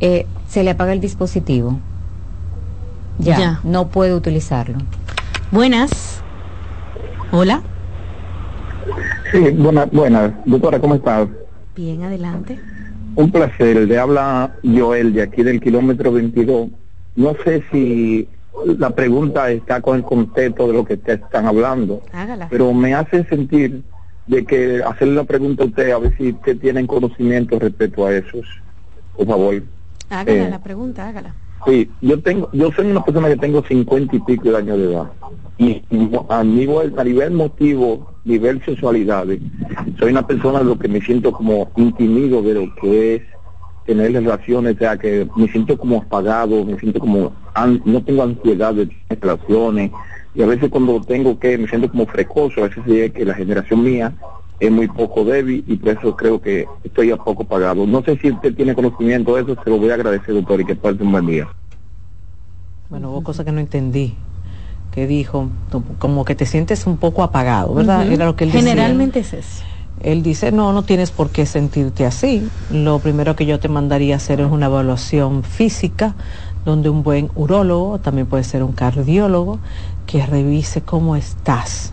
eh, 0.00 0.26
se 0.48 0.64
le 0.64 0.70
apaga 0.70 0.92
el 0.92 1.00
dispositivo. 1.00 1.78
ya, 3.18 3.60
no 3.62 3.86
puede 3.86 4.14
utilizarlo. 4.14 4.78
Buenas. 5.52 6.22
Hola. 7.30 7.62
Sí, 9.30 9.50
buenas, 9.50 9.90
buenas. 9.90 10.32
Doctora, 10.46 10.80
¿cómo 10.80 10.94
estás? 10.94 11.28
Bien, 11.76 12.02
adelante. 12.02 12.58
Un 13.16 13.30
placer. 13.30 13.76
Le 13.86 13.98
habla 13.98 14.54
Joel 14.64 15.12
de 15.12 15.22
aquí 15.22 15.42
del 15.42 15.60
kilómetro 15.60 16.10
22. 16.10 16.68
No 17.16 17.34
sé 17.44 17.62
si 17.70 18.26
la 18.64 18.90
pregunta 18.90 19.50
está 19.50 19.82
con 19.82 19.96
el 19.96 20.04
contexto 20.04 20.68
de 20.68 20.72
lo 20.72 20.84
que 20.86 20.96
te 20.96 21.14
están 21.14 21.46
hablando. 21.46 22.02
Hágala. 22.12 22.48
Pero 22.48 22.72
me 22.72 22.94
hace 22.94 23.24
sentir 23.24 23.82
de 24.26 24.46
que 24.46 24.82
hacerle 24.82 25.16
la 25.16 25.24
pregunta 25.24 25.64
a 25.64 25.66
usted, 25.66 25.90
a 25.90 25.98
ver 25.98 26.16
si 26.16 26.30
usted 26.30 26.58
tiene 26.58 26.86
conocimiento 26.86 27.58
respecto 27.58 28.06
a 28.06 28.14
eso. 28.14 28.38
Por 29.16 29.26
favor. 29.26 29.62
Hágala 30.08 30.46
eh, 30.46 30.50
la 30.50 30.62
pregunta, 30.62 31.06
hágala. 31.06 31.34
Sí, 31.66 31.90
yo 32.00 32.20
tengo, 32.20 32.48
yo 32.52 32.70
soy 32.72 32.90
una 32.90 33.04
persona 33.04 33.28
que 33.28 33.36
tengo 33.36 33.62
cincuenta 33.62 34.14
y 34.16 34.20
pico 34.20 34.50
de 34.50 34.56
años 34.56 34.78
de 34.78 34.92
edad. 34.92 35.12
Y 35.58 35.82
a 36.28 36.44
nivel, 36.44 36.94
a 36.96 37.04
nivel 37.04 37.32
motivo, 37.32 38.12
nivel 38.24 38.64
sexualidad, 38.64 39.26
soy 39.98 40.10
una 40.10 40.26
persona 40.26 40.62
lo 40.62 40.78
que 40.78 40.88
me 40.88 41.00
siento 41.00 41.32
como 41.32 41.70
intimido 41.76 42.42
de 42.42 42.54
lo 42.54 42.74
que 42.76 43.16
es 43.16 43.22
tener 43.84 44.12
relaciones, 44.12 44.76
o 44.76 44.78
sea, 44.78 44.96
que 44.96 45.26
me 45.34 45.48
siento 45.48 45.76
como 45.76 45.98
apagado, 45.98 46.64
me 46.64 46.78
siento 46.78 47.00
como, 47.00 47.32
no 47.84 48.04
tengo 48.04 48.22
ansiedad 48.22 48.74
de 48.74 48.86
tener 48.86 49.20
relaciones, 49.20 49.90
y 50.34 50.42
a 50.42 50.46
veces 50.46 50.68
cuando 50.70 51.00
tengo 51.00 51.38
que, 51.38 51.58
me 51.58 51.66
siento 51.66 51.90
como 51.90 52.06
frecoso, 52.06 52.60
a 52.60 52.68
veces 52.68 52.84
es 52.86 53.12
que 53.12 53.24
la 53.24 53.34
generación 53.34 53.82
mía 53.82 54.14
es 54.60 54.70
muy 54.70 54.88
poco 54.88 55.24
débil 55.24 55.64
y 55.66 55.76
por 55.76 55.90
eso 55.90 56.16
creo 56.16 56.40
que 56.40 56.66
estoy 56.84 57.10
a 57.10 57.16
poco 57.16 57.44
pagado. 57.44 57.86
No 57.86 58.02
sé 58.02 58.16
si 58.18 58.30
usted 58.30 58.54
tiene 58.54 58.74
conocimiento 58.74 59.36
de 59.36 59.42
eso, 59.42 59.56
se 59.62 59.70
lo 59.70 59.78
voy 59.78 59.90
a 59.90 59.94
agradecer, 59.94 60.34
doctor, 60.34 60.60
y 60.60 60.64
que 60.64 60.74
parte 60.74 61.02
un 61.02 61.12
buen 61.12 61.26
día. 61.26 61.48
Bueno, 62.90 63.10
hubo 63.10 63.22
cosas 63.22 63.44
que 63.44 63.52
no 63.52 63.60
entendí 63.60 64.14
que 64.98 65.06
dijo, 65.06 65.48
como 65.98 66.24
que 66.24 66.34
te 66.34 66.46
sientes 66.46 66.86
un 66.86 66.96
poco 66.96 67.22
apagado, 67.22 67.74
¿verdad? 67.74 68.10
Era 68.10 68.24
lo 68.24 68.36
que 68.36 68.44
él 68.44 68.50
Generalmente 68.50 69.20
es 69.20 69.32
eso. 69.32 69.62
Él 70.00 70.22
dice, 70.22 70.52
no, 70.52 70.72
no 70.72 70.82
tienes 70.82 71.10
por 71.10 71.30
qué 71.30 71.44
sentirte 71.44 72.06
así. 72.06 72.48
Lo 72.72 72.98
primero 72.98 73.36
que 73.36 73.46
yo 73.46 73.58
te 73.58 73.68
mandaría 73.68 74.16
hacer 74.16 74.40
es 74.40 74.50
una 74.50 74.66
evaluación 74.66 75.42
física, 75.42 76.14
donde 76.64 76.88
un 76.88 77.02
buen 77.02 77.30
urólogo, 77.34 77.98
también 77.98 78.26
puede 78.26 78.44
ser 78.44 78.62
un 78.62 78.72
cardiólogo, 78.72 79.58
que 80.06 80.24
revise 80.24 80.82
cómo 80.82 81.16
estás 81.16 81.92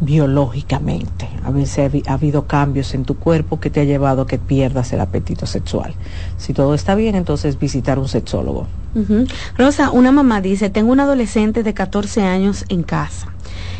biológicamente, 0.00 1.28
a 1.44 1.66
si 1.66 1.80
ha, 1.80 2.12
habido 2.12 2.46
cambios 2.46 2.94
en 2.94 3.04
tu 3.04 3.16
cuerpo 3.16 3.60
que 3.60 3.70
te 3.70 3.80
ha 3.80 3.84
llevado 3.84 4.22
a 4.22 4.26
que 4.26 4.38
pierdas 4.38 4.92
el 4.92 5.00
apetito 5.00 5.46
sexual. 5.46 5.94
Si 6.36 6.52
todo 6.52 6.74
está 6.74 6.94
bien, 6.94 7.14
entonces 7.14 7.58
visitar 7.58 7.98
un 7.98 8.08
sexólogo. 8.08 8.66
Rosa, 9.58 9.90
una 9.90 10.10
mamá 10.10 10.40
dice, 10.40 10.70
tengo 10.70 10.90
un 10.90 11.00
adolescente 11.00 11.62
de 11.62 11.74
14 11.74 12.22
años 12.22 12.64
en 12.70 12.82
casa. 12.82 13.28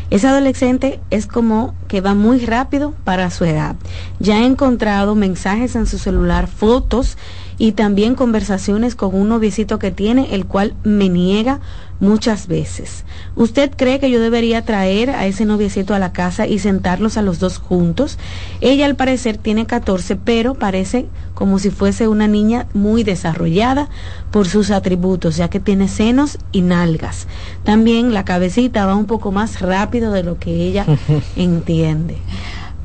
Ese 0.09 0.27
adolescente 0.27 0.99
es 1.09 1.27
como 1.27 1.73
que 1.87 2.01
va 2.01 2.13
muy 2.13 2.39
rápido 2.45 2.93
para 3.03 3.29
su 3.29 3.43
edad. 3.43 3.75
Ya 4.19 4.39
he 4.39 4.45
encontrado 4.45 5.15
mensajes 5.15 5.75
en 5.75 5.85
su 5.85 5.97
celular, 5.97 6.47
fotos 6.47 7.17
y 7.57 7.73
también 7.73 8.15
conversaciones 8.15 8.95
con 8.95 9.15
un 9.15 9.27
noviecito 9.27 9.79
que 9.79 9.91
tiene, 9.91 10.33
el 10.33 10.45
cual 10.45 10.75
me 10.83 11.09
niega 11.09 11.59
muchas 11.99 12.47
veces. 12.47 13.03
¿Usted 13.35 13.71
cree 13.75 13.99
que 13.99 14.09
yo 14.09 14.19
debería 14.19 14.63
traer 14.63 15.09
a 15.09 15.25
ese 15.25 15.45
noviecito 15.45 15.93
a 15.93 15.99
la 15.99 16.11
casa 16.11 16.47
y 16.47 16.59
sentarlos 16.59 17.17
a 17.17 17.21
los 17.21 17.39
dos 17.39 17.57
juntos? 17.57 18.17
Ella 18.61 18.85
al 18.85 18.95
parecer 18.95 19.37
tiene 19.37 19.65
14, 19.65 20.15
pero 20.15 20.53
parece 20.53 21.07
como 21.33 21.59
si 21.59 21.69
fuese 21.69 22.07
una 22.07 22.27
niña 22.27 22.67
muy 22.73 23.03
desarrollada 23.03 23.89
por 24.31 24.47
sus 24.47 24.71
atributos, 24.71 25.37
ya 25.37 25.49
que 25.49 25.59
tiene 25.59 25.87
senos 25.87 26.37
y 26.51 26.61
nalgas. 26.61 27.27
También 27.63 28.13
la 28.13 28.25
cabecita 28.25 28.85
va 28.85 28.95
un 28.95 29.05
poco 29.05 29.31
más 29.31 29.61
rápido 29.61 30.11
de 30.11 30.23
lo 30.23 30.39
que 30.39 30.51
ella 30.51 30.85
entiende. 31.35 32.17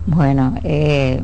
Bueno, 0.06 0.54
eh, 0.64 1.22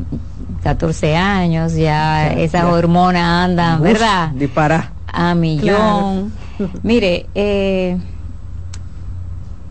14 0.63 1.15
años, 1.15 1.73
ya 1.73 2.31
esas 2.33 2.65
hormonas 2.65 3.49
andan, 3.49 3.81
¿verdad? 3.81 4.29
Dispara. 4.29 4.93
A 5.13 5.35
millón. 5.35 6.31
Mire, 6.83 7.27
eh, 7.35 7.97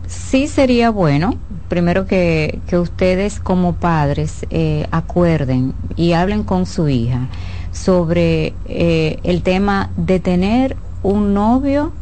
sí 0.07 0.47
sería 0.47 0.89
bueno, 0.89 1.35
primero 1.67 2.05
que, 2.05 2.59
que 2.67 2.77
ustedes 2.77 3.39
como 3.39 3.73
padres 3.73 4.45
eh, 4.49 4.87
acuerden 4.91 5.73
y 5.95 6.13
hablen 6.13 6.43
con 6.43 6.65
su 6.65 6.89
hija 6.89 7.27
sobre 7.71 8.53
eh, 8.65 9.19
el 9.23 9.43
tema 9.43 9.91
de 9.95 10.19
tener 10.19 10.75
un 11.03 11.33
novio 11.33 11.93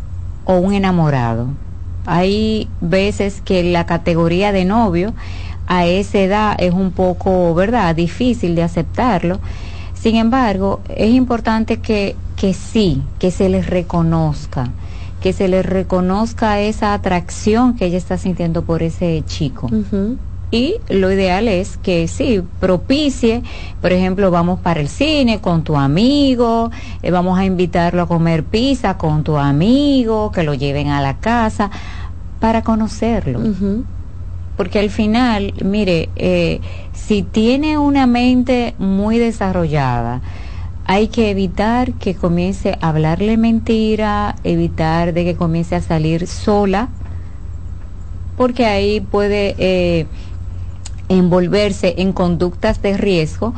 o 0.45 0.57
un 0.57 0.73
enamorado. 0.73 1.47
Hay 2.05 2.69
veces 2.79 3.41
que 3.41 3.63
la 3.63 3.85
categoría 3.85 4.51
de 4.51 4.63
novio 4.63 5.13
a 5.67 5.85
esa 5.85 6.19
edad 6.19 6.55
es 6.57 6.73
un 6.73 6.91
poco, 6.91 7.53
¿verdad?, 7.53 7.93
difícil 7.93 8.55
de 8.55 8.63
aceptarlo. 8.63 9.39
Sin 9.93 10.15
embargo, 10.15 10.81
es 10.87 11.11
importante 11.11 11.81
que, 11.81 12.15
que 12.37 12.53
sí, 12.53 13.01
que 13.19 13.31
se 13.31 13.49
les 13.49 13.67
reconozca, 13.67 14.69
que 15.21 15.33
se 15.33 15.49
les 15.49 15.65
reconozca 15.65 16.61
esa 16.61 16.93
atracción 16.93 17.75
que 17.75 17.85
ella 17.85 17.97
está 17.97 18.17
sintiendo 18.17 18.63
por 18.63 18.83
ese 18.83 19.23
chico. 19.25 19.69
Y 20.49 20.75
lo 20.87 21.11
ideal 21.11 21.49
es 21.49 21.75
que 21.75 22.07
sí, 22.07 22.41
propicie, 22.61 23.43
por 23.81 23.91
ejemplo, 23.91 24.31
vamos 24.31 24.61
para 24.61 24.79
el 24.79 24.87
cine 24.87 25.41
con 25.41 25.63
tu 25.63 25.75
amigo, 25.75 26.71
eh, 27.01 27.11
vamos 27.11 27.37
a 27.37 27.43
invitarlo 27.43 28.03
a 28.03 28.07
comer 28.07 28.45
pizza 28.45 28.97
con 28.97 29.25
tu 29.25 29.37
amigo, 29.37 30.31
que 30.31 30.43
lo 30.43 30.53
lleven 30.53 30.87
a 30.87 31.01
la 31.01 31.17
casa, 31.17 31.69
para 32.39 32.61
conocerlo. 32.61 33.41
Porque 34.55 34.79
al 34.79 34.89
final, 34.89 35.53
mire, 35.65 36.09
eh, 36.15 36.61
si 36.93 37.23
tiene 37.23 37.77
una 37.77 38.07
mente 38.07 38.73
muy 38.79 39.17
desarrollada, 39.17 40.21
hay 40.87 41.09
que 41.09 41.29
evitar 41.29 41.91
que 41.93 42.15
comience 42.15 42.77
a 42.81 42.89
hablarle 42.89 43.37
mentira, 43.37 44.35
evitar 44.43 45.13
de 45.13 45.25
que 45.25 45.35
comience 45.35 45.75
a 45.75 45.81
salir 45.81 46.27
sola, 46.27 46.87
porque 48.37 48.65
ahí 48.65 49.01
puede 49.01 49.55
eh, 49.57 50.05
envolverse 51.09 51.95
en 51.97 52.13
conductas 52.13 52.81
de 52.81 52.95
riesgo 52.95 53.53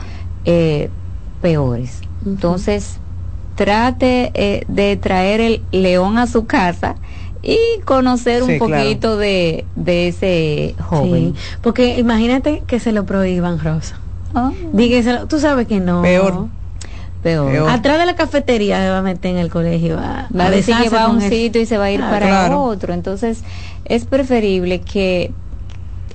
eh, 0.45 0.89
peores. 1.41 2.01
Entonces, 2.25 2.97
trate 3.55 4.65
de 4.67 4.97
traer 4.97 5.39
el 5.39 5.61
león 5.71 6.17
a 6.17 6.27
su 6.27 6.45
casa 6.45 6.95
y 7.41 7.57
conocer 7.85 8.43
un 8.43 8.57
poquito 8.57 9.17
de, 9.17 9.65
de, 9.75 10.07
ese 10.09 10.75
joven. 10.79 11.35
porque 11.61 11.99
imagínate 11.99 12.63
que 12.67 12.79
se 12.79 12.91
lo 12.91 13.05
prohíban, 13.05 13.59
Rosa. 13.59 13.99
Ah. 14.33 14.51
tú 15.27 15.39
sabes 15.39 15.67
que 15.67 15.79
no. 15.79 16.01
Peor. 16.01 16.47
Peor. 17.23 17.69
Atrás 17.69 17.99
de 17.99 18.05
la 18.05 18.15
cafetería 18.15 18.81
se 18.81 18.89
va 18.89 18.99
a 18.99 19.01
meter 19.01 19.31
en 19.31 19.37
el 19.37 19.49
colegio. 19.49 19.97
Va, 19.97 20.45
a 20.45 20.49
decir 20.49 20.75
que 20.81 20.89
va 20.89 21.03
a 21.03 21.09
un 21.09 21.21
sitio 21.21 21.61
y 21.61 21.65
se 21.65 21.77
va 21.77 21.85
a 21.85 21.91
ir 21.91 22.01
ah, 22.01 22.09
para 22.09 22.57
otro. 22.57 22.93
Entonces, 22.93 23.43
es 23.85 24.05
preferible 24.05 24.81
que 24.81 25.31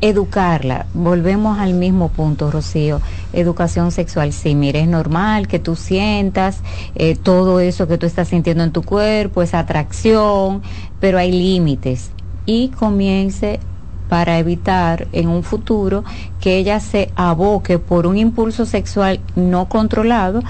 educarla. 0.00 0.86
Volvemos 0.94 1.58
al 1.58 1.74
mismo 1.74 2.08
punto, 2.08 2.50
Rocío. 2.50 3.00
Educación 3.32 3.90
sexual. 3.90 4.32
Sí, 4.32 4.54
mire, 4.54 4.80
es 4.80 4.88
normal 4.88 5.46
que 5.46 5.58
tú 5.58 5.76
sientas 5.76 6.60
eh, 6.94 7.16
todo 7.16 7.60
eso 7.60 7.86
que 7.86 7.98
tú 7.98 8.06
estás 8.06 8.28
sintiendo 8.28 8.64
en 8.64 8.72
tu 8.72 8.82
cuerpo, 8.82 9.42
esa 9.42 9.58
atracción, 9.58 10.62
pero 11.00 11.18
hay 11.18 11.32
límites. 11.32 12.10
Y 12.46 12.68
comience 12.68 13.60
para 14.08 14.38
evitar 14.38 15.08
en 15.12 15.28
un 15.28 15.42
futuro 15.42 16.04
que 16.40 16.56
ella 16.56 16.80
se 16.80 17.10
aboque 17.16 17.78
por 17.78 18.06
un 18.06 18.18
impulso 18.18 18.66
sexual 18.66 19.20
no 19.34 19.68
controlado 19.68 20.42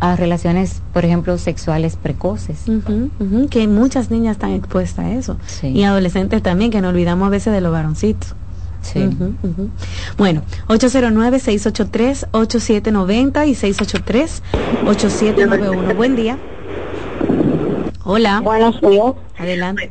a 0.00 0.16
relaciones, 0.16 0.82
por 0.92 1.04
ejemplo, 1.04 1.38
sexuales 1.38 1.94
precoces. 1.96 2.64
que 3.50 3.68
muchas 3.68 4.10
niñas 4.10 4.32
están 4.32 4.52
expuestas 4.52 5.04
a 5.06 5.12
eso. 5.12 5.36
Y 5.62 5.84
adolescentes 5.84 6.42
también, 6.42 6.70
que 6.70 6.80
no 6.80 6.88
olvidamos 6.88 7.26
a 7.26 7.30
veces 7.30 7.52
de 7.52 7.60
los 7.60 7.72
varoncitos. 7.72 8.34
Sí. 8.82 9.08
Bueno, 10.16 10.42
809-683-8790 10.68 13.48
y 13.48 13.54
683-8791. 14.84 15.96
Buen 15.96 16.14
día. 16.14 16.38
Hola. 18.04 18.40
Buenos 18.40 18.80
días. 18.80 19.14
Adelante. 19.38 19.90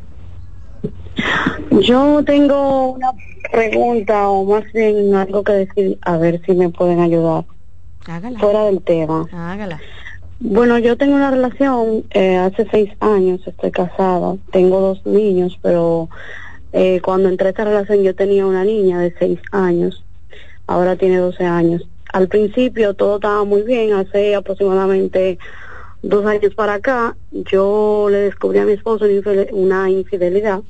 Yo 1.81 2.23
tengo 2.23 2.93
una 2.93 3.11
pregunta 3.51 4.29
o 4.29 4.45
más 4.45 4.63
bien 4.73 5.13
algo 5.15 5.43
que 5.43 5.51
decir, 5.51 5.97
a 6.01 6.15
ver 6.17 6.41
si 6.45 6.53
me 6.53 6.69
pueden 6.69 7.01
ayudar. 7.01 7.43
Hágala. 8.07 8.39
Fuera 8.39 8.65
del 8.65 8.81
tema. 8.81 9.25
Hágala. 9.31 9.79
Bueno, 10.39 10.77
yo 10.79 10.97
tengo 10.97 11.15
una 11.15 11.31
relación 11.31 12.03
eh, 12.11 12.35
hace 12.35 12.67
seis 12.69 12.91
años, 12.99 13.41
estoy 13.47 13.71
casada, 13.71 14.35
tengo 14.51 14.81
dos 14.81 15.05
niños, 15.05 15.57
pero 15.61 16.09
eh, 16.77 16.99
cuando 17.01 17.29
entré 17.29 17.47
a 17.47 17.49
esta 17.51 17.63
relación 17.63 18.03
yo 18.03 18.13
tenía 18.13 18.45
una 18.45 18.65
niña 18.65 18.99
de 18.99 19.15
6 19.17 19.39
años, 19.53 20.03
ahora 20.67 20.97
tiene 20.97 21.19
12 21.19 21.45
años. 21.45 21.87
Al 22.11 22.27
principio 22.27 22.93
todo 22.93 23.15
estaba 23.15 23.45
muy 23.45 23.61
bien, 23.61 23.93
hace 23.93 24.35
aproximadamente 24.35 25.39
dos 26.01 26.25
años 26.25 26.53
para 26.53 26.73
acá 26.73 27.15
yo 27.31 28.07
le 28.11 28.17
descubrí 28.17 28.59
a 28.59 28.65
mi 28.65 28.73
esposo 28.73 29.05
una 29.53 29.89
infidelidad 29.89 30.61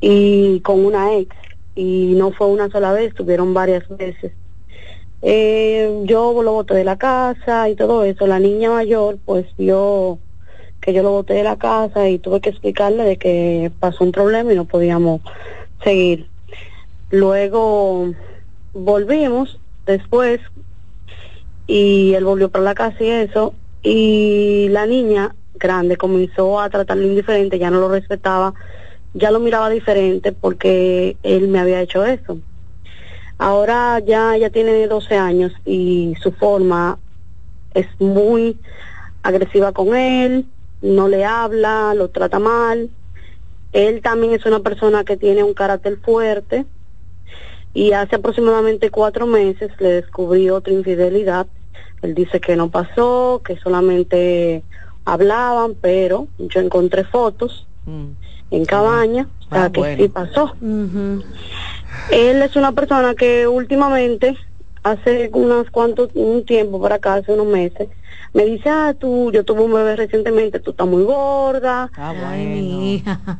y 0.00 0.58
con 0.60 0.84
una 0.84 1.14
ex 1.14 1.34
y 1.76 2.14
no 2.16 2.32
fue 2.32 2.48
una 2.48 2.68
sola 2.70 2.92
vez, 2.92 3.14
tuvieron 3.14 3.54
varias 3.54 3.88
veces. 3.96 4.32
Eh, 5.26 6.02
yo 6.04 6.42
lo 6.42 6.52
boté 6.52 6.74
de 6.74 6.84
la 6.84 6.98
casa 6.98 7.70
y 7.70 7.76
todo 7.76 8.04
eso. 8.04 8.26
La 8.26 8.38
niña 8.38 8.70
mayor 8.70 9.16
pues 9.24 9.46
vio 9.56 10.18
que 10.82 10.92
yo 10.92 11.02
lo 11.02 11.12
boté 11.12 11.32
de 11.32 11.42
la 11.42 11.56
casa 11.56 12.10
y 12.10 12.18
tuve 12.18 12.42
que 12.42 12.50
explicarle 12.50 13.04
de 13.04 13.16
que 13.16 13.72
pasó 13.80 14.04
un 14.04 14.12
problema 14.12 14.52
y 14.52 14.56
no 14.56 14.66
podíamos 14.66 15.22
seguir. 15.82 16.28
Luego 17.10 18.12
volvimos 18.74 19.58
después 19.86 20.40
y 21.66 22.12
él 22.12 22.24
volvió 22.26 22.50
para 22.50 22.64
la 22.64 22.74
casa 22.74 22.96
y 23.00 23.08
eso 23.08 23.54
y 23.82 24.68
la 24.68 24.84
niña 24.84 25.34
grande 25.54 25.96
comenzó 25.96 26.60
a 26.60 26.68
tratarlo 26.68 27.06
indiferente, 27.06 27.58
ya 27.58 27.70
no 27.70 27.80
lo 27.80 27.88
respetaba, 27.88 28.52
ya 29.14 29.30
lo 29.30 29.40
miraba 29.40 29.70
diferente 29.70 30.32
porque 30.32 31.16
él 31.22 31.48
me 31.48 31.60
había 31.60 31.80
hecho 31.80 32.04
eso. 32.04 32.36
Ahora 33.38 33.98
ya 33.98 34.36
ya 34.36 34.50
tiene 34.50 34.86
12 34.86 35.16
años 35.16 35.52
y 35.64 36.14
su 36.22 36.32
forma 36.32 36.98
es 37.74 37.86
muy 37.98 38.58
agresiva 39.22 39.72
con 39.72 39.96
él, 39.96 40.46
no 40.82 41.08
le 41.08 41.24
habla, 41.24 41.94
lo 41.94 42.08
trata 42.08 42.38
mal. 42.38 42.90
Él 43.72 44.02
también 44.02 44.34
es 44.34 44.46
una 44.46 44.60
persona 44.60 45.04
que 45.04 45.16
tiene 45.16 45.42
un 45.42 45.54
carácter 45.54 45.98
fuerte 45.98 46.64
y 47.72 47.92
hace 47.92 48.16
aproximadamente 48.16 48.90
cuatro 48.90 49.26
meses 49.26 49.72
le 49.80 49.88
descubrí 49.88 50.48
otra 50.48 50.72
infidelidad. 50.72 51.46
Él 52.02 52.14
dice 52.14 52.40
que 52.40 52.54
no 52.54 52.70
pasó, 52.70 53.42
que 53.44 53.56
solamente 53.56 54.62
hablaban, 55.04 55.74
pero 55.80 56.28
yo 56.38 56.60
encontré 56.60 57.04
fotos 57.04 57.66
mm. 57.86 58.06
en 58.52 58.64
cabaña, 58.64 59.26
o 59.46 59.54
sea 59.54 59.64
ah, 59.64 59.72
que 59.72 59.96
sí 59.96 60.08
pasó. 60.08 60.54
Él 62.10 62.42
es 62.42 62.56
una 62.56 62.72
persona 62.72 63.14
que 63.14 63.48
últimamente, 63.48 64.36
hace 64.82 65.30
unos 65.32 65.70
cuantos, 65.70 66.10
un 66.14 66.44
tiempo 66.44 66.80
para 66.80 66.96
acá, 66.96 67.14
hace 67.14 67.32
unos 67.32 67.46
meses, 67.46 67.88
me 68.32 68.44
dice, 68.44 68.68
ah, 68.68 68.94
tú, 68.98 69.30
yo 69.32 69.44
tuve 69.44 69.62
un 69.62 69.72
bebé 69.72 69.96
recientemente, 69.96 70.58
tú 70.60 70.72
estás 70.72 70.86
muy 70.86 71.04
gorda. 71.04 71.90
Ah, 71.96 72.12
Ay, 72.26 72.46
mi 72.46 72.94
hija. 72.94 73.20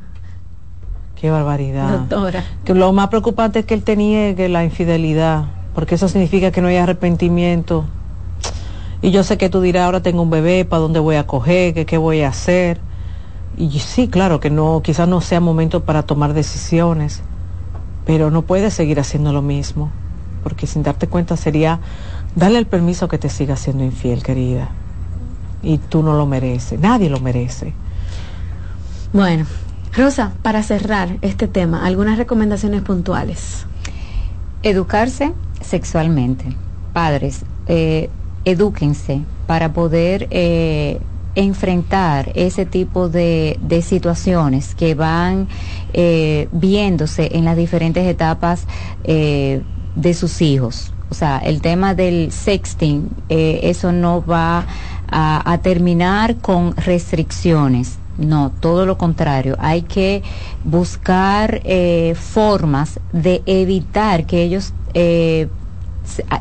Qué 1.21 1.31
barbaridad. 1.31 1.99
Doctora. 1.99 2.45
Que 2.65 2.75
lo 2.75 2.93
más 2.93 3.09
preocupante 3.09 3.61
es 3.61 3.67
que 3.67 3.75
él 3.75 3.83
te 3.83 3.97
niegue 3.97 4.49
la 4.49 4.65
infidelidad, 4.65 5.45
porque 5.75 5.97
eso 5.97 6.09
significa 6.09 6.51
que 6.51 6.61
no 6.61 6.69
hay 6.69 6.77
arrepentimiento. 6.77 7.85
Y 9.03 9.11
yo 9.11 9.23
sé 9.23 9.37
que 9.37 9.51
tú 9.51 9.61
dirás, 9.61 9.87
ahora 9.87 10.01
tengo 10.01 10.23
un 10.23 10.31
bebé, 10.31 10.65
¿para 10.65 10.81
dónde 10.81 11.01
voy 11.01 11.17
a 11.17 11.27
coger? 11.27 11.75
¿Qué, 11.75 11.87
qué 11.87 11.99
voy 11.99 12.23
a 12.23 12.29
hacer? 12.29 12.79
Y 13.57 13.71
sí, 13.81 14.09
claro 14.09 14.41
que 14.41 14.51
no, 14.51 14.81
quizás 14.83 15.09
no 15.09 15.21
sea 15.21 15.41
momento 15.41 15.85
para 15.85 16.03
tomar 16.03 16.35
decisiones, 16.35 17.23
pero 18.07 18.31
no 18.31 18.43
puedes 18.43 18.75
seguir 18.75 19.01
haciendo 19.01 19.33
lo 19.33 19.43
mismo, 19.43 19.91
porque 20.43 20.67
sin 20.67 20.83
darte 20.83 21.07
cuenta 21.07 21.37
sería 21.37 21.81
darle 22.37 22.59
el 22.59 22.67
permiso 22.67 23.09
que 23.09 23.19
te 23.19 23.29
siga 23.29 23.57
siendo 23.57 23.85
infiel, 23.85 24.23
querida 24.23 24.71
y 25.65 25.79
tú 25.79 26.03
no 26.03 26.15
lo 26.15 26.27
mereces, 26.27 26.79
nadie 26.79 27.09
lo 27.09 27.21
merece. 27.21 27.73
Bueno, 29.13 29.47
Rosa, 29.97 30.33
para 30.43 30.63
cerrar 30.63 31.17
este 31.23 31.49
tema, 31.49 31.87
algunas 31.87 32.19
recomendaciones 32.19 32.83
puntuales. 32.83 33.67
Educarse 34.63 35.33
sexualmente. 35.61 36.45
Padres, 36.93 37.45
eh, 37.67 38.11
edúquense 38.45 39.23
para 39.47 39.73
poder 39.73 40.29
eh, 40.31 41.01
enfrentar 41.35 42.33
ese 42.35 42.67
tipo 42.67 43.09
de, 43.09 43.59
situaciones 43.83 44.75
que 44.75 44.95
van 44.95 45.49
eh, 45.93 46.49
viéndose 46.53 47.37
en 47.37 47.45
las 47.45 47.57
diferentes 47.57 48.07
etapas 48.07 48.67
de 49.05 50.15
sus 50.15 50.43
hijos. 50.43 50.93
O 51.11 51.15
sea, 51.15 51.39
el 51.39 51.61
tema 51.61 51.95
del 51.95 52.33
sexting, 52.33 53.09
eso 53.29 53.93
no 53.93 54.25
va 54.25 54.67
a, 55.11 55.59
terminar 55.63 56.37
con 56.37 56.77
restricciones. 56.77 57.99
No, 58.19 58.53
todo 58.61 58.87
lo 58.87 58.97
contrario. 58.97 59.57
Hay 59.59 59.83
que 59.83 60.23
buscar 60.65 61.61
eh, 61.65 62.15
formas 62.17 63.01
de 63.13 63.43
evitar 63.47 64.25
que 64.27 64.43
ellos 64.43 64.73
eh, 64.95 65.49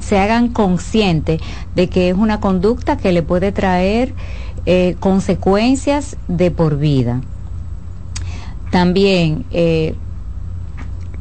se, 0.02 0.20
hagan 0.20 0.50
conscientes 0.50 1.42
de 1.76 1.90
que 1.90 2.10
es 2.10 2.16
una 2.16 2.40
conducta 2.40 2.98
que 2.98 3.12
le 3.12 3.24
puede 3.24 3.52
traer 3.52 4.14
eh, 4.66 4.96
consecuencias 5.00 6.18
de 6.28 6.52
por 6.52 6.78
vida. 6.78 7.22
También 8.72 9.46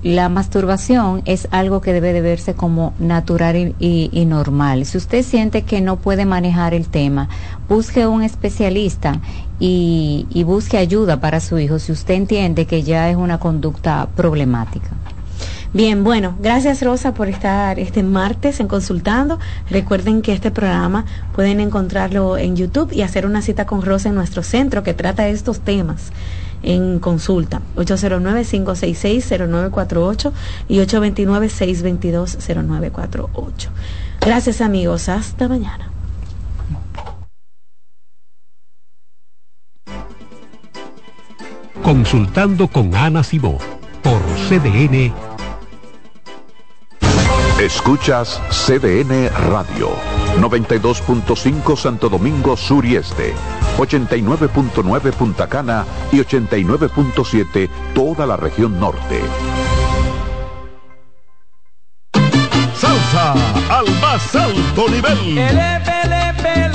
la 0.02 0.28
masturbación 0.28 1.22
es 1.26 1.46
algo 1.52 1.80
que 1.80 1.92
debe 1.92 2.12
de 2.12 2.20
verse 2.20 2.54
como 2.54 2.92
natural 2.98 3.74
y, 3.78 4.24
normal. 4.26 4.84
Si 4.84 4.98
usted 4.98 5.22
siente 5.22 5.62
que 5.62 5.80
no 5.80 5.96
puede 5.96 6.24
manejar 6.24 6.74
el 6.74 6.88
tema, 6.88 7.28
busque 7.68 8.06
un 8.06 8.22
especialista 8.22 9.20
y 9.60 10.42
busque 10.44 10.76
ayuda 10.76 11.20
para 11.20 11.38
su 11.38 11.58
hijo 11.58 11.78
si 11.78 11.92
usted 11.92 12.14
entiende 12.14 12.66
que 12.66 12.82
ya 12.82 13.10
es 13.10 13.16
una 13.16 13.38
conducta 13.38 14.08
problemática. 14.16 14.90
Bien, 15.74 16.04
bueno, 16.04 16.36
gracias 16.38 16.82
Rosa 16.82 17.14
por 17.14 17.30
estar 17.30 17.78
este 17.78 18.02
martes 18.02 18.60
en 18.60 18.68
Consultando. 18.68 19.38
Recuerden 19.70 20.20
que 20.20 20.34
este 20.34 20.50
programa 20.50 21.06
pueden 21.34 21.60
encontrarlo 21.60 22.36
en 22.36 22.56
YouTube 22.56 22.92
y 22.92 23.00
hacer 23.00 23.24
una 23.24 23.40
cita 23.40 23.64
con 23.64 23.80
Rosa 23.80 24.10
en 24.10 24.14
nuestro 24.14 24.42
centro 24.42 24.82
que 24.82 24.92
trata 24.92 25.28
estos 25.28 25.60
temas 25.60 26.12
en 26.62 26.98
consulta. 26.98 27.62
809-566-0948 27.76 30.32
y 30.68 30.80
829-622-0948. 30.80 33.68
Gracias 34.20 34.60
amigos, 34.60 35.08
hasta 35.08 35.48
mañana. 35.48 35.88
Consultando 41.82 42.68
con 42.68 42.94
Ana 42.94 43.24
Simó 43.24 43.56
por 44.02 44.20
CDN. 44.48 45.31
Escuchas 47.62 48.40
CDN 48.50 49.30
Radio, 49.50 49.90
92.5 50.40 51.76
Santo 51.76 52.08
Domingo 52.08 52.56
Sur 52.56 52.84
y 52.84 52.96
Este 52.96 53.34
89.9 53.78 55.12
Punta 55.12 55.48
Cana 55.48 55.84
y 56.10 56.16
89.7 56.16 57.70
toda 57.94 58.26
la 58.26 58.36
región 58.36 58.80
norte. 58.80 59.20
Salsa 62.74 63.34
al 63.70 63.88
más 64.00 64.34
alto 64.34 64.88
nivel. 64.88 65.40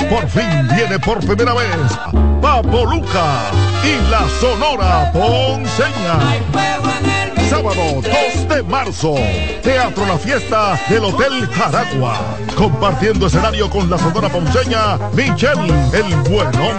Por 0.08 0.26
fin 0.26 0.68
viene 0.74 0.98
por 0.98 1.18
primera 1.18 1.52
vez 1.52 1.98
Papo 2.40 2.86
Luca 2.86 3.50
y 3.84 4.10
la 4.10 4.26
Sonora 4.40 5.12
Ponceña 5.12 7.27
Sábado 7.48 8.02
2 8.02 8.48
de 8.48 8.62
marzo, 8.64 9.14
Teatro 9.62 10.04
La 10.06 10.18
Fiesta 10.18 10.78
del 10.88 11.04
Hotel 11.04 11.48
Jaragua. 11.48 12.36
Compartiendo 12.54 13.26
escenario 13.26 13.70
con 13.70 13.88
la 13.88 13.96
sonora 13.96 14.28
ponceña 14.28 14.98
Michelle 15.14 15.72
El 15.94 16.14
Bueno. 16.30 16.74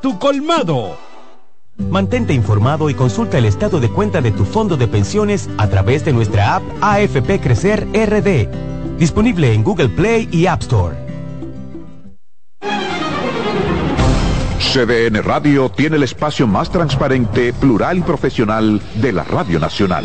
tu 0.00 0.18
colmado. 0.18 0.98
Mantente 1.78 2.32
informado 2.32 2.90
y 2.90 2.94
consulta 2.94 3.38
el 3.38 3.44
estado 3.44 3.80
de 3.80 3.90
cuenta 3.90 4.20
de 4.20 4.30
tu 4.30 4.44
fondo 4.44 4.76
de 4.76 4.86
pensiones 4.86 5.48
a 5.58 5.68
través 5.68 6.04
de 6.04 6.12
nuestra 6.12 6.56
app 6.56 6.62
AFP 6.80 7.40
Crecer 7.40 7.86
RD, 7.92 8.98
disponible 8.98 9.52
en 9.52 9.62
Google 9.62 9.88
Play 9.88 10.28
y 10.30 10.46
App 10.46 10.62
Store. 10.62 10.96
CDN 14.58 15.22
Radio 15.22 15.70
tiene 15.70 15.96
el 15.96 16.02
espacio 16.02 16.46
más 16.46 16.70
transparente, 16.70 17.52
plural 17.52 17.98
y 17.98 18.02
profesional 18.02 18.80
de 18.96 19.12
la 19.12 19.24
Radio 19.24 19.58
Nacional. 19.58 20.04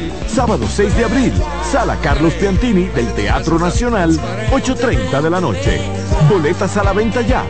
Sábado 0.33 0.65
6 0.65 0.95
de 0.95 1.03
abril, 1.03 1.33
Sala 1.69 1.97
Carlos 2.01 2.33
Piantini 2.35 2.85
del 2.85 3.07
Teatro 3.13 3.59
Nacional, 3.59 4.17
8.30 4.51 5.21
de 5.21 5.29
la 5.29 5.41
noche. 5.41 5.81
Boletas 6.29 6.77
a 6.77 6.83
la 6.85 6.93
venta 6.93 7.21
ya. 7.21 7.43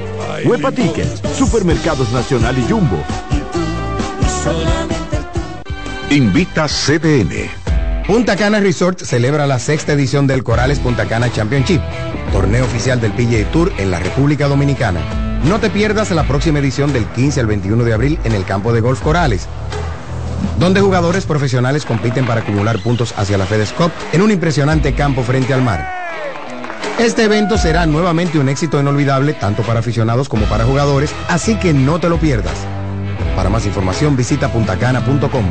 Huepa 0.43 0.71
Tickets, 0.71 1.21
Supermercados 1.37 2.11
Nacional 2.11 2.57
y 2.57 2.63
Jumbo. 2.63 2.97
Invita 6.09 6.67
CDN. 6.67 7.51
Punta 8.07 8.35
Cana 8.35 8.59
Resort 8.59 8.99
celebra 9.01 9.45
la 9.45 9.59
sexta 9.59 9.93
edición 9.93 10.25
del 10.25 10.43
Corales 10.43 10.79
Punta 10.79 11.05
Cana 11.05 11.31
Championship, 11.31 11.81
torneo 12.31 12.65
oficial 12.65 12.99
del 12.99 13.11
PGA 13.11 13.49
Tour 13.51 13.71
en 13.77 13.91
la 13.91 13.99
República 13.99 14.47
Dominicana. 14.47 15.01
No 15.45 15.59
te 15.59 15.69
pierdas 15.69 16.09
la 16.09 16.27
próxima 16.27 16.57
edición 16.57 16.91
del 16.93 17.05
15 17.05 17.41
al 17.41 17.45
21 17.45 17.83
de 17.83 17.93
abril 17.93 18.19
en 18.23 18.33
el 18.33 18.43
campo 18.43 18.73
de 18.73 18.81
golf 18.81 19.01
Corales, 19.01 19.47
donde 20.59 20.81
jugadores 20.81 21.26
profesionales 21.26 21.85
compiten 21.85 22.26
para 22.26 22.41
acumular 22.41 22.80
puntos 22.80 23.13
hacia 23.18 23.38
la 23.38 23.45
FedEx 23.45 23.73
Cup 23.73 23.91
en 24.13 24.22
un 24.22 24.31
impresionante 24.31 24.93
campo 24.93 25.23
frente 25.23 25.53
al 25.53 25.61
mar. 25.61 26.01
Este 26.99 27.23
evento 27.23 27.57
será 27.57 27.85
nuevamente 27.85 28.38
un 28.38 28.49
éxito 28.49 28.80
inolvidable 28.80 29.34
tanto 29.34 29.63
para 29.63 29.80
aficionados 29.80 30.30
como 30.30 30.45
para 30.45 30.65
jugadores, 30.65 31.13
así 31.30 31.55
que 31.55 31.73
no 31.73 31.99
te 31.99 32.09
lo 32.09 32.18
pierdas. 32.18 32.55
Para 33.35 33.49
más 33.49 33.65
información 33.65 34.15
visita 34.15 34.51
puntacana.com. 34.51 35.45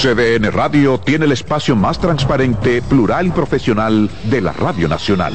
CDN 0.00 0.52
Radio 0.52 1.00
tiene 1.00 1.24
el 1.24 1.32
espacio 1.32 1.74
más 1.74 1.98
transparente, 1.98 2.80
plural 2.82 3.26
y 3.26 3.30
profesional 3.30 4.08
de 4.30 4.40
la 4.40 4.52
Radio 4.52 4.86
Nacional. 4.86 5.34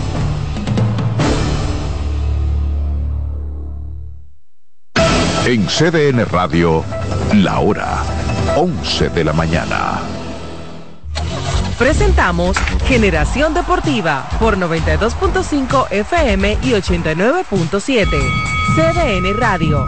En 5.45 5.65
CDN 5.65 6.23
Radio, 6.25 6.83
la 7.33 7.59
hora 7.59 8.03
11 8.55 9.09
de 9.09 9.23
la 9.23 9.33
mañana. 9.33 9.99
Presentamos 11.79 12.55
Generación 12.85 13.55
Deportiva 13.55 14.29
por 14.39 14.55
92.5 14.55 15.91
FM 15.91 16.59
y 16.61 16.71
89.7. 16.73 18.05
CDN 18.75 19.35
Radio. 19.39 19.87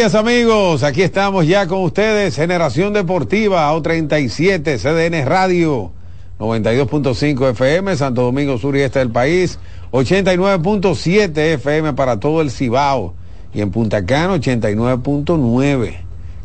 Días 0.00 0.14
amigos, 0.14 0.82
aquí 0.82 1.02
estamos 1.02 1.46
ya 1.46 1.66
con 1.66 1.82
ustedes, 1.82 2.34
Generación 2.34 2.94
Deportiva, 2.94 3.70
O37, 3.74 4.78
CDN 4.78 5.26
Radio, 5.26 5.90
92.5 6.38 7.50
FM, 7.50 7.94
Santo 7.96 8.22
Domingo 8.22 8.56
Sur 8.56 8.78
y 8.78 8.80
Este 8.80 9.00
del 9.00 9.10
país, 9.10 9.58
89.7 9.92 11.36
FM 11.36 11.92
para 11.92 12.18
todo 12.18 12.40
el 12.40 12.50
Cibao 12.50 13.12
y 13.52 13.60
en 13.60 13.70
Punta 13.70 14.06
Cana 14.06 14.36
89.9, 14.36 15.96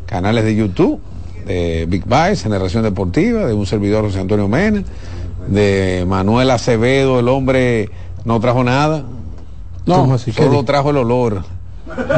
canales 0.04 0.44
de 0.44 0.54
YouTube, 0.54 1.00
de 1.46 1.86
Big 1.88 2.04
Vice, 2.04 2.42
Generación 2.42 2.82
Deportiva, 2.82 3.46
de 3.46 3.54
un 3.54 3.64
servidor 3.64 4.04
José 4.04 4.20
Antonio 4.20 4.48
Mena, 4.48 4.84
de 5.48 6.04
Manuel 6.06 6.50
Acevedo, 6.50 7.20
el 7.20 7.28
hombre 7.28 7.88
no 8.26 8.38
trajo 8.38 8.62
nada, 8.64 9.06
no, 9.86 10.18
solo 10.18 10.62
trajo 10.64 10.90
el 10.90 10.98
olor. 10.98 11.55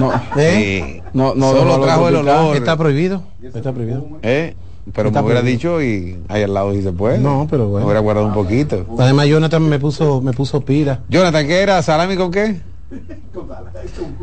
No, 0.01 0.13
¿eh? 0.37 1.03
no, 1.13 1.35
no, 1.35 1.53
solo 1.53 1.81
trajo 1.81 2.09
el 2.09 2.17
olor. 2.17 2.57
Está 2.57 2.77
prohibido. 2.77 3.23
Está 3.43 3.73
prohibido. 3.73 4.07
¿Eh? 4.23 4.55
Pero 4.95 5.11
me 5.11 5.21
hubiera 5.21 5.43
dicho 5.43 5.83
y 5.83 6.19
ahí 6.29 6.43
al 6.43 6.55
lado 6.55 6.73
dice 6.73 6.93
pues. 6.93 7.21
No, 7.21 7.47
pero 7.51 7.69
bueno. 7.69 7.81
Me 7.81 7.85
hubiera 7.87 8.01
guardado 8.01 8.27
un 8.27 8.35
poquito. 8.35 8.87
Además 8.99 9.27
Jonathan 9.27 9.69
me 9.69 9.79
puso, 9.79 10.21
me 10.21 10.33
puso 10.33 10.61
pila. 10.63 11.01
Jonathan, 11.09 11.47
¿qué 11.47 11.61
era? 11.61 11.83
¿Salami 11.83 12.17
con 12.17 12.31
qué? 12.31 12.61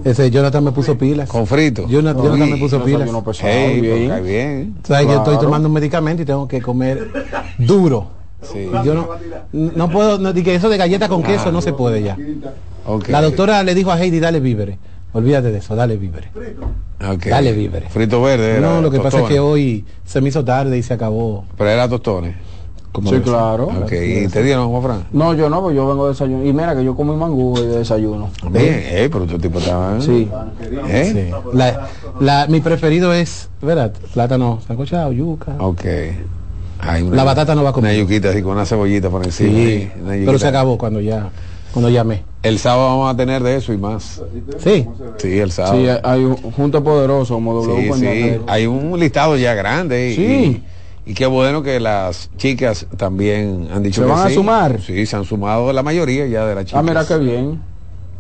Ese 0.04 0.32
Jonathan 0.32 0.64
me 0.64 0.72
puso 0.72 0.98
pilas. 0.98 1.30
Con 1.30 1.46
frito. 1.46 1.88
Jonathan, 1.88 2.24
Jonathan 2.24 2.50
me 2.50 2.58
puso 2.58 2.84
pilas. 2.84 3.10
Hey, 3.40 3.80
bien. 3.80 4.24
bien. 4.24 4.76
¿Sabes? 4.84 5.08
Yo 5.08 5.18
estoy 5.18 5.38
tomando 5.38 5.68
un 5.68 5.74
medicamento 5.74 6.24
y 6.24 6.26
tengo 6.26 6.48
que 6.48 6.62
comer 6.62 7.12
duro. 7.60 8.08
Sí. 8.42 8.70
Yo 8.84 8.94
no, 8.94 9.10
no 9.52 9.90
puedo, 9.90 10.20
no, 10.20 10.34
que 10.34 10.56
eso 10.56 10.70
de 10.70 10.78
galleta 10.78 11.08
con 11.08 11.24
queso 11.24 11.52
no 11.52 11.62
se 11.62 11.74
puede 11.74 12.04
ya. 12.04 12.18
Okay. 12.86 13.12
La 13.12 13.22
doctora 13.22 13.64
le 13.64 13.74
dijo 13.74 13.92
a 13.92 14.00
Heidi, 14.00 14.20
dale 14.20 14.40
víveres. 14.40 14.78
Olvídate 15.16 15.50
de 15.50 15.60
eso, 15.60 15.78
dale 15.78 15.96
víveres. 15.96 16.30
Okay. 17.00 17.32
Dale 17.32 17.54
víveres. 17.54 17.90
Frito 17.90 18.22
verde. 18.22 18.60
no, 18.60 18.82
lo 18.82 18.92
que 18.92 18.98
tostones. 18.98 19.14
pasa 19.14 19.24
es 19.24 19.30
que 19.30 19.40
hoy 19.40 19.86
se 20.04 20.20
me 20.20 20.28
hizo 20.28 20.44
tarde 20.44 20.78
y 20.78 20.84
se 20.84 20.94
acabó. 20.94 21.46
Pero 21.58 21.70
era 21.70 21.88
tostones. 21.88 22.36
Sí, 23.10 23.20
claro. 23.22 23.70
Okay. 23.84 24.26
¿Y 24.26 24.28
te 24.28 24.44
dieron, 24.44 24.70
Juan 24.70 24.84
Fran? 24.84 25.04
No, 25.14 25.34
yo 25.34 25.50
no, 25.50 25.62
pues 25.62 25.74
yo 25.74 25.88
vengo 25.88 26.06
de 26.06 26.12
desayuno. 26.12 26.46
Y 26.46 26.52
mira 26.52 26.76
que 26.76 26.84
yo 26.84 26.96
como 26.98 27.16
mangú 27.16 27.58
de 27.58 27.78
desayuno. 27.78 28.30
Bien, 28.50 28.82
eh, 28.84 29.10
pero 29.10 29.26
tu 29.26 29.40
tipo 29.40 29.60
estaba... 29.60 30.02
Sí. 30.02 30.30
¿Eh? 30.90 31.32
sí. 31.32 31.36
La, 31.54 31.88
la, 32.20 32.48
mi 32.48 32.60
preferido 32.60 33.14
es, 33.14 33.50
¿verdad? 33.62 33.94
Plátano 34.14 34.60
sancochado, 34.68 35.14
yuca. 35.14 35.56
Ok. 35.60 35.86
Ay, 36.80 37.04
una, 37.04 37.16
la 37.16 37.24
batata 37.24 37.56
no 37.56 37.64
va 37.64 37.70
a 37.70 37.74
comer. 37.74 37.92
Una 37.92 38.02
yuquita 38.02 38.30
así 38.30 38.42
con 38.42 38.52
una 38.54 38.66
cebollita 38.66 39.10
por 39.10 39.26
encima. 39.26 39.50
Sí, 39.50 39.90
pero 40.26 40.38
se 40.38 40.48
acabó 40.48 40.78
cuando 40.78 41.00
ya 41.00 41.30
cuando 41.76 41.90
llamé. 41.90 42.24
El 42.42 42.58
sábado 42.58 42.88
vamos 42.88 43.14
a 43.14 43.18
tener 43.18 43.44
de 43.44 43.58
eso 43.58 43.74
y 43.74 43.78
más. 43.78 44.22
Sí. 44.60 44.88
Sí, 45.18 45.40
el 45.40 45.52
sábado. 45.52 45.76
Sí, 45.76 45.88
hay 46.06 46.24
un 46.24 46.38
junto 46.38 46.82
poderoso 46.82 47.38
sí, 47.66 47.92
sí. 48.00 48.40
Hay 48.48 48.66
un 48.66 48.98
listado 48.98 49.36
ya 49.36 49.54
grande. 49.56 50.12
Y, 50.12 50.16
sí. 50.16 50.64
Y, 51.06 51.12
y, 51.12 51.14
qué 51.14 51.26
bueno 51.26 51.64
que 51.64 51.82
las 51.82 52.30
chicas 52.38 52.88
también 52.96 53.68
han 53.74 53.84
dicho 53.84 54.02
¿Se 54.02 54.08
que 54.08 54.14
van 54.14 54.28
sí. 54.28 54.32
a 54.32 54.36
sumar? 54.36 54.80
Sí, 54.80 55.06
se 55.06 55.18
han 55.18 55.26
sumado 55.26 55.74
la 55.74 55.84
mayoría 55.84 56.26
ya 56.28 56.46
de 56.46 56.56
las 56.56 56.64
chicas. 56.64 56.80
Ah, 56.80 56.84
mira 56.84 57.06
qué 57.06 57.18
bien. 57.18 57.60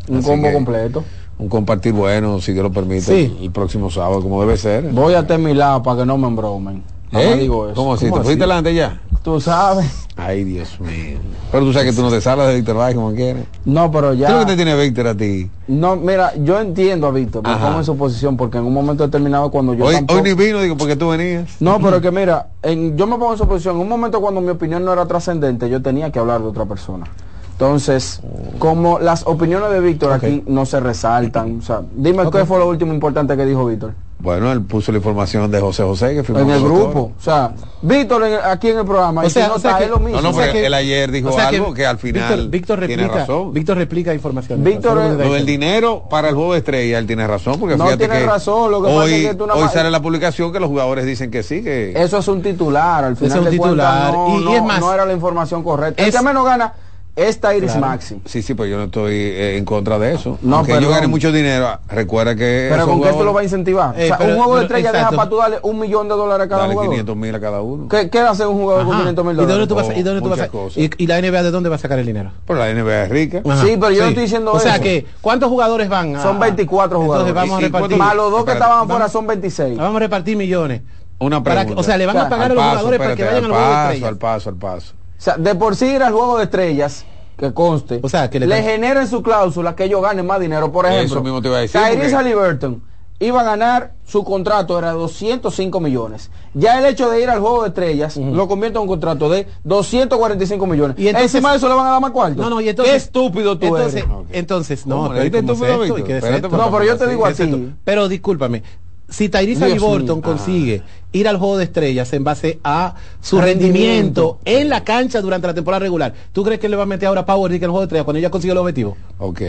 Un 0.09 0.17
Así 0.17 0.27
combo 0.27 0.51
completo. 0.51 1.05
Un 1.37 1.47
compartir 1.47 1.93
bueno, 1.93 2.41
si 2.41 2.51
Dios 2.51 2.63
lo 2.63 2.73
permite, 2.73 3.03
sí. 3.03 3.37
el 3.41 3.51
próximo 3.51 3.89
sábado, 3.89 4.21
como 4.21 4.41
debe 4.41 4.57
ser. 4.57 4.91
Voy 4.91 5.13
a 5.13 5.21
mi 5.37 5.53
lado 5.53 5.81
para 5.81 6.01
que 6.01 6.05
no 6.05 6.17
me 6.17 6.27
embromen. 6.27 6.83
¿Eh? 7.11 7.37
digo 7.39 7.67
eso. 7.67 7.75
¿Cómo 7.75 7.97
si 7.97 8.05
¿Te 8.05 8.11
fuiste 8.11 8.35
delante 8.35 8.73
ya? 8.73 8.99
Tú 9.23 9.41
sabes. 9.41 10.07
Ay, 10.17 10.43
Dios 10.43 10.79
mío. 10.79 11.17
Pero 11.51 11.65
tú 11.65 11.73
sabes 11.73 11.89
que 11.89 11.95
tú 11.95 12.03
no 12.03 12.11
te 12.11 12.21
salas 12.21 12.47
de 12.47 12.55
Víctor 12.55 12.77
Valle 12.77 12.95
como 12.95 13.11
quieres. 13.13 13.45
No, 13.65 13.91
pero 13.91 14.13
ya. 14.13 14.27
¿Qué 14.27 14.33
es 14.33 14.39
lo 14.39 14.45
que 14.45 14.51
te 14.51 14.55
tiene 14.55 14.75
Víctor 14.79 15.07
a 15.07 15.15
ti? 15.15 15.49
No, 15.67 15.95
mira, 15.95 16.33
yo 16.35 16.59
entiendo 16.59 17.07
a 17.07 17.11
Víctor, 17.11 17.41
me 17.41 17.55
pongo 17.55 17.79
en 17.79 17.85
su 17.85 17.97
posición 17.97 18.37
porque 18.37 18.59
en 18.59 18.65
un 18.65 18.73
momento 18.73 19.03
determinado 19.03 19.49
cuando 19.49 19.73
yo. 19.73 19.85
Hoy, 19.85 19.95
tampoco... 19.95 20.19
hoy 20.19 20.29
ni 20.29 20.35
vino, 20.35 20.61
digo, 20.61 20.77
porque 20.77 20.95
tú 20.95 21.09
venías. 21.09 21.59
No, 21.59 21.79
pero 21.79 21.99
que 22.01 22.11
mira, 22.11 22.49
en, 22.61 22.95
yo 22.95 23.07
me 23.07 23.13
pongo 23.17 23.31
en 23.31 23.37
su 23.39 23.47
posición. 23.47 23.77
En 23.77 23.81
un 23.81 23.89
momento 23.89 24.21
cuando 24.21 24.41
mi 24.41 24.49
opinión 24.49 24.85
no 24.85 24.93
era 24.93 25.07
trascendente, 25.07 25.69
yo 25.69 25.81
tenía 25.81 26.11
que 26.11 26.19
hablar 26.19 26.41
de 26.41 26.47
otra 26.47 26.65
persona. 26.65 27.05
Entonces, 27.53 28.21
como 28.59 28.99
las 28.99 29.25
opiniones 29.25 29.71
de 29.71 29.79
Víctor 29.79 30.11
okay. 30.11 30.35
aquí 30.35 30.43
no 30.45 30.65
se 30.65 30.79
resaltan, 30.81 31.59
o 31.59 31.61
sea, 31.61 31.81
dime 31.95 32.23
okay. 32.23 32.41
qué 32.41 32.45
fue 32.45 32.59
lo 32.59 32.67
último 32.67 32.93
importante 32.93 33.35
que 33.37 33.45
dijo 33.45 33.65
Víctor. 33.65 33.93
Bueno, 34.17 34.49
él 34.51 34.61
puso 34.61 34.91
la 34.93 34.97
información 34.99 35.51
de 35.51 35.59
José 35.59 35.83
José 35.83 36.15
que 36.15 36.23
firmó 36.23 36.39
en 36.41 36.49
el 36.49 36.63
grupo. 36.63 37.11
O 37.19 37.21
sea, 37.21 37.51
Víctor 37.81 38.23
en- 38.23 38.39
aquí 38.45 38.69
en 38.69 38.79
el 38.79 38.85
programa. 38.85 39.21
O 39.21 39.25
y 39.25 39.27
si 39.27 39.33
sea, 39.33 39.49
no 39.49 39.55
o 39.55 39.59
sea 39.59 39.71
está, 39.71 39.77
que- 39.79 39.83
es 39.85 39.89
lo 39.91 39.99
mismo. 39.99 40.15
No, 40.21 40.31
no, 40.31 40.37
O 40.37 40.41
sea 40.41 40.51
él 40.51 40.73
ayer 40.73 41.11
dijo 41.11 41.29
o 41.29 41.31
sea 41.33 41.49
que 41.49 41.57
algo 41.57 41.73
que, 41.73 41.85
al 41.85 41.97
final 41.99 42.49
Víctor, 42.49 42.49
Víctor 42.49 42.79
tiene 42.87 43.03
replica, 43.03 43.19
razón. 43.19 43.53
Víctor 43.53 43.77
replica 43.77 44.13
información. 44.13 44.63
Víctor, 44.63 44.95
lo 44.95 45.33
del 45.33 45.45
dinero 45.45 46.03
para 46.09 46.29
el 46.29 46.35
juego 46.35 46.53
de 46.53 46.59
estrella, 46.59 46.97
él 46.97 47.05
tiene 47.05 47.27
razón, 47.27 47.59
porque 47.59 47.75
No 47.75 47.83
fíjate 47.83 48.07
tiene 48.07 48.19
que 48.21 48.25
razón, 48.25 48.71
lo 48.71 48.81
que 48.81 48.87
pasa 48.87 48.99
hoy, 49.01 49.13
es 49.13 49.27
que 49.29 49.35
tú 49.35 49.43
hoy 49.51 49.67
sale 49.71 49.91
la 49.91 50.01
publicación 50.01 50.53
que 50.53 50.59
los 50.61 50.69
jugadores 50.69 51.05
dicen 51.05 51.29
que 51.29 51.43
sí, 51.43 51.61
que 51.61 51.91
Eso 52.01 52.17
es 52.17 52.27
un 52.29 52.41
titular, 52.41 53.03
al 53.03 53.17
final 53.17 53.31
es 53.39 53.45
un 53.45 53.51
de 53.51 53.57
cuentas, 53.57 54.05
titular, 54.07 54.13
no, 54.13 54.29
y- 54.29 54.41
y 54.41 54.45
no- 54.45 54.55
es 54.55 54.63
más, 54.63 54.79
no 54.79 54.93
era 54.93 55.05
la 55.05 55.13
información 55.13 55.61
correcta. 55.61 56.01
El 56.01 56.09
es- 56.09 56.15
que 56.15 56.21
menos 56.23 56.45
gana 56.45 56.73
es 57.15 57.39
Tyrese 57.39 57.65
Claro. 57.77 57.79
Maxi. 57.81 58.21
Sí, 58.25 58.41
sí, 58.41 58.53
pues 58.55 58.69
yo 58.69 58.75
no 58.77 58.83
estoy 58.85 59.13
eh, 59.15 59.57
en 59.57 59.63
contra 59.63 59.97
de 59.97 60.13
eso. 60.15 60.37
No, 60.41 60.57
Aunque 60.57 60.81
yo 60.81 60.89
gane 60.89 61.07
mucho 61.07 61.31
dinero, 61.31 61.79
recuerda 61.87 62.35
que... 62.35 62.67
Pero 62.69 62.85
¿con 62.85 63.01
qué 63.01 63.09
esto 63.09 63.23
lo 63.23 63.33
va 63.33 63.39
a 63.39 63.43
incentivar? 63.45 63.97
Eh, 63.97 64.03
o 64.03 64.07
sea, 64.07 64.17
pero- 64.17 64.31
un 64.31 64.35
juego 64.37 64.55
de 64.59 64.65
pero- 64.67 64.77
estrella 64.79 64.97
deja 64.99 65.11
para 65.15 65.29
tú 65.29 65.37
darle 65.37 65.57
un 65.61 65.79
millón 65.79 66.09
de 66.09 66.15
dólares 66.15 66.45
a 66.45 66.49
cada 66.49 66.61
Dale 66.63 66.73
jugador. 66.73 66.91
500 66.93 67.15
mil 67.15 67.35
a 67.35 67.39
cada 67.39 67.61
uno. 67.61 67.87
¿Qué, 67.87 68.09
¿Qué 68.09 68.19
hace 68.19 68.45
un 68.45 68.57
jugador 68.57 68.83
con 68.83 68.93
Ajá. 68.93 69.01
500 69.03 69.25
mil 69.25 69.33
¿Y 69.33 69.37
dónde 69.37 69.53
dólares? 69.53 69.67
tú 69.69 69.75
vas 69.75 69.89
a- 69.89 69.97
y 69.97 70.03
dónde 70.03 70.21
tú 70.21 70.29
vas 70.29 70.39
a- 70.39 70.41
muchas 70.41 70.51
cosas. 70.51 70.77
y, 70.77 70.89
y 70.97 71.07
la 71.07 71.21
NBA 71.21 71.43
de 71.43 71.51
dónde 71.51 71.69
va 71.69 71.75
a 71.75 71.79
sacar 71.79 71.99
el 71.99 72.05
dinero? 72.05 72.31
Pero 72.45 72.59
la 72.59 72.69
NBA 72.73 73.03
es 73.03 73.09
rica. 73.09 73.41
Ajá. 73.49 73.61
Sí, 73.65 73.77
pero 73.79 73.91
yo 73.91 74.01
no 74.03 74.07
estoy 74.09 74.23
diciendo 74.23 74.51
O 74.51 74.59
sea 74.59 74.73
eso. 74.75 74.83
que, 74.83 75.05
¿cuántos 75.21 75.47
jugadores 75.49 75.87
van? 75.87 76.17
a- 76.17 76.21
Son 76.21 76.37
24 76.37 76.99
jugadores. 76.99 77.29
Entonces 77.29 77.49
vamos 77.49 77.57
a 77.57 77.61
¿Y- 77.61 77.63
y 77.63 77.67
repartir. 77.71 77.97
Más 77.97 78.15
los 78.15 78.29
dos 78.31 78.43
que 78.43 78.51
estaban 78.51 78.83
afuera 78.83 79.07
son 79.07 79.25
26. 79.25 79.77
Vamos 79.77 79.95
a 79.95 79.99
repartir 79.99 80.35
millones. 80.35 80.81
Una 81.17 81.41
pregunta. 81.41 81.79
o 81.79 81.83
sea, 81.83 81.95
le 81.95 82.05
van 82.05 82.17
O 82.17 82.19
sea, 82.19 82.27
a 82.27 82.29
pagar 82.29 82.47
a 82.47 82.51
Al 82.51 82.55
los 82.55 82.63
paso, 82.65 82.71
jugadores 82.79 82.99
para 82.99 83.15
que 83.15 83.23
vayan 83.23 83.37
al 83.37 83.43
al 83.45 83.51
juego 83.51 83.65
de 83.65 83.71
paso, 83.73 83.83
estrellas. 83.93 84.09
al 84.09 84.17
paso, 84.17 84.49
al 84.49 84.55
paso. 84.57 84.93
O 85.17 85.21
sea, 85.21 85.37
de 85.37 85.55
por 85.55 85.75
sí 85.75 85.85
ir 85.87 86.03
al 86.03 86.13
juego 86.13 86.37
de 86.37 86.43
estrellas, 86.45 87.05
que 87.37 87.53
conste, 87.53 87.99
O 88.03 88.09
sea, 88.09 88.29
que 88.29 88.39
le 88.39 88.61
generen 88.63 89.07
su 89.07 89.21
cláusula 89.21 89.75
que 89.75 89.85
ellos 89.85 90.01
ganen 90.01 90.25
más 90.25 90.39
dinero. 90.39 90.71
Por 90.71 90.85
Eso 90.85 90.95
ejemplo, 90.95 91.21
mismo 91.23 91.41
te 91.41 91.47
iba 91.49 91.57
a 91.57 91.61
decir, 91.61 91.79
Tyrese 91.81 91.97
porque- 91.97 92.15
Halliburton 92.15 92.81
iba 93.19 93.41
a 93.41 93.43
ganar 93.43 93.93
su 94.05 94.23
contrato, 94.25 94.77
era 94.77 94.91
205 94.91 95.79
millones. 95.79 96.29
Ya 96.53 96.79
el 96.79 96.85
hecho 96.85 97.09
de 97.09 97.21
ir 97.21 97.29
al 97.29 97.39
juego 97.39 97.63
de 97.63 97.69
estrellas 97.69 98.17
lo 98.17 98.47
convierte 98.47 98.77
en 98.77 98.83
un 98.83 98.87
contrato 98.87 99.29
de 99.29 99.47
245 99.63 100.65
millones. 100.67 100.97
Y 100.99 101.07
entonces- 101.07 101.33
Encima 101.35 101.51
de 101.51 101.57
eso 101.57 101.67
le 101.69 101.75
van 101.75 101.87
a 101.87 101.91
dar 101.91 102.01
más 102.01 102.11
cuarto. 102.11 102.41
No, 102.41 102.49
no, 102.49 102.61
y 102.61 102.69
entonces. 102.69 102.91
Qué 102.91 102.97
estúpido 102.97 103.57
tú 103.57 103.67
entonces, 103.67 104.03
eres. 104.03 104.27
Entonces, 104.31 104.85
no, 104.85 105.09
pero 105.11 105.23
yo 105.23 106.97
te 106.97 107.07
digo 107.07 107.23
¿Qué 107.23 107.27
a 107.29 107.31
es 107.31 107.39
esto? 107.39 107.55
ti. 107.57 107.73
Pero 107.83 108.07
discúlpame. 108.07 108.63
Si 109.07 109.29
Tyrese 109.29 109.67
Dios 109.67 109.81
mío. 110.03 110.21
consigue 110.21 110.81
ir 111.11 111.27
al 111.27 111.37
juego 111.37 111.57
de 111.57 111.65
estrellas 111.65 112.11
en 112.13 112.23
base 112.23 112.59
a 112.63 112.95
su 113.21 113.39
rendimiento, 113.39 113.75
Rendimiento. 113.75 114.39
en 114.45 114.69
la 114.69 114.83
cancha 114.83 115.21
durante 115.21 115.47
la 115.47 115.53
temporada 115.53 115.79
regular, 115.79 116.13
¿tú 116.33 116.43
crees 116.43 116.59
que 116.59 116.67
le 116.69 116.75
va 116.75 116.83
a 116.83 116.87
meter 116.87 117.07
ahora 117.07 117.25
Power 117.25 117.51
League 117.51 117.63
en 117.63 117.69
el 117.69 117.71
juego 117.71 117.81
de 117.81 117.85
estrellas 117.85 118.05
cuando 118.05 118.19
ya 118.19 118.29
consigue 118.31 118.51
el 118.53 118.57
objetivo? 118.57 118.97
Ok. 119.19 119.41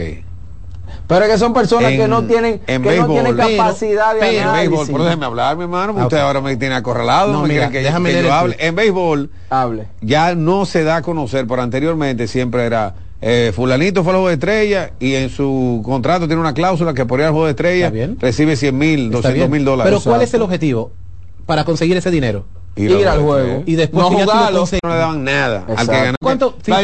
Pero 1.07 1.25
es 1.25 1.31
que 1.31 1.37
son 1.37 1.53
personas 1.53 1.91
que 1.91 2.03
En- 2.03 2.09
no 2.09 2.23
tienen, 2.23 2.61
en 2.67 2.81
que 2.81 2.89
béisbol, 2.89 3.07
no 3.07 3.13
tienen 3.13 3.35
pero- 3.35 3.57
capacidad 3.57 4.13
de 4.13 4.19
pero- 4.19 4.31
En 4.37 4.43
análisis. 4.43 4.69
béisbol, 4.69 4.87
pero 4.91 5.03
déjeme 5.05 5.25
hablar, 5.25 5.57
mi 5.57 5.63
hermano, 5.63 5.87
porque 5.93 6.01
Ah, 6.03 6.07
usted 6.07 6.17
ahora 6.19 6.41
me 6.41 6.55
tiene 6.57 6.75
acorralado, 6.75 7.33
No, 7.33 7.43
mira, 7.43 7.69
que, 7.69 7.79
déjame 7.81 8.11
que 8.13 8.23
yo 8.23 8.33
hable. 8.33 8.55
En 8.59 8.75
béisbol 8.75 9.29
Hable. 9.49 9.87
ya 10.01 10.35
no 10.35 10.65
se 10.65 10.83
da 10.83 10.97
a 10.97 11.01
conocer, 11.01 11.45
pero 11.47 11.61
anteriormente 11.61 12.27
siempre 12.27 12.65
era 12.65 12.93
eh, 13.21 13.51
fulanito 13.55 14.03
fue 14.03 14.11
al 14.11 14.17
juego 14.17 14.27
de 14.27 14.33
estrella 14.35 14.91
y 14.99 15.15
en 15.15 15.29
su 15.29 15.81
contrato 15.83 16.27
tiene 16.27 16.39
una 16.41 16.53
cláusula 16.53 16.93
que 16.93 17.05
por 17.05 17.19
ir 17.19 17.25
al 17.25 17.31
juego 17.31 17.45
de 17.45 17.51
estrella 17.51 17.89
bien. 17.89 18.17
recibe 18.19 18.55
100 18.55 18.77
mil, 18.77 18.99
Está 19.05 19.17
200 19.17 19.33
bien. 19.33 19.51
mil 19.51 19.65
dólares. 19.65 19.91
Pero 19.91 20.03
¿cuál 20.03 20.21
es 20.21 20.33
el 20.33 20.41
objetivo 20.41 20.91
para 21.45 21.63
conseguir 21.63 21.97
ese 21.97 22.11
dinero? 22.11 22.45
Ir 22.75 23.07
al 23.07 23.21
juego. 23.21 23.63
Y 23.65 23.73
después 23.73 24.03
No 24.03 24.11
que 24.11 24.17
ya 24.17 24.23
jugarlo. 24.25 24.65
No 24.83 24.89
le 24.89 24.95
daban 24.95 25.23
nada 25.23 25.65
al 25.75 25.87
que 25.87 25.93
ganaba. 25.95 26.15
¿Cuánto? 26.21 26.55
Sí, 26.61 26.71